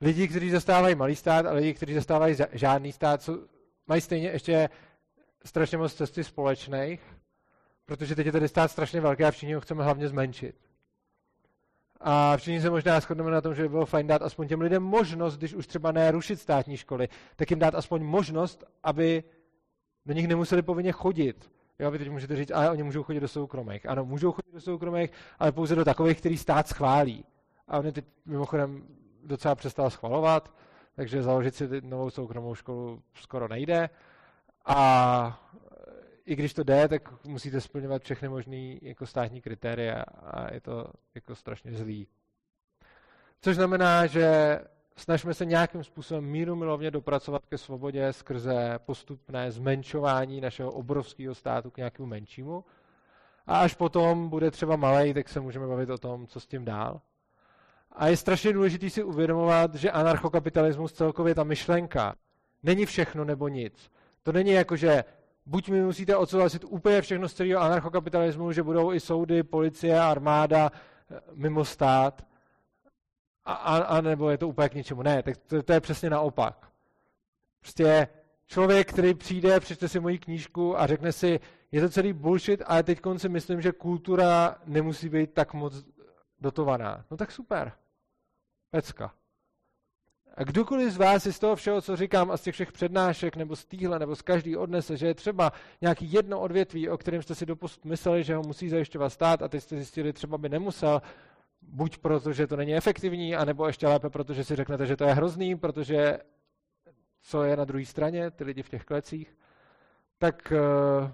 lidi, 0.00 0.28
kteří 0.28 0.50
zastávají 0.50 0.94
malý 0.94 1.16
stát 1.16 1.46
a 1.46 1.52
lidi, 1.52 1.74
kteří 1.74 1.94
zastávají 1.94 2.36
žádný 2.52 2.92
stát, 2.92 3.22
jsou, 3.22 3.38
mají 3.86 4.00
stejně 4.00 4.28
ještě 4.28 4.68
strašně 5.44 5.78
moc 5.78 5.94
cesty 5.94 6.24
společných 6.24 7.00
protože 7.90 8.14
teď 8.14 8.26
je 8.26 8.32
tady 8.32 8.48
stát 8.48 8.70
strašně 8.70 9.00
velký 9.00 9.24
a 9.24 9.30
všichni 9.30 9.54
ho 9.54 9.60
chceme 9.60 9.84
hlavně 9.84 10.08
zmenšit. 10.08 10.54
A 12.00 12.36
všichni 12.36 12.60
se 12.60 12.70
možná 12.70 13.00
shodneme 13.00 13.30
na 13.30 13.40
tom, 13.40 13.54
že 13.54 13.62
by 13.62 13.68
bylo 13.68 13.86
fajn 13.86 14.06
dát 14.06 14.22
aspoň 14.22 14.48
těm 14.48 14.60
lidem 14.60 14.82
možnost, 14.82 15.36
když 15.36 15.54
už 15.54 15.66
třeba 15.66 15.92
ne 15.92 16.10
rušit 16.10 16.40
státní 16.40 16.76
školy, 16.76 17.08
tak 17.36 17.50
jim 17.50 17.58
dát 17.58 17.74
aspoň 17.74 18.02
možnost, 18.02 18.64
aby 18.82 19.24
do 20.06 20.14
nich 20.14 20.28
nemuseli 20.28 20.62
povinně 20.62 20.92
chodit. 20.92 21.50
Jo, 21.78 21.90
vy 21.90 21.98
teď 21.98 22.10
můžete 22.10 22.36
říct, 22.36 22.50
ale 22.50 22.70
oni 22.70 22.82
můžou 22.82 23.02
chodit 23.02 23.20
do 23.20 23.28
soukromých. 23.28 23.86
Ano, 23.86 24.04
můžou 24.04 24.32
chodit 24.32 24.52
do 24.52 24.60
soukromých, 24.60 25.10
ale 25.38 25.52
pouze 25.52 25.74
do 25.74 25.84
takových, 25.84 26.18
který 26.18 26.36
stát 26.36 26.68
schválí. 26.68 27.24
A 27.68 27.78
oni 27.78 27.92
teď 27.92 28.04
mimochodem 28.26 28.84
docela 29.24 29.54
přestal 29.54 29.90
schvalovat, 29.90 30.54
takže 30.94 31.22
založit 31.22 31.54
si 31.54 31.68
novou 31.80 32.10
soukromou 32.10 32.54
školu 32.54 33.02
skoro 33.14 33.48
nejde. 33.48 33.90
A 34.66 35.50
i 36.26 36.36
když 36.36 36.54
to 36.54 36.62
jde, 36.62 36.88
tak 36.88 37.24
musíte 37.24 37.60
splňovat 37.60 38.02
všechny 38.02 38.28
možné 38.28 38.76
jako 38.82 39.06
státní 39.06 39.40
kritéria 39.40 40.02
a 40.02 40.54
je 40.54 40.60
to 40.60 40.86
jako 41.14 41.34
strašně 41.34 41.72
zlý. 41.72 42.06
Což 43.40 43.56
znamená, 43.56 44.06
že 44.06 44.58
snažíme 44.96 45.34
se 45.34 45.44
nějakým 45.44 45.84
způsobem 45.84 46.24
míru 46.24 46.56
milovně 46.56 46.90
dopracovat 46.90 47.46
ke 47.46 47.58
svobodě 47.58 48.12
skrze 48.12 48.78
postupné 48.78 49.52
zmenšování 49.52 50.40
našeho 50.40 50.72
obrovského 50.72 51.34
státu 51.34 51.70
k 51.70 51.76
nějakému 51.76 52.06
menšímu. 52.06 52.64
A 53.46 53.60
až 53.60 53.74
potom 53.74 54.28
bude 54.28 54.50
třeba 54.50 54.76
malej, 54.76 55.14
tak 55.14 55.28
se 55.28 55.40
můžeme 55.40 55.66
bavit 55.66 55.90
o 55.90 55.98
tom, 55.98 56.26
co 56.26 56.40
s 56.40 56.46
tím 56.46 56.64
dál. 56.64 57.00
A 57.92 58.08
je 58.08 58.16
strašně 58.16 58.52
důležité 58.52 58.90
si 58.90 59.02
uvědomovat, 59.02 59.74
že 59.74 59.90
anarchokapitalismus 59.90 60.92
celkově 60.92 61.34
ta 61.34 61.44
myšlenka 61.44 62.14
není 62.62 62.86
všechno 62.86 63.24
nebo 63.24 63.48
nic. 63.48 63.90
To 64.22 64.32
není 64.32 64.50
jako, 64.50 64.76
že 64.76 65.04
buď 65.50 65.68
mi 65.68 65.82
musíte 65.82 66.16
odsouhlasit 66.16 66.64
úplně 66.64 67.02
všechno 67.02 67.28
z 67.28 67.34
celého 67.34 67.60
anarchokapitalismu, 67.60 68.52
že 68.52 68.62
budou 68.62 68.92
i 68.92 69.00
soudy, 69.00 69.42
policie, 69.42 70.00
armáda 70.00 70.70
eh, 70.72 71.20
mimo 71.34 71.64
stát, 71.64 72.26
a, 73.44 73.52
a, 73.52 73.76
a 73.76 74.00
nebo 74.00 74.30
je 74.30 74.38
to 74.38 74.48
úplně 74.48 74.68
k 74.68 74.74
ničemu. 74.74 75.02
Ne, 75.02 75.22
tak 75.22 75.36
to, 75.36 75.62
to 75.62 75.72
je 75.72 75.80
přesně 75.80 76.10
naopak. 76.10 76.72
Prostě 77.60 78.08
člověk, 78.46 78.92
který 78.92 79.14
přijde, 79.14 79.60
přečte 79.60 79.88
si 79.88 80.00
moji 80.00 80.18
knížku 80.18 80.80
a 80.80 80.86
řekne 80.86 81.12
si, 81.12 81.40
je 81.72 81.80
to 81.80 81.88
celý 81.88 82.12
bullshit, 82.12 82.62
ale 82.66 82.82
teď 82.82 83.00
si 83.16 83.28
myslím, 83.28 83.60
že 83.60 83.72
kultura 83.72 84.56
nemusí 84.66 85.08
být 85.08 85.34
tak 85.34 85.54
moc 85.54 85.84
dotovaná. 86.40 87.04
No 87.10 87.16
tak 87.16 87.32
super. 87.32 87.72
Pecka. 88.70 89.14
A 90.40 90.44
kdokoliv 90.44 90.92
z 90.92 90.96
vás 90.96 91.22
si 91.22 91.32
z 91.32 91.38
toho 91.38 91.56
všeho, 91.56 91.82
co 91.82 91.96
říkám, 91.96 92.30
a 92.30 92.36
z 92.36 92.42
těch 92.42 92.54
všech 92.54 92.72
přednášek, 92.72 93.36
nebo 93.36 93.56
z 93.56 93.64
týhle, 93.64 93.98
nebo 93.98 94.16
z 94.16 94.22
každý 94.22 94.56
odnese, 94.56 94.96
že 94.96 95.06
je 95.06 95.14
třeba 95.14 95.52
nějaký 95.80 96.12
jedno 96.12 96.40
odvětví, 96.40 96.88
o 96.88 96.98
kterém 96.98 97.22
jste 97.22 97.34
si 97.34 97.46
doposud 97.46 97.84
mysleli, 97.84 98.24
že 98.24 98.34
ho 98.34 98.42
musí 98.42 98.68
zajišťovat 98.68 99.10
stát 99.10 99.42
a 99.42 99.48
teď 99.48 99.62
jste 99.62 99.76
zjistili, 99.76 100.12
třeba 100.12 100.38
by 100.38 100.48
nemusel, 100.48 101.02
buď 101.62 101.98
proto, 101.98 102.32
že 102.32 102.46
to 102.46 102.56
není 102.56 102.74
efektivní, 102.74 103.36
anebo 103.36 103.66
ještě 103.66 103.86
lépe, 103.86 104.10
protože 104.10 104.44
si 104.44 104.56
řeknete, 104.56 104.86
že 104.86 104.96
to 104.96 105.04
je 105.04 105.14
hrozný, 105.14 105.56
protože 105.56 106.18
co 107.22 107.42
je 107.42 107.56
na 107.56 107.64
druhé 107.64 107.84
straně, 107.84 108.30
ty 108.30 108.44
lidi 108.44 108.62
v 108.62 108.68
těch 108.68 108.84
klecích, 108.84 109.36
tak 110.18 110.52
eh, 110.52 111.12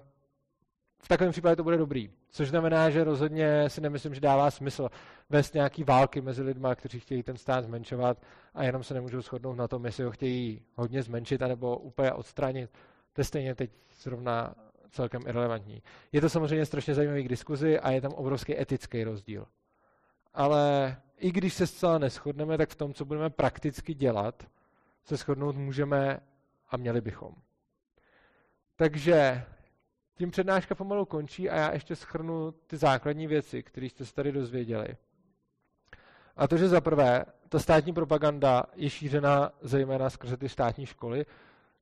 v 0.99 1.09
takovém 1.09 1.33
případě 1.33 1.57
to 1.57 1.65
bude 1.65 1.77
dobrý. 1.77 2.11
Což 2.37 2.49
znamená, 2.49 2.91
že 2.91 3.05
rozhodně 3.05 3.71
si 3.71 3.81
nemyslím, 3.81 4.15
že 4.15 4.21
dává 4.21 4.51
smysl 4.51 4.89
vést 5.31 5.55
nějaký 5.55 5.85
války 5.85 6.21
mezi 6.21 6.43
lidmi, 6.43 6.69
kteří 6.75 7.01
chtějí 7.01 7.23
ten 7.23 7.37
stát 7.37 7.65
zmenšovat 7.65 8.19
a 8.55 8.65
jenom 8.65 8.83
se 8.85 8.95
nemůžou 8.95 9.21
shodnout 9.23 9.55
na 9.55 9.69
tom, 9.69 9.87
jestli 9.87 10.05
ho 10.05 10.11
chtějí 10.11 10.63
hodně 10.75 11.03
zmenšit 11.03 11.43
anebo 11.43 11.79
úplně 11.79 12.13
odstranit. 12.13 12.71
To 13.13 13.21
je 13.21 13.25
stejně 13.25 13.55
teď 13.55 13.71
zrovna 14.03 14.55
celkem 14.91 15.23
irrelevantní. 15.27 15.83
Je 16.13 16.21
to 16.21 16.29
samozřejmě 16.29 16.67
strašně 16.67 16.95
zajímavý 16.95 17.25
k 17.25 17.29
diskuzi 17.29 17.81
a 17.81 17.91
je 17.91 18.01
tam 18.01 18.13
obrovský 18.13 18.61
etický 18.61 19.05
rozdíl. 19.05 19.47
Ale 20.35 20.97
i 21.19 21.33
když 21.33 21.55
se 21.55 21.67
zcela 21.67 21.99
neschodneme, 21.99 22.59
tak 22.59 22.71
v 22.71 22.77
tom, 22.77 22.95
co 22.95 23.05
budeme 23.05 23.31
prakticky 23.31 23.95
dělat, 23.95 24.49
se 25.05 25.17
shodnout 25.17 25.57
můžeme 25.57 26.21
a 26.71 26.77
měli 26.77 27.01
bychom. 27.01 27.35
Takže 28.77 29.45
tím 30.17 30.31
přednáška 30.31 30.75
pomalu 30.75 31.05
končí 31.05 31.51
a 31.51 31.57
já 31.57 31.73
ještě 31.73 31.97
schrnu 31.97 32.53
ty 32.67 32.77
základní 32.77 33.27
věci, 33.27 33.63
které 33.63 33.87
jste 33.87 34.05
se 34.05 34.15
tady 34.15 34.33
dozvěděli. 34.33 34.89
A 36.37 36.49
to, 36.49 36.57
že 36.57 36.69
za 36.69 36.81
prvé, 36.81 37.25
ta 37.49 37.59
státní 37.59 37.93
propaganda 37.93 38.65
je 38.75 38.91
šířena 38.91 39.53
zejména 39.61 40.11
skrze 40.11 40.37
ty 40.37 40.49
státní 40.49 40.87
školy, 40.87 41.27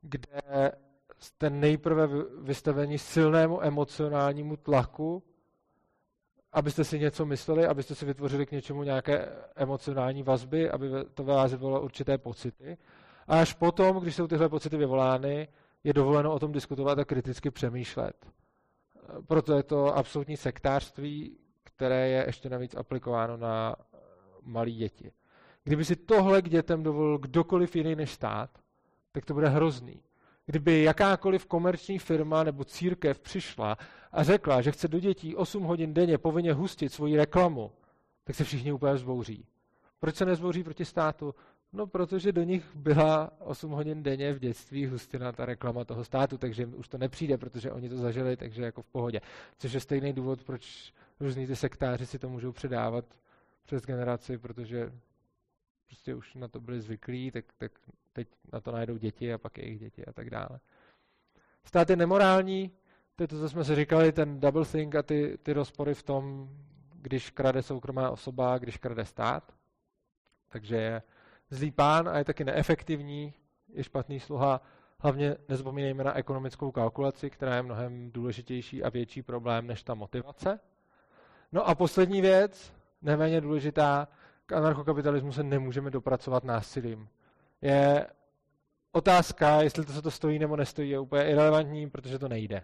kde 0.02 0.42
jste 1.18 1.50
nejprve 1.50 2.08
vystaveni 2.42 2.98
silnému 2.98 3.64
emocionálnímu 3.64 4.56
tlaku, 4.56 5.22
abyste 6.52 6.84
si 6.84 6.98
něco 6.98 7.26
mysleli, 7.26 7.66
abyste 7.66 7.94
si 7.94 8.06
vytvořili 8.06 8.46
k 8.46 8.52
něčemu 8.52 8.82
nějaké 8.82 9.28
emocionální 9.56 10.22
vazby, 10.22 10.70
aby 10.70 10.90
to 11.14 11.24
vás 11.24 11.50
vyvolalo 11.50 11.84
určité 11.84 12.18
pocity. 12.18 12.78
A 13.28 13.40
až 13.40 13.54
potom, 13.54 13.96
když 14.00 14.14
jsou 14.14 14.26
tyhle 14.26 14.48
pocity 14.48 14.76
vyvolány, 14.76 15.48
je 15.84 15.92
dovoleno 15.92 16.34
o 16.34 16.38
tom 16.38 16.52
diskutovat 16.52 16.98
a 16.98 17.04
kriticky 17.04 17.50
přemýšlet. 17.50 18.26
Proto 19.26 19.56
je 19.56 19.62
to 19.62 19.96
absolutní 19.96 20.36
sektářství, 20.36 21.38
které 21.62 22.08
je 22.08 22.24
ještě 22.26 22.48
navíc 22.48 22.74
aplikováno 22.74 23.36
na 23.36 23.76
malé 24.42 24.70
děti. 24.70 25.12
Kdyby 25.64 25.84
si 25.84 25.96
tohle 25.96 26.42
k 26.42 26.48
dětem 26.48 26.82
dovolil 26.82 27.18
kdokoliv 27.18 27.76
jiný 27.76 27.96
než 27.96 28.10
stát, 28.10 28.50
tak 29.12 29.24
to 29.24 29.34
bude 29.34 29.48
hrozný. 29.48 30.02
Kdyby 30.46 30.82
jakákoliv 30.82 31.46
komerční 31.46 31.98
firma 31.98 32.44
nebo 32.44 32.64
církev 32.64 33.18
přišla 33.18 33.78
a 34.12 34.22
řekla, 34.22 34.60
že 34.60 34.72
chce 34.72 34.88
do 34.88 35.00
dětí 35.00 35.36
8 35.36 35.62
hodin 35.62 35.94
denně 35.94 36.18
povinně 36.18 36.52
hustit 36.52 36.92
svoji 36.92 37.16
reklamu, 37.16 37.72
tak 38.24 38.36
se 38.36 38.44
všichni 38.44 38.72
úplně 38.72 38.94
vzbouří. 38.94 39.46
Proč 40.00 40.16
se 40.16 40.26
nezbouří 40.26 40.64
proti 40.64 40.84
státu? 40.84 41.34
No, 41.74 41.86
protože 41.86 42.32
do 42.32 42.42
nich 42.42 42.76
byla 42.76 43.30
8 43.40 43.70
hodin 43.70 44.02
denně 44.02 44.32
v 44.32 44.38
dětství 44.38 44.86
hustina 44.86 45.32
ta 45.32 45.44
reklama 45.44 45.84
toho 45.84 46.04
státu, 46.04 46.38
takže 46.38 46.62
jim 46.62 46.74
už 46.78 46.88
to 46.88 46.98
nepřijde, 46.98 47.38
protože 47.38 47.72
oni 47.72 47.88
to 47.88 47.96
zažili, 47.96 48.36
takže 48.36 48.62
jako 48.62 48.82
v 48.82 48.86
pohodě. 48.86 49.20
Což 49.58 49.72
je 49.72 49.80
stejný 49.80 50.12
důvod, 50.12 50.44
proč 50.44 50.92
různí 51.20 51.46
ty 51.46 51.56
sektáři 51.56 52.06
si 52.06 52.18
to 52.18 52.28
můžou 52.28 52.52
předávat 52.52 53.04
přes 53.64 53.82
generaci, 53.82 54.38
protože 54.38 54.92
prostě 55.86 56.14
už 56.14 56.34
na 56.34 56.48
to 56.48 56.60
byli 56.60 56.80
zvyklí, 56.80 57.30
tak, 57.30 57.44
tak 57.58 57.72
teď 58.12 58.28
na 58.52 58.60
to 58.60 58.72
najdou 58.72 58.96
děti 58.96 59.32
a 59.32 59.38
pak 59.38 59.58
jejich 59.58 59.78
děti 59.78 60.06
a 60.06 60.12
tak 60.12 60.30
dále. 60.30 60.60
Stát 61.64 61.90
je 61.90 61.96
nemorální, 61.96 62.70
to 63.16 63.22
je 63.22 63.28
to, 63.28 63.38
co 63.38 63.48
jsme 63.48 63.64
si 63.64 63.74
říkali, 63.74 64.12
ten 64.12 64.40
double 64.40 64.64
think 64.64 64.94
a 64.94 65.02
ty, 65.02 65.38
ty 65.42 65.52
rozpory 65.52 65.94
v 65.94 66.02
tom, 66.02 66.48
když 66.94 67.30
krade 67.30 67.62
soukromá 67.62 68.10
osoba, 68.10 68.58
když 68.58 68.76
krade 68.76 69.04
stát. 69.04 69.54
Takže 70.48 70.76
je 70.76 71.02
zlý 71.50 71.70
pán 71.70 72.08
a 72.08 72.18
je 72.18 72.24
taky 72.24 72.44
neefektivní, 72.44 73.34
je 73.68 73.84
špatný 73.84 74.20
sluha. 74.20 74.60
Hlavně 74.98 75.36
nezapomínejme 75.48 76.04
na 76.04 76.14
ekonomickou 76.14 76.70
kalkulaci, 76.72 77.30
která 77.30 77.56
je 77.56 77.62
mnohem 77.62 78.10
důležitější 78.10 78.82
a 78.82 78.88
větší 78.88 79.22
problém 79.22 79.66
než 79.66 79.82
ta 79.82 79.94
motivace. 79.94 80.60
No 81.52 81.68
a 81.68 81.74
poslední 81.74 82.20
věc, 82.20 82.72
neméně 83.02 83.40
důležitá, 83.40 84.08
k 84.46 84.52
anarchokapitalismu 84.52 85.32
se 85.32 85.42
nemůžeme 85.42 85.90
dopracovat 85.90 86.44
násilím. 86.44 87.08
Je 87.62 88.06
otázka, 88.92 89.62
jestli 89.62 89.84
to 89.84 89.92
se 89.92 90.02
to 90.02 90.10
stojí 90.10 90.38
nebo 90.38 90.56
nestojí, 90.56 90.90
je 90.90 90.98
úplně 90.98 91.30
irrelevantní, 91.30 91.90
protože 91.90 92.18
to 92.18 92.28
nejde. 92.28 92.62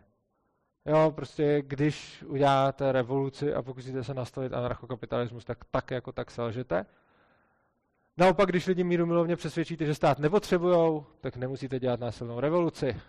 Jo, 0.87 1.13
prostě 1.17 1.63
když 1.63 2.25
uděláte 2.27 2.93
revoluci 2.93 3.55
a 3.55 3.63
pokusíte 3.63 4.05
se 4.05 4.15
nastavit 4.15 4.53
anarchokapitalismus, 4.53 5.45
tak 5.45 5.65
tak 5.71 5.91
jako 5.91 6.13
tak 6.13 6.31
selžete. 6.31 6.87
Naopak, 8.17 8.49
když 8.49 8.67
lidi 8.67 8.85
míru 8.85 9.07
milovně 9.07 9.37
přesvědčíte, 9.37 9.87
že 9.87 9.95
stát 9.95 10.19
nepotřebujou, 10.19 11.07
tak 11.21 11.37
nemusíte 11.37 11.81
dělat 11.81 12.01
násilnou 12.01 12.41
revoluci. 12.41 13.01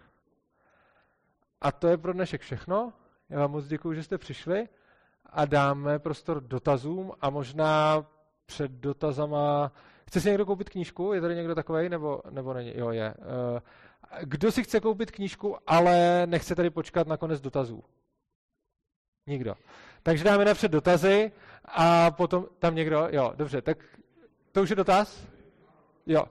A 1.62 1.72
to 1.72 1.88
je 1.88 1.98
pro 1.98 2.14
dnešek 2.14 2.42
všechno. 2.42 2.94
Já 3.30 3.40
vám 3.40 3.52
moc 3.52 3.68
děkuji, 3.68 3.94
že 3.94 4.04
jste 4.04 4.18
přišli 4.18 4.70
a 5.26 5.46
dáme 5.46 6.00
prostor 6.00 6.44
dotazům 6.44 7.12
a 7.22 7.30
možná 7.30 8.06
před 8.46 8.72
dotazama... 8.72 9.72
Chce 10.08 10.22
si 10.22 10.30
někdo 10.30 10.46
koupit 10.46 10.70
knížku? 10.70 11.14
Je 11.14 11.22
tady 11.22 11.36
někdo 11.36 11.56
takový 11.56 11.90
nebo, 11.90 12.22
nebo 12.30 12.54
není? 12.54 12.74
Jo, 12.76 12.90
je. 12.90 13.14
Uh, 13.18 13.60
kdo 14.22 14.52
si 14.52 14.64
chce 14.64 14.80
koupit 14.80 15.12
knížku, 15.12 15.58
ale 15.68 16.24
nechce 16.26 16.56
tady 16.56 16.70
počkat 16.70 17.08
na 17.08 17.18
konec 17.18 17.42
dotazů? 17.42 17.84
Nikdo. 19.28 19.56
Takže 20.04 20.24
dáme 20.24 20.46
napřed 20.46 20.72
dotazy 20.72 21.32
a 21.66 22.12
potom 22.12 22.46
tam 22.60 22.76
někdo, 22.76 23.08
jo, 23.12 23.34
dobře, 23.36 23.62
tak 23.62 23.78
to 24.52 24.62
už 24.62 24.70
je 24.70 24.76
dotaz? 24.76 25.24
Jo, 26.06 26.26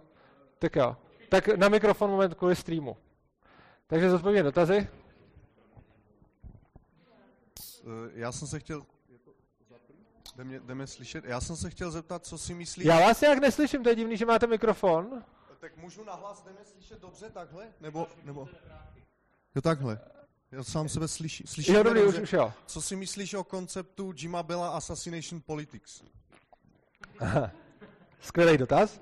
tak 0.58 0.76
jo. 0.76 0.96
Tak 1.28 1.48
na 1.48 1.68
mikrofon 1.68 2.10
moment 2.10 2.34
kvůli 2.34 2.56
streamu. 2.56 2.96
Takže 3.86 4.10
zodpovědně 4.10 4.42
dotazy. 4.42 4.88
Eh, 7.80 8.10
já 8.12 8.32
jsem 8.32 8.48
se 8.48 8.60
chtěl... 8.60 8.82
Jde 10.36 10.44
mě, 10.44 10.60
jde 10.60 10.74
mě 10.74 10.86
slyšet? 10.86 11.24
Já 11.24 11.40
jsem 11.40 11.56
se 11.56 11.70
chtěl 11.70 11.90
zeptat, 11.90 12.26
co 12.26 12.38
si 12.38 12.54
myslíš... 12.54 12.86
Já 12.86 13.00
vás 13.00 13.20
nějak 13.20 13.38
neslyším, 13.38 13.82
to 13.82 13.88
je 13.88 13.94
divný, 13.94 14.16
že 14.16 14.26
máte 14.26 14.46
mikrofon. 14.46 15.24
Tak 15.60 15.76
můžu 15.76 16.04
nahlas, 16.04 16.42
jde 16.42 16.52
mě 16.52 16.64
slyšet 16.64 17.00
dobře 17.00 17.30
takhle? 17.30 17.68
Nebo, 17.80 18.06
nebo... 18.24 18.48
Jo 19.54 19.62
takhle. 19.62 20.00
Já 20.52 20.64
sám 20.64 20.88
sebe 20.88 21.08
slyší, 21.08 21.44
slyším. 21.46 21.74
Jo, 21.74 21.82
dobrý, 21.82 22.02
už, 22.02 22.18
už 22.18 22.32
jo. 22.32 22.52
Co 22.66 22.82
si 22.82 22.96
myslíš 22.96 23.34
o 23.34 23.44
konceptu 23.44 24.12
Jima 24.16 24.42
Bella 24.42 24.68
Assassination 24.68 25.40
Politics? 25.40 26.02
Skvělý 28.20 28.58
dotaz. 28.58 29.00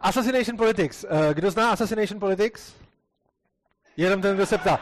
Assassination 0.00 0.56
Politics. 0.56 1.04
Eh, 1.08 1.34
kdo 1.34 1.50
zná 1.50 1.70
Assassination 1.70 2.20
Politics? 2.20 2.72
Jenom 3.96 4.22
ten, 4.22 4.34
kdo 4.34 4.46
se 4.46 4.58
ptá. 4.58 4.80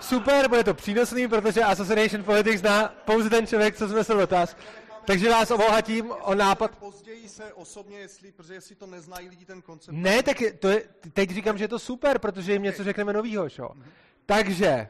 Super, 0.00 0.48
bude 0.48 0.64
to 0.64 0.74
přínosný, 0.74 1.28
protože 1.28 1.62
Assassination 1.62 2.22
Politics 2.24 2.60
zná 2.60 2.88
pouze 3.04 3.30
ten 3.30 3.46
člověk, 3.46 3.76
co 3.76 3.88
jsme 3.88 4.14
dotaz. 4.14 4.56
Takže 5.04 5.30
vás 5.30 5.50
obohatím 5.50 6.10
o 6.10 6.34
nápad. 6.34 6.76
Později 6.76 7.28
se 7.28 7.52
osobně, 7.52 7.98
jestli, 7.98 8.32
protože 8.32 8.54
jestli 8.54 8.74
to 8.74 8.86
neznají 8.86 9.28
lidi 9.28 9.44
ten 9.44 9.62
koncept. 9.62 9.94
Ne, 9.94 10.22
tak 10.22 10.36
to 10.58 10.68
je, 10.68 10.82
teď 11.12 11.30
říkám, 11.30 11.58
že 11.58 11.64
je 11.64 11.68
to 11.68 11.78
super, 11.78 12.18
protože 12.18 12.52
jim 12.52 12.62
něco 12.62 12.84
řekneme 12.84 13.12
novýho, 13.12 13.48
šo? 13.48 13.62
Mm-hmm. 13.62 13.82
Takže, 14.26 14.88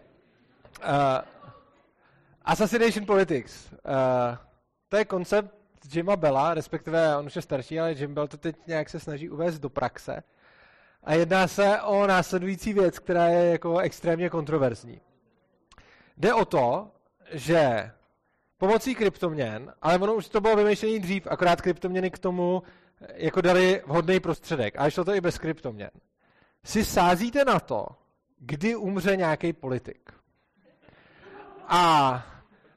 uh, 0.79 0.85
Assassination 2.45 3.07
Politics. 3.07 3.73
Uh, 3.73 4.37
to 4.89 4.97
je 4.97 5.05
koncept 5.05 5.56
Jima 5.95 6.17
Bella, 6.17 6.55
respektive 6.55 7.17
on 7.17 7.27
už 7.27 7.37
je 7.37 7.43
starší, 7.43 7.81
ale 7.81 7.93
Jim 7.93 8.15
Bell 8.15 8.29
to 8.29 8.37
teď 8.37 8.57
nějak 8.67 8.91
se 8.91 9.01
snaží 9.01 9.31
uvést 9.31 9.59
do 9.59 9.71
praxe. 9.71 10.23
A 11.05 11.15
jedná 11.15 11.49
se 11.49 11.81
o 11.81 12.07
následující 12.07 12.73
věc, 12.73 12.99
která 12.99 13.29
je 13.29 13.51
jako 13.51 13.79
extrémně 13.79 14.31
kontroverzní. 14.31 15.01
Jde 16.17 16.35
o 16.35 16.45
to, 16.45 16.91
že 17.33 17.91
pomocí 18.59 18.95
kryptoměn, 18.95 19.75
ale 19.83 19.99
ono 19.99 20.15
už 20.15 20.29
to 20.29 20.41
bylo 20.41 20.57
vymýšlené 20.57 20.99
dřív, 20.99 21.27
akorát 21.27 21.61
kryptoměny 21.61 22.11
k 22.11 22.19
tomu 22.19 22.63
jako 23.15 23.41
dali 23.41 23.83
vhodný 23.87 24.21
prostředek. 24.21 24.75
A 24.79 24.91
šlo 24.91 25.05
to 25.05 25.15
i 25.15 25.21
bez 25.21 25.39
kryptoměn. 25.39 25.91
Si 26.65 26.85
sázíte 26.85 27.45
na 27.45 27.61
to, 27.61 27.87
kdy 28.39 28.77
umře 28.77 29.17
nějaký 29.17 29.53
politik. 29.53 30.13
A 31.69 32.27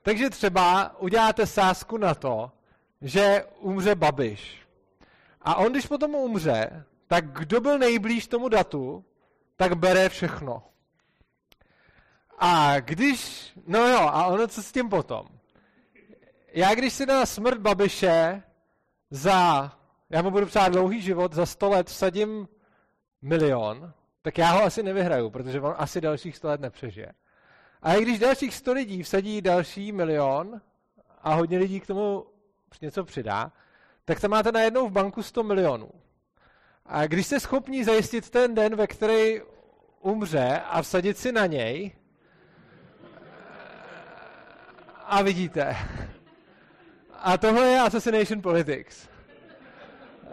takže 0.01 0.29
třeba 0.29 0.95
uděláte 0.99 1.45
sázku 1.45 1.97
na 1.97 2.15
to, 2.15 2.51
že 3.01 3.45
umře 3.59 3.95
Babiš. 3.95 4.67
A 5.41 5.55
on, 5.55 5.71
když 5.71 5.87
potom 5.87 6.15
umře, 6.15 6.85
tak 7.07 7.39
kdo 7.39 7.61
byl 7.61 7.79
nejblíž 7.79 8.27
tomu 8.27 8.49
datu, 8.49 9.05
tak 9.55 9.73
bere 9.73 10.09
všechno. 10.09 10.63
A 12.39 12.79
když, 12.79 13.51
no 13.67 13.87
jo, 13.87 13.99
a 13.99 14.25
ono 14.25 14.47
co 14.47 14.63
s 14.63 14.71
tím 14.71 14.89
potom? 14.89 15.25
Já 16.53 16.75
když 16.75 16.93
si 16.93 17.05
na 17.05 17.25
smrt 17.25 17.57
Babiše 17.57 18.43
za, 19.11 19.71
já 20.09 20.21
mu 20.21 20.31
budu 20.31 20.45
přát 20.45 20.69
dlouhý 20.69 21.01
život, 21.01 21.33
za 21.33 21.45
100 21.45 21.69
let 21.69 21.87
vsadím 21.87 22.47
milion, 23.21 23.93
tak 24.21 24.37
já 24.37 24.51
ho 24.51 24.63
asi 24.63 24.83
nevyhraju, 24.83 25.29
protože 25.29 25.61
on 25.61 25.75
asi 25.77 26.01
dalších 26.01 26.37
100 26.37 26.47
let 26.47 26.61
nepřežije. 26.61 27.11
A 27.81 27.93
i 27.93 28.01
když 28.01 28.19
dalších 28.19 28.55
100 28.55 28.73
lidí 28.73 29.03
vsadí 29.03 29.41
další 29.41 29.91
milion 29.91 30.61
a 31.21 31.33
hodně 31.33 31.57
lidí 31.57 31.79
k 31.79 31.87
tomu 31.87 32.25
něco 32.81 33.03
přidá, 33.03 33.51
tak 34.05 34.19
tam 34.19 34.31
máte 34.31 34.51
najednou 34.51 34.87
v 34.87 34.91
banku 34.91 35.23
100 35.23 35.43
milionů. 35.43 35.89
A 36.85 37.07
když 37.07 37.25
jste 37.25 37.39
schopni 37.39 37.85
zajistit 37.85 38.29
ten 38.29 38.55
den, 38.55 38.75
ve 38.75 38.87
který 38.87 39.41
umře 40.01 40.61
a 40.69 40.81
vsadit 40.81 41.17
si 41.17 41.31
na 41.31 41.45
něj, 41.45 41.91
a 45.09 45.21
vidíte. 45.21 45.77
A 47.19 47.37
tohle 47.37 47.67
je 47.67 47.79
Assassination 47.79 48.41
Politics. 48.41 49.07
Uh, 49.07 50.29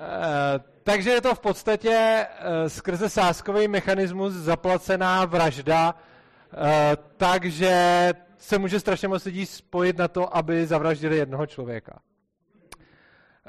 takže 0.83 1.11
je 1.11 1.21
to 1.21 1.35
v 1.35 1.41
podstatě 1.41 2.27
uh, 2.27 2.69
skrze 2.69 3.09
sáskový 3.09 3.69
mechanismus 3.69 4.33
zaplacená 4.33 5.25
vražda, 5.25 5.95
uh, 5.95 6.61
takže 7.17 8.13
se 8.39 8.59
může 8.59 8.81
strašně 8.81 9.09
moc 9.09 9.25
lidí 9.25 9.47
spojit 9.47 9.99
na 9.99 10.09
to, 10.09 10.37
aby 10.37 10.67
zavraždili 10.67 11.17
jednoho 11.17 11.47
člověka. 11.47 11.99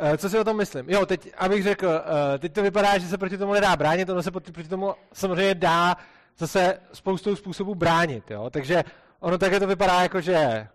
Uh, 0.02 0.18
co 0.18 0.30
si 0.30 0.40
o 0.40 0.44
tom 0.44 0.57
myslím? 0.57 0.90
Jo, 0.90 1.06
teď, 1.06 1.34
abych 1.38 1.64
řekl, 1.64 1.88
uh, 1.88 2.40
teď 2.40 2.53
to 2.53 2.64
vypadá, 2.64 2.98
že 2.98 3.07
se 3.07 3.18
proti 3.18 3.38
tomu 3.38 3.53
nedá 3.53 3.76
bránit, 3.76 4.10
ono 4.10 4.24
se 4.24 4.32
proti 4.32 4.69
tomu 4.69 4.94
samozřejmě 5.14 5.56
dá 5.56 5.98
zase 6.38 6.80
spoustou 6.94 7.36
způsobů 7.36 7.76
bránit, 7.76 8.32
jo? 8.32 8.49
takže 8.49 8.84
ono 9.19 9.38
také 9.38 9.60
to 9.60 9.68
vypadá 9.68 10.02
jako, 10.02 10.22
že 10.22 10.68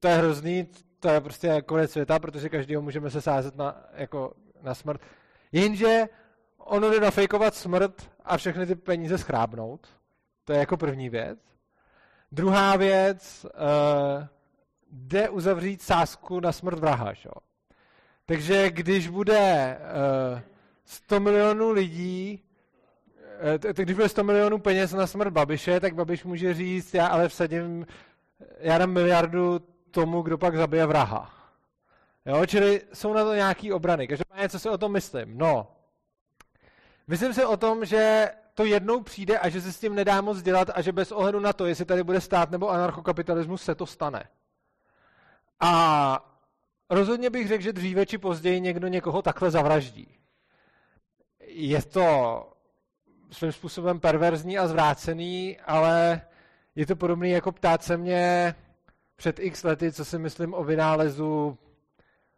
to 0.00 0.08
je 0.08 0.14
hrozný, 0.14 0.68
to 1.00 1.08
je 1.08 1.20
prostě 1.20 1.62
konec 1.62 1.90
světa, 1.90 2.18
protože 2.18 2.48
každého 2.48 2.82
můžeme 2.82 3.10
se 3.10 3.20
sázet 3.20 3.56
na, 3.56 3.84
jako 3.92 4.32
na 4.62 4.74
smrt. 4.74 5.00
Jenže 5.52 6.04
ono 6.58 6.90
jde 6.90 7.00
nafejkovat 7.00 7.54
smrt 7.54 8.10
a 8.24 8.36
všechny 8.36 8.66
ty 8.66 8.74
peníze 8.74 9.18
schrábnout. 9.18 9.88
To 10.44 10.52
je 10.52 10.58
jako 10.58 10.76
první 10.76 11.08
věc. 11.08 11.38
Druhá 12.32 12.76
věc, 12.76 13.44
uh, 13.44 14.26
jde 14.92 15.28
uzavřít 15.28 15.82
sázku 15.82 16.40
na 16.40 16.52
smrt 16.52 16.78
vraha. 16.78 17.14
Šo? 17.14 17.30
Takže 18.30 18.70
když 18.70 19.08
bude 19.08 19.78
uh, 19.80 20.38
eh, 20.38 20.42
100 20.84 21.20
milionů 21.20 21.70
lidí, 21.70 22.42
uh, 23.64 23.72
když 23.72 23.96
bude 23.96 24.08
100 24.08 24.24
milionů 24.24 24.58
peněz 24.58 24.92
na 24.92 25.06
smrt 25.06 25.30
Babiše, 25.30 25.80
tak 25.80 25.94
Babiš 25.94 26.24
může 26.24 26.54
říct, 26.54 26.94
já 26.94 27.06
ale 27.06 27.28
vsadím, 27.28 27.86
já 28.58 28.78
dám 28.78 28.90
miliardu 28.90 29.60
tomu, 29.90 30.22
kdo 30.22 30.38
pak 30.38 30.56
zabije 30.56 30.86
vraha. 30.86 31.34
Jo, 32.26 32.46
čili 32.46 32.82
jsou 32.92 33.12
na 33.12 33.24
to 33.24 33.34
nějaký 33.34 33.72
obrany. 33.72 34.08
Každopádně, 34.08 34.48
co 34.48 34.58
si 34.58 34.68
o 34.68 34.78
tom 34.78 34.92
myslím? 34.92 35.38
No, 35.38 35.72
myslím 37.06 37.34
si 37.34 37.44
o 37.44 37.56
tom, 37.56 37.84
že 37.84 38.30
to 38.54 38.64
jednou 38.64 39.02
přijde 39.02 39.38
a 39.38 39.48
že 39.48 39.60
se 39.60 39.72
s 39.72 39.80
tím 39.80 39.94
nedá 39.94 40.20
moc 40.20 40.42
dělat 40.42 40.70
a 40.74 40.82
že 40.82 40.92
bez 40.92 41.12
ohledu 41.12 41.40
na 41.40 41.52
to, 41.52 41.66
jestli 41.66 41.84
tady 41.84 42.02
bude 42.02 42.20
stát 42.20 42.50
nebo 42.50 42.70
anarchokapitalismus, 42.70 43.62
se 43.62 43.74
to 43.74 43.86
stane. 43.86 44.28
A 45.60 46.29
rozhodně 46.90 47.30
bych 47.30 47.48
řekl, 47.48 47.62
že 47.62 47.72
dříve 47.72 48.06
či 48.06 48.18
později 48.18 48.60
někdo 48.60 48.88
někoho 48.88 49.22
takhle 49.22 49.50
zavraždí. 49.50 50.18
Je 51.46 51.82
to 51.82 52.46
svým 53.30 53.52
způsobem 53.52 54.00
perverzní 54.00 54.58
a 54.58 54.66
zvrácený, 54.66 55.58
ale 55.66 56.20
je 56.74 56.86
to 56.86 56.96
podobné 56.96 57.28
jako 57.28 57.52
ptát 57.52 57.82
se 57.82 57.96
mě 57.96 58.54
před 59.16 59.38
x 59.40 59.64
lety, 59.64 59.92
co 59.92 60.04
si 60.04 60.18
myslím 60.18 60.54
o 60.54 60.64
vynálezu 60.64 61.58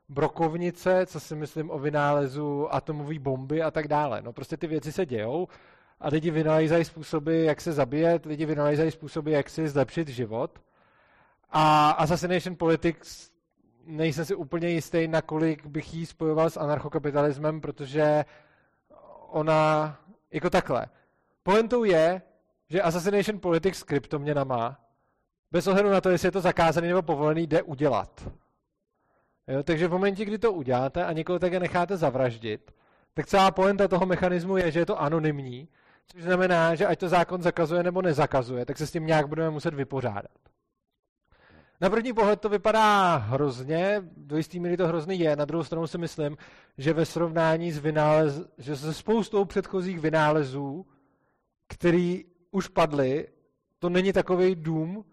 brokovnice, 0.09 1.07
co 1.07 1.21
si 1.21 1.35
myslím 1.35 1.71
o 1.71 1.79
vynálezu 1.79 2.75
atomové 2.75 3.19
bomby 3.19 3.63
a 3.63 3.71
tak 3.71 3.89
dále. 3.89 4.23
No 4.23 4.33
prostě 4.33 4.57
ty 4.57 4.67
věci 4.67 4.93
se 4.93 5.07
dějou 5.07 5.49
a 6.01 6.09
lidi 6.09 6.31
vynalezají 6.31 6.85
způsoby, 6.85 7.47
jak 7.47 7.61
se 7.61 7.73
zabíjet, 7.73 8.27
lidi 8.27 8.47
vynalezají 8.47 8.91
způsoby, 8.91 9.33
jak 9.33 9.51
si 9.51 9.69
zlepšit 9.69 10.09
život. 10.09 10.59
A 11.51 11.91
Assassination 11.91 12.57
Politics 12.57 13.32
nejsem 13.87 14.25
si 14.25 14.35
úplně 14.35 14.69
jistý, 14.69 15.09
nakolik 15.09 15.67
bych 15.67 15.95
ji 15.95 16.07
spojoval 16.07 16.51
s 16.51 16.57
anarchokapitalismem, 16.57 17.61
protože 17.61 18.25
ona, 19.29 19.97
jako 20.31 20.51
takhle, 20.51 20.87
pointou 21.43 21.85
je, 21.85 22.23
že 22.69 22.83
Assassination 22.83 23.41
Politics 23.41 23.79
s 23.79 23.83
kryptoměnama, 23.83 24.81
bez 25.51 25.67
ohledu 25.67 25.91
na 25.91 26.01
to, 26.01 26.11
jestli 26.11 26.29
je 26.29 26.33
to 26.33 26.41
zakázaný 26.41 26.89
nebo 26.89 27.03
povolený, 27.03 27.47
jde 27.47 27.63
udělat. 27.63 28.29
Jo, 29.49 29.63
takže 29.63 29.89
v 29.89 29.93
momentě, 29.93 30.25
kdy 30.25 30.39
to 30.39 30.53
uděláte 30.53 31.05
a 31.05 31.13
někoho 31.13 31.39
také 31.39 31.61
necháte 31.61 31.97
zavraždit, 31.97 32.75
tak 33.15 33.27
celá 33.27 33.51
pointa 33.51 33.89
toho 33.89 34.07
mechanismu 34.07 34.57
je, 34.57 34.71
že 34.71 34.81
je 34.81 34.87
to 34.87 35.01
anonymní, 35.01 35.69
což 36.07 36.23
znamená, 36.23 36.75
že 36.75 36.87
ať 36.87 36.99
to 36.99 37.09
zákon 37.09 37.43
zakazuje 37.43 37.83
nebo 37.83 38.03
nezakazuje, 38.03 38.67
tak 38.67 38.79
se 38.79 38.87
s 38.87 38.93
tím 38.93 39.07
nějak 39.07 39.27
budeme 39.27 39.51
muset 39.51 39.75
vypořádat. 39.75 40.52
Na 41.83 41.91
první 41.91 42.13
pohled 42.13 42.41
to 42.41 42.49
vypadá 42.49 43.17
hrozně, 43.17 44.03
do 44.17 44.37
jistý 44.37 44.61
míry 44.61 44.77
to 44.77 44.89
hrozný 44.89 45.19
je, 45.19 45.37
na 45.37 45.45
druhou 45.45 45.65
stranu 45.65 45.87
si 45.87 45.99
myslím, 45.99 46.37
že 46.79 46.93
ve 46.93 47.07
srovnání 47.07 47.73
s 47.73 47.79
vynález, 47.79 48.43
že 48.59 48.77
se 48.77 48.95
spoustou 48.95 49.45
předchozích 49.45 50.01
vynálezů, 50.01 50.87
který 51.69 52.25
už 52.51 52.69
padly, 52.69 53.29
to 53.79 53.89
není 53.89 54.13
takový 54.13 54.55
dům, 54.55 55.05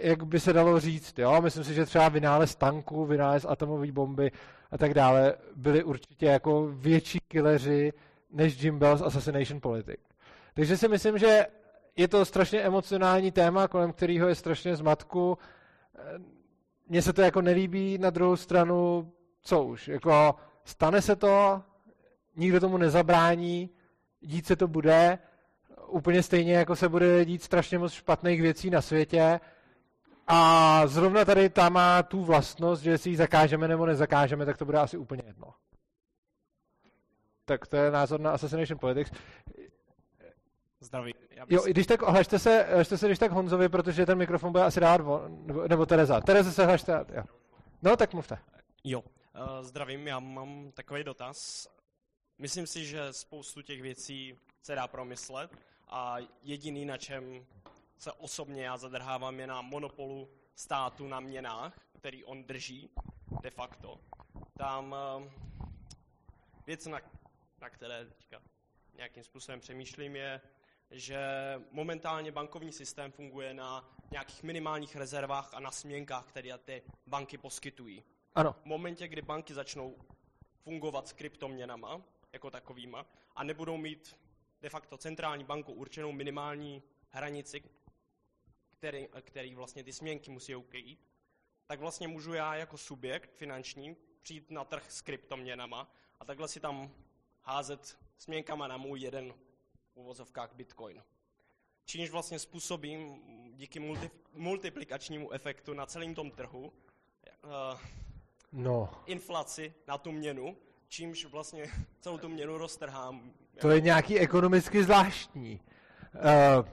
jak 0.00 0.22
by 0.22 0.40
se 0.40 0.52
dalo 0.52 0.80
říct. 0.80 1.18
Jo? 1.18 1.40
Myslím 1.42 1.64
si, 1.64 1.74
že 1.74 1.86
třeba 1.86 2.08
vynález 2.08 2.56
tanku, 2.56 3.04
vynález 3.04 3.46
atomové 3.48 3.92
bomby 3.92 4.32
a 4.70 4.78
tak 4.78 4.94
dále 4.94 5.34
byly 5.56 5.84
určitě 5.84 6.26
jako 6.26 6.66
větší 6.66 7.18
killeři 7.28 7.92
než 8.30 8.62
Jim 8.62 8.78
Bell's 8.78 9.02
Assassination 9.02 9.60
Politic. 9.60 10.00
Takže 10.54 10.76
si 10.76 10.88
myslím, 10.88 11.18
že 11.18 11.46
je 11.96 12.08
to 12.08 12.24
strašně 12.24 12.60
emocionální 12.60 13.30
téma, 13.30 13.68
kolem 13.68 13.92
kterého 13.92 14.28
je 14.28 14.34
strašně 14.34 14.76
zmatku. 14.76 15.38
Mně 16.88 17.02
se 17.02 17.12
to 17.12 17.22
jako 17.22 17.42
nelíbí, 17.42 17.98
na 17.98 18.10
druhou 18.10 18.36
stranu, 18.36 19.12
co 19.42 19.62
už, 19.64 19.88
jako 19.88 20.34
stane 20.64 21.02
se 21.02 21.16
to, 21.16 21.62
nikdo 22.36 22.60
tomu 22.60 22.76
nezabrání, 22.76 23.70
dít 24.20 24.46
se 24.46 24.56
to 24.56 24.68
bude, 24.68 25.18
úplně 25.86 26.22
stejně 26.22 26.54
jako 26.54 26.76
se 26.76 26.88
bude 26.88 27.24
dít 27.24 27.42
strašně 27.42 27.78
moc 27.78 27.92
špatných 27.92 28.42
věcí 28.42 28.70
na 28.70 28.82
světě. 28.82 29.40
A 30.26 30.82
zrovna 30.86 31.24
tady 31.24 31.48
ta 31.48 31.68
má 31.68 32.02
tu 32.02 32.24
vlastnost, 32.24 32.82
že 32.82 32.90
jestli 32.90 33.10
ji 33.10 33.16
zakážeme 33.16 33.68
nebo 33.68 33.86
nezakážeme, 33.86 34.46
tak 34.46 34.56
to 34.56 34.64
bude 34.64 34.78
asi 34.78 34.96
úplně 34.96 35.22
jedno. 35.26 35.54
Tak 37.44 37.66
to 37.66 37.76
je 37.76 37.90
názor 37.90 38.20
na 38.20 38.30
Assassination 38.30 38.78
Politics. 38.78 39.10
Zdraví. 40.84 41.14
Jo, 41.48 41.62
když 41.62 41.86
tak 41.86 42.02
ohlašte 42.02 42.38
se, 42.38 42.66
ohlašte 42.72 42.98
se 42.98 43.06
když 43.06 43.18
tak 43.18 43.32
Honzovi, 43.32 43.68
protože 43.68 44.06
ten 44.06 44.18
mikrofon 44.18 44.52
bude 44.52 44.64
asi 44.64 44.80
dát, 44.80 44.96
nebo, 44.96 45.68
nebo 45.68 45.86
Tereza. 45.86 46.20
Tereza 46.20 46.52
se 46.52 46.66
hlašte, 46.66 46.92
jo. 47.14 47.22
No, 47.82 47.96
tak 47.96 48.12
mluvte. 48.12 48.38
Jo, 48.84 49.00
uh, 49.00 49.06
zdravím, 49.62 50.06
já 50.06 50.20
mám 50.20 50.72
takový 50.72 51.04
dotaz. 51.04 51.68
Myslím 52.38 52.66
si, 52.66 52.86
že 52.86 53.12
spoustu 53.12 53.62
těch 53.62 53.82
věcí 53.82 54.38
se 54.62 54.74
dá 54.74 54.88
promyslet 54.88 55.50
a 55.88 56.16
jediný, 56.42 56.84
na 56.84 56.96
čem 56.96 57.46
se 57.98 58.12
osobně 58.12 58.64
já 58.64 58.76
zadrhávám, 58.76 59.40
je 59.40 59.46
na 59.46 59.62
monopolu 59.62 60.28
státu 60.54 61.08
na 61.08 61.20
měnách, 61.20 61.80
který 61.98 62.24
on 62.24 62.44
drží 62.44 62.90
de 63.42 63.50
facto. 63.50 64.00
Tam 64.58 64.94
uh, 65.16 65.32
věc, 66.66 66.86
na, 66.86 67.00
na 67.60 67.70
které 67.70 68.04
teďka 68.04 68.40
nějakým 68.96 69.24
způsobem 69.24 69.60
přemýšlím, 69.60 70.16
je, 70.16 70.40
že 70.90 71.18
momentálně 71.70 72.32
bankovní 72.32 72.72
systém 72.72 73.12
funguje 73.12 73.54
na 73.54 73.96
nějakých 74.10 74.42
minimálních 74.42 74.96
rezervách 74.96 75.54
a 75.54 75.60
na 75.60 75.70
směnkách, 75.70 76.26
které 76.26 76.58
ty 76.58 76.82
banky 77.06 77.38
poskytují. 77.38 78.04
Ano. 78.34 78.52
V 78.52 78.64
momentě, 78.64 79.08
kdy 79.08 79.22
banky 79.22 79.54
začnou 79.54 79.96
fungovat 80.62 81.08
s 81.08 81.12
kryptoměnama, 81.12 82.02
jako 82.32 82.50
takovýma, 82.50 83.06
a 83.36 83.44
nebudou 83.44 83.76
mít 83.76 84.16
de 84.60 84.70
facto 84.70 84.98
centrální 84.98 85.44
banku 85.44 85.72
určenou 85.72 86.12
minimální 86.12 86.82
hranici, 87.10 87.62
který, 88.70 89.08
který 89.20 89.54
vlastně 89.54 89.84
ty 89.84 89.92
směnky 89.92 90.30
musí 90.30 90.54
ukrýt, 90.54 91.08
tak 91.66 91.80
vlastně 91.80 92.08
můžu 92.08 92.32
já 92.32 92.54
jako 92.54 92.78
subjekt 92.78 93.34
finanční 93.34 93.96
přijít 94.22 94.50
na 94.50 94.64
trh 94.64 94.90
s 94.90 95.00
kryptoměnama 95.00 95.90
a 96.20 96.24
takhle 96.24 96.48
si 96.48 96.60
tam 96.60 96.94
házet 97.42 97.98
směnkama 98.18 98.68
na 98.68 98.76
můj 98.76 99.00
jeden 99.00 99.34
v 99.94 99.96
uvozovkách 99.96 100.54
Bitcoin. 100.54 101.02
Čímž 101.84 102.10
vlastně 102.10 102.38
způsobím 102.38 103.22
díky 103.52 103.80
multi, 103.80 104.10
multiplikačnímu 104.32 105.32
efektu 105.32 105.74
na 105.74 105.86
celém 105.86 106.14
tom 106.14 106.30
trhu 106.30 106.62
uh, 106.64 107.80
no. 108.52 108.90
inflaci 109.06 109.74
na 109.88 109.98
tu 109.98 110.12
měnu, 110.12 110.56
čímž 110.88 111.24
vlastně 111.24 111.66
celou 112.00 112.18
tu 112.18 112.28
měnu 112.28 112.58
roztrhám. 112.58 113.32
To 113.60 113.70
je 113.70 113.80
nějaký 113.80 114.18
ekonomicky 114.18 114.84
zvláštní. 114.84 115.60
Uh, 116.14 116.68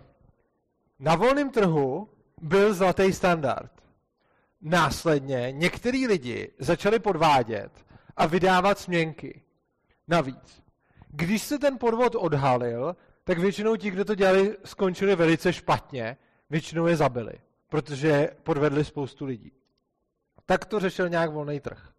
na 0.99 1.15
volném 1.15 1.49
trhu 1.49 2.10
byl 2.41 2.73
zlatý 2.73 3.14
standard. 3.14 3.72
Následně 4.61 5.48
některý 5.52 6.07
lidi 6.07 6.53
začali 6.60 6.99
podvádět 6.99 7.85
a 8.18 8.26
vydávat 8.26 8.80
směnky. 8.80 9.41
Navíc. 10.07 10.64
Když 11.07 11.41
se 11.41 11.60
ten 11.60 11.77
podvod 11.77 12.15
odhalil, 12.15 12.95
tak 13.32 13.40
většinou 13.40 13.76
ti, 13.76 13.91
kdo 13.91 14.06
to 14.06 14.16
dělali, 14.16 14.58
skončili 14.66 15.16
velice 15.16 15.53
špatně. 15.53 16.18
Většinou 16.49 16.88
je 16.88 16.95
zabili, 16.95 17.34
protože 17.70 18.30
podvedli 18.44 18.86
spoustu 18.86 19.26
lidí. 19.26 19.52
Tak 20.45 20.66
to 20.66 20.80
řešil 20.80 21.10
nějak 21.10 21.32
volný 21.32 21.60
trh. 21.60 21.90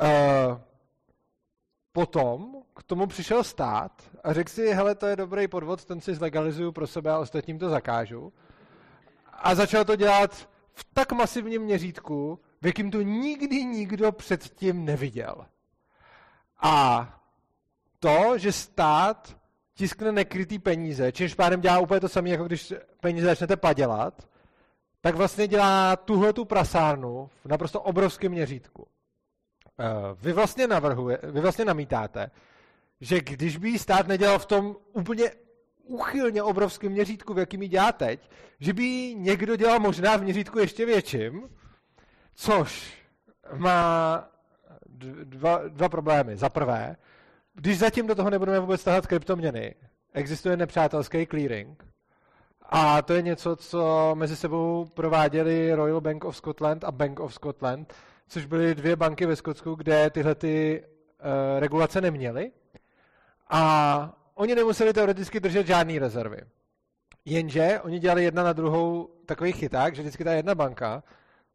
Uh, 0.00 0.60
potom 1.92 2.62
k 2.76 2.82
tomu 2.82 3.06
přišel 3.06 3.44
stát 3.44 4.02
a 4.24 4.32
řekl 4.32 4.50
si, 4.50 4.72
hele, 4.72 4.94
to 4.94 5.06
je 5.06 5.16
dobrý 5.16 5.48
podvod, 5.48 5.84
ten 5.84 6.00
si 6.00 6.14
zlegalizuju 6.14 6.72
pro 6.72 6.86
sebe 6.86 7.10
a 7.10 7.18
ostatním 7.18 7.58
to 7.58 7.68
zakážu. 7.68 8.32
A 9.32 9.54
začal 9.54 9.84
to 9.84 9.96
dělat 9.96 10.48
v 10.72 10.84
tak 10.94 11.12
masivním 11.12 11.62
měřítku, 11.62 12.40
v 12.62 12.66
jakým 12.66 12.90
to 12.90 13.02
nikdy 13.02 13.64
nikdo 13.64 14.12
předtím 14.12 14.84
neviděl. 14.84 15.46
A 16.60 17.08
to, 17.98 18.38
že 18.38 18.52
stát 18.52 19.45
tiskne 19.76 20.12
nekrytý 20.12 20.58
peníze, 20.58 21.12
čímž 21.12 21.34
pádem 21.34 21.60
dělá 21.60 21.78
úplně 21.78 22.00
to 22.00 22.08
samé, 22.08 22.30
jako 22.30 22.44
když 22.44 22.74
peníze 23.00 23.26
začnete 23.26 23.56
padělat, 23.56 24.28
tak 25.00 25.14
vlastně 25.14 25.48
dělá 25.48 25.96
tuhle 25.96 26.32
tu 26.32 26.44
prasárnu 26.44 27.30
v 27.44 27.48
naprosto 27.48 27.80
obrovském 27.80 28.32
měřítku. 28.32 28.86
Eh, 29.80 29.84
vy 30.20 30.32
vlastně 30.32 30.66
navrhuje, 30.66 31.18
vy 31.22 31.40
vlastně 31.40 31.64
namítáte, 31.64 32.30
že 33.00 33.20
když 33.20 33.56
by 33.56 33.78
stát 33.78 34.06
nedělal 34.06 34.38
v 34.38 34.46
tom 34.46 34.76
úplně 34.92 35.30
uchylně 35.84 36.42
obrovském 36.42 36.92
měřítku, 36.92 37.34
v 37.34 37.38
jakým 37.38 37.62
ji 37.62 37.68
dělá 37.68 37.92
teď, 37.92 38.30
že 38.60 38.72
by 38.72 39.14
někdo 39.14 39.56
dělal 39.56 39.80
možná 39.80 40.16
v 40.16 40.22
měřítku 40.22 40.58
ještě 40.58 40.86
větším, 40.86 41.48
což 42.34 43.02
má 43.52 44.28
dva, 45.24 45.68
dva 45.68 45.88
problémy. 45.88 46.36
Za 46.36 46.48
prvé, 46.48 46.96
když 47.56 47.78
zatím 47.78 48.06
do 48.06 48.14
toho 48.14 48.30
nebudeme 48.30 48.60
vůbec 48.60 48.84
tahat 48.84 49.06
kryptoměny, 49.06 49.74
existuje 50.12 50.56
nepřátelský 50.56 51.26
clearing. 51.26 51.84
A 52.62 53.02
to 53.02 53.12
je 53.12 53.22
něco, 53.22 53.56
co 53.56 54.10
mezi 54.14 54.36
sebou 54.36 54.84
prováděli 54.94 55.74
Royal 55.74 56.00
Bank 56.00 56.24
of 56.24 56.36
Scotland 56.36 56.84
a 56.84 56.92
Bank 56.92 57.20
of 57.20 57.34
Scotland, 57.34 57.94
což 58.28 58.46
byly 58.46 58.74
dvě 58.74 58.96
banky 58.96 59.26
ve 59.26 59.36
Skotsku, 59.36 59.74
kde 59.74 60.10
tyhle 60.10 60.34
ty, 60.34 60.84
uh, 60.84 61.60
regulace 61.60 62.00
neměly. 62.00 62.52
A 63.50 64.18
oni 64.34 64.54
nemuseli 64.54 64.92
teoreticky 64.92 65.40
držet 65.40 65.66
žádné 65.66 65.98
rezervy. 65.98 66.40
Jenže 67.24 67.80
oni 67.82 67.98
dělali 67.98 68.24
jedna 68.24 68.42
na 68.42 68.52
druhou 68.52 69.10
takový 69.26 69.52
chyták, 69.52 69.94
že 69.94 70.02
vždycky 70.02 70.24
ta 70.24 70.32
jedna 70.32 70.54
banka 70.54 71.02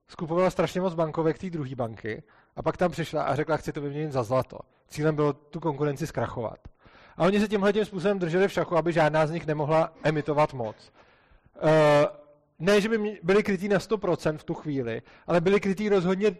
skupovala 0.08 0.50
strašně 0.50 0.82
moc 0.82 0.94
bankovek 0.94 1.40
té 1.40 1.50
druhé 1.50 1.76
banky 1.76 2.24
a 2.56 2.62
pak 2.62 2.78
tam 2.78 2.92
přišla 2.92 3.24
a 3.24 3.36
řekla, 3.36 3.58
chci 3.58 3.72
to 3.72 3.82
vyměnit 3.82 4.12
za 4.12 4.24
zlato. 4.24 4.60
Cílem 4.88 5.16
bylo 5.16 5.34
tu 5.34 5.60
konkurenci 5.60 6.08
zkrachovat. 6.08 6.60
A 7.18 7.26
oni 7.26 7.40
se 7.40 7.48
tímhle 7.48 7.74
tím 7.74 7.86
způsobem 7.86 8.20
drželi 8.20 8.48
v 8.48 8.52
šachu, 8.52 8.78
aby 8.78 8.94
žádná 8.94 9.28
z 9.28 9.32
nich 9.32 9.48
nemohla 9.48 9.94
emitovat 10.04 10.54
moc. 10.54 10.92
Uh, 11.64 11.70
ne, 12.60 12.82
že 12.82 12.90
by 12.90 13.20
byli 13.24 13.44
krytí 13.44 13.68
na 13.68 13.78
100% 13.78 14.38
v 14.38 14.44
tu 14.44 14.54
chvíli, 14.54 15.02
ale 15.28 15.42
byli 15.42 15.60
krytí 15.60 15.90
rozhodně 15.90 16.36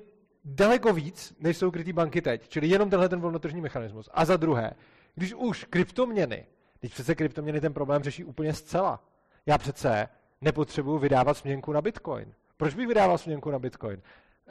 daleko 0.46 0.94
víc, 0.94 1.34
než 1.40 1.58
jsou 1.58 1.72
krytý 1.72 1.94
banky 1.94 2.22
teď. 2.22 2.50
Čili 2.50 2.68
jenom 2.68 2.90
tenhle 2.90 3.10
ten 3.10 3.20
volnotržní 3.20 3.62
mechanismus. 3.62 4.10
A 4.14 4.26
za 4.26 4.38
druhé, 4.38 4.72
když 5.16 5.34
už 5.34 5.64
kryptoměny, 5.64 6.46
teď 6.80 6.92
přece 6.92 7.16
kryptoměny 7.16 7.62
ten 7.62 7.74
problém 7.74 8.04
řeší 8.04 8.24
úplně 8.24 8.54
zcela. 8.54 9.04
Já 9.46 9.58
přece 9.58 10.10
nepotřebuji 10.42 11.00
vydávat 11.00 11.38
směnku 11.38 11.72
na 11.72 11.82
Bitcoin. 11.82 12.34
Proč 12.58 12.74
bych 12.74 12.88
vydával 12.88 13.18
směnku 13.18 13.52
na 13.52 13.60
Bitcoin? 13.60 14.02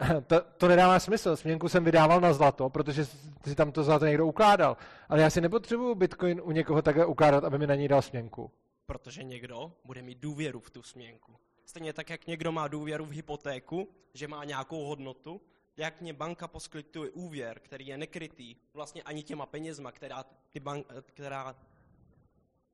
To, 0.27 0.41
to 0.57 0.69
nedává 0.69 0.99
smysl. 1.01 1.37
Směnku 1.37 1.69
jsem 1.69 1.85
vydával 1.85 2.21
na 2.21 2.33
zlato, 2.33 2.71
protože 2.71 3.05
si 3.45 3.55
tam 3.57 3.73
to 3.73 3.85
zlato 3.85 4.07
někdo 4.07 4.27
ukládal. 4.27 4.77
Ale 5.09 5.23
já 5.23 5.31
si 5.31 5.41
nepotřebuju 5.41 5.95
bitcoin 5.95 6.41
u 6.45 6.51
někoho 6.51 6.83
takhle 6.83 7.07
ukládat, 7.07 7.45
aby 7.45 7.59
mi 7.59 7.67
na 7.67 7.75
něj 7.75 7.89
dal 7.89 8.03
směnku. 8.03 8.51
Protože 8.87 9.23
někdo 9.23 9.73
bude 9.85 10.03
mít 10.03 10.19
důvěru 10.19 10.61
v 10.61 10.71
tu 10.71 10.83
směnku. 10.83 11.37
Stejně 11.65 11.93
tak, 11.93 12.11
jak 12.11 12.27
někdo 12.27 12.53
má 12.53 12.69
důvěru 12.69 13.05
v 13.05 13.11
hypotéku, 13.11 13.89
že 14.15 14.29
má 14.29 14.45
nějakou 14.45 14.85
hodnotu, 14.85 15.41
jak 15.77 16.01
mě 16.01 16.13
banka 16.13 16.49
poskytuje 16.49 17.11
úvěr, 17.11 17.61
který 17.61 17.87
je 17.87 17.99
nekrytý 17.99 18.57
vlastně 18.75 19.03
ani 19.03 19.23
těma 19.23 19.47
penězma, 19.47 19.93
která, 19.93 20.25
ty 20.51 20.61
bank, 20.61 20.87
která 21.03 21.57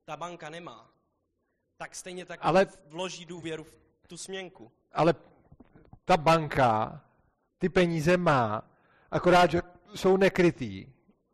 ta 0.05 0.17
banka 0.17 0.49
nemá, 0.49 0.89
tak 1.77 1.95
stejně 1.95 2.25
tak 2.25 2.39
Ale- 2.43 2.67
vloží 2.85 3.25
důvěru 3.25 3.63
v 4.01 4.07
tu 4.07 4.17
směnku. 4.17 4.71
Ale 4.93 5.15
ta 6.05 6.17
banka 6.17 7.01
ty 7.57 7.69
peníze 7.69 8.17
má, 8.17 8.63
akorát, 9.11 9.51
že 9.51 9.61
jsou 9.95 10.17
nekrytý 10.17 10.87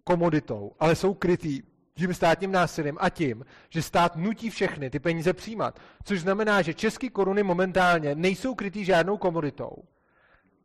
komoditou, 0.03 0.71
ale 0.79 0.95
jsou 0.95 1.13
krytý 1.13 1.61
tím 1.95 2.13
státním 2.13 2.51
násilím 2.51 2.97
a 2.99 3.09
tím, 3.09 3.45
že 3.69 3.81
stát 3.81 4.15
nutí 4.15 4.49
všechny 4.49 4.89
ty 4.89 4.99
peníze 4.99 5.33
přijímat. 5.33 5.79
Což 6.03 6.21
znamená, 6.21 6.61
že 6.61 6.73
české 6.73 7.09
koruny 7.09 7.43
momentálně 7.43 8.15
nejsou 8.15 8.55
krytý 8.55 8.85
žádnou 8.85 9.17
komoditou, 9.17 9.83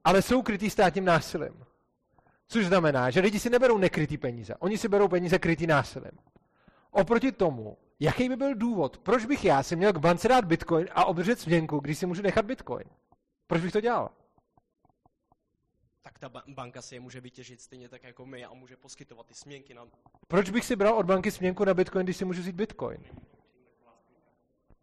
ale 0.05 0.22
jsou 0.22 0.43
krytý 0.43 0.70
státním 0.70 1.05
násilím. 1.05 1.64
Což 2.48 2.66
znamená, 2.66 3.10
že 3.10 3.20
lidi 3.20 3.40
si 3.40 3.51
neberou 3.51 3.78
nekrytý 3.78 4.18
peníze, 4.18 4.55
oni 4.59 4.78
si 4.78 4.89
berou 4.89 5.09
peníze 5.09 5.39
krytý 5.39 5.66
násilím. 5.66 6.18
Oproti 6.90 7.32
tomu, 7.32 7.76
jaký 8.01 8.28
by 8.28 8.36
byl 8.36 8.55
důvod, 8.55 8.98
proč 8.98 9.24
bych 9.26 9.44
já 9.44 9.62
si 9.62 9.76
měl 9.76 9.93
k 9.93 9.98
bance 9.98 10.28
dát 10.28 10.44
bitcoin 10.44 10.86
a 10.93 11.05
obdržet 11.05 11.40
směnku, 11.40 11.80
když 11.80 11.98
si 11.98 12.06
můžu 12.06 12.22
nechat 12.22 12.44
bitcoin? 12.44 12.85
Proč 13.47 13.62
bych 13.62 13.72
to 13.72 13.80
dělal? 13.80 14.10
Tak 16.09 16.18
ta 16.18 16.28
ba- 16.28 16.43
banka 16.48 16.82
si 16.82 16.94
je 16.94 17.01
může 17.01 17.20
vytěžit 17.20 17.60
stejně 17.60 17.89
tak 17.89 18.02
jako 18.02 18.26
my 18.26 18.44
a 18.44 18.55
může 18.55 18.76
poskytovat 18.76 19.26
ty 19.26 19.35
směnky 19.35 19.74
na... 19.74 19.86
Proč 20.28 20.51
bych 20.51 20.64
si 20.64 20.76
bral 20.76 20.94
od 20.94 21.06
banky 21.06 21.30
směnku 21.30 21.64
na 21.64 21.74
bitcoin, 21.74 22.06
když 22.06 22.16
si 22.16 22.24
můžu 22.24 22.40
vzít 22.40 22.55
bitcoin? 22.55 23.05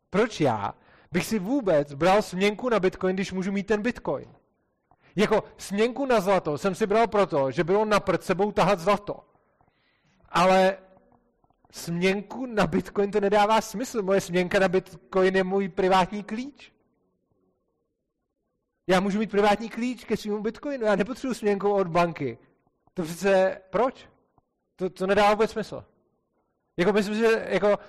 Proč 0.10 0.42
já 0.42 0.74
bych 1.12 1.26
si 1.26 1.40
vůbec 1.40 1.94
bral 1.94 2.22
směnku 2.22 2.70
na 2.70 2.80
bitcoin, 2.80 3.16
když 3.16 3.32
můžu 3.32 3.52
mít 3.52 3.68
ten 3.68 3.82
bitcoin? 3.82 4.36
Jako 5.16 5.44
směnku 5.58 6.06
na 6.06 6.22
zlato 6.22 6.58
jsem 6.58 6.76
si 6.76 6.88
bral 6.88 7.08
proto, 7.08 7.52
že 7.52 7.64
bylo 7.64 7.86
na 7.86 8.00
prd 8.00 8.24
sebou 8.24 8.52
tahat 8.52 8.80
zlato. 8.80 9.26
Ale 10.30 10.78
směnku 11.72 12.46
na 12.46 12.68
bitcoin 12.68 13.12
to 13.12 13.20
nedává 13.20 13.62
smysl. 13.62 14.02
Moje 14.02 14.22
směnka 14.22 14.60
na 14.60 14.68
bitcoin 14.68 15.36
je 15.36 15.44
můj 15.44 15.70
privátní 15.70 16.24
klíč. 16.24 16.75
Já 18.88 19.00
můžu 19.00 19.20
mít 19.20 19.32
privátní 19.32 19.70
klíč 19.70 20.04
ke 20.04 20.18
svému 20.18 20.42
bitcoinu. 20.42 20.86
Já 20.86 20.96
nepotřebuji 20.96 21.34
směnku 21.34 21.72
od 21.74 21.88
banky. 21.88 22.38
To 22.94 23.04
přece 23.04 23.62
proč? 23.70 24.10
To, 24.76 24.90
to 24.90 25.08
nedává 25.08 25.30
vůbec 25.34 25.52
smysl. 25.52 25.86
Jako 26.78 26.94
myslím 26.94 27.16
si, 27.16 27.20
že 27.20 27.46
jako 27.50 27.80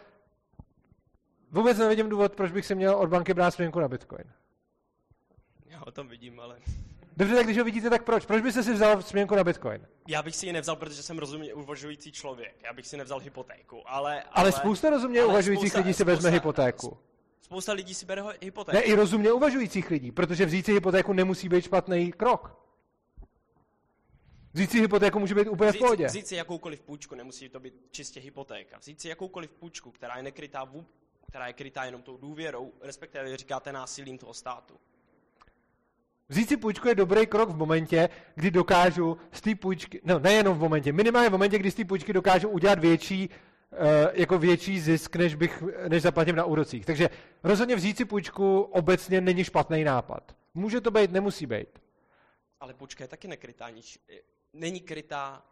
vůbec 1.51 1.79
nevidím 1.79 2.09
důvod, 2.09 2.35
proč 2.37 2.53
bych 2.53 2.67
si 2.67 2.75
měl 2.75 2.95
od 2.97 3.09
banky 3.11 3.35
brát 3.35 3.51
směnku 3.51 3.81
na 3.81 3.89
bitcoin. 3.89 4.25
Já 5.67 5.79
ho 5.79 5.91
tam 5.91 6.09
vidím, 6.09 6.41
ale... 6.41 6.59
Dobře, 7.17 7.35
tak 7.35 7.45
když 7.45 7.59
ho 7.59 7.65
vidíte, 7.65 7.91
tak 7.91 8.05
proč? 8.05 8.27
Proč 8.27 8.43
byste 8.43 8.63
si 8.63 8.73
vzal 8.73 9.03
směnku 9.03 9.35
na 9.35 9.45
bitcoin? 9.45 9.87
Já 10.09 10.23
bych 10.23 10.37
si 10.37 10.47
ji 10.47 10.53
nevzal, 10.53 10.77
protože 10.77 11.03
jsem 11.03 11.19
rozumně 11.19 11.55
uvažující 11.55 12.13
člověk. 12.13 12.55
Já 12.65 12.73
bych 12.73 12.87
si 12.87 12.97
nevzal 12.97 13.19
hypotéku, 13.19 13.83
ale... 13.91 14.23
Ale 14.23 14.53
spousta 14.53 14.91
rozumně 14.91 15.21
ale 15.21 15.29
uvažujících 15.29 15.73
spousta- 15.73 15.79
lidí 15.79 15.95
si 15.95 16.05
vezme 16.05 16.31
spousta- 16.31 16.35
hypotéku. 16.35 16.99
Spousta 17.47 17.73
lidí 17.73 17.95
si 17.95 18.07
bere 18.07 18.23
hypotéku. 18.43 18.77
Ne, 18.77 18.83
i 18.83 18.95
rozumně 18.95 19.33
uvažujících 19.33 19.91
lidí, 19.91 20.13
protože 20.13 20.47
vzít 20.47 20.67
si 20.67 20.73
hypotéku 20.73 21.13
nemusí 21.13 21.49
být 21.49 21.65
špatný 21.65 22.13
krok. 22.13 22.59
Vzít 24.53 24.71
si 24.71 24.81
hypotéku 24.81 25.19
může 25.19 25.35
být 25.35 25.49
úplně 25.49 25.71
v 25.71 25.75
Vzít, 25.75 25.79
pohodě. 25.79 26.07
vzít 26.07 26.27
si 26.27 26.37
jakoukoliv 26.37 26.81
půjčku, 26.81 27.15
nemusí 27.15 27.49
to 27.49 27.61
být 27.61 27.75
čistě 27.91 28.21
hypotéka. 28.21 28.79
Vzít 28.79 29.01
si 29.01 29.09
jakoukoliv 29.09 29.51
půjčku, 29.51 29.91
která 29.91 30.17
je 30.17 30.23
nekrytá, 30.23 30.65
vů, 30.65 30.87
která 31.29 31.47
je 31.47 31.53
krytá 31.53 31.85
jenom 31.85 32.03
tou 32.03 32.17
důvěrou, 32.17 32.73
respektive 32.83 33.37
říkáte 33.37 33.73
násilím 33.73 34.19
toho 34.19 34.35
státu. 34.35 34.75
Vzít 36.29 36.49
si 36.49 36.57
půjčku 36.57 36.89
je 36.89 36.95
dobrý 36.95 37.27
krok 37.27 37.49
v 37.51 37.57
momentě, 37.57 38.09
kdy 38.35 38.51
dokážu 38.51 39.17
z 39.33 39.41
té 39.41 39.55
půjčky, 39.55 40.01
no 40.05 40.19
nejenom 40.19 40.59
v 40.59 40.61
momentě, 40.61 40.93
minimálně 40.93 41.29
v 41.29 41.33
momentě, 41.33 41.59
kdy 41.59 41.71
z 41.71 41.75
té 41.75 41.85
půjčky 41.85 42.13
dokážu 42.13 42.49
udělat 42.49 42.79
větší, 42.79 43.31
jako 44.13 44.39
větší 44.39 44.81
zisk, 44.81 45.17
než, 45.17 45.35
bych, 45.35 45.63
než 45.89 46.03
zaplatím 46.03 46.37
na 46.37 46.45
úrocích. 46.45 46.87
Takže 46.87 47.11
rozhodně 47.43 47.77
vzít 47.77 47.97
si 47.97 48.05
půjčku 48.05 48.61
obecně 48.61 49.21
není 49.21 49.45
špatný 49.45 49.85
nápad. 49.85 50.37
Může 50.55 50.81
to 50.81 50.91
být, 50.91 51.13
nemusí 51.13 51.47
být. 51.47 51.79
Ale 52.61 52.75
půjčka 52.75 53.05
je 53.05 53.09
taky 53.09 53.29
nekrytá, 53.29 53.71
nič, 53.71 53.99
není 54.53 54.81
krytá, 54.81 55.43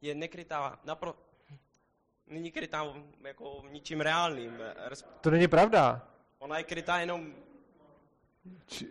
je 0.00 0.14
nekrytá 0.14 0.78
napro, 0.84 1.14
není 2.26 2.50
krytá 2.50 2.94
jako 3.24 3.62
ničím 3.70 4.00
reálným. 4.00 4.58
To 5.20 5.30
není 5.30 5.48
pravda. 5.48 6.08
Ona 6.38 6.58
je 6.58 6.64
krytá 6.64 6.98
jenom 6.98 7.32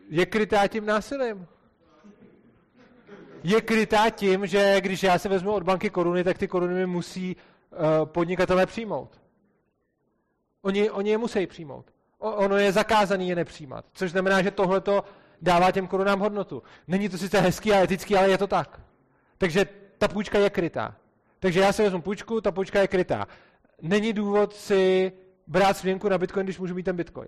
Je 0.09 0.25
krytá 0.25 0.67
tím 0.67 0.85
násilím. 0.85 1.47
Je 3.43 3.61
krytá 3.61 4.09
tím, 4.09 4.47
že 4.47 4.81
když 4.81 5.03
já 5.03 5.19
se 5.19 5.29
vezmu 5.29 5.51
od 5.51 5.63
banky 5.63 5.89
koruny, 5.89 6.23
tak 6.23 6.37
ty 6.37 6.47
koruny 6.47 6.73
mi 6.73 6.85
musí 6.85 7.35
podnikatelé 8.05 8.65
přijmout. 8.65 9.21
Oni, 10.61 10.89
oni 10.89 11.09
je 11.09 11.17
musí 11.17 11.47
přijmout. 11.47 11.93
O, 12.17 12.31
ono 12.31 12.57
je 12.57 12.71
zakázaný 12.71 13.29
je 13.29 13.35
nepřijímat. 13.35 13.85
Což 13.93 14.11
znamená, 14.11 14.41
že 14.41 14.51
tohle 14.51 14.81
to 14.81 15.03
dává 15.41 15.71
těm 15.71 15.87
korunám 15.87 16.19
hodnotu. 16.19 16.63
Není 16.87 17.09
to 17.09 17.17
sice 17.17 17.39
hezký 17.39 17.73
a 17.73 17.83
etický, 17.83 18.15
ale 18.15 18.29
je 18.29 18.37
to 18.37 18.47
tak. 18.47 18.81
Takže 19.37 19.65
ta 19.97 20.07
půjčka 20.07 20.39
je 20.39 20.49
krytá. 20.49 20.95
Takže 21.39 21.59
já 21.59 21.73
si 21.73 21.83
vezmu 21.83 22.01
půjčku, 22.01 22.41
ta 22.41 22.51
půjčka 22.51 22.81
je 22.81 22.87
krytá. 22.87 23.27
Není 23.81 24.13
důvod 24.13 24.55
si 24.55 25.11
brát 25.47 25.77
směnku 25.77 26.09
na 26.09 26.17
bitcoin, 26.17 26.45
když 26.45 26.59
můžu 26.59 26.75
mít 26.75 26.83
ten 26.83 26.95
bitcoin. 26.95 27.27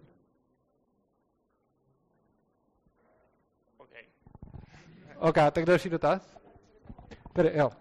okay. 3.78 4.04
OK, 5.18 5.36
tak 5.52 5.66
další 5.66 5.90
dotaz. 5.90 6.38
Tady, 7.34 7.52
jo. 7.54 7.72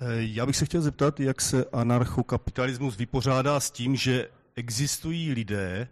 Eh, 0.00 0.06
Já 0.18 0.46
bych 0.46 0.56
se 0.56 0.64
chtěl 0.64 0.82
zeptat, 0.82 1.20
jak 1.20 1.40
se 1.40 1.64
anarchokapitalismus 1.72 2.96
vypořádá 2.96 3.60
s 3.60 3.70
tím, 3.70 3.96
že 3.96 4.28
existují 4.54 5.32
lidé, 5.32 5.88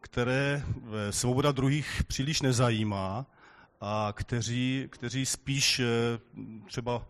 které 0.00 0.64
eh, 0.66 1.12
svoboda 1.12 1.52
druhých 1.52 2.02
příliš 2.06 2.42
nezajímá 2.42 3.26
a 3.80 4.12
kteří, 4.16 4.88
kteří 4.90 5.26
spíš 5.26 5.80
eh, 5.80 5.84
třeba 6.66 7.06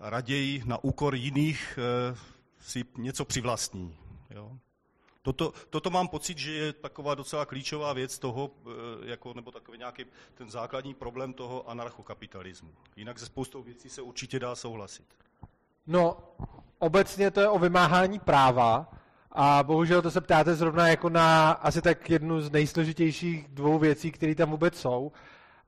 raději 0.00 0.62
na 0.66 0.84
úkor 0.84 1.14
jiných 1.14 1.78
si 2.60 2.84
něco 2.98 3.24
přivlastní. 3.24 3.96
Jo? 4.30 4.58
Toto, 5.22 5.52
toto 5.70 5.90
mám 5.90 6.08
pocit, 6.08 6.38
že 6.38 6.52
je 6.52 6.72
taková 6.72 7.14
docela 7.14 7.46
klíčová 7.46 7.92
věc 7.92 8.18
toho, 8.18 8.50
jako, 9.04 9.34
nebo 9.34 9.50
takový 9.50 9.78
nějaký 9.78 10.04
ten 10.34 10.50
základní 10.50 10.94
problém 10.94 11.32
toho 11.32 11.70
anarchokapitalismu. 11.70 12.70
Jinak 12.96 13.18
ze 13.18 13.26
spoustou 13.26 13.62
věcí 13.62 13.88
se 13.88 14.02
určitě 14.02 14.38
dá 14.38 14.54
souhlasit. 14.54 15.25
No, 15.86 16.16
obecně 16.78 17.30
to 17.30 17.40
je 17.40 17.48
o 17.48 17.58
vymáhání 17.58 18.18
práva 18.18 18.90
a 19.32 19.62
bohužel 19.62 20.02
to 20.02 20.10
se 20.10 20.20
ptáte 20.20 20.54
zrovna 20.54 20.88
jako 20.88 21.08
na 21.08 21.50
asi 21.50 21.82
tak 21.82 22.10
jednu 22.10 22.40
z 22.40 22.50
nejsložitějších 22.50 23.48
dvou 23.48 23.78
věcí, 23.78 24.12
které 24.12 24.34
tam 24.34 24.50
vůbec 24.50 24.80
jsou. 24.80 25.12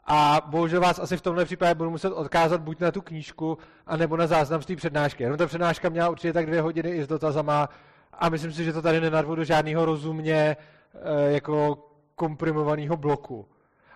A 0.07 0.41
bohužel 0.47 0.81
vás 0.81 0.99
asi 0.99 1.17
v 1.17 1.21
tomhle 1.21 1.45
případě 1.45 1.75
budu 1.75 1.91
muset 1.91 2.13
odkázat 2.13 2.61
buď 2.61 2.81
na 2.81 2.91
tu 2.91 3.01
knížku, 3.01 3.59
anebo 3.87 4.17
na 4.17 4.27
záznam 4.27 4.63
z 4.63 4.67
té 4.67 4.77
přednášky. 4.77 5.23
Jenom 5.23 5.39
ta 5.39 5.47
přednáška 5.47 5.89
měla 5.89 6.09
určitě 6.09 6.33
tak 6.33 6.47
dvě 6.47 6.61
hodiny 6.61 6.91
i 6.91 7.05
s 7.05 7.07
dotazama 7.07 7.69
a 8.13 8.29
myslím 8.29 8.53
si, 8.53 8.65
že 8.65 8.73
to 8.73 8.83
tady 8.83 9.01
nenarvu 9.01 9.35
do 9.35 9.45
žádného 9.45 9.85
rozumně 9.85 10.57
eh, 10.95 11.33
jako 11.33 11.85
komprimovaného 12.15 12.97
bloku. 12.97 13.49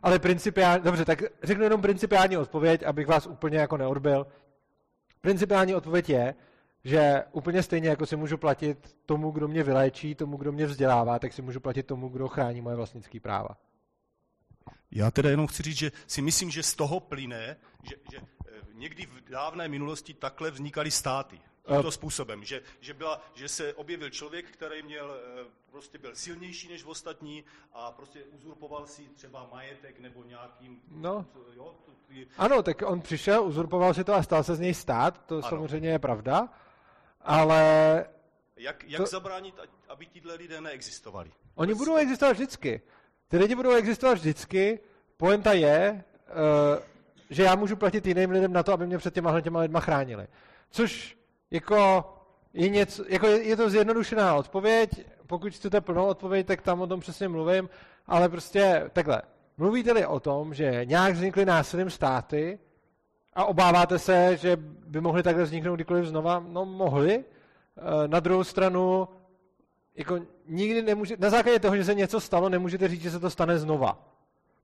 Ale 0.02 0.18
principiálně, 0.18 0.84
dobře, 0.84 1.04
tak 1.04 1.22
řeknu 1.42 1.64
jenom 1.64 1.82
principiální 1.82 2.36
odpověď, 2.36 2.82
abych 2.82 3.06
vás 3.06 3.26
úplně 3.26 3.58
jako 3.58 3.76
neodbil. 3.76 4.26
Principiální 5.22 5.74
odpověď 5.74 6.08
je, 6.08 6.34
že 6.84 7.24
úplně 7.32 7.62
stejně 7.62 7.88
jako 7.88 8.06
si 8.06 8.16
můžu 8.16 8.38
platit 8.38 8.96
tomu, 9.06 9.30
kdo 9.30 9.48
mě 9.48 9.62
vyléčí, 9.62 10.14
tomu, 10.14 10.36
kdo 10.36 10.52
mě 10.52 10.66
vzdělává, 10.66 11.18
tak 11.18 11.32
si 11.32 11.42
můžu 11.42 11.60
platit 11.60 11.82
tomu, 11.82 12.08
kdo 12.08 12.28
chrání 12.28 12.60
moje 12.60 12.76
vlastnické 12.76 13.20
práva. 13.20 13.56
Já 14.90 15.10
teda 15.10 15.30
jenom 15.30 15.46
chci 15.46 15.62
říct, 15.62 15.76
že 15.76 15.92
si 16.06 16.22
myslím, 16.22 16.50
že 16.50 16.62
z 16.62 16.74
toho 16.74 17.00
plyne, 17.00 17.56
že, 17.82 17.94
že 18.12 18.18
eh, 18.18 18.50
někdy 18.74 19.06
v 19.06 19.30
dávné 19.30 19.68
minulosti 19.68 20.14
takhle 20.14 20.50
vznikaly 20.50 20.90
státy. 20.90 21.40
Tímto 21.68 21.90
způsobem, 21.90 22.44
že, 22.44 22.62
že, 22.80 22.94
byla, 22.94 23.22
že 23.34 23.48
se 23.48 23.74
objevil 23.74 24.10
člověk, 24.10 24.50
který 24.50 24.82
měl, 24.82 25.16
eh, 25.40 25.44
prostě 25.70 25.98
byl 25.98 26.14
silnější 26.14 26.68
než 26.68 26.84
ostatní 26.84 27.44
a 27.72 27.92
prostě 27.92 28.24
uzurpoval 28.24 28.86
si 28.86 29.02
třeba 29.02 29.48
majetek 29.52 30.00
nebo 30.00 30.24
nějakým... 30.24 30.80
No. 30.90 31.26
Jo, 31.56 31.74
ty, 32.08 32.28
Ano, 32.38 32.62
tak 32.62 32.82
on 32.86 33.00
přišel, 33.00 33.44
uzurpoval 33.44 33.94
si 33.94 34.04
to 34.04 34.14
a 34.14 34.22
stal 34.22 34.44
se 34.44 34.54
z 34.54 34.60
něj 34.60 34.74
stát, 34.74 35.26
to 35.26 35.34
ano. 35.34 35.48
Samozřejmě 35.48 35.88
je 35.88 35.98
pravda, 35.98 36.48
ale 37.20 38.06
jak 38.56 38.84
jak 38.84 39.00
To- 39.00 39.06
zabránit, 39.06 39.54
aby 39.88 40.06
tihle 40.06 40.34
lidé 40.34 40.60
neexistovali? 40.60 41.32
oni 41.54 41.74
budou 41.74 41.96
existovat 41.96 42.32
vždycky. 42.32 42.82
Ty 43.28 43.38
lidi 43.38 43.54
budou 43.54 43.70
existovat 43.74 44.18
vždycky, 44.18 44.80
poenta 45.16 45.52
je, 45.52 46.04
uh, 46.76 46.82
že 47.30 47.42
já 47.42 47.54
můžu 47.54 47.76
platit 47.76 48.06
jiným 48.06 48.30
lidem 48.30 48.52
na 48.52 48.62
to, 48.62 48.72
aby 48.72 48.86
mě 48.86 48.98
před 48.98 49.14
těma 49.14 49.40
těma 49.40 49.60
lidma 49.60 49.80
chránili. 49.80 50.26
Což 50.70 51.18
jako 51.52 52.04
je, 52.54 52.68
něco, 52.68 53.04
jako 53.08 53.26
je, 53.26 53.42
je 53.42 53.56
to 53.56 53.70
zjednodušená 53.70 54.34
odpověď, 54.34 54.90
pokud 55.26 55.52
chcete 55.52 55.80
plnou 55.80 56.06
odpověď, 56.06 56.46
tak 56.46 56.62
tam 56.62 56.80
o 56.80 56.86
tom 56.86 57.00
přesně 57.00 57.28
mluvím, 57.28 57.68
ale 58.06 58.28
prostě 58.28 58.90
takhle. 58.92 59.22
Mluvíte-li 59.56 60.06
o 60.06 60.20
tom, 60.20 60.54
že 60.54 60.80
nějak 60.84 61.14
vznikly 61.14 61.44
násilím 61.44 61.90
státy 61.90 62.58
a 63.34 63.44
obáváte 63.44 63.98
se, 63.98 64.36
že 64.36 64.56
by 64.86 65.00
mohly 65.00 65.22
takhle 65.22 65.44
vzniknout 65.44 65.74
kdykoliv 65.74 66.06
znova? 66.06 66.44
No 66.48 66.64
mohly. 66.64 67.24
Eh, 67.24 68.08
na 68.08 68.20
druhou 68.20 68.44
stranu, 68.44 69.08
jako 69.96 70.20
nikdy 70.48 70.82
nemůže, 70.82 71.16
na 71.18 71.30
základě 71.30 71.58
toho, 71.58 71.76
že 71.76 71.84
se 71.84 71.94
něco 71.94 72.20
stalo, 72.20 72.48
nemůžete 72.48 72.88
říct, 72.88 73.02
že 73.02 73.10
se 73.10 73.20
to 73.20 73.30
stane 73.30 73.58
znova. 73.58 74.08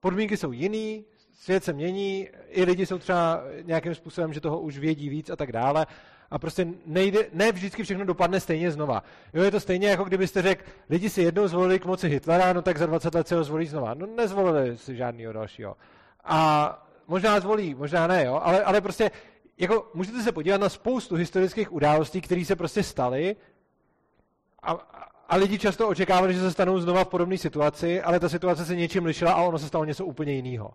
Podmínky 0.01 0.37
jsou 0.37 0.53
jiný, 0.53 1.05
svět 1.33 1.65
se 1.65 1.73
mění, 1.73 2.29
i 2.49 2.65
lidi 2.65 2.87
jsou 2.87 2.99
třeba 2.99 3.43
nějakým 3.63 3.95
způsobem, 3.95 4.33
že 4.33 4.41
toho 4.41 4.61
už 4.61 4.79
vědí 4.79 5.09
víc 5.09 5.31
a 5.31 5.37
tak 5.37 5.53
dále. 5.53 5.87
A 6.31 6.39
prostě 6.39 6.67
nejde, 6.87 7.27
ne 7.33 7.53
vždycky 7.53 7.83
všechno 7.83 8.05
dopadne 8.05 8.41
stejně 8.41 8.71
znova. 8.71 9.03
Jo, 9.35 9.43
je 9.43 9.51
to 9.51 9.61
stejně 9.61 9.89
jako 9.89 10.05
kdybyste 10.05 10.43
řekl, 10.43 10.65
lidi 10.91 11.11
si 11.11 11.23
jednou 11.23 11.49
zvolili 11.49 11.79
k 11.79 11.87
moci 11.87 12.09
Hitlera, 12.09 12.53
no 12.53 12.63
tak 12.63 12.79
za 12.79 12.87
20 12.87 13.15
let 13.15 13.29
se 13.29 13.37
ho 13.37 13.45
zvolí 13.45 13.67
znova. 13.67 13.95
No 13.95 14.07
nezvolili 14.07 14.79
si 14.79 14.97
žádného 14.97 15.33
dalšího. 15.33 15.77
A 16.25 16.89
možná 17.07 17.41
zvolí, 17.41 17.75
možná 17.75 18.07
ne, 18.07 18.25
jo, 18.25 18.41
ale, 18.43 18.63
ale 18.63 18.81
prostě 18.81 19.11
jako 19.59 19.91
můžete 19.95 20.23
se 20.23 20.33
podívat 20.33 20.61
na 20.61 20.69
spoustu 20.69 21.15
historických 21.15 21.73
událostí, 21.73 22.21
které 22.21 22.45
se 22.45 22.57
prostě 22.57 22.83
staly 22.83 23.37
a, 24.63 24.73
a 25.29 25.37
lidi 25.37 25.59
často 25.59 25.89
očekávali, 25.89 26.35
že 26.35 26.41
se 26.41 26.53
stanou 26.53 26.79
znova 26.79 27.05
v 27.05 27.09
podobné 27.09 27.39
situaci, 27.39 28.03
ale 28.03 28.21
ta 28.21 28.29
situace 28.29 28.65
se 28.65 28.77
něčím 28.77 29.05
lišila 29.05 29.33
a 29.33 29.43
ono 29.43 29.59
se 29.59 29.69
stalo 29.69 29.85
něco 29.85 30.07
úplně 30.07 30.33
jiného. 30.33 30.71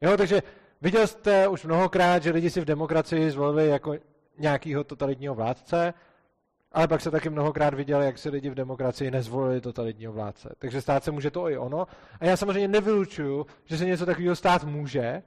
Jo, 0.00 0.16
takže 0.16 0.42
viděl 0.80 1.06
jste 1.06 1.48
už 1.48 1.64
mnohokrát, 1.64 2.22
že 2.22 2.30
lidi 2.30 2.50
si 2.50 2.60
v 2.60 2.64
demokracii 2.64 3.30
zvolili 3.30 3.68
jako 3.68 3.94
nějakého 4.38 4.84
totalitního 4.84 5.34
vládce, 5.34 5.94
ale 6.72 6.88
pak 6.88 7.00
se 7.00 7.10
taky 7.10 7.30
mnohokrát 7.30 7.74
viděl, 7.74 8.02
jak 8.02 8.18
si 8.18 8.28
lidi 8.28 8.50
v 8.50 8.54
demokracii 8.54 9.10
nezvolili 9.10 9.60
totalitního 9.60 10.12
vládce. 10.12 10.54
Takže 10.58 10.82
stát 10.82 11.04
se 11.04 11.10
může 11.10 11.30
to 11.30 11.50
i 11.50 11.58
ono. 11.58 11.86
A 12.20 12.24
já 12.24 12.36
samozřejmě 12.36 12.68
nevylučuju, 12.68 13.46
že 13.64 13.78
se 13.78 13.84
něco 13.84 14.06
takového 14.06 14.36
stát 14.36 14.64
může. 14.64 15.22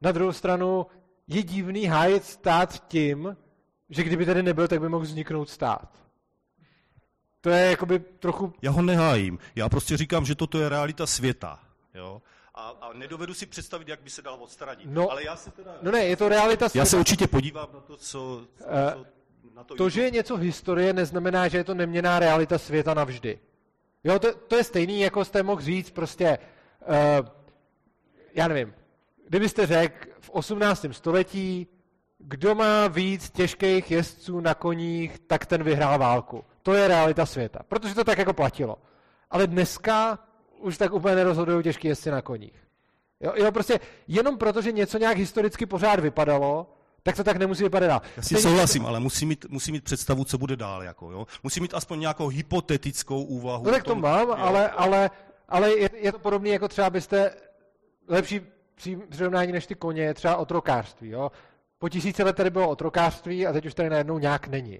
Na 0.00 0.12
druhou 0.12 0.32
stranu 0.32 0.86
je 1.26 1.42
divný 1.42 1.86
hájit 1.86 2.24
stát 2.24 2.88
tím, 2.88 3.36
že 3.90 4.02
kdyby 4.02 4.26
tady 4.26 4.42
nebyl, 4.42 4.68
tak 4.68 4.80
by 4.80 4.88
mohl 4.88 5.04
vzniknout 5.04 5.48
stát. 5.48 5.88
To 7.40 7.50
je 7.50 7.70
jakoby 7.70 7.98
trochu... 7.98 8.52
Já 8.62 8.70
ho 8.70 8.82
nehájím. 8.82 9.38
Já 9.54 9.68
prostě 9.68 9.96
říkám, 9.96 10.24
že 10.24 10.34
toto 10.34 10.58
je 10.58 10.68
realita 10.68 11.06
světa. 11.06 11.60
Jo? 11.94 12.22
A, 12.60 12.76
a 12.80 12.92
nedovedu 12.92 13.34
si 13.34 13.46
představit, 13.46 13.88
jak 13.88 14.00
by 14.02 14.10
se 14.10 14.22
dal 14.22 14.36
odstranit. 14.40 14.86
No, 14.90 15.10
Ale 15.10 15.24
já 15.24 15.36
se 15.36 15.50
teda... 15.50 15.74
no 15.82 15.90
ne, 15.90 16.04
je 16.04 16.16
to 16.16 16.28
realita 16.28 16.68
světa. 16.68 16.82
Já 16.82 16.86
se 16.86 16.96
určitě 16.96 17.26
podívám 17.26 17.68
na 17.74 17.80
to, 17.80 17.96
co... 17.96 17.98
co, 18.58 18.64
Eh, 18.64 18.92
co 18.94 19.06
na 19.54 19.64
to, 19.64 19.74
To, 19.74 19.88
že 19.88 20.02
je 20.02 20.10
něco 20.10 20.36
historie, 20.36 20.92
neznamená, 20.92 21.48
že 21.48 21.58
je 21.58 21.64
to 21.64 21.74
neměná 21.74 22.18
realita 22.18 22.58
světa 22.58 22.94
navždy. 22.94 23.38
Jo, 24.04 24.18
to, 24.18 24.34
to 24.34 24.56
je 24.56 24.64
stejný, 24.64 25.00
jako 25.00 25.24
jste 25.24 25.42
mohl 25.42 25.60
říct 25.60 25.90
prostě, 25.90 26.38
uh, 27.20 27.28
já 28.34 28.48
nevím, 28.48 28.74
kdybyste 29.28 29.66
řekl 29.66 30.08
v 30.20 30.30
18. 30.30 30.86
století, 30.90 31.66
kdo 32.18 32.54
má 32.54 32.88
víc 32.88 33.30
těžkých 33.30 33.90
jezdců 33.90 34.40
na 34.40 34.54
koních, 34.54 35.18
tak 35.18 35.46
ten 35.46 35.62
vyhrál 35.62 35.98
válku. 35.98 36.44
To 36.62 36.74
je 36.74 36.88
realita 36.88 37.26
světa, 37.26 37.60
protože 37.68 37.94
to 37.94 38.04
tak 38.04 38.18
jako 38.18 38.32
platilo. 38.32 38.78
Ale 39.30 39.46
dneska 39.46 40.18
už 40.60 40.78
tak 40.78 40.92
úplně 40.92 41.14
nerozhodují 41.14 41.62
těžký 41.64 41.88
jezdci 41.88 42.10
na 42.10 42.22
koních. 42.22 42.66
Jo, 43.20 43.32
jo, 43.36 43.52
prostě 43.52 43.80
jenom 44.08 44.38
proto, 44.38 44.62
že 44.62 44.72
něco 44.72 44.98
nějak 44.98 45.16
historicky 45.16 45.66
pořád 45.66 46.00
vypadalo, 46.00 46.66
tak 47.02 47.16
to 47.16 47.24
tak 47.24 47.36
nemusí 47.36 47.62
vypadat 47.62 47.86
dál. 47.86 48.02
Já 48.16 48.22
si 48.22 48.36
souhlasím, 48.36 48.86
ale 48.86 49.00
musí 49.00 49.26
mít, 49.26 49.46
musí 49.48 49.72
mít 49.72 49.84
představu, 49.84 50.24
co 50.24 50.38
bude 50.38 50.56
dál. 50.56 50.82
Jako, 50.82 51.10
jo? 51.10 51.26
Musí 51.42 51.60
mít 51.60 51.74
aspoň 51.74 52.00
nějakou 52.00 52.28
hypotetickou 52.28 53.22
úvahu. 53.22 53.64
No 53.64 53.70
tak 53.70 53.84
to 53.84 53.94
mám, 53.94 54.28
jo. 54.28 54.34
ale, 54.38 54.70
ale, 54.70 55.10
ale 55.48 55.70
je, 55.78 55.90
je 55.94 56.12
to 56.12 56.18
podobné, 56.18 56.48
jako 56.48 56.68
třeba 56.68 56.90
byste 56.90 57.30
lepší 58.08 58.40
při- 58.74 58.96
přirovnání 58.96 59.52
než 59.52 59.66
ty 59.66 59.74
koně, 59.74 60.02
je 60.02 60.14
třeba 60.14 60.36
otrokářství. 60.36 61.08
Jo? 61.08 61.32
Po 61.78 61.88
tisíce 61.88 62.24
let 62.24 62.36
tady 62.36 62.50
bylo 62.50 62.68
otrokářství 62.68 63.46
a 63.46 63.52
teď 63.52 63.66
už 63.66 63.74
tady 63.74 63.90
najednou 63.90 64.18
nějak 64.18 64.48
není. 64.48 64.78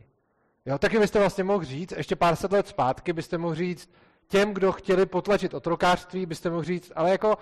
Jo? 0.67 0.79
Taky 0.79 0.99
byste 0.99 1.19
vlastně 1.19 1.45
mohl 1.45 1.65
říct, 1.65 1.93
ještě 1.97 2.17
pár 2.17 2.37
set 2.37 2.53
let 2.53 2.69
zpátky 2.69 3.13
byste 3.13 3.39
mohl 3.39 3.55
říct, 3.55 3.91
těm, 4.31 4.55
kdo 4.55 4.73
chtěli 4.73 5.07
potlačit 5.07 5.55
otrokářství, 5.55 6.27
byste 6.27 6.51
mohl 6.51 6.63
říct, 6.63 6.93
ale 6.97 7.11
jako 7.11 7.39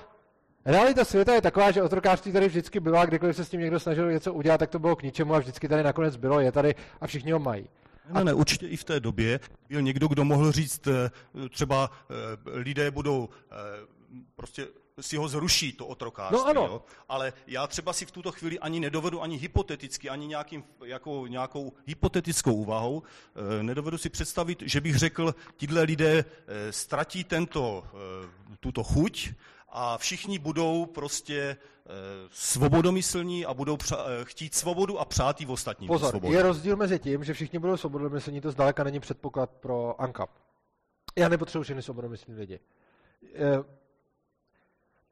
realita 0.64 1.04
světa 1.04 1.34
je 1.34 1.42
taková, 1.42 1.70
že 1.70 1.82
otrokářství 1.82 2.32
tady 2.32 2.48
vždycky 2.48 2.80
bylo 2.80 2.98
a 2.98 3.06
kdykoliv 3.06 3.36
se 3.36 3.44
s 3.44 3.48
tím 3.48 3.60
někdo 3.60 3.80
snažil 3.80 4.12
něco 4.12 4.34
udělat, 4.34 4.58
tak 4.58 4.70
to 4.70 4.78
bylo 4.78 4.96
k 4.96 5.02
ničemu 5.02 5.34
a 5.34 5.38
vždycky 5.38 5.68
tady 5.68 5.82
nakonec 5.82 6.16
bylo, 6.16 6.40
je 6.40 6.52
tady 6.52 6.74
a 7.00 7.06
všichni 7.06 7.32
ho 7.32 7.38
mají. 7.38 7.68
Ne, 8.12 8.24
ne, 8.24 8.34
určitě 8.34 8.66
i 8.66 8.76
v 8.76 8.84
té 8.84 9.00
době 9.00 9.40
byl 9.68 9.82
někdo, 9.82 10.08
kdo 10.08 10.24
mohl 10.24 10.52
říct, 10.52 10.86
eh, 10.86 11.10
třeba 11.48 11.90
eh, 11.90 12.58
lidé 12.58 12.90
budou 12.90 13.28
eh, 13.28 13.54
prostě 14.36 14.66
si 15.00 15.16
ho 15.16 15.28
zruší, 15.28 15.72
to 15.72 15.86
otrokářství. 15.86 16.38
No 16.38 16.46
ano. 16.46 16.62
Jo? 16.66 16.82
Ale 17.08 17.32
já 17.46 17.66
třeba 17.66 17.92
si 17.92 18.06
v 18.06 18.10
tuto 18.10 18.32
chvíli 18.32 18.58
ani 18.58 18.80
nedovedu, 18.80 19.22
ani 19.22 19.36
hypoteticky, 19.36 20.08
ani 20.10 20.26
nějakým, 20.26 20.64
jako, 20.84 21.26
nějakou 21.26 21.72
hypotetickou 21.86 22.54
úvahou, 22.54 23.02
eh, 23.58 23.62
nedovedu 23.62 23.98
si 23.98 24.08
představit, 24.10 24.62
že 24.66 24.80
bych 24.80 24.96
řekl, 24.96 25.34
tihle 25.56 25.82
lidé 25.82 26.24
eh, 26.46 26.72
ztratí 26.72 27.24
tento, 27.24 27.84
eh, 27.86 28.56
tuto 28.60 28.82
chuť 28.84 29.30
a 29.68 29.98
všichni 29.98 30.38
budou 30.38 30.86
prostě 30.86 31.56
eh, 31.90 31.90
svobodomyslní 32.30 33.46
a 33.46 33.54
budou 33.54 33.76
přa- 33.76 34.04
eh, 34.06 34.24
chtít 34.24 34.54
svobodu 34.54 34.98
a 34.98 35.04
přát 35.04 35.40
v 35.40 35.50
ostatním 35.50 35.88
Pozor, 35.88 36.10
svobodu. 36.10 36.32
je 36.34 36.42
rozdíl 36.42 36.76
mezi 36.76 36.98
tím, 36.98 37.24
že 37.24 37.34
všichni 37.34 37.58
budou 37.58 37.76
svobodomyslní, 37.76 38.40
to 38.40 38.50
zdaleka 38.50 38.84
není 38.84 39.00
předpoklad 39.00 39.50
pro 39.50 40.00
ANCAP. 40.00 40.30
Já 41.18 41.28
nepotřebuji 41.28 41.62
všechny 41.64 41.82
svobodomyslní 41.82 42.34
lidi. 42.34 42.60
Eh, 43.34 43.64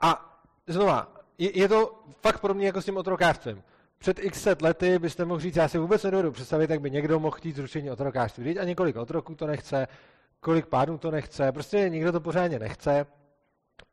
A 0.00 0.40
znova, 0.66 1.12
je, 1.38 1.58
je 1.58 1.68
to 1.68 2.04
fakt 2.22 2.40
podobné 2.40 2.64
jako 2.64 2.82
s 2.82 2.84
tím 2.84 2.96
otrokářstvím. 2.96 3.62
Před 3.98 4.18
x 4.18 4.42
set 4.42 4.62
lety 4.62 4.98
byste 4.98 5.24
mohl 5.24 5.40
říct, 5.40 5.56
já 5.56 5.68
si 5.68 5.78
vůbec 5.78 6.02
nedovedu 6.02 6.32
představit, 6.32 6.70
jak 6.70 6.80
by 6.80 6.90
někdo 6.90 7.20
mohl 7.20 7.36
chtít 7.36 7.56
zrušení 7.56 7.90
otrokářství. 7.90 8.44
Vždyť 8.44 8.56
a 8.56 8.64
několik 8.64 8.96
otroků 8.96 9.34
to 9.34 9.46
nechce, 9.46 9.88
kolik 10.40 10.66
pádů 10.66 10.98
to 10.98 11.10
nechce, 11.10 11.52
prostě 11.52 11.88
nikdo 11.88 12.12
to 12.12 12.20
pořádně 12.20 12.58
nechce. 12.58 13.06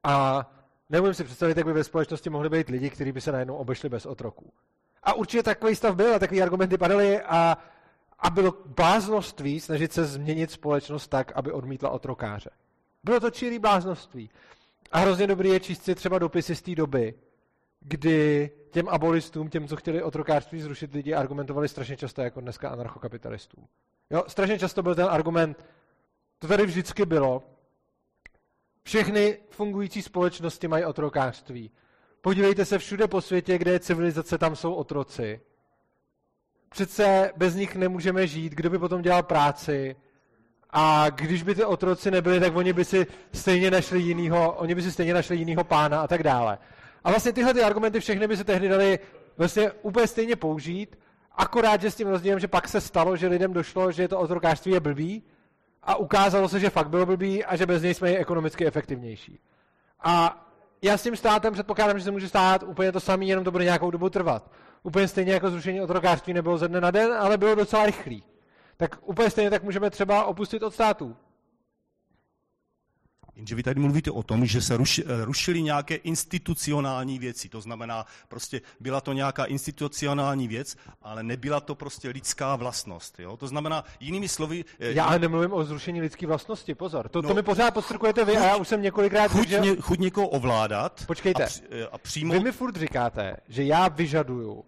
A 0.04 0.46
neumím 0.90 1.14
si 1.14 1.24
představit, 1.24 1.58
jak 1.58 1.66
by 1.66 1.74
ve 1.74 1.84
společnosti 1.84 2.30
mohli 2.30 2.50
být 2.50 2.70
lidi, 2.70 2.90
kteří 2.90 3.12
by 3.12 3.22
se 3.22 3.32
najednou 3.32 3.56
obešli 3.56 3.90
bez 3.90 4.06
otroků. 4.06 4.54
A 5.04 5.14
určitě 5.14 5.44
takový 5.44 5.76
stav 5.76 5.96
byl 5.96 6.16
a 6.16 6.20
takový 6.20 6.42
argumenty 6.42 6.78
padaly 6.78 7.22
a, 7.22 7.58
a 8.20 8.30
bylo 8.30 8.54
bláznoství 8.66 9.60
snažit 9.60 9.94
se 9.94 10.06
změnit 10.06 10.52
společnost 10.52 11.08
tak, 11.08 11.32
aby 11.36 11.52
odmítla 11.52 11.90
otrokáře. 11.90 12.50
Bylo 13.04 13.20
to 13.20 13.32
čirý 13.32 13.60
bláznoství. 13.60 14.30
A 14.94 15.00
hrozně 15.00 15.28
dobrý 15.28 15.50
je 15.50 15.60
číst 15.60 15.84
si 15.84 15.96
třeba 15.96 16.20
dopisy 16.20 16.56
z 16.56 16.62
té 16.62 16.76
doby, 16.76 17.14
kdy 17.80 18.52
těm 18.72 18.90
abolistům, 18.90 19.50
těm, 19.50 19.68
co 19.68 19.76
chtěli 19.76 20.04
otrokářství 20.04 20.62
zrušit, 20.62 20.94
lidi 20.94 21.14
argumentovali 21.14 21.68
strašně 21.68 21.98
často 21.98 22.22
jako 22.22 22.42
dneska 22.42 22.70
anarchokapitalistům. 22.70 23.68
Jo, 24.10 24.24
strašně 24.28 24.60
často 24.60 24.84
byl 24.84 24.96
ten 24.96 25.06
argument, 25.10 25.66
to 26.40 26.48
tady 26.48 26.66
vždycky 26.66 27.06
bylo, 27.06 27.44
všechny 28.84 29.38
fungující 29.50 30.02
společnosti 30.02 30.68
mají 30.68 30.86
otrokářství. 30.86 31.72
Podívejte 32.22 32.66
se 32.66 32.78
všude 32.78 33.08
po 33.08 33.22
světě, 33.22 33.58
kde 33.58 33.72
je 33.72 33.80
civilizace, 33.80 34.38
tam 34.38 34.56
jsou 34.56 34.74
otroci. 34.74 35.42
Přece 36.70 37.32
bez 37.36 37.56
nich 37.56 37.76
nemůžeme 37.76 38.28
žít, 38.28 38.54
kdo 38.54 38.70
by 38.70 38.80
potom 38.80 39.02
dělal 39.02 39.24
práci. 39.24 39.96
A 40.76 41.10
když 41.10 41.44
by 41.44 41.56
ty 41.56 41.64
otroci 41.66 42.12
nebyli, 42.12 42.40
tak 42.40 42.56
oni 42.56 42.74
by 42.74 42.86
si 42.86 43.08
stejně 43.34 43.72
našli 43.72 44.00
jinýho, 44.00 44.52
oni 44.54 44.76
by 44.76 44.82
si 44.82 44.92
stejně 44.92 45.14
našli 45.14 45.36
jinýho 45.36 45.64
pána 45.64 46.02
a 46.02 46.08
tak 46.08 46.24
dále. 46.24 46.58
A 47.04 47.10
vlastně 47.10 47.34
tyhle 47.34 47.54
ty 47.54 47.64
argumenty 47.64 48.00
všechny 48.00 48.28
by 48.28 48.38
se 48.38 48.44
tehdy 48.44 48.70
dali 48.70 49.00
vlastně 49.38 49.72
úplně 49.72 50.08
stejně 50.08 50.36
použít, 50.36 51.00
akorát, 51.36 51.82
že 51.82 51.92
s 51.92 51.96
tím 51.96 52.08
rozdílem, 52.08 52.40
že 52.40 52.48
pak 52.48 52.68
se 52.68 52.82
stalo, 52.82 53.16
že 53.16 53.28
lidem 53.28 53.54
došlo, 53.54 53.92
že 53.92 54.08
to 54.08 54.20
otrokářství 54.20 54.72
je 54.72 54.80
blbý 54.80 55.24
a 55.84 55.96
ukázalo 55.96 56.50
se, 56.50 56.60
že 56.60 56.70
fakt 56.70 56.90
bylo 56.90 57.06
blbý 57.06 57.46
a 57.46 57.56
že 57.56 57.66
bez 57.66 57.82
něj 57.82 57.94
jsme 57.94 58.10
ekonomicky 58.10 58.66
efektivnější. 58.66 59.40
A 60.04 60.46
já 60.82 60.98
s 60.98 61.04
tím 61.04 61.16
státem 61.16 61.54
předpokládám, 61.54 61.98
že 61.98 62.04
se 62.04 62.12
může 62.12 62.30
stát 62.30 62.64
úplně 62.64 62.92
to 62.92 63.00
samé, 63.00 63.26
jenom 63.26 63.46
to 63.46 63.52
bude 63.52 63.64
nějakou 63.64 63.92
dobu 63.92 64.10
trvat. 64.10 64.52
Úplně 64.84 65.08
stejně 65.08 65.34
jako 65.34 65.50
zrušení 65.50 65.82
otrokářství 65.82 66.34
nebylo 66.34 66.58
ze 66.58 66.68
dne 66.68 66.82
na 66.82 66.92
den, 66.92 67.14
ale 67.14 67.38
bylo 67.38 67.56
docela 67.56 67.86
rychlý. 67.86 68.24
Tak 68.78 68.98
úplně 69.10 69.30
stejně 69.30 69.50
tak 69.50 69.64
můžeme 69.64 69.90
třeba 69.90 70.26
opustit 70.26 70.64
od 70.64 70.74
států. 70.74 71.16
Jenže 73.36 73.56
vy 73.56 73.64
tady 73.64 73.80
mluvíte 73.80 74.12
o 74.12 74.24
tom, 74.24 74.46
že 74.46 74.62
se 74.62 74.78
ruši, 74.78 75.04
eh, 75.06 75.26
rušily 75.26 75.62
nějaké 75.62 75.96
institucionální 75.96 77.20
věci. 77.20 77.50
To 77.50 77.62
znamená, 77.62 78.06
prostě 78.28 78.62
byla 78.80 79.02
to 79.02 79.14
nějaká 79.14 79.46
institucionální 79.46 80.48
věc, 80.48 80.76
ale 81.02 81.24
nebyla 81.24 81.60
to 81.60 81.76
prostě 81.76 82.10
lidská 82.10 82.56
vlastnost. 82.56 83.20
Jo? 83.20 83.38
To 83.38 83.48
znamená, 83.48 83.84
jinými 84.00 84.28
slovy... 84.28 84.66
eh, 84.80 84.92
Já 84.92 85.06
ale 85.06 85.20
nemluvím 85.20 85.54
o 85.54 85.64
zrušení 85.64 86.02
lidské 86.02 86.28
vlastnosti, 86.28 86.76
pozor. 86.76 87.10
To, 87.10 87.22
No, 87.22 87.30
to 87.30 87.36
mi 87.36 87.44
pořád 87.44 87.74
podstrkujete 87.74 88.26
vy 88.26 88.38
a 88.38 88.46
já 88.46 88.56
už 88.56 88.68
jsem 88.68 88.82
několikrát 88.82 89.28
chuť, 89.32 89.48
řekl, 89.50 89.66
že... 89.66 89.70
ně, 89.72 89.82
chuť 89.82 90.00
někoho 90.00 90.28
ovládat 90.28 91.04
Počkejte. 91.08 91.44
a, 91.44 91.48
při, 91.48 91.62
eh, 91.72 91.88
a 91.92 91.98
přijmout... 91.98 92.34
Vy 92.34 92.40
mi 92.44 92.52
furt 92.52 92.76
říkáte, 92.76 93.38
že 93.48 93.64
já 93.64 93.88
vyžaduju, 93.88 94.66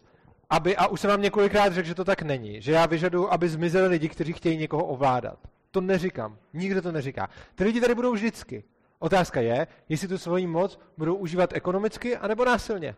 aby, 0.49 0.75
a 0.75 0.87
už 0.87 1.01
jsem 1.01 1.09
vám 1.09 1.21
několikrát 1.21 1.73
řekl, 1.73 1.87
že 1.87 1.95
to 1.95 2.05
tak 2.05 2.21
není, 2.21 2.61
že 2.61 2.71
já 2.71 2.85
vyžaduju, 2.85 3.29
aby 3.29 3.49
zmizeli 3.49 3.87
lidi, 3.87 4.09
kteří 4.09 4.33
chtějí 4.33 4.57
někoho 4.57 4.85
ovládat. 4.85 5.39
To 5.71 5.81
neříkám. 5.81 6.37
Nikdo 6.53 6.81
to 6.81 6.91
neříká. 6.91 7.29
Ty 7.55 7.63
lidi 7.63 7.81
tady 7.81 7.95
budou 7.95 8.13
vždycky. 8.13 8.63
Otázka 8.99 9.41
je, 9.41 9.67
jestli 9.89 10.07
tu 10.07 10.17
svoji 10.17 10.47
moc 10.47 10.79
budou 10.97 11.15
užívat 11.15 11.53
ekonomicky 11.53 12.17
anebo 12.17 12.45
násilně. 12.45 12.95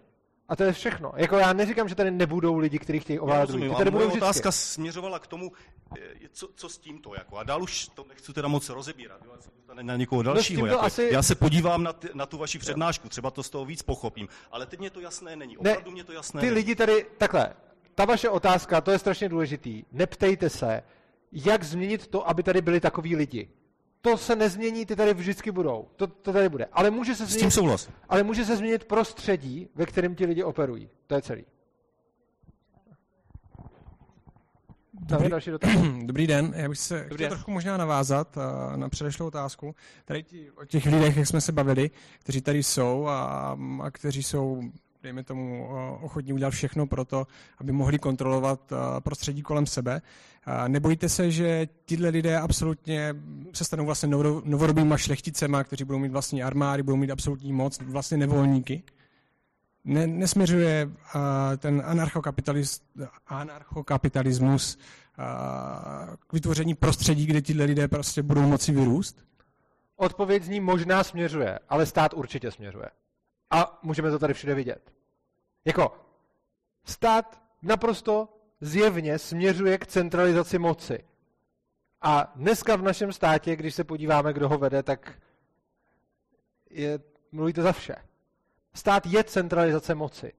A 0.49 0.56
to 0.56 0.64
je 0.64 0.74
všechno. 0.74 1.11
Jako 1.15 1.38
já 1.38 1.53
neříkám, 1.53 1.90
že 1.90 1.95
tady 1.95 2.11
nebudou 2.11 2.57
lidi, 2.57 2.80
kteří 2.80 2.99
chtějí 2.99 3.19
ovládat 3.19 3.49
druhý. 3.49 3.76
Tady 3.78 3.91
budou 3.91 4.06
vždycky. 4.06 4.24
otázka 4.24 4.52
směřovala 4.52 5.19
k 5.19 5.28
tomu, 5.28 5.52
eh, 5.98 6.02
co, 6.32 6.49
co 6.56 6.69
s 6.69 6.78
tímto. 6.78 7.14
Jako. 7.15 7.38
A 7.38 7.44
dál 7.44 7.64
už 7.64 7.88
to 7.88 8.06
nechci 8.10 8.34
teda 8.34 8.48
moc 8.48 8.69
rozebírat. 8.69 9.22
Jo, 9.26 9.32
se 9.40 9.49
na 9.84 9.95
někoho 9.95 10.24
dalšího. 10.24 10.61
No, 10.61 10.68
jako. 10.72 10.82
asi- 10.82 11.10
Já 11.11 11.24
se 11.24 11.36
podívám 11.36 11.84
na, 11.84 11.94
ty, 11.94 12.10
na 12.14 12.26
tu 12.26 12.38
vaši 12.38 12.60
přednášku, 12.60 13.10
třeba 13.10 13.32
to 13.32 13.44
z 13.44 13.49
toho 13.49 13.65
víc 13.65 13.82
pochopím. 13.82 14.28
Ale 14.52 14.65
teď 14.65 14.80
mě 14.80 14.90
to 14.90 14.99
jasné 14.99 15.36
není. 15.36 15.57
Ne, 15.61 15.72
Opravdu 15.72 15.91
mě 15.91 16.03
to 16.03 16.11
jasné 16.11 16.41
Ty 16.41 16.45
není. 16.48 16.56
lidi 16.56 16.76
tady, 16.76 17.06
takhle, 17.18 17.53
ta 17.95 18.06
vaše 18.06 18.30
otázka, 18.30 18.82
to 18.82 18.91
je 18.91 18.99
strašně 18.99 19.30
důležitý. 19.30 19.84
Neptejte 19.91 20.49
se, 20.49 20.84
jak 21.32 21.64
změnit 21.64 22.07
to, 22.07 22.30
aby 22.30 22.44
tady 22.44 22.61
byli 22.61 22.80
takoví 22.80 23.15
lidi. 23.15 23.49
To 24.11 24.17
se 24.17 24.35
nezmění, 24.35 24.85
ty 24.85 24.95
tady 24.95 25.13
vždycky 25.13 25.51
budou. 25.51 25.88
To, 25.95 26.07
to 26.07 26.34
tady 26.34 26.49
bude. 26.49 26.65
Ale 26.65 26.91
může 26.91 27.15
se 27.15 27.25
S 27.25 27.29
tím 27.29 27.38
změnit, 27.38 27.51
souhlas. 27.51 27.89
ale 28.09 28.23
může 28.23 28.45
se 28.45 28.57
změnit 28.57 28.84
prostředí, 28.84 29.69
ve 29.75 29.85
kterém 29.85 30.15
ti 30.15 30.25
lidi 30.25 30.43
operují. 30.43 30.89
To 31.07 31.15
je 31.15 31.21
celý. 31.21 31.45
Je 35.23 35.29
další 35.29 35.51
dotaz. 35.51 35.71
Dobrý 36.05 36.27
den, 36.27 36.53
já 36.55 36.69
bych 36.69 36.79
se 36.79 37.03
chtěl 37.05 37.17
den. 37.17 37.29
trochu 37.29 37.51
možná 37.51 37.77
navázat 37.77 38.38
a, 38.38 38.75
na 38.75 38.89
předešlou 38.89 39.27
otázku. 39.27 39.75
Tady 40.05 40.23
ti, 40.23 40.51
o 40.51 40.65
těch 40.65 40.85
lidech, 40.85 41.17
jak 41.17 41.27
jsme 41.27 41.41
se 41.41 41.51
bavili, 41.51 41.89
kteří 42.19 42.41
tady 42.41 42.63
jsou 42.63 43.07
a, 43.07 43.57
a 43.81 43.91
kteří 43.91 44.23
jsou, 44.23 44.61
dejme 45.03 45.24
tomu, 45.24 45.68
o- 45.69 45.99
ochotní 46.02 46.34
udělat 46.34 46.52
všechno 46.52 46.88
pro 46.88 47.06
to, 47.06 47.28
aby 47.57 47.72
mohli 47.72 47.99
kontrolovat 47.99 48.74
a, 48.74 49.02
prostředí 49.02 49.41
kolem 49.41 49.65
sebe. 49.65 50.02
A 50.45 50.68
nebojíte 50.68 51.10
se, 51.10 51.32
že 51.32 51.68
tihle 51.86 52.10
lidé 52.10 52.40
absolutně 52.40 53.15
se 53.53 53.64
stanou 53.64 53.86
vlastně 53.86 54.10
novo- 54.10 54.41
novodobýma 54.45 54.98
šlechticema, 54.98 55.64
kteří 55.64 55.84
budou 55.84 55.99
mít 55.99 56.11
vlastní 56.11 56.44
armády, 56.44 56.84
budou 56.84 56.95
mít 56.98 57.11
absolutní 57.11 57.53
moc, 57.53 57.80
vlastně 57.82 58.18
nevolníky? 58.18 58.84
ne, 59.88 60.07
nesměřuje 60.07 60.90
ten 61.57 61.84
anarchokapitalismus 63.28 64.78
k 66.28 66.34
vytvoření 66.34 66.76
prostředí, 66.76 67.26
kde 67.26 67.41
ti 67.41 67.53
lidé 67.53 67.88
prostě 67.88 68.24
budou 68.24 68.41
moci 68.41 68.72
vyrůst? 68.72 69.26
Odpověď 69.95 70.44
z 70.44 70.49
ní 70.49 70.60
možná 70.60 71.03
směřuje, 71.03 71.60
ale 71.69 71.86
stát 71.86 72.14
určitě 72.14 72.52
směřuje. 72.52 72.86
A 73.52 73.80
můžeme 73.84 74.11
to 74.11 74.19
tady 74.19 74.34
všude 74.34 74.56
vidět. 74.56 74.94
Jako, 75.65 75.98
stát 76.86 77.41
naprosto 77.61 78.30
zjevně 78.61 79.19
směřuje 79.19 79.78
k 79.78 79.88
centralizaci 79.88 80.60
moci. 80.60 81.06
A 82.02 82.32
dneska 82.36 82.76
v 82.76 82.82
našem 82.82 83.14
státě, 83.14 83.56
když 83.56 83.76
se 83.76 83.84
podíváme, 83.84 84.34
kdo 84.34 84.49
ho 84.49 84.57
vede, 84.57 84.84
tak 84.84 85.22
je, 86.69 86.99
mluví 87.32 87.53
to 87.53 87.61
za 87.61 87.72
vše. 87.72 87.95
Stát 88.74 89.06
je 89.06 89.24
centralizace 89.24 89.95
moci. 89.95 90.34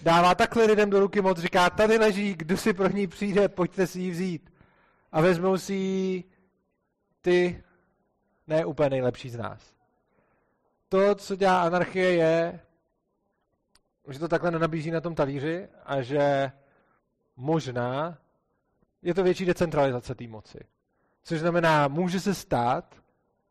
Dává 0.00 0.34
takhle 0.34 0.64
lidem 0.64 0.90
do 0.90 1.00
ruky 1.00 1.20
moc, 1.20 1.38
říká, 1.38 1.70
tady 1.70 1.98
leží, 1.98 2.34
kdo 2.34 2.56
si 2.56 2.72
pro 2.72 2.88
ní 2.88 3.06
přijde, 3.06 3.48
pojďte 3.48 3.86
si 3.86 4.00
ji 4.00 4.10
vzít. 4.10 4.52
A 5.12 5.20
vezmou 5.20 5.58
si 5.58 6.24
ty 7.20 7.64
ne 8.46 8.64
úplně 8.64 8.90
nejlepší 8.90 9.30
z 9.30 9.36
nás. 9.36 9.77
To, 10.88 11.14
co 11.14 11.36
dělá 11.36 11.62
anarchie, 11.62 12.14
je, 12.14 12.60
že 14.08 14.18
to 14.18 14.28
takhle 14.28 14.50
nenabízí 14.50 14.90
na 14.90 15.00
tom 15.00 15.14
talíři 15.14 15.68
a 15.84 16.02
že 16.02 16.52
možná 17.36 18.18
je 19.02 19.14
to 19.14 19.22
větší 19.22 19.44
decentralizace 19.44 20.14
té 20.14 20.28
moci. 20.28 20.58
Což 21.22 21.40
znamená, 21.40 21.88
může 21.88 22.20
se 22.20 22.34
stát, 22.34 22.94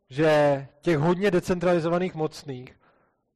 že 0.09 0.67
těch 0.81 0.97
hodně 0.97 1.31
decentralizovaných 1.31 2.15
mocných 2.15 2.79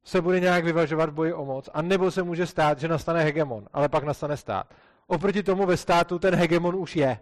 se 0.04 0.20
bude 0.20 0.40
nějak 0.40 0.64
vyvažovat 0.64 1.10
v 1.10 1.12
boji 1.12 1.32
o 1.32 1.44
moc, 1.44 1.68
a 1.72 1.82
nebo 1.82 2.10
se 2.10 2.22
může 2.22 2.46
stát, 2.46 2.78
že 2.78 2.88
nastane 2.88 3.22
hegemon, 3.22 3.68
ale 3.72 3.88
pak 3.88 4.04
nastane 4.04 4.36
stát. 4.36 4.74
Oproti 5.06 5.42
tomu 5.42 5.66
ve 5.66 5.76
státu 5.76 6.18
ten 6.18 6.34
hegemon 6.34 6.76
už 6.76 6.96
je. 6.96 7.18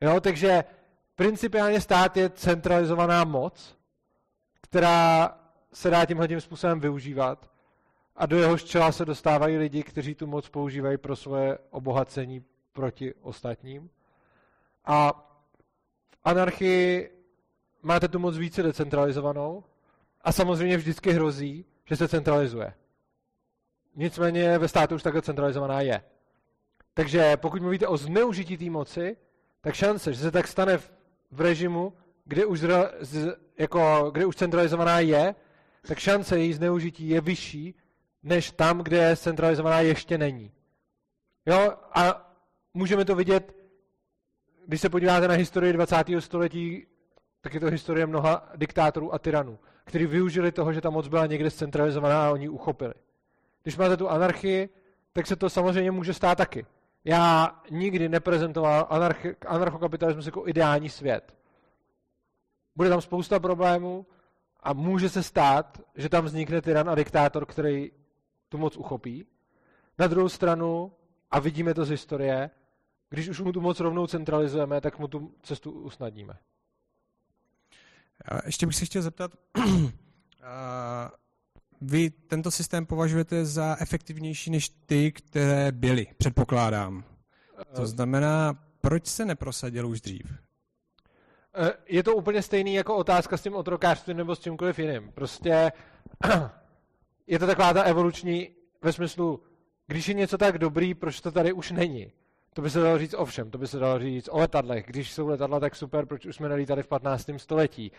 Jo, 0.00 0.20
takže 0.20 0.64
principiálně 1.16 1.80
stát 1.80 2.16
je 2.16 2.30
centralizovaná 2.30 3.24
moc, 3.24 3.76
která 4.60 5.38
se 5.72 5.90
dá 5.90 6.06
tímhle 6.06 6.28
tím 6.28 6.40
způsobem 6.40 6.80
využívat 6.80 7.50
a 8.16 8.26
do 8.26 8.38
jehož 8.38 8.64
čela 8.64 8.92
se 8.92 9.04
dostávají 9.04 9.56
lidi, 9.56 9.82
kteří 9.82 10.14
tu 10.14 10.26
moc 10.26 10.48
používají 10.48 10.98
pro 10.98 11.16
svoje 11.16 11.58
obohacení 11.70 12.44
proti 12.72 13.14
ostatním. 13.14 13.90
A 14.84 15.12
v 16.10 16.18
anarchii 16.24 17.10
máte 17.82 18.08
tu 18.08 18.18
moc 18.18 18.36
více 18.36 18.62
decentralizovanou 18.62 19.64
a 20.22 20.32
samozřejmě 20.32 20.76
vždycky 20.76 21.12
hrozí, 21.12 21.64
že 21.84 21.96
se 21.96 22.08
centralizuje. 22.08 22.74
Nicméně 23.96 24.58
ve 24.58 24.68
státu 24.68 24.94
už 24.94 25.02
takhle 25.02 25.22
centralizovaná 25.22 25.80
je. 25.80 26.02
Takže 26.94 27.36
pokud 27.36 27.62
mluvíte 27.62 27.86
o 27.86 27.96
zneužití 27.96 28.56
té 28.56 28.70
moci, 28.70 29.16
tak 29.60 29.74
šance, 29.74 30.12
že 30.12 30.20
se 30.20 30.30
tak 30.30 30.48
stane 30.48 30.78
v, 30.78 30.92
v 31.30 31.40
režimu, 31.40 31.92
kde 32.24 32.46
už, 32.46 32.60
zra, 32.60 32.90
z, 33.00 33.36
jako, 33.58 34.10
kde 34.12 34.26
už 34.26 34.36
centralizovaná 34.36 35.00
je, 35.00 35.34
tak 35.86 35.98
šance 35.98 36.38
její 36.38 36.52
zneužití 36.52 37.08
je 37.08 37.20
vyšší, 37.20 37.74
než 38.22 38.50
tam, 38.50 38.78
kde 38.78 39.16
centralizovaná 39.16 39.80
ještě 39.80 40.18
není. 40.18 40.52
Jo, 41.46 41.74
a 41.94 42.32
můžeme 42.74 43.04
to 43.04 43.14
vidět, 43.14 43.56
když 44.66 44.80
se 44.80 44.88
podíváte 44.88 45.28
na 45.28 45.34
historii 45.34 45.72
20. 45.72 45.96
století, 46.18 46.86
tak 47.40 47.54
je 47.54 47.60
to 47.60 47.66
historie 47.66 48.06
mnoha 48.06 48.48
diktátorů 48.56 49.14
a 49.14 49.18
tyranů, 49.18 49.58
kteří 49.84 50.06
využili 50.06 50.52
toho, 50.52 50.72
že 50.72 50.80
ta 50.80 50.90
moc 50.90 51.08
byla 51.08 51.26
někde 51.26 51.50
centralizovaná 51.50 52.26
a 52.26 52.30
oni 52.30 52.48
uchopili. 52.48 52.94
Když 53.62 53.76
máte 53.76 53.96
tu 53.96 54.08
anarchii, 54.08 54.68
tak 55.12 55.26
se 55.26 55.36
to 55.36 55.50
samozřejmě 55.50 55.90
může 55.90 56.14
stát 56.14 56.38
taky. 56.38 56.66
Já 57.04 57.60
nikdy 57.70 58.08
neprezentoval 58.08 58.88
anarchi- 58.90 59.34
anarchokapitalismus 59.46 60.26
jako 60.26 60.48
ideální 60.48 60.88
svět. 60.88 61.34
Bude 62.76 62.88
tam 62.88 63.00
spousta 63.00 63.40
problémů 63.40 64.06
a 64.60 64.72
může 64.72 65.08
se 65.08 65.22
stát, 65.22 65.80
že 65.94 66.08
tam 66.08 66.24
vznikne 66.24 66.62
tyran 66.62 66.90
a 66.90 66.94
diktátor, 66.94 67.46
který 67.46 67.90
tu 68.48 68.58
moc 68.58 68.76
uchopí. 68.76 69.26
Na 69.98 70.06
druhou 70.06 70.28
stranu, 70.28 70.92
a 71.30 71.38
vidíme 71.38 71.74
to 71.74 71.84
z 71.84 71.90
historie, 71.90 72.50
když 73.10 73.28
už 73.28 73.40
mu 73.40 73.52
tu 73.52 73.60
moc 73.60 73.80
rovnou 73.80 74.06
centralizujeme, 74.06 74.80
tak 74.80 74.98
mu 74.98 75.08
tu 75.08 75.34
cestu 75.42 75.70
usnadníme. 75.70 76.38
A 78.24 78.46
ještě 78.46 78.66
bych 78.66 78.76
se 78.76 78.84
chtěl 78.84 79.02
zeptat, 79.02 79.30
vy 81.80 82.10
tento 82.10 82.50
systém 82.50 82.86
považujete 82.86 83.44
za 83.44 83.76
efektivnější 83.80 84.50
než 84.50 84.68
ty, 84.68 85.12
které 85.12 85.72
byly, 85.72 86.06
předpokládám. 86.18 87.04
To 87.76 87.86
znamená, 87.86 88.64
proč 88.80 89.06
se 89.06 89.24
neprosadil 89.24 89.88
už 89.88 90.00
dřív? 90.00 90.47
Eh, 91.60 91.72
Je 91.86 92.02
to 92.02 92.16
úplně 92.16 92.42
stejný 92.42 92.74
jako 92.74 92.96
otázka 92.96 93.36
s 93.36 93.42
tím 93.42 93.54
otrokářstvím 93.54 94.16
nebo 94.16 94.36
s 94.36 94.40
čímkoliv 94.40 94.78
jiným. 94.78 95.12
Prostě 95.12 95.72
je 97.26 97.38
to 97.38 97.46
taková 97.46 97.72
ta 97.72 97.82
evoluční 97.82 98.50
ve 98.82 98.92
smyslu, 98.92 99.42
když 99.86 100.08
je 100.08 100.14
něco 100.14 100.38
tak 100.38 100.58
dobrý, 100.58 100.94
proč 100.94 101.20
to 101.20 101.32
tady 101.32 101.52
už 101.52 101.70
není? 101.70 102.12
To 102.52 102.62
by 102.62 102.70
se 102.70 102.80
dalo 102.80 102.98
říct 102.98 103.14
o 103.14 103.24
všem, 103.24 103.50
to 103.50 103.58
by 103.58 103.66
se 103.66 103.78
dalo 103.78 103.98
říct 103.98 104.28
o 104.32 104.38
letadlech. 104.38 104.86
Když 104.86 105.12
jsou 105.12 105.28
letadla 105.28 105.60
tak 105.60 105.76
super, 105.76 106.06
proč 106.06 106.26
už 106.26 106.36
jsme 106.36 106.48
nelítali 106.48 106.82
v 106.82 106.86
15. 106.86 107.30
století? 107.36 107.92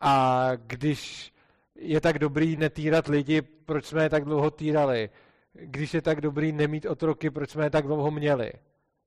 A 0.00 0.50
když 0.54 1.32
je 1.74 2.00
tak 2.00 2.18
dobrý 2.18 2.56
netýrat 2.56 3.08
lidi, 3.08 3.42
proč 3.42 3.84
jsme 3.84 4.02
je 4.02 4.10
tak 4.10 4.24
dlouho 4.24 4.50
týrali? 4.50 5.10
Když 5.52 5.94
je 5.94 6.02
tak 6.02 6.20
dobrý 6.20 6.52
nemít 6.52 6.86
otroky, 6.86 7.30
proč 7.30 7.50
jsme 7.50 7.66
je 7.66 7.70
tak 7.70 7.86
dlouho 7.86 8.10
měli? 8.10 8.52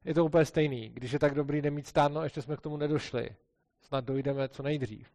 Je 0.05 0.13
to 0.13 0.25
úplně 0.25 0.45
stejný. 0.45 0.89
Když 0.89 1.11
je 1.11 1.19
tak 1.19 1.35
dobrý 1.35 1.61
nemít 1.61 1.87
stát, 1.87 2.11
no 2.11 2.23
ještě 2.23 2.41
jsme 2.41 2.57
k 2.57 2.61
tomu 2.61 2.77
nedošli. 2.77 3.29
Snad 3.91 4.05
dojdeme 4.05 4.49
co 4.49 4.63
nejdřív. 4.63 5.07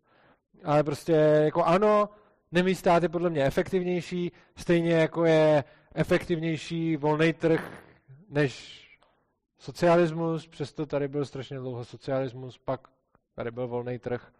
Ale 0.64 0.84
prostě 0.84 1.12
jako 1.44 1.64
ano, 1.64 2.08
nemít 2.52 2.78
stát 2.78 3.02
je 3.02 3.08
podle 3.08 3.30
mě 3.30 3.44
efektivnější, 3.44 4.32
stejně 4.56 4.92
jako 4.92 5.24
je 5.24 5.64
efektivnější 5.94 6.96
volný 6.96 7.32
trh 7.32 7.82
než 8.28 8.82
socialismus, 9.58 10.46
přesto 10.46 10.86
tady 10.86 11.08
byl 11.08 11.24
strašně 11.24 11.58
dlouho 11.58 11.84
socialismus, 11.84 12.58
pak 12.58 12.88
tady 13.34 13.50
byl 13.50 13.68
volný 13.68 13.98
trh. 13.98 14.32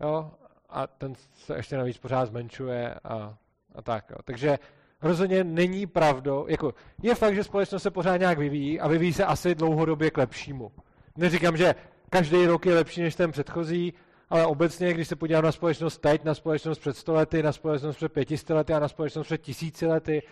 Jo? 0.00 0.30
a 0.68 0.86
ten 0.86 1.14
se 1.34 1.56
ještě 1.56 1.76
navíc 1.76 1.98
pořád 1.98 2.26
zmenšuje 2.26 2.94
a, 3.04 3.38
a 3.74 3.82
tak. 3.82 4.10
Jo. 4.10 4.16
Takže 4.24 4.58
rozhodně 5.02 5.44
není 5.44 5.86
pravdou, 5.86 6.46
jako 6.48 6.74
je 7.02 7.14
fakt, 7.14 7.34
že 7.34 7.44
společnost 7.44 7.82
se 7.82 7.90
pořád 7.90 8.16
nějak 8.16 8.38
vyvíjí 8.38 8.80
a 8.80 8.88
vyvíjí 8.88 9.12
se 9.12 9.24
asi 9.24 9.54
dlouhodobě 9.54 10.10
k 10.10 10.18
lepšímu. 10.18 10.72
Neříkám, 11.16 11.56
že 11.56 11.74
každý 12.10 12.46
rok 12.46 12.66
je 12.66 12.74
lepší 12.74 13.02
než 13.02 13.14
ten 13.14 13.32
předchozí, 13.32 13.94
ale 14.30 14.46
obecně, 14.46 14.94
když 14.94 15.08
se 15.08 15.16
podívám 15.16 15.44
na 15.44 15.52
společnost 15.52 15.98
teď, 15.98 16.24
na 16.24 16.34
společnost 16.34 16.78
před 16.78 16.96
stolety, 16.96 17.42
na 17.42 17.52
společnost 17.52 17.96
před 17.96 18.12
pětisty 18.12 18.52
lety 18.52 18.74
a 18.74 18.78
na 18.78 18.88
společnost 18.88 19.26
před 19.26 19.38
tisíci 19.38 19.86
lety, 19.86 20.22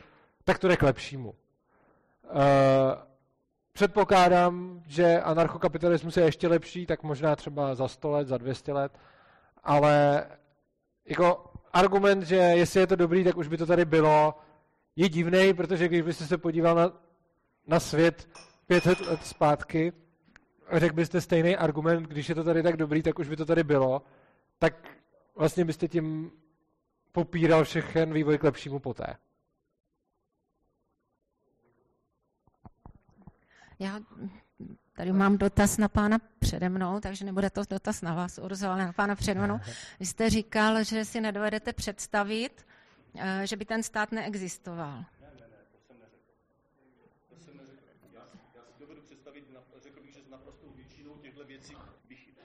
tak 0.45 0.59
to 0.59 0.69
jde 0.69 0.77
k 0.77 0.83
lepšímu. 0.83 1.29
Uh, 1.29 1.35
předpokládám, 3.73 4.83
že 4.87 5.21
anarchokapitalismus 5.21 6.17
je 6.17 6.25
ještě 6.25 6.49
lepší, 6.49 6.87
tak 6.87 7.03
možná 7.03 7.37
třeba 7.37 7.75
za 7.75 7.89
100 7.89 8.11
let, 8.11 8.29
za 8.29 8.39
200 8.39 8.73
let, 8.73 8.93
ale 9.65 10.27
jako 11.07 11.45
argument, 11.73 12.23
že 12.23 12.37
jestli 12.37 12.81
je 12.81 12.87
to 12.87 12.97
dobrý, 12.97 13.25
tak 13.25 13.37
už 13.37 13.49
by 13.49 13.57
to 13.57 13.67
tady 13.67 13.85
bylo, 13.85 14.35
je 14.97 15.09
divný, 15.09 15.55
protože 15.55 15.89
když 15.89 16.03
byste 16.03 16.25
se 16.25 16.39
podíval 16.39 16.75
na, 16.75 16.93
na 17.67 17.81
svět 17.81 18.29
500 18.67 19.01
let 19.01 19.25
zpátky, 19.27 19.93
řekl 20.73 20.95
byste 20.95 21.21
stejný 21.21 21.57
argument, 21.57 22.03
když 22.03 22.29
je 22.29 22.35
to 22.35 22.45
tady 22.45 22.63
tak 22.63 22.77
dobrý, 22.77 23.03
tak 23.03 23.19
už 23.19 23.29
by 23.29 23.37
to 23.37 23.45
tady 23.47 23.65
bylo, 23.65 24.03
tak 24.59 24.75
vlastně 25.37 25.65
byste 25.65 25.89
tím 25.89 26.31
popíral 27.13 27.65
všechen 27.65 28.13
vývoj 28.13 28.39
k 28.39 28.45
lepšímu 28.45 28.79
poté. 28.79 29.17
Já 33.79 34.01
tady 34.93 35.13
mám 35.13 35.39
dotaz 35.39 35.79
na 35.79 35.89
pána 35.89 36.19
přede 36.39 36.69
mnou, 36.69 37.01
takže 37.01 37.25
nebude 37.25 37.51
to 37.51 37.63
dotaz 37.71 38.03
na 38.03 38.15
vás, 38.15 38.39
Urzo, 38.39 38.69
ale 38.69 38.87
na 38.87 38.93
pána 38.93 39.15
přede 39.15 39.41
mnou. 39.47 39.61
Vy 40.01 40.07
jste 40.07 40.31
říkal, 40.31 40.85
že 40.85 41.05
si 41.05 41.21
nedovedete 41.21 41.73
představit, 41.73 42.67
eh, 43.19 43.47
že 43.47 43.57
by 43.57 43.65
ten 43.65 43.83
stát 43.83 44.13
neexistoval. 44.13 45.05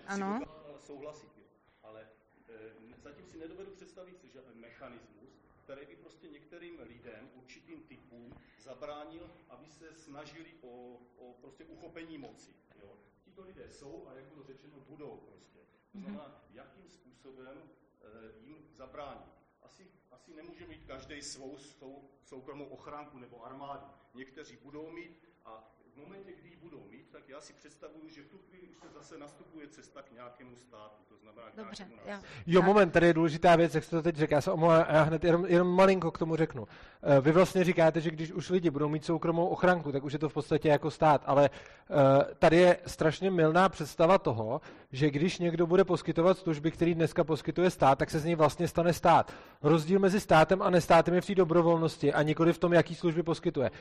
Ano. 0.07 0.39
souhlasit. 0.79 1.29
Jo. 1.37 1.43
Ale 1.83 2.09
e, 2.49 2.71
zatím 3.01 3.27
si 3.27 3.37
nedovedu 3.37 3.71
představit 3.71 4.23
že 4.23 4.41
mechanismus, 4.53 5.29
který 5.63 5.85
by 5.85 5.95
prostě 5.95 6.27
některým 6.27 6.79
lidem, 6.79 7.29
určitým 7.33 7.83
typům, 7.83 8.33
zabránil, 8.59 9.31
aby 9.49 9.69
se 9.69 9.93
snažili 9.93 10.53
o, 10.61 10.97
o 11.17 11.33
prostě 11.33 11.65
uchopení 11.65 12.17
moci. 12.17 12.51
Jo. 12.81 12.97
Tito 13.23 13.41
lidé 13.41 13.69
jsou 13.71 14.07
a 14.07 14.13
jak 14.13 14.25
bylo 14.25 14.43
řečeno, 14.43 14.79
budou 14.79 15.17
prostě. 15.17 15.59
To 15.91 15.97
Mhm. 15.97 16.03
znamená, 16.03 16.41
jakým 16.53 16.89
způsobem 16.89 17.57
e, 18.01 18.39
jim 18.45 18.57
zabránit. 18.73 19.31
Asi, 19.61 19.87
asi 20.11 20.33
nemůže 20.33 20.67
mít 20.67 20.83
každý 20.87 21.21
svou, 21.21 21.57
svou 21.57 22.09
soukromou 22.23 22.65
ochránku 22.65 23.17
nebo 23.17 23.45
armádu. 23.45 23.85
Někteří 24.13 24.57
budou 24.57 24.91
mít 24.91 25.25
a 25.45 25.75
v 25.93 25.97
momentě, 25.97 26.31
kdy 26.39 26.49
ji 26.49 26.55
budou 26.61 26.83
mít, 26.91 27.05
tak 27.11 27.29
já 27.29 27.41
si 27.41 27.53
představuju, 27.53 28.09
že 28.09 28.21
v 28.21 28.27
tu 28.27 28.37
chvíli 28.49 28.67
už 28.67 28.77
se 28.77 28.87
zase 28.93 29.17
nastupuje 29.17 29.67
cesta 29.67 30.01
k 30.01 30.11
nějakému 30.11 30.55
státu, 30.55 31.03
to 31.09 31.15
znamená 31.17 31.49
k 31.51 31.55
Dobře, 31.55 31.83
nějakému 31.83 32.01
já. 32.05 32.21
Jo, 32.47 32.61
moment, 32.61 32.89
tady 32.91 33.07
je 33.07 33.13
důležitá 33.13 33.55
věc, 33.55 33.75
jak 33.75 33.83
jste 33.83 33.95
to 33.95 34.01
teď 34.01 34.15
řekl. 34.15 34.33
Já 34.33 34.41
se 34.41 34.51
omlouvám, 34.51 34.85
já 34.89 35.01
hned 35.03 35.23
jenom, 35.23 35.45
jenom 35.45 35.67
malinko 35.67 36.11
k 36.11 36.17
tomu 36.17 36.35
řeknu. 36.35 36.67
Eh, 37.03 37.21
Vy 37.21 37.31
vlastně 37.31 37.63
říkáte, 37.63 38.01
že 38.01 38.11
když 38.11 38.31
už 38.31 38.49
lidi 38.49 38.69
budou 38.69 38.89
mít 38.89 39.05
soukromou 39.05 39.47
ochranku, 39.47 39.91
tak 39.91 40.03
už 40.03 40.13
je 40.13 40.19
to 40.19 40.29
v 40.29 40.33
podstatě 40.33 40.69
jako 40.69 40.91
stát, 40.91 41.21
ale 41.25 41.49
eh, 41.49 42.35
tady 42.39 42.57
je 42.57 42.77
strašně 42.85 43.31
milná 43.31 43.69
představa 43.69 44.17
toho, 44.17 44.61
že 44.91 45.09
když 45.09 45.39
někdo 45.39 45.67
bude 45.67 45.83
poskytovat 45.83 46.37
služby, 46.37 46.71
který 46.71 46.95
dneska 46.95 47.23
poskytuje 47.23 47.69
stát, 47.69 47.97
tak 47.99 48.09
se 48.09 48.19
z 48.19 48.25
něj 48.25 48.35
vlastně 48.35 48.67
stane 48.67 48.93
stát. 48.93 49.33
Rozdíl 49.61 49.99
mezi 49.99 50.19
státem 50.19 50.61
a 50.61 50.69
nestátem 50.69 51.13
je 51.13 51.21
v 51.21 51.25
té 51.25 51.35
dobrovolnosti 51.35 52.13
a 52.13 52.21
nikoli 52.21 52.53
v 52.53 52.57
tom, 52.57 52.73
jaký 52.73 52.95
služby 52.95 53.23
poskytuje. 53.23 53.71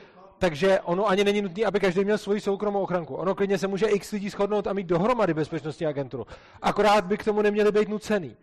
Takže 0.41 0.79
ono 0.79 1.07
ani 1.07 1.23
není 1.23 1.41
nutné, 1.41 1.65
aby 1.65 1.79
každý 1.79 2.03
měl 2.03 2.17
svoji 2.17 2.41
soukromou 2.41 2.81
ochranku. 2.81 3.15
Ono 3.15 3.35
klidně 3.35 3.57
se 3.57 3.67
může 3.67 3.85
x 3.85 4.11
lidí 4.11 4.29
shodnout 4.29 4.67
a 4.67 4.73
mít 4.73 4.87
dohromady 4.87 5.33
bezpečnostní 5.33 5.85
agenturu. 5.85 6.25
Akorát 6.61 7.05
by 7.05 7.17
k 7.17 7.23
tomu 7.23 7.41
neměli 7.41 7.71
být 7.71 7.89
nucený. 7.89 8.35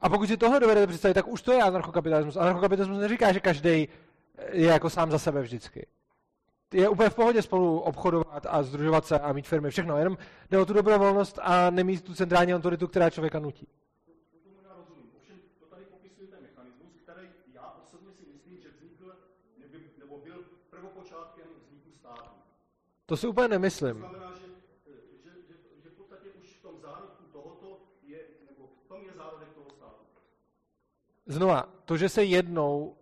A 0.00 0.08
pokud 0.08 0.26
si 0.28 0.36
tohle 0.36 0.60
dovedete 0.60 0.86
představit, 0.86 1.14
tak 1.14 1.28
už 1.28 1.42
to 1.42 1.52
je 1.52 1.62
anarchokapitalismus. 1.62 2.36
Anarchokapitalismus 2.36 3.00
neříká, 3.00 3.32
že 3.32 3.40
každý 3.40 3.88
je 4.52 4.68
jako 4.68 4.90
sám 4.90 5.10
za 5.10 5.18
sebe 5.18 5.42
vždycky. 5.42 5.86
Je 6.72 6.88
úplně 6.88 7.10
v 7.10 7.14
pohodě 7.14 7.42
spolu 7.42 7.80
obchodovat 7.80 8.46
a 8.48 8.62
združovat 8.62 9.06
se 9.06 9.18
a 9.18 9.32
mít 9.32 9.48
firmy, 9.48 9.70
všechno. 9.70 9.96
Jenom 9.96 10.18
jde 10.50 10.58
o 10.58 10.66
tu 10.66 10.72
dobrovolnost 10.72 11.38
a 11.42 11.70
nemít 11.70 12.04
tu 12.04 12.14
centrální 12.14 12.54
autoritu, 12.54 12.86
která 12.88 13.10
člověka 13.10 13.38
nutí. 13.38 13.66
Tomu 14.44 14.56
já 14.64 14.74
rozumím. 14.76 15.10
Ovšem, 15.16 15.36
to 15.60 15.66
tady 15.66 15.84
popisujete 15.84 16.36
mechanismus, 16.42 16.92
který 17.02 17.28
já 17.54 17.74
osobně 17.82 18.12
si 18.12 18.24
myslím, 18.32 18.58
že 18.62 18.68
vznikl 18.76 19.12
nebo, 19.58 19.78
nebo 19.98 20.18
byl 20.24 20.44
prvopočátkem 20.70 21.46
vzniku 21.66 21.90
státu. 22.00 22.30
To 23.08 23.16
si 23.16 23.26
úplně 23.26 23.48
To 23.48 23.52
nemyslím. 23.52 23.98
znamená, 23.98 24.32
že, 24.36 24.46
že, 25.24 25.30
že, 25.48 25.54
že 25.82 25.88
v 25.90 25.92
podstatě 25.92 26.28
už 26.42 26.48
v 26.48 26.62
tom 26.62 26.80
zárodku 26.80 27.24
tohoto 27.32 27.80
je, 28.02 28.18
nebo 28.50 28.66
v 28.66 28.88
tom 28.88 29.02
je 29.06 29.12
zárodek 29.16 29.48
toho 29.54 29.70
státu. 29.70 30.04
Znova, 31.26 31.68
to, 31.84 31.96
že 31.96 32.08
se 32.08 32.24
jednou 32.24 32.96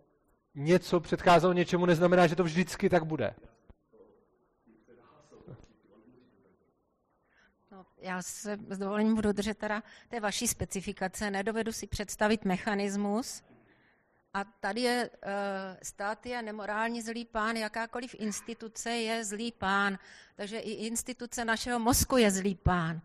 něco 0.55 0.99
předcházelo 0.99 1.53
něčemu, 1.53 1.85
neznamená, 1.85 2.27
že 2.27 2.35
to 2.35 2.43
vždycky 2.43 2.89
tak 2.89 3.03
bude. 3.03 3.35
no, 7.71 7.85
já 7.97 8.21
se 8.21 8.57
s 8.69 8.77
dovolením 8.77 9.15
budu 9.15 9.31
držet 9.31 9.57
teda 9.57 9.83
té 10.09 10.19
vaší 10.19 10.47
specifikace. 10.47 11.31
Nedovedu 11.31 11.71
si 11.71 11.87
představit 11.87 12.45
mechanismus, 12.45 13.43
a 14.37 14.43
tady 14.59 14.81
je, 14.81 15.09
uh, 15.09 15.29
stát 15.83 16.25
je 16.25 16.41
nemorální 16.41 17.01
zlý 17.01 17.25
pán, 17.25 17.55
jakákoliv 17.55 18.15
instituce 18.19 18.89
je 18.91 19.25
zlý 19.25 19.51
pán, 19.51 19.99
takže 20.35 20.59
i 20.59 20.71
instituce 20.71 21.45
našeho 21.45 21.79
mozku 21.79 22.17
je 22.17 22.31
zlý 22.31 22.55
pán. 22.55 23.01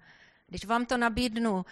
Když 0.46 0.64
vám 0.64 0.86
to 0.86 0.96
nabídnu, 0.96 1.52
uh, 1.54 1.64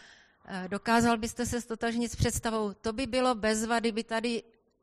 dokázal 0.68 1.18
byste 1.18 1.46
se 1.46 1.60
stotožnit 1.60 2.12
s 2.12 2.16
představou, 2.16 2.72
to 2.72 2.92
by 2.92 3.06
bylo 3.06 3.34
bez 3.34 3.64
vady, 3.66 3.92
by 3.92 4.04
tady 4.04 4.42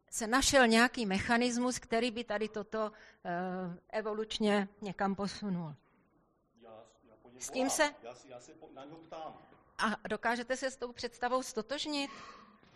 se 0.09 0.27
našel 0.27 0.67
nějaký 0.67 1.05
mechanismus, 1.05 1.79
který 1.79 2.11
by 2.11 2.23
tady 2.23 2.49
toto 2.49 2.91
uh, 2.91 3.73
evolučně 3.89 4.67
někam 4.81 5.15
posunul. 5.15 5.75
S 7.39 7.49
tím 7.49 7.69
se- 7.69 7.93
Já, 8.03 8.15
si- 8.15 8.29
já 8.29 8.39
se 8.39 8.51
po, 8.53 8.69
na 8.73 8.85
něho 8.85 8.97
ptám. 8.97 9.37
A 9.77 10.07
dokážete 10.07 10.57
se 10.57 10.71
s 10.71 10.77
tou 10.77 10.91
představou 10.91 11.43
stotožnit? 11.43 12.11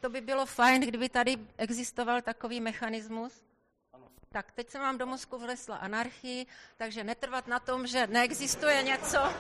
To 0.02 0.10
by 0.10 0.22
bylo 0.22 0.45
fajn, 0.45 0.82
kdyby 0.82 1.10
tady 1.10 1.38
existoval 1.57 2.22
takový 2.22 2.61
mechanismus. 2.61 3.44
Tak 4.32 4.52
teď 4.52 4.69
jsem 4.69 4.82
vám 4.82 4.98
do 4.98 5.06
mozku 5.06 5.40
vlesla 5.40 5.76
anarchii, 5.76 6.45
takže 6.78 7.03
netrvat 7.03 7.48
na 7.48 7.60
tom, 7.60 7.88
že 7.88 8.07
neexistuje 8.07 8.84
něco. 8.84 9.18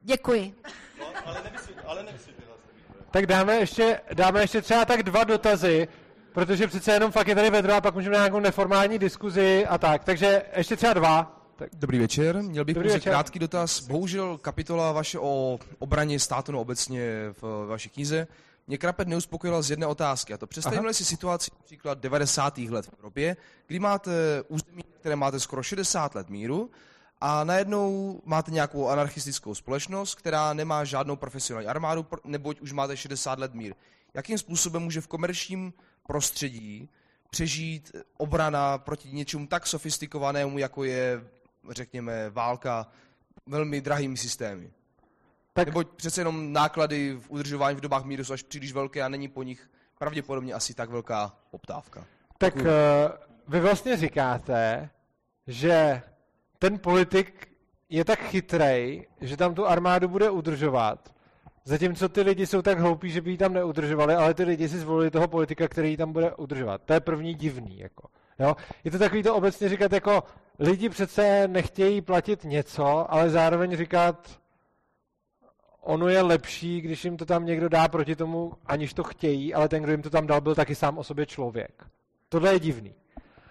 Děkuji. 0.00 0.54
No, 0.98 1.06
ale 1.24 1.42
ale. 1.84 2.04
Tak 3.10 3.26
dáme 3.26 3.56
ještě, 3.56 4.00
dáme 4.14 4.40
ještě 4.40 4.62
třeba 4.62 4.84
tak 4.84 5.02
dva 5.02 5.24
dotazy, 5.24 5.88
protože 6.32 6.66
přece 6.66 6.92
jenom 6.92 7.12
fakt 7.12 7.28
je 7.28 7.34
tady 7.34 7.50
vedro 7.50 7.74
a 7.74 7.80
pak 7.80 7.94
můžeme 7.94 8.16
na 8.16 8.22
nějakou 8.22 8.40
neformální 8.40 8.98
diskuzi 8.98 9.66
a 9.66 9.78
tak. 9.78 10.04
Takže 10.04 10.42
ještě 10.56 10.76
třeba 10.76 10.92
dva. 10.92 11.37
Tak, 11.58 11.68
Dobrý 11.72 11.98
večer, 11.98 12.42
měl 12.42 12.64
bych 12.64 12.74
Dobrý 12.74 12.88
pouze 12.88 12.98
večer. 12.98 13.12
krátký 13.12 13.38
dotaz. 13.38 13.80
Bohužel 13.80 14.38
kapitola 14.38 14.92
vaše 14.92 15.18
o 15.18 15.58
obraně 15.78 16.20
státu 16.20 16.52
no 16.52 16.60
obecně 16.60 17.02
v 17.42 17.66
vaší 17.66 17.88
knize 17.88 18.26
mě 18.66 18.78
krapet 18.78 19.08
neuspokojila 19.08 19.62
z 19.62 19.70
jedné 19.70 19.86
otázky. 19.86 20.34
A 20.34 20.36
to 20.38 20.46
představíme 20.46 20.94
si 20.94 21.04
situaci 21.04 21.50
například 21.58 21.98
90. 21.98 22.58
let 22.58 22.86
v 22.86 22.92
Evropě, 22.98 23.36
kdy 23.66 23.78
máte 23.78 24.10
území, 24.48 24.82
které 25.00 25.16
máte 25.16 25.40
skoro 25.40 25.62
60 25.62 26.14
let 26.14 26.28
míru 26.30 26.70
a 27.20 27.44
najednou 27.44 28.20
máte 28.24 28.50
nějakou 28.50 28.88
anarchistickou 28.88 29.54
společnost, 29.54 30.14
která 30.14 30.52
nemá 30.52 30.84
žádnou 30.84 31.16
profesionální 31.16 31.68
armádu, 31.68 32.06
neboť 32.24 32.60
už 32.60 32.72
máte 32.72 32.96
60 32.96 33.38
let 33.38 33.54
mír. 33.54 33.74
Jakým 34.14 34.38
způsobem 34.38 34.82
může 34.82 35.00
v 35.00 35.06
komerčním 35.08 35.72
prostředí 36.06 36.88
přežít 37.30 37.92
obrana 38.16 38.78
proti 38.78 39.08
něčemu 39.12 39.46
tak 39.46 39.66
sofistikovanému, 39.66 40.58
jako 40.58 40.84
je, 40.84 41.24
řekněme, 41.70 42.30
válka 42.30 42.86
velmi 43.46 43.80
drahými 43.80 44.16
systémy? 44.16 44.70
tak 45.58 45.68
Neboť 45.68 45.88
přece 45.88 46.20
jenom 46.20 46.52
náklady 46.52 47.16
v 47.20 47.30
udržování 47.30 47.76
v 47.76 47.80
dobách 47.80 48.04
míru 48.04 48.24
jsou 48.24 48.32
až 48.32 48.42
příliš 48.42 48.72
velké 48.72 49.02
a 49.02 49.08
není 49.08 49.28
po 49.28 49.42
nich 49.42 49.70
pravděpodobně 49.98 50.54
asi 50.54 50.74
tak 50.74 50.90
velká 50.90 51.36
poptávka. 51.50 52.04
tak 52.38 52.56
uh, 52.56 52.62
vy 53.48 53.60
vlastně 53.60 53.96
říkáte, 53.96 54.90
že 55.46 56.02
ten 56.58 56.78
politik 56.78 57.48
je 57.88 58.04
tak 58.04 58.18
chytrej, 58.18 59.06
že 59.20 59.36
tam 59.36 59.54
tu 59.54 59.66
armádu 59.66 60.08
bude 60.08 60.30
udržovat, 60.30 61.14
zatímco 61.64 62.08
ty 62.08 62.22
lidi 62.22 62.46
jsou 62.46 62.62
tak 62.62 62.78
hloupí, 62.78 63.10
že 63.10 63.20
by 63.20 63.30
ji 63.30 63.38
tam 63.38 63.52
neudržovali, 63.52 64.14
ale 64.14 64.34
ty 64.34 64.44
lidi 64.44 64.68
si 64.68 64.78
zvolili 64.78 65.10
toho 65.10 65.28
politika, 65.28 65.68
který 65.68 65.90
ji 65.90 65.96
tam 65.96 66.12
bude 66.12 66.34
udržovat. 66.34 66.82
To 66.84 66.92
je 66.92 67.00
první 67.00 67.34
divný. 67.34 67.78
Jako. 67.78 68.08
Jo? 68.38 68.56
Je 68.84 68.90
to 68.90 68.98
takový 68.98 69.22
to 69.22 69.34
obecně 69.34 69.68
říkat 69.68 69.92
jako 69.92 70.22
lidi 70.58 70.88
přece 70.88 71.48
nechtějí 71.48 72.00
platit 72.00 72.44
něco, 72.44 73.12
ale 73.12 73.30
zároveň 73.30 73.76
říkat, 73.76 74.40
ono 75.80 76.08
je 76.08 76.22
lepší, 76.22 76.80
když 76.80 77.04
jim 77.04 77.16
to 77.16 77.26
tam 77.26 77.46
někdo 77.46 77.68
dá 77.68 77.88
proti 77.88 78.16
tomu, 78.16 78.52
aniž 78.66 78.94
to 78.94 79.04
chtějí, 79.04 79.54
ale 79.54 79.68
ten, 79.68 79.82
kdo 79.82 79.92
jim 79.92 80.02
to 80.02 80.10
tam 80.10 80.26
dal, 80.26 80.40
byl 80.40 80.54
taky 80.54 80.74
sám 80.74 80.98
o 80.98 81.04
sobě 81.04 81.26
člověk. 81.26 81.86
Tohle 82.28 82.52
je 82.52 82.60
divný. 82.60 82.94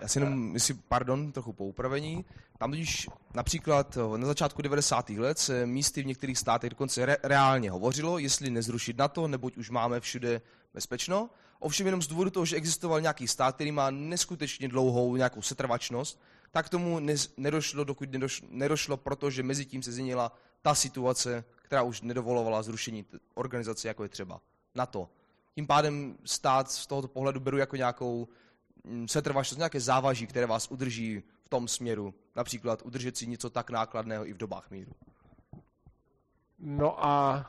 Já 0.02 0.08
si 0.08 0.20
jenom, 0.20 0.52
myslím, 0.52 0.82
pardon, 0.88 1.32
trochu 1.32 1.54
po 1.54 1.66
upravení. 1.66 2.26
Tam 2.58 2.72
totiž 2.72 3.10
například 3.34 3.98
eh, 3.98 4.18
na 4.18 4.28
začátku 4.28 4.62
90. 4.62 5.10
let 5.10 5.40
se 5.40 5.66
místy 5.66 6.04
v 6.04 6.06
některých 6.06 6.38
státech 6.38 6.70
dokonce 6.70 7.06
re- 7.06 7.18
reálně 7.24 7.72
hovořilo, 7.72 8.18
jestli 8.18 8.50
nezrušit 8.50 8.98
NATO, 8.98 9.28
neboť 9.28 9.58
už 9.58 9.70
máme 9.70 10.00
všude 10.00 10.42
bezpečno. 10.74 11.30
Ovšem 11.60 11.86
jenom 11.86 12.02
z 12.02 12.08
důvodu 12.08 12.30
toho, 12.30 12.46
že 12.46 12.56
existoval 12.56 13.02
nějaký 13.02 13.28
stát, 13.28 13.56
který 13.56 13.72
má 13.72 13.92
neskutečně 13.92 14.68
dlouhou 14.68 15.16
nějakou 15.16 15.42
setrvačnost, 15.42 16.20
tak 16.52 16.70
tomu 16.70 17.00
nedošlo, 17.38 17.84
dokud 17.84 18.12
nedošlo, 18.12 18.48
nedošlo, 18.52 18.98
protože 18.98 19.44
mezi 19.44 19.66
tím 19.66 19.84
se 19.84 19.92
změnila 19.92 20.32
ta 20.62 20.76
situace, 20.76 21.44
která 21.62 21.84
už 21.84 22.02
nedovolovala 22.02 22.64
zrušení 22.64 23.06
organizace, 23.34 23.88
jako 23.88 24.04
je 24.04 24.10
třeba 24.10 24.42
NATO. 24.76 25.10
Tím 25.56 25.68
pádem 25.68 26.18
stát 26.26 26.72
z 26.72 26.88
tohoto 26.88 27.08
pohledu 27.08 27.40
beru 27.40 27.58
jako 27.58 27.76
nějakou 27.76 28.28
mm, 28.84 29.08
setrvačnost, 29.08 29.58
nějaké 29.58 29.80
závaží, 29.80 30.28
které 30.28 30.46
vás 30.46 30.72
udrží 30.72 31.24
v 31.44 31.50
tom 31.50 31.68
směru. 31.68 32.14
Například 32.36 32.82
udržet 32.86 33.18
si 33.18 33.28
něco 33.28 33.50
tak 33.50 33.70
nákladného 33.70 34.28
i 34.28 34.34
v 34.34 34.38
dobách 34.38 34.72
míru. 34.72 34.92
No 36.60 37.06
a 37.06 37.46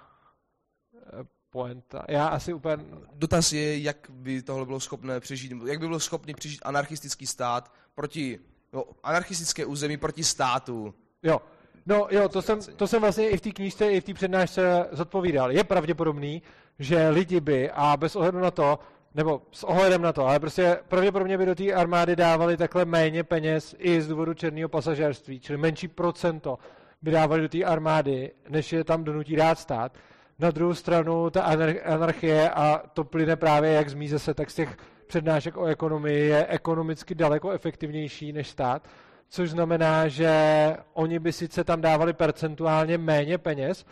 eh, 0.94 1.26
poenta. 1.50 2.04
Já 2.08 2.28
asi 2.28 2.52
úplně... 2.52 2.84
Dotaz 3.12 3.52
je, 3.52 3.78
jak 3.78 4.10
by 4.10 4.42
tohle 4.42 4.66
bylo 4.66 4.80
schopné 4.80 5.20
přežít, 5.20 5.52
jak 5.66 5.80
by 5.80 5.86
bylo 5.86 6.00
schopný 6.00 6.34
přežít 6.34 6.60
anarchistický 6.64 7.26
stát 7.26 7.72
proti, 7.94 8.40
no, 8.72 8.84
anarchistické 9.02 9.66
území 9.66 9.96
proti 9.96 10.24
státu. 10.24 10.94
Jo, 11.22 11.40
no 11.86 12.06
jo, 12.10 12.28
to 12.28 12.42
jsem, 12.42 12.60
to 12.76 12.86
jsem 12.86 13.00
vlastně 13.00 13.28
i 13.28 13.36
v 13.36 13.40
té 13.40 13.50
knížce, 13.50 13.92
i 13.92 14.00
v 14.00 14.04
té 14.04 14.14
přednášce 14.14 14.86
zodpovídal. 14.92 15.52
Je 15.52 15.64
pravděpodobný, 15.64 16.42
že 16.78 17.08
lidi 17.08 17.40
by, 17.40 17.70
a 17.70 17.96
bez 17.96 18.16
ohledu 18.16 18.38
na 18.38 18.50
to, 18.50 18.78
nebo 19.14 19.42
s 19.52 19.64
ohledem 19.64 20.02
na 20.02 20.12
to, 20.12 20.26
ale 20.26 20.40
prostě 20.40 20.78
pravděpodobně 20.88 21.38
by 21.38 21.46
do 21.46 21.54
té 21.54 21.72
armády 21.72 22.16
dávali 22.16 22.56
takhle 22.56 22.84
méně 22.84 23.24
peněz 23.24 23.74
i 23.78 24.02
z 24.02 24.08
důvodu 24.08 24.34
černého 24.34 24.68
pasažérství, 24.68 25.40
čili 25.40 25.58
menší 25.58 25.88
procento 25.88 26.58
by 27.02 27.10
dávali 27.10 27.42
do 27.42 27.48
té 27.48 27.64
armády, 27.64 28.30
než 28.48 28.72
je 28.72 28.84
tam 28.84 29.04
donutí 29.04 29.36
dát 29.36 29.58
stát. 29.58 29.92
Na 30.38 30.50
druhou 30.50 30.74
stranu 30.74 31.30
ta 31.30 31.50
anar- 31.50 31.80
anarchie, 31.84 32.50
a 32.50 32.82
to 32.92 33.04
plyne 33.04 33.36
právě 33.36 33.72
jak 33.72 33.88
z 33.88 33.94
míze 33.94 34.18
se, 34.18 34.34
tak 34.34 34.50
z 34.50 34.54
těch 34.54 34.76
přednášek 35.08 35.56
o 35.56 35.64
ekonomii, 35.64 36.28
je 36.28 36.46
ekonomicky 36.46 37.14
daleko 37.14 37.50
efektivnější 37.50 38.32
než 38.32 38.48
stát, 38.48 38.88
což 39.28 39.50
znamená, 39.50 40.08
že 40.08 40.32
oni 40.92 41.18
by 41.18 41.32
sice 41.32 41.64
tam 41.64 41.80
dávali 41.80 42.12
percentuálně 42.12 42.98
méně 42.98 43.38
peněz, 43.38 43.86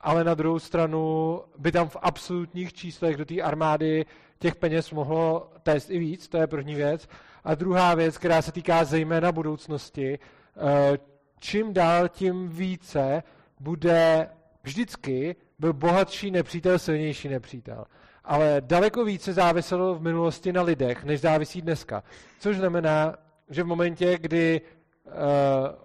ale 0.00 0.24
na 0.24 0.34
druhou 0.34 0.58
stranu 0.58 1.40
by 1.58 1.72
tam 1.72 1.88
v 1.88 1.96
absolutních 2.02 2.72
číslech 2.72 3.16
do 3.16 3.24
té 3.24 3.40
armády 3.42 4.06
těch 4.38 4.56
peněz 4.56 4.90
mohlo 4.90 5.52
tést 5.62 5.90
i 5.90 5.98
víc, 5.98 6.28
to 6.28 6.36
je 6.36 6.46
první 6.46 6.74
věc. 6.74 7.08
A 7.44 7.54
druhá 7.54 7.94
věc, 7.94 8.18
která 8.18 8.42
se 8.42 8.52
týká 8.52 8.84
zejména 8.84 9.32
budoucnosti, 9.32 10.18
eh, 10.18 10.98
čím 11.40 11.72
dál, 11.72 12.08
tím 12.08 12.48
více 12.48 13.22
bude 13.60 14.28
vždycky 14.62 15.36
byl 15.58 15.72
bohatší 15.72 16.30
nepřítel, 16.30 16.78
silnější 16.78 17.28
nepřítel. 17.28 17.84
Ale 18.28 18.60
daleko 18.60 19.04
více 19.04 19.32
záviselo 19.32 19.94
v 19.94 20.02
minulosti 20.02 20.52
na 20.52 20.62
lidech, 20.62 21.04
než 21.04 21.20
závisí 21.20 21.62
dneska. 21.62 22.02
Což 22.38 22.56
znamená, 22.56 23.14
že 23.50 23.62
v 23.62 23.66
momentě, 23.66 24.18
kdy 24.18 24.60
uh, 24.60 25.12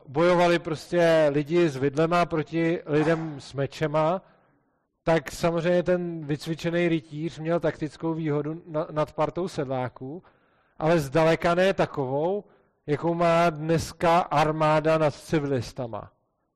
bojovali 0.08 0.60
prostě 0.60 1.28
lidi 1.32 1.70
s 1.70 1.76
vidlema 1.76 2.26
proti 2.26 2.80
lidem 2.86 3.42
s 3.42 3.54
mečema, 3.54 4.22
tak 5.04 5.32
samozřejmě 5.32 5.84
ten 5.84 6.26
vycvičený 6.26 6.88
rytíř 6.88 7.40
měl 7.40 7.60
taktickou 7.60 8.14
výhodu 8.14 8.62
na, 8.68 8.88
nad 8.92 9.14
partou 9.14 9.48
sedláků, 9.48 10.24
ale 10.78 11.00
zdaleka 11.00 11.56
ne 11.56 11.74
takovou, 11.74 12.44
jakou 12.88 13.14
má 13.14 13.50
dneska 13.50 14.20
armáda 14.20 14.98
nad 14.98 15.16
civilistama. 15.16 16.12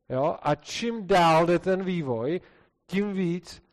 Jo? 0.10 0.36
A 0.42 0.56
čím 0.56 1.08
dál 1.08 1.46
jde 1.46 1.60
ten 1.60 1.84
vývoj, 1.84 2.42
tím 2.88 3.14
víc 3.14 3.64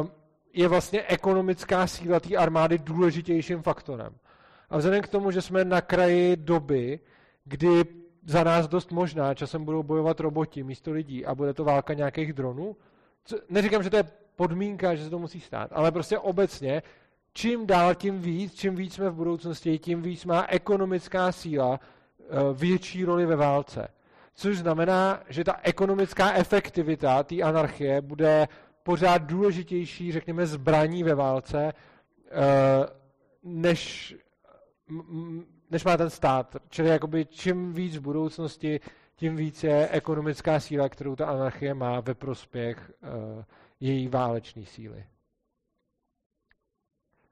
um, 0.00 0.10
je 0.52 0.68
vlastně 0.68 1.02
ekonomická 1.02 1.86
síla 1.86 2.20
té 2.20 2.36
armády 2.36 2.78
důležitějším 2.78 3.62
faktorem. 3.62 4.14
A 4.70 4.78
vzhledem 4.78 5.02
k 5.02 5.08
tomu, 5.08 5.30
že 5.30 5.42
jsme 5.42 5.64
na 5.64 5.80
kraji 5.80 6.36
doby, 6.36 7.00
kdy 7.44 7.84
za 8.26 8.44
nás 8.44 8.68
dost 8.68 8.90
možná 8.90 9.34
časem 9.34 9.64
budou 9.64 9.82
bojovat 9.82 10.20
roboti 10.20 10.62
místo 10.62 10.92
lidí 10.92 11.26
a 11.26 11.34
bude 11.34 11.54
to 11.54 11.64
válka 11.64 11.94
nějakých 11.94 12.32
dronů, 12.32 12.76
co, 13.24 13.38
neříkám, 13.50 13.82
že 13.82 13.90
to 13.90 13.96
je 13.96 14.04
podmínka, 14.36 14.94
že 14.94 15.04
se 15.04 15.10
to 15.10 15.18
musí 15.18 15.40
stát, 15.40 15.70
ale 15.72 15.92
prostě 15.92 16.18
obecně, 16.18 16.82
čím 17.32 17.66
dál, 17.66 17.94
tím 17.94 18.20
víc, 18.20 18.54
čím 18.54 18.74
víc 18.74 18.94
jsme 18.94 19.10
v 19.10 19.14
budoucnosti, 19.14 19.78
tím 19.78 20.02
víc 20.02 20.24
má 20.24 20.46
ekonomická 20.48 21.32
síla 21.32 21.80
větší 22.54 23.04
roli 23.04 23.26
ve 23.26 23.36
válce. 23.36 23.88
Což 24.34 24.58
znamená, 24.58 25.20
že 25.28 25.44
ta 25.44 25.56
ekonomická 25.62 26.32
efektivita 26.32 27.22
té 27.22 27.42
anarchie 27.42 28.00
bude 28.00 28.48
pořád 28.82 29.18
důležitější, 29.22 30.12
řekněme, 30.12 30.46
zbraní 30.46 31.02
ve 31.02 31.14
válce, 31.14 31.72
než, 33.42 34.14
než 35.70 35.84
má 35.84 35.96
ten 35.96 36.10
stát. 36.10 36.56
Čili 36.68 36.88
jakoby 36.88 37.26
čím 37.26 37.72
víc 37.72 37.96
v 37.96 38.00
budoucnosti, 38.00 38.80
tím 39.16 39.36
víc 39.36 39.64
je 39.64 39.88
ekonomická 39.88 40.60
síla, 40.60 40.88
kterou 40.88 41.16
ta 41.16 41.26
anarchie 41.26 41.74
má 41.74 42.00
ve 42.00 42.14
prospěch 42.14 42.92
její 43.80 44.08
váleční 44.08 44.66
síly. 44.66 45.06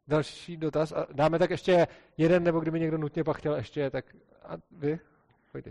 Další 0.09 0.57
dotaz. 0.57 0.93
Dáme 1.13 1.39
tak 1.39 1.51
ještě 1.51 1.87
jeden, 2.17 2.45
nebo 2.45 2.61
kdyby 2.61 2.81
někdo 2.81 2.99
nutně 2.99 3.25
pak 3.25 3.37
chtěl 3.37 3.55
ještě, 3.55 3.91
tak 3.91 4.05
a 4.43 4.57
vy? 4.71 4.99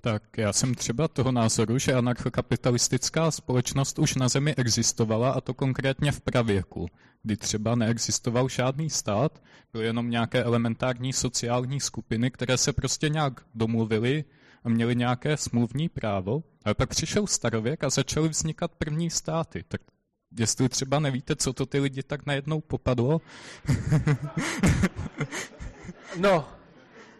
Tak 0.02 0.38
já 0.38 0.54
jsem 0.54 0.76
třeba 0.76 1.08
toho 1.08 1.32
názoru, 1.32 1.78
že 1.78 1.94
anarchokapitalistická 1.94 3.32
společnost 3.32 4.00
už 4.00 4.16
na 4.16 4.28
Zemi 4.30 4.56
existovala, 4.56 5.32
a 5.32 5.42
to 5.42 5.54
konkrétně 5.54 6.12
v 6.12 6.22
pravěku, 6.22 6.88
kdy 7.24 7.38
třeba 7.38 7.76
neexistoval 7.76 8.50
žádný 8.50 8.90
stát, 8.90 9.42
byly 9.74 9.86
jenom 9.86 10.10
nějaké 10.10 10.44
elementární 10.44 11.14
sociální 11.14 11.80
skupiny, 11.80 12.32
které 12.32 12.58
se 12.58 12.74
prostě 12.74 13.10
nějak 13.10 13.46
domluvily 13.56 14.24
a 14.64 14.70
měly 14.70 14.96
nějaké 14.96 15.38
smluvní 15.38 15.90
právo, 15.90 16.44
ale 16.66 16.76
pak 16.76 16.90
přišel 16.90 17.28
starověk 17.28 17.84
a 17.84 17.90
začaly 17.90 18.30
vznikat 18.30 18.72
první 18.78 19.10
státy. 19.10 19.64
Tak 19.68 19.82
jestli 20.40 20.70
třeba 20.70 21.00
nevíte, 21.00 21.36
co 21.36 21.54
to 21.54 21.66
ty 21.66 21.80
lidi 21.80 22.04
tak 22.04 22.26
najednou 22.26 22.62
popadlo. 22.62 23.22
no, 26.18 26.46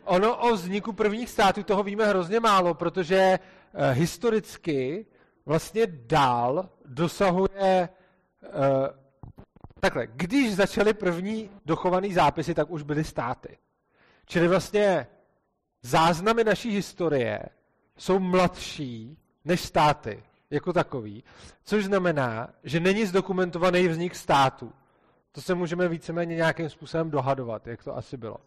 ono 0.10 0.38
o 0.38 0.54
vzniku 0.54 0.94
prvních 0.94 1.30
států 1.30 1.64
toho 1.64 1.84
víme 1.84 2.06
hrozně 2.06 2.40
málo, 2.40 2.74
protože 2.74 3.40
uh, 3.74 3.82
historicky 3.92 5.06
vlastně 5.46 5.88
dál 5.88 6.70
dosahuje 6.86 7.90
uh, 8.42 8.50
takhle, 9.80 10.08
když 10.08 10.56
začaly 10.56 10.94
první 10.94 11.50
dochované 11.66 12.14
zápisy, 12.14 12.54
tak 12.54 12.70
už 12.70 12.84
byly 12.84 13.04
státy. 13.04 13.58
Čili 14.26 14.48
vlastně 14.48 15.08
záznamy 15.82 16.44
naší 16.44 16.72
historie 16.72 17.40
jsou 17.98 18.20
mladší 18.20 19.18
než 19.46 19.62
státy 19.62 20.24
jako 20.50 20.74
takový, 20.74 21.24
což 21.64 21.86
znamená, 21.86 22.50
že 22.64 22.80
není 22.80 23.06
zdokumentovaný 23.06 23.88
vznik 23.88 24.16
státu. 24.16 24.74
To 25.32 25.42
se 25.42 25.56
můžeme 25.56 25.88
víceméně 25.88 26.36
nějakým 26.36 26.70
způsobem 26.70 27.12
dohadovat, 27.12 27.68
jak 27.68 27.84
to 27.84 27.98
asi 27.98 28.18
bylo. 28.18 28.38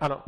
Ano. 0.00 0.22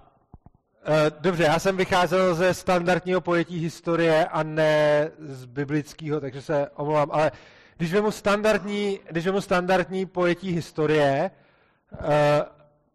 Dobře, 1.21 1.43
já 1.43 1.59
jsem 1.59 1.77
vycházel 1.77 2.35
ze 2.35 2.55
standardního 2.55 3.21
pojetí 3.21 3.59
historie 3.59 4.27
a 4.27 4.43
ne 4.43 5.11
z 5.19 5.45
biblického, 5.45 6.21
takže 6.21 6.43
se 6.43 6.69
omlouvám, 6.77 7.09
ale 7.13 7.33
když 7.77 7.93
vezmu 7.93 8.11
standardní, 8.11 9.01
když 9.11 9.25
vezmu 9.25 9.41
standardní 9.41 10.07
pojetí 10.07 10.53
historie, 10.53 11.31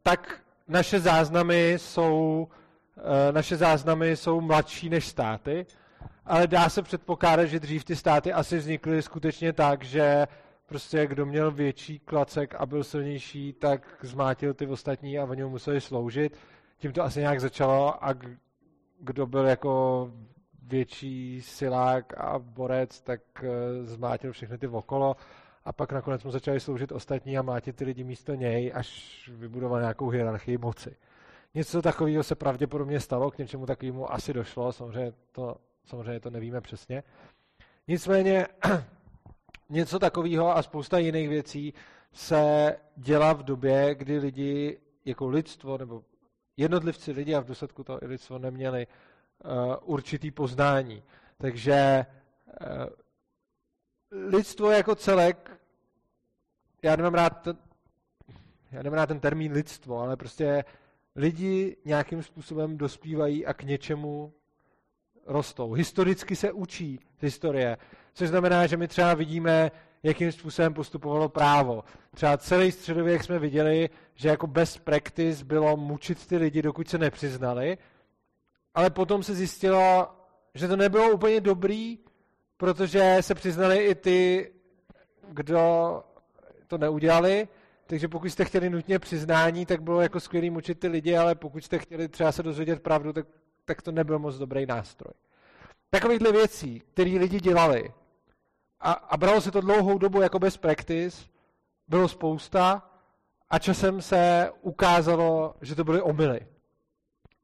tak 0.03 0.39
naše 0.67 0.99
záznamy 0.99 1.73
jsou 1.77 2.47
naše 3.31 3.57
záznamy 3.57 4.17
jsou 4.17 4.41
mladší 4.41 4.89
než 4.89 5.07
státy, 5.07 5.65
ale 6.25 6.47
dá 6.47 6.69
se 6.69 6.81
předpokládat, 6.81 7.45
že 7.45 7.59
dřív 7.59 7.83
ty 7.83 7.95
státy 7.95 8.33
asi 8.33 8.57
vznikly 8.57 9.01
skutečně 9.01 9.53
tak, 9.53 9.83
že 9.83 10.27
prostě 10.65 11.07
kdo 11.07 11.25
měl 11.25 11.51
větší 11.51 11.99
klacek 11.99 12.55
a 12.55 12.65
byl 12.65 12.83
silnější, 12.83 13.53
tak 13.53 13.81
zmátil 14.01 14.53
ty 14.53 14.67
ostatní 14.67 15.19
a 15.19 15.23
oni 15.23 15.43
mu 15.43 15.49
museli 15.49 15.81
sloužit. 15.81 16.37
Tím 16.83 16.93
to 16.93 17.03
asi 17.03 17.19
nějak 17.19 17.41
začalo 17.41 18.05
a 18.05 18.13
kdo 18.99 19.27
byl 19.27 19.45
jako 19.45 20.11
větší 20.63 21.41
silák 21.41 22.13
a 22.17 22.39
borec, 22.39 23.01
tak 23.01 23.21
zmátil 23.83 24.31
všechny 24.31 24.57
ty 24.57 24.67
okolo 24.67 25.15
a 25.65 25.73
pak 25.73 25.91
nakonec 25.91 26.23
mu 26.23 26.31
začali 26.31 26.59
sloužit 26.59 26.91
ostatní 26.91 27.37
a 27.37 27.41
mátit 27.41 27.75
ty 27.75 27.85
lidi 27.85 28.03
místo 28.03 28.33
něj, 28.33 28.71
až 28.75 29.29
vybudoval 29.33 29.79
nějakou 29.79 30.09
hierarchii 30.09 30.57
moci. 30.57 30.95
Něco 31.53 31.81
takového 31.81 32.23
se 32.23 32.35
pravděpodobně 32.35 32.99
stalo, 32.99 33.31
k 33.31 33.37
něčemu 33.37 33.65
takovému 33.65 34.13
asi 34.13 34.33
došlo, 34.33 34.71
samozřejmě 34.71 35.13
to, 35.31 35.57
samozřejmě 35.85 36.19
to 36.19 36.29
nevíme 36.29 36.61
přesně. 36.61 37.03
Nicméně 37.87 38.47
něco 39.69 39.99
takového 39.99 40.57
a 40.57 40.63
spousta 40.63 40.97
jiných 40.97 41.29
věcí 41.29 41.73
se 42.13 42.75
dělá 42.95 43.33
v 43.33 43.43
době, 43.43 43.95
kdy 43.95 44.17
lidi 44.17 44.77
jako 45.05 45.27
lidstvo 45.27 45.77
nebo 45.77 46.03
jednotlivci 46.57 47.11
lidi 47.11 47.35
a 47.35 47.39
v 47.39 47.45
důsledku 47.45 47.83
toho 47.83 48.03
i 48.03 48.07
lidstvo 48.07 48.39
neměli 48.39 48.87
uh, 48.87 49.51
určitý 49.81 50.31
poznání. 50.31 51.03
Takže 51.37 52.05
uh, 52.61 52.85
lidstvo 54.11 54.71
jako 54.71 54.95
celek, 54.95 55.59
já 56.81 56.95
nemám 56.95 57.13
rád 57.13 57.29
ten, 57.29 57.57
já 58.71 58.83
nemám 58.83 58.97
rád 58.97 59.05
ten 59.05 59.19
termín 59.19 59.51
lidstvo, 59.51 59.99
ale 59.99 60.17
prostě 60.17 60.65
lidi 61.15 61.77
nějakým 61.85 62.23
způsobem 62.23 62.77
dospívají 62.77 63.45
a 63.45 63.53
k 63.53 63.63
něčemu 63.63 64.33
rostou. 65.25 65.73
Historicky 65.73 66.35
se 66.35 66.51
učí 66.51 66.99
z 67.17 67.21
historie, 67.21 67.77
což 68.13 68.29
znamená, 68.29 68.67
že 68.67 68.77
my 68.77 68.87
třeba 68.87 69.13
vidíme, 69.13 69.71
jakým 70.03 70.31
způsobem 70.31 70.73
postupovalo 70.73 71.29
právo. 71.29 71.83
Třeba 72.15 72.37
celý 72.37 72.71
středověk 72.71 73.23
jsme 73.23 73.39
viděli, 73.39 73.89
že 74.15 74.29
jako 74.29 74.47
best 74.47 74.79
practice 74.79 75.45
bylo 75.45 75.77
mučit 75.77 76.27
ty 76.27 76.37
lidi, 76.37 76.61
dokud 76.61 76.89
se 76.89 76.97
nepřiznali, 76.97 77.77
ale 78.75 78.89
potom 78.89 79.23
se 79.23 79.35
zjistilo, 79.35 80.07
že 80.55 80.67
to 80.67 80.75
nebylo 80.75 81.11
úplně 81.11 81.41
dobrý, 81.41 81.99
protože 82.57 83.17
se 83.21 83.35
přiznali 83.35 83.77
i 83.77 83.95
ty, 83.95 84.51
kdo 85.29 86.03
to 86.67 86.77
neudělali, 86.77 87.47
takže 87.87 88.07
pokud 88.07 88.29
jste 88.29 88.45
chtěli 88.45 88.69
nutně 88.69 88.99
přiznání, 88.99 89.65
tak 89.65 89.81
bylo 89.81 90.01
jako 90.01 90.19
skvělý 90.19 90.49
mučit 90.49 90.79
ty 90.79 90.87
lidi, 90.87 91.17
ale 91.17 91.35
pokud 91.35 91.63
jste 91.63 91.79
chtěli 91.79 92.07
třeba 92.07 92.31
se 92.31 92.43
dozvědět 92.43 92.83
pravdu, 92.83 93.13
tak, 93.13 93.27
tak 93.65 93.81
to 93.81 93.91
nebyl 93.91 94.19
moc 94.19 94.35
dobrý 94.35 94.65
nástroj. 94.65 95.13
Takovýchhle 95.89 96.31
věcí, 96.31 96.79
které 96.79 97.09
lidi 97.09 97.39
dělali, 97.39 97.93
a, 98.83 98.91
a 98.91 99.17
bralo 99.17 99.41
se 99.41 99.51
to 99.51 99.61
dlouhou 99.61 99.97
dobu 99.97 100.21
jako 100.21 100.39
bez 100.39 100.57
practice, 100.57 101.25
bylo 101.87 102.07
spousta 102.07 102.89
a 103.49 103.59
časem 103.59 104.01
se 104.01 104.51
ukázalo, 104.61 105.55
že 105.61 105.75
to 105.75 105.83
byly 105.83 106.01
omily. 106.01 106.47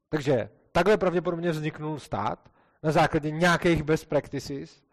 Takže 0.10 0.50
takhle 0.72 0.98
pravděpodobně 0.98 1.52
vzniknul 1.52 2.00
stát 2.00 2.50
na 2.84 2.92
základě 2.92 3.32
nějakých 3.32 3.84
best 3.84 4.10
practices 4.10 4.84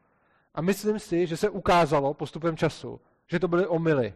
a 0.54 0.60
myslím 0.60 0.98
si, 0.98 1.26
že 1.26 1.36
se 1.36 1.50
ukázalo 1.50 2.14
postupem 2.14 2.56
času, 2.56 3.00
že 3.26 3.38
to 3.38 3.48
byly 3.48 3.66
omily. 3.66 4.14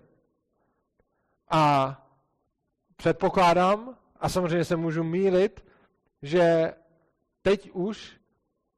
A 1.51 1.97
předpokládám, 2.97 3.97
a 4.21 4.29
samozřejmě 4.29 4.65
se 4.65 4.77
můžu 4.77 5.05
mílit, 5.05 5.65
že 6.23 6.75
teď 7.43 7.71
už 7.73 8.21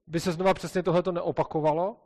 by 0.07 0.21
se 0.21 0.33
znova 0.33 0.55
přesně 0.55 0.83
tohleto 0.83 1.13
neopakovalo, 1.13 2.02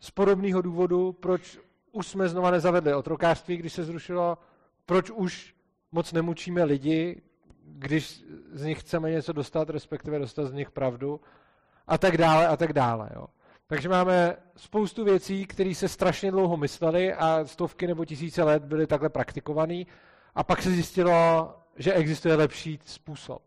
z 0.00 0.10
podobného 0.10 0.62
důvodu, 0.62 1.12
proč 1.12 1.58
už 1.92 2.06
jsme 2.06 2.28
znova 2.28 2.50
nezavedli 2.50 2.94
otrokářství, 2.94 3.56
když 3.56 3.72
se 3.72 3.84
zrušilo, 3.84 4.38
proč 4.86 5.10
už 5.10 5.54
moc 5.92 6.12
nemučíme 6.12 6.64
lidi, 6.64 7.22
když 7.64 8.24
z 8.52 8.64
nich 8.64 8.80
chceme 8.80 9.10
něco 9.10 9.32
dostat, 9.32 9.70
respektive 9.70 10.18
dostat 10.18 10.46
z 10.46 10.52
nich 10.52 10.70
pravdu, 10.70 11.20
a 11.86 11.98
tak 11.98 12.16
dále, 12.16 12.48
a 12.48 12.56
tak 12.56 12.72
dále. 12.72 13.10
Jo. 13.14 13.26
Takže 13.66 13.88
máme 13.88 14.36
spoustu 14.56 15.04
věcí, 15.04 15.46
které 15.46 15.74
se 15.74 15.88
strašně 15.88 16.30
dlouho 16.30 16.56
mysleli 16.56 17.14
a 17.14 17.44
stovky 17.44 17.86
nebo 17.86 18.04
tisíce 18.04 18.42
let 18.42 18.64
byly 18.64 18.86
takhle 18.86 19.08
praktikovaný 19.08 19.86
a 20.34 20.44
pak 20.44 20.62
se 20.62 20.70
zjistilo, 20.70 21.54
že 21.76 21.92
existuje 21.92 22.34
lepší 22.34 22.78
způsob. 22.84 23.42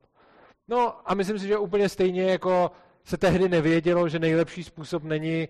No 0.67 1.09
a 1.11 1.13
myslím 1.13 1.39
si, 1.39 1.47
že 1.47 1.57
úplně 1.57 1.89
stejně 1.89 2.23
jako 2.23 2.71
se 3.03 3.17
tehdy 3.17 3.49
nevědělo, 3.49 4.09
že 4.09 4.19
nejlepší 4.19 4.63
způsob 4.63 5.03
není 5.03 5.47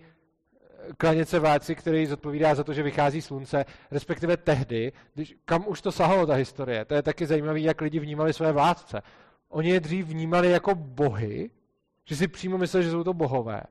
klanět 0.96 1.28
se 1.28 1.38
váci, 1.38 1.74
který 1.74 2.06
zodpovídá 2.06 2.54
za 2.54 2.64
to, 2.64 2.72
že 2.72 2.82
vychází 2.82 3.22
slunce, 3.22 3.64
respektive 3.90 4.36
tehdy, 4.36 4.92
když, 5.14 5.36
kam 5.44 5.64
už 5.66 5.80
to 5.80 5.92
sahalo 5.92 6.26
ta 6.26 6.34
historie. 6.34 6.84
To 6.84 6.94
je 6.94 7.02
taky 7.02 7.26
zajímavé, 7.26 7.60
jak 7.60 7.80
lidi 7.80 7.98
vnímali 7.98 8.32
své 8.32 8.52
vládce. 8.52 9.02
Oni 9.48 9.70
je 9.70 9.80
dřív 9.80 10.06
vnímali 10.06 10.50
jako 10.50 10.74
bohy, 10.74 11.50
že 12.04 12.16
si 12.16 12.28
přímo 12.28 12.58
mysleli, 12.58 12.84
že 12.84 12.90
jsou 12.90 13.04
to 13.04 13.14
bohové. 13.14 13.62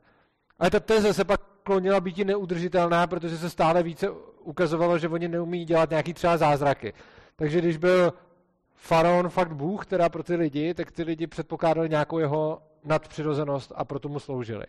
Ale 0.60 0.70
ta 0.70 0.80
teze 0.80 1.14
se 1.14 1.26
pak 1.26 1.42
klonila 1.64 2.00
být 2.00 2.18
neudržitelná, 2.18 3.08
protože 3.08 3.38
se 3.38 3.50
stále 3.50 3.84
více 3.84 4.10
ukazovalo, 4.44 4.98
že 4.98 5.08
oni 5.08 5.28
neumí 5.28 5.66
dělat 5.66 5.90
nějaký 5.90 6.14
třeba 6.14 6.38
zázraky. 6.38 6.94
Takže 7.36 7.60
když 7.60 7.78
byl 7.78 8.14
faraon 8.76 9.30
fakt 9.30 9.54
bůh, 9.54 9.86
teda 9.86 10.10
pro 10.10 10.24
ty 10.24 10.36
lidi, 10.36 10.74
tak 10.74 10.92
ty 10.92 11.04
lidi 11.04 11.28
předpokládali 11.28 11.90
nějakou 11.90 12.20
jeho 12.20 12.62
nadpřirozenost 12.84 13.72
a 13.76 13.86
proto 13.86 14.10
mu 14.10 14.20
sloužili. 14.20 14.66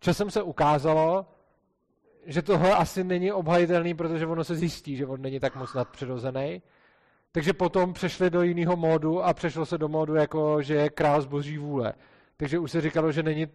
Časem 0.00 0.30
se 0.30 0.42
ukázalo, 0.42 1.26
že 2.26 2.42
tohle 2.42 2.74
asi 2.74 3.04
není 3.04 3.32
obhajitelný, 3.32 3.94
protože 3.94 4.26
ono 4.26 4.44
se 4.44 4.54
zjistí, 4.54 4.96
že 4.96 5.06
on 5.06 5.22
není 5.22 5.40
tak 5.40 5.56
moc 5.56 5.74
nadpřirozený. 5.74 6.62
Takže 7.32 7.52
potom 7.52 7.92
přešli 7.92 8.30
do 8.30 8.42
jiného 8.42 8.76
módu 8.76 9.22
a 9.22 9.34
přešlo 9.34 9.66
se 9.66 9.78
do 9.78 9.88
módu, 9.88 10.14
jako 10.14 10.62
že 10.62 10.74
je 10.74 10.90
král 10.90 11.20
z 11.20 11.26
boží 11.26 11.58
vůle. 11.58 11.94
Takže 12.36 12.58
už 12.58 12.70
se 12.70 12.80
říkalo, 12.80 13.12
že 13.12 13.22
není 13.22 13.46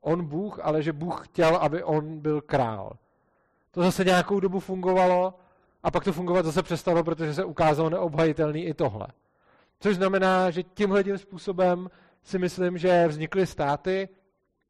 on 0.00 0.24
Bůh, 0.24 0.60
ale 0.62 0.82
že 0.82 0.92
Bůh 0.92 1.26
chtěl, 1.28 1.56
aby 1.56 1.82
on 1.82 2.18
byl 2.18 2.40
král. 2.40 2.96
To 3.70 3.82
zase 3.82 4.04
nějakou 4.04 4.40
dobu 4.40 4.60
fungovalo 4.60 5.34
a 5.82 5.90
pak 5.90 6.04
to 6.04 6.12
fungovat 6.12 6.44
zase 6.44 6.62
přestalo, 6.62 7.04
protože 7.04 7.34
se 7.34 7.44
ukázalo 7.44 7.90
neobhajitelný 7.90 8.64
i 8.64 8.74
tohle. 8.74 9.06
Což 9.80 9.96
znamená, 9.96 10.50
že 10.50 10.62
tímhle 10.62 11.04
tím 11.04 11.18
způsobem 11.18 11.90
si 12.22 12.38
myslím, 12.38 12.78
že 12.78 13.08
vznikly 13.08 13.46
státy 13.46 14.08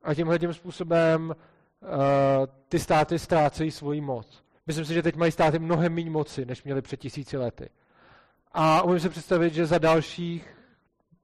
a 0.02 0.14
tímhle 0.14 0.38
tím 0.38 0.54
způsobem 0.54 1.34
ty 2.68 2.78
státy 2.78 3.18
ztrácejí 3.18 3.70
svoji 3.70 4.00
moc. 4.00 4.44
Myslím 4.66 4.84
si, 4.84 4.94
že 4.94 5.02
teď 5.02 5.16
mají 5.16 5.32
státy 5.32 5.58
mnohem 5.58 5.94
méně 5.94 6.10
moci, 6.10 6.44
než 6.44 6.62
měli 6.64 6.82
před 6.82 7.00
tisíci 7.00 7.36
lety. 7.36 7.70
A 8.52 8.82
umím 8.82 9.00
si 9.00 9.08
představit, 9.08 9.54
že 9.54 9.66
za 9.66 9.78
dalších 9.78 10.56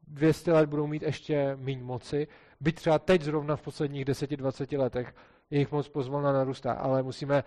200 0.09 0.53
let 0.53 0.69
budou 0.69 0.87
mít 0.87 1.03
ještě 1.03 1.57
méně 1.57 1.83
moci, 1.83 2.29
byť 2.61 2.77
třeba 2.77 2.99
teď 2.99 3.23
zrovna 3.23 3.57
v 3.57 3.63
posledních 3.63 4.05
10-20 4.05 4.79
letech 4.79 5.15
jejich 5.51 5.73
moc 5.73 5.89
pozvolna 5.89 6.33
narůstá, 6.33 6.73
ale 6.73 7.03
musíme 7.03 7.45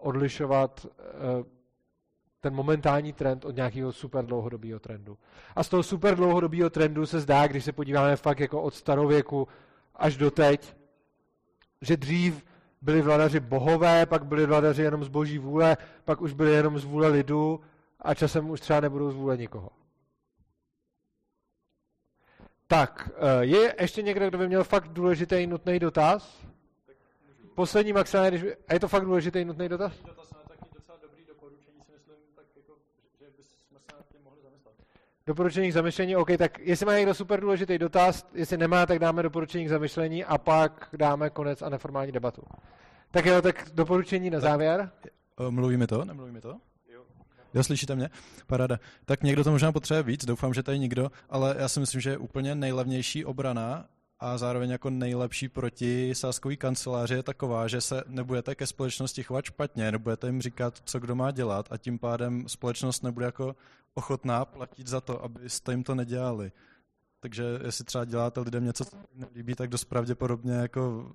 odlišovat 0.00 0.84
uh, 0.84 0.90
ten 2.40 2.54
momentální 2.54 3.12
trend 3.12 3.44
od 3.44 3.56
nějakého 3.56 3.92
super 3.92 4.26
dlouhodobého 4.26 4.80
trendu. 4.80 5.18
A 5.56 5.62
z 5.62 5.68
toho 5.68 5.82
super 5.82 6.16
dlouhodobého 6.16 6.70
trendu 6.70 7.06
se 7.06 7.20
zdá, 7.20 7.46
když 7.46 7.64
se 7.64 7.72
podíváme 7.72 8.16
fakt 8.16 8.40
jako 8.40 8.62
od 8.62 8.74
starověku 8.74 9.48
až 9.94 10.16
do 10.16 10.30
teď, 10.30 10.76
že 11.82 11.96
dřív 11.96 12.44
byli 12.82 13.02
vladaři 13.02 13.40
bohové, 13.40 14.06
pak 14.06 14.26
byli 14.26 14.46
vladaři 14.46 14.82
jenom 14.82 15.04
z 15.04 15.08
boží 15.08 15.38
vůle, 15.38 15.76
pak 16.04 16.20
už 16.20 16.32
byli 16.32 16.52
jenom 16.52 16.78
z 16.78 16.84
vůle 16.84 17.08
lidu 17.08 17.60
a 18.00 18.14
časem 18.14 18.50
už 18.50 18.60
třeba 18.60 18.80
nebudou 18.80 19.10
z 19.10 19.14
vůle 19.14 19.36
nikoho. 19.36 19.70
Tak, 22.66 23.10
eh, 23.16 23.44
je 23.44 23.74
ještě 23.80 24.02
někdo, 24.02 24.28
kdo 24.28 24.38
by 24.38 24.46
měl 24.46 24.64
fakt 24.64 24.88
důležitý 24.88 25.46
nutný 25.46 25.78
dotaz? 25.78 26.46
Poslední 27.54 27.92
maximálně, 27.92 28.38
když. 28.38 28.52
A 28.68 28.74
je 28.74 28.80
to 28.80 28.88
fakt 28.88 29.04
důležitý 29.04 29.44
nutný 29.44 29.68
dotaz? 29.68 29.92
Doporučení 35.26 35.68
k 35.68 35.72
zamyšlení, 35.72 36.16
OK, 36.16 36.28
tak 36.38 36.58
jestli 36.58 36.86
má 36.86 36.96
někdo 36.96 37.14
super 37.14 37.40
důležitý 37.40 37.78
dotaz, 37.78 38.26
jestli 38.34 38.56
nemá, 38.56 38.86
tak 38.86 38.98
dáme 38.98 39.22
doporučení 39.22 39.64
k 39.64 39.68
zamyšlení 39.68 40.24
a 40.24 40.38
pak 40.38 40.88
dáme 40.96 41.30
konec 41.30 41.62
a 41.62 41.68
neformální 41.68 42.12
debatu. 42.12 42.42
Tak 43.10 43.26
jo, 43.26 43.42
tak 43.42 43.68
doporučení 43.74 44.30
na 44.30 44.40
závěr. 44.40 44.90
Eh, 45.06 45.50
mluvíme 45.50 45.86
to? 45.86 46.04
Nemluvíme 46.04 46.40
to? 46.40 46.56
Jo, 47.54 47.62
slyšíte 47.62 47.96
mě? 47.96 48.10
Paráda. 48.46 48.78
Tak 49.04 49.22
někdo 49.22 49.44
to 49.44 49.50
možná 49.50 49.72
potřebuje 49.72 50.02
víc, 50.02 50.24
doufám, 50.24 50.54
že 50.54 50.62
tady 50.62 50.78
nikdo, 50.78 51.10
ale 51.30 51.54
já 51.58 51.68
si 51.68 51.80
myslím, 51.80 52.00
že 52.00 52.10
je 52.10 52.18
úplně 52.18 52.54
nejlevnější 52.54 53.24
obrana 53.24 53.86
a 54.20 54.38
zároveň 54.38 54.70
jako 54.70 54.90
nejlepší 54.90 55.48
proti 55.48 56.14
sáskový 56.14 56.56
kanceláři 56.56 57.14
je 57.14 57.22
taková, 57.22 57.68
že 57.68 57.80
se 57.80 58.04
nebudete 58.06 58.54
ke 58.54 58.66
společnosti 58.66 59.22
chovat 59.22 59.44
špatně, 59.44 59.92
nebudete 59.92 60.26
jim 60.26 60.42
říkat, 60.42 60.74
co 60.84 61.00
kdo 61.00 61.14
má 61.14 61.30
dělat 61.30 61.68
a 61.70 61.76
tím 61.76 61.98
pádem 61.98 62.48
společnost 62.48 63.02
nebude 63.02 63.26
jako 63.26 63.56
ochotná 63.96 64.44
platit 64.44 64.86
za 64.86 65.00
to, 65.00 65.24
abyste 65.24 65.72
jim 65.72 65.82
to 65.82 65.94
nedělali. 65.94 66.52
Takže 67.20 67.44
jestli 67.64 67.84
třeba 67.84 68.04
děláte 68.04 68.40
lidem 68.40 68.64
něco, 68.64 68.84
co 68.84 68.96
nelíbí, 69.14 69.54
tak 69.54 69.70
dost 69.70 69.84
pravděpodobně 69.84 70.54
jako 70.54 71.12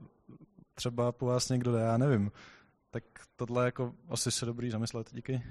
třeba 0.73 1.11
po 1.11 1.25
vás 1.25 1.49
někdo 1.49 1.71
jde, 1.71 1.79
já 1.79 1.97
nevím. 1.97 2.31
Tak 2.89 3.03
tohle 3.35 3.65
jako 3.65 3.93
asi 4.09 4.31
se 4.31 4.45
dobrý 4.45 4.69
zamyslet. 4.69 5.07
Díky. 5.11 5.43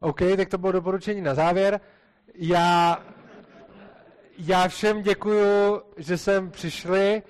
OK, 0.00 0.20
tak 0.36 0.48
to 0.48 0.58
bylo 0.58 0.72
doporučení 0.72 1.20
na 1.20 1.34
závěr. 1.34 1.80
Já, 2.34 2.98
já 4.38 4.68
všem 4.68 5.02
děkuju, 5.02 5.82
že 5.96 6.18
jsem 6.18 6.50
přišli 6.50 7.22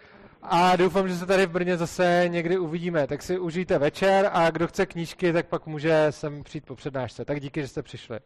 a 0.43 0.77
doufám, 0.77 1.09
že 1.09 1.17
se 1.17 1.27
tady 1.27 1.47
v 1.47 1.51
Brně 1.51 1.77
zase 1.77 2.25
někdy 2.29 2.59
uvidíme. 2.59 3.07
Tak 3.07 3.23
si 3.23 3.39
užijte 3.39 3.79
večer 3.79 4.31
a 4.33 4.51
kdo 4.51 4.67
chce 4.67 4.87
knížky, 4.87 5.33
tak 5.33 5.47
pak 5.47 5.67
může 5.67 6.07
sem 6.11 6.43
přijít 6.43 6.67
po 6.67 6.77
přednášce. 6.77 7.25
Tak 7.25 7.41
díky, 7.41 7.61
že 7.63 7.69
jste 7.69 7.83
přišli. 7.83 8.21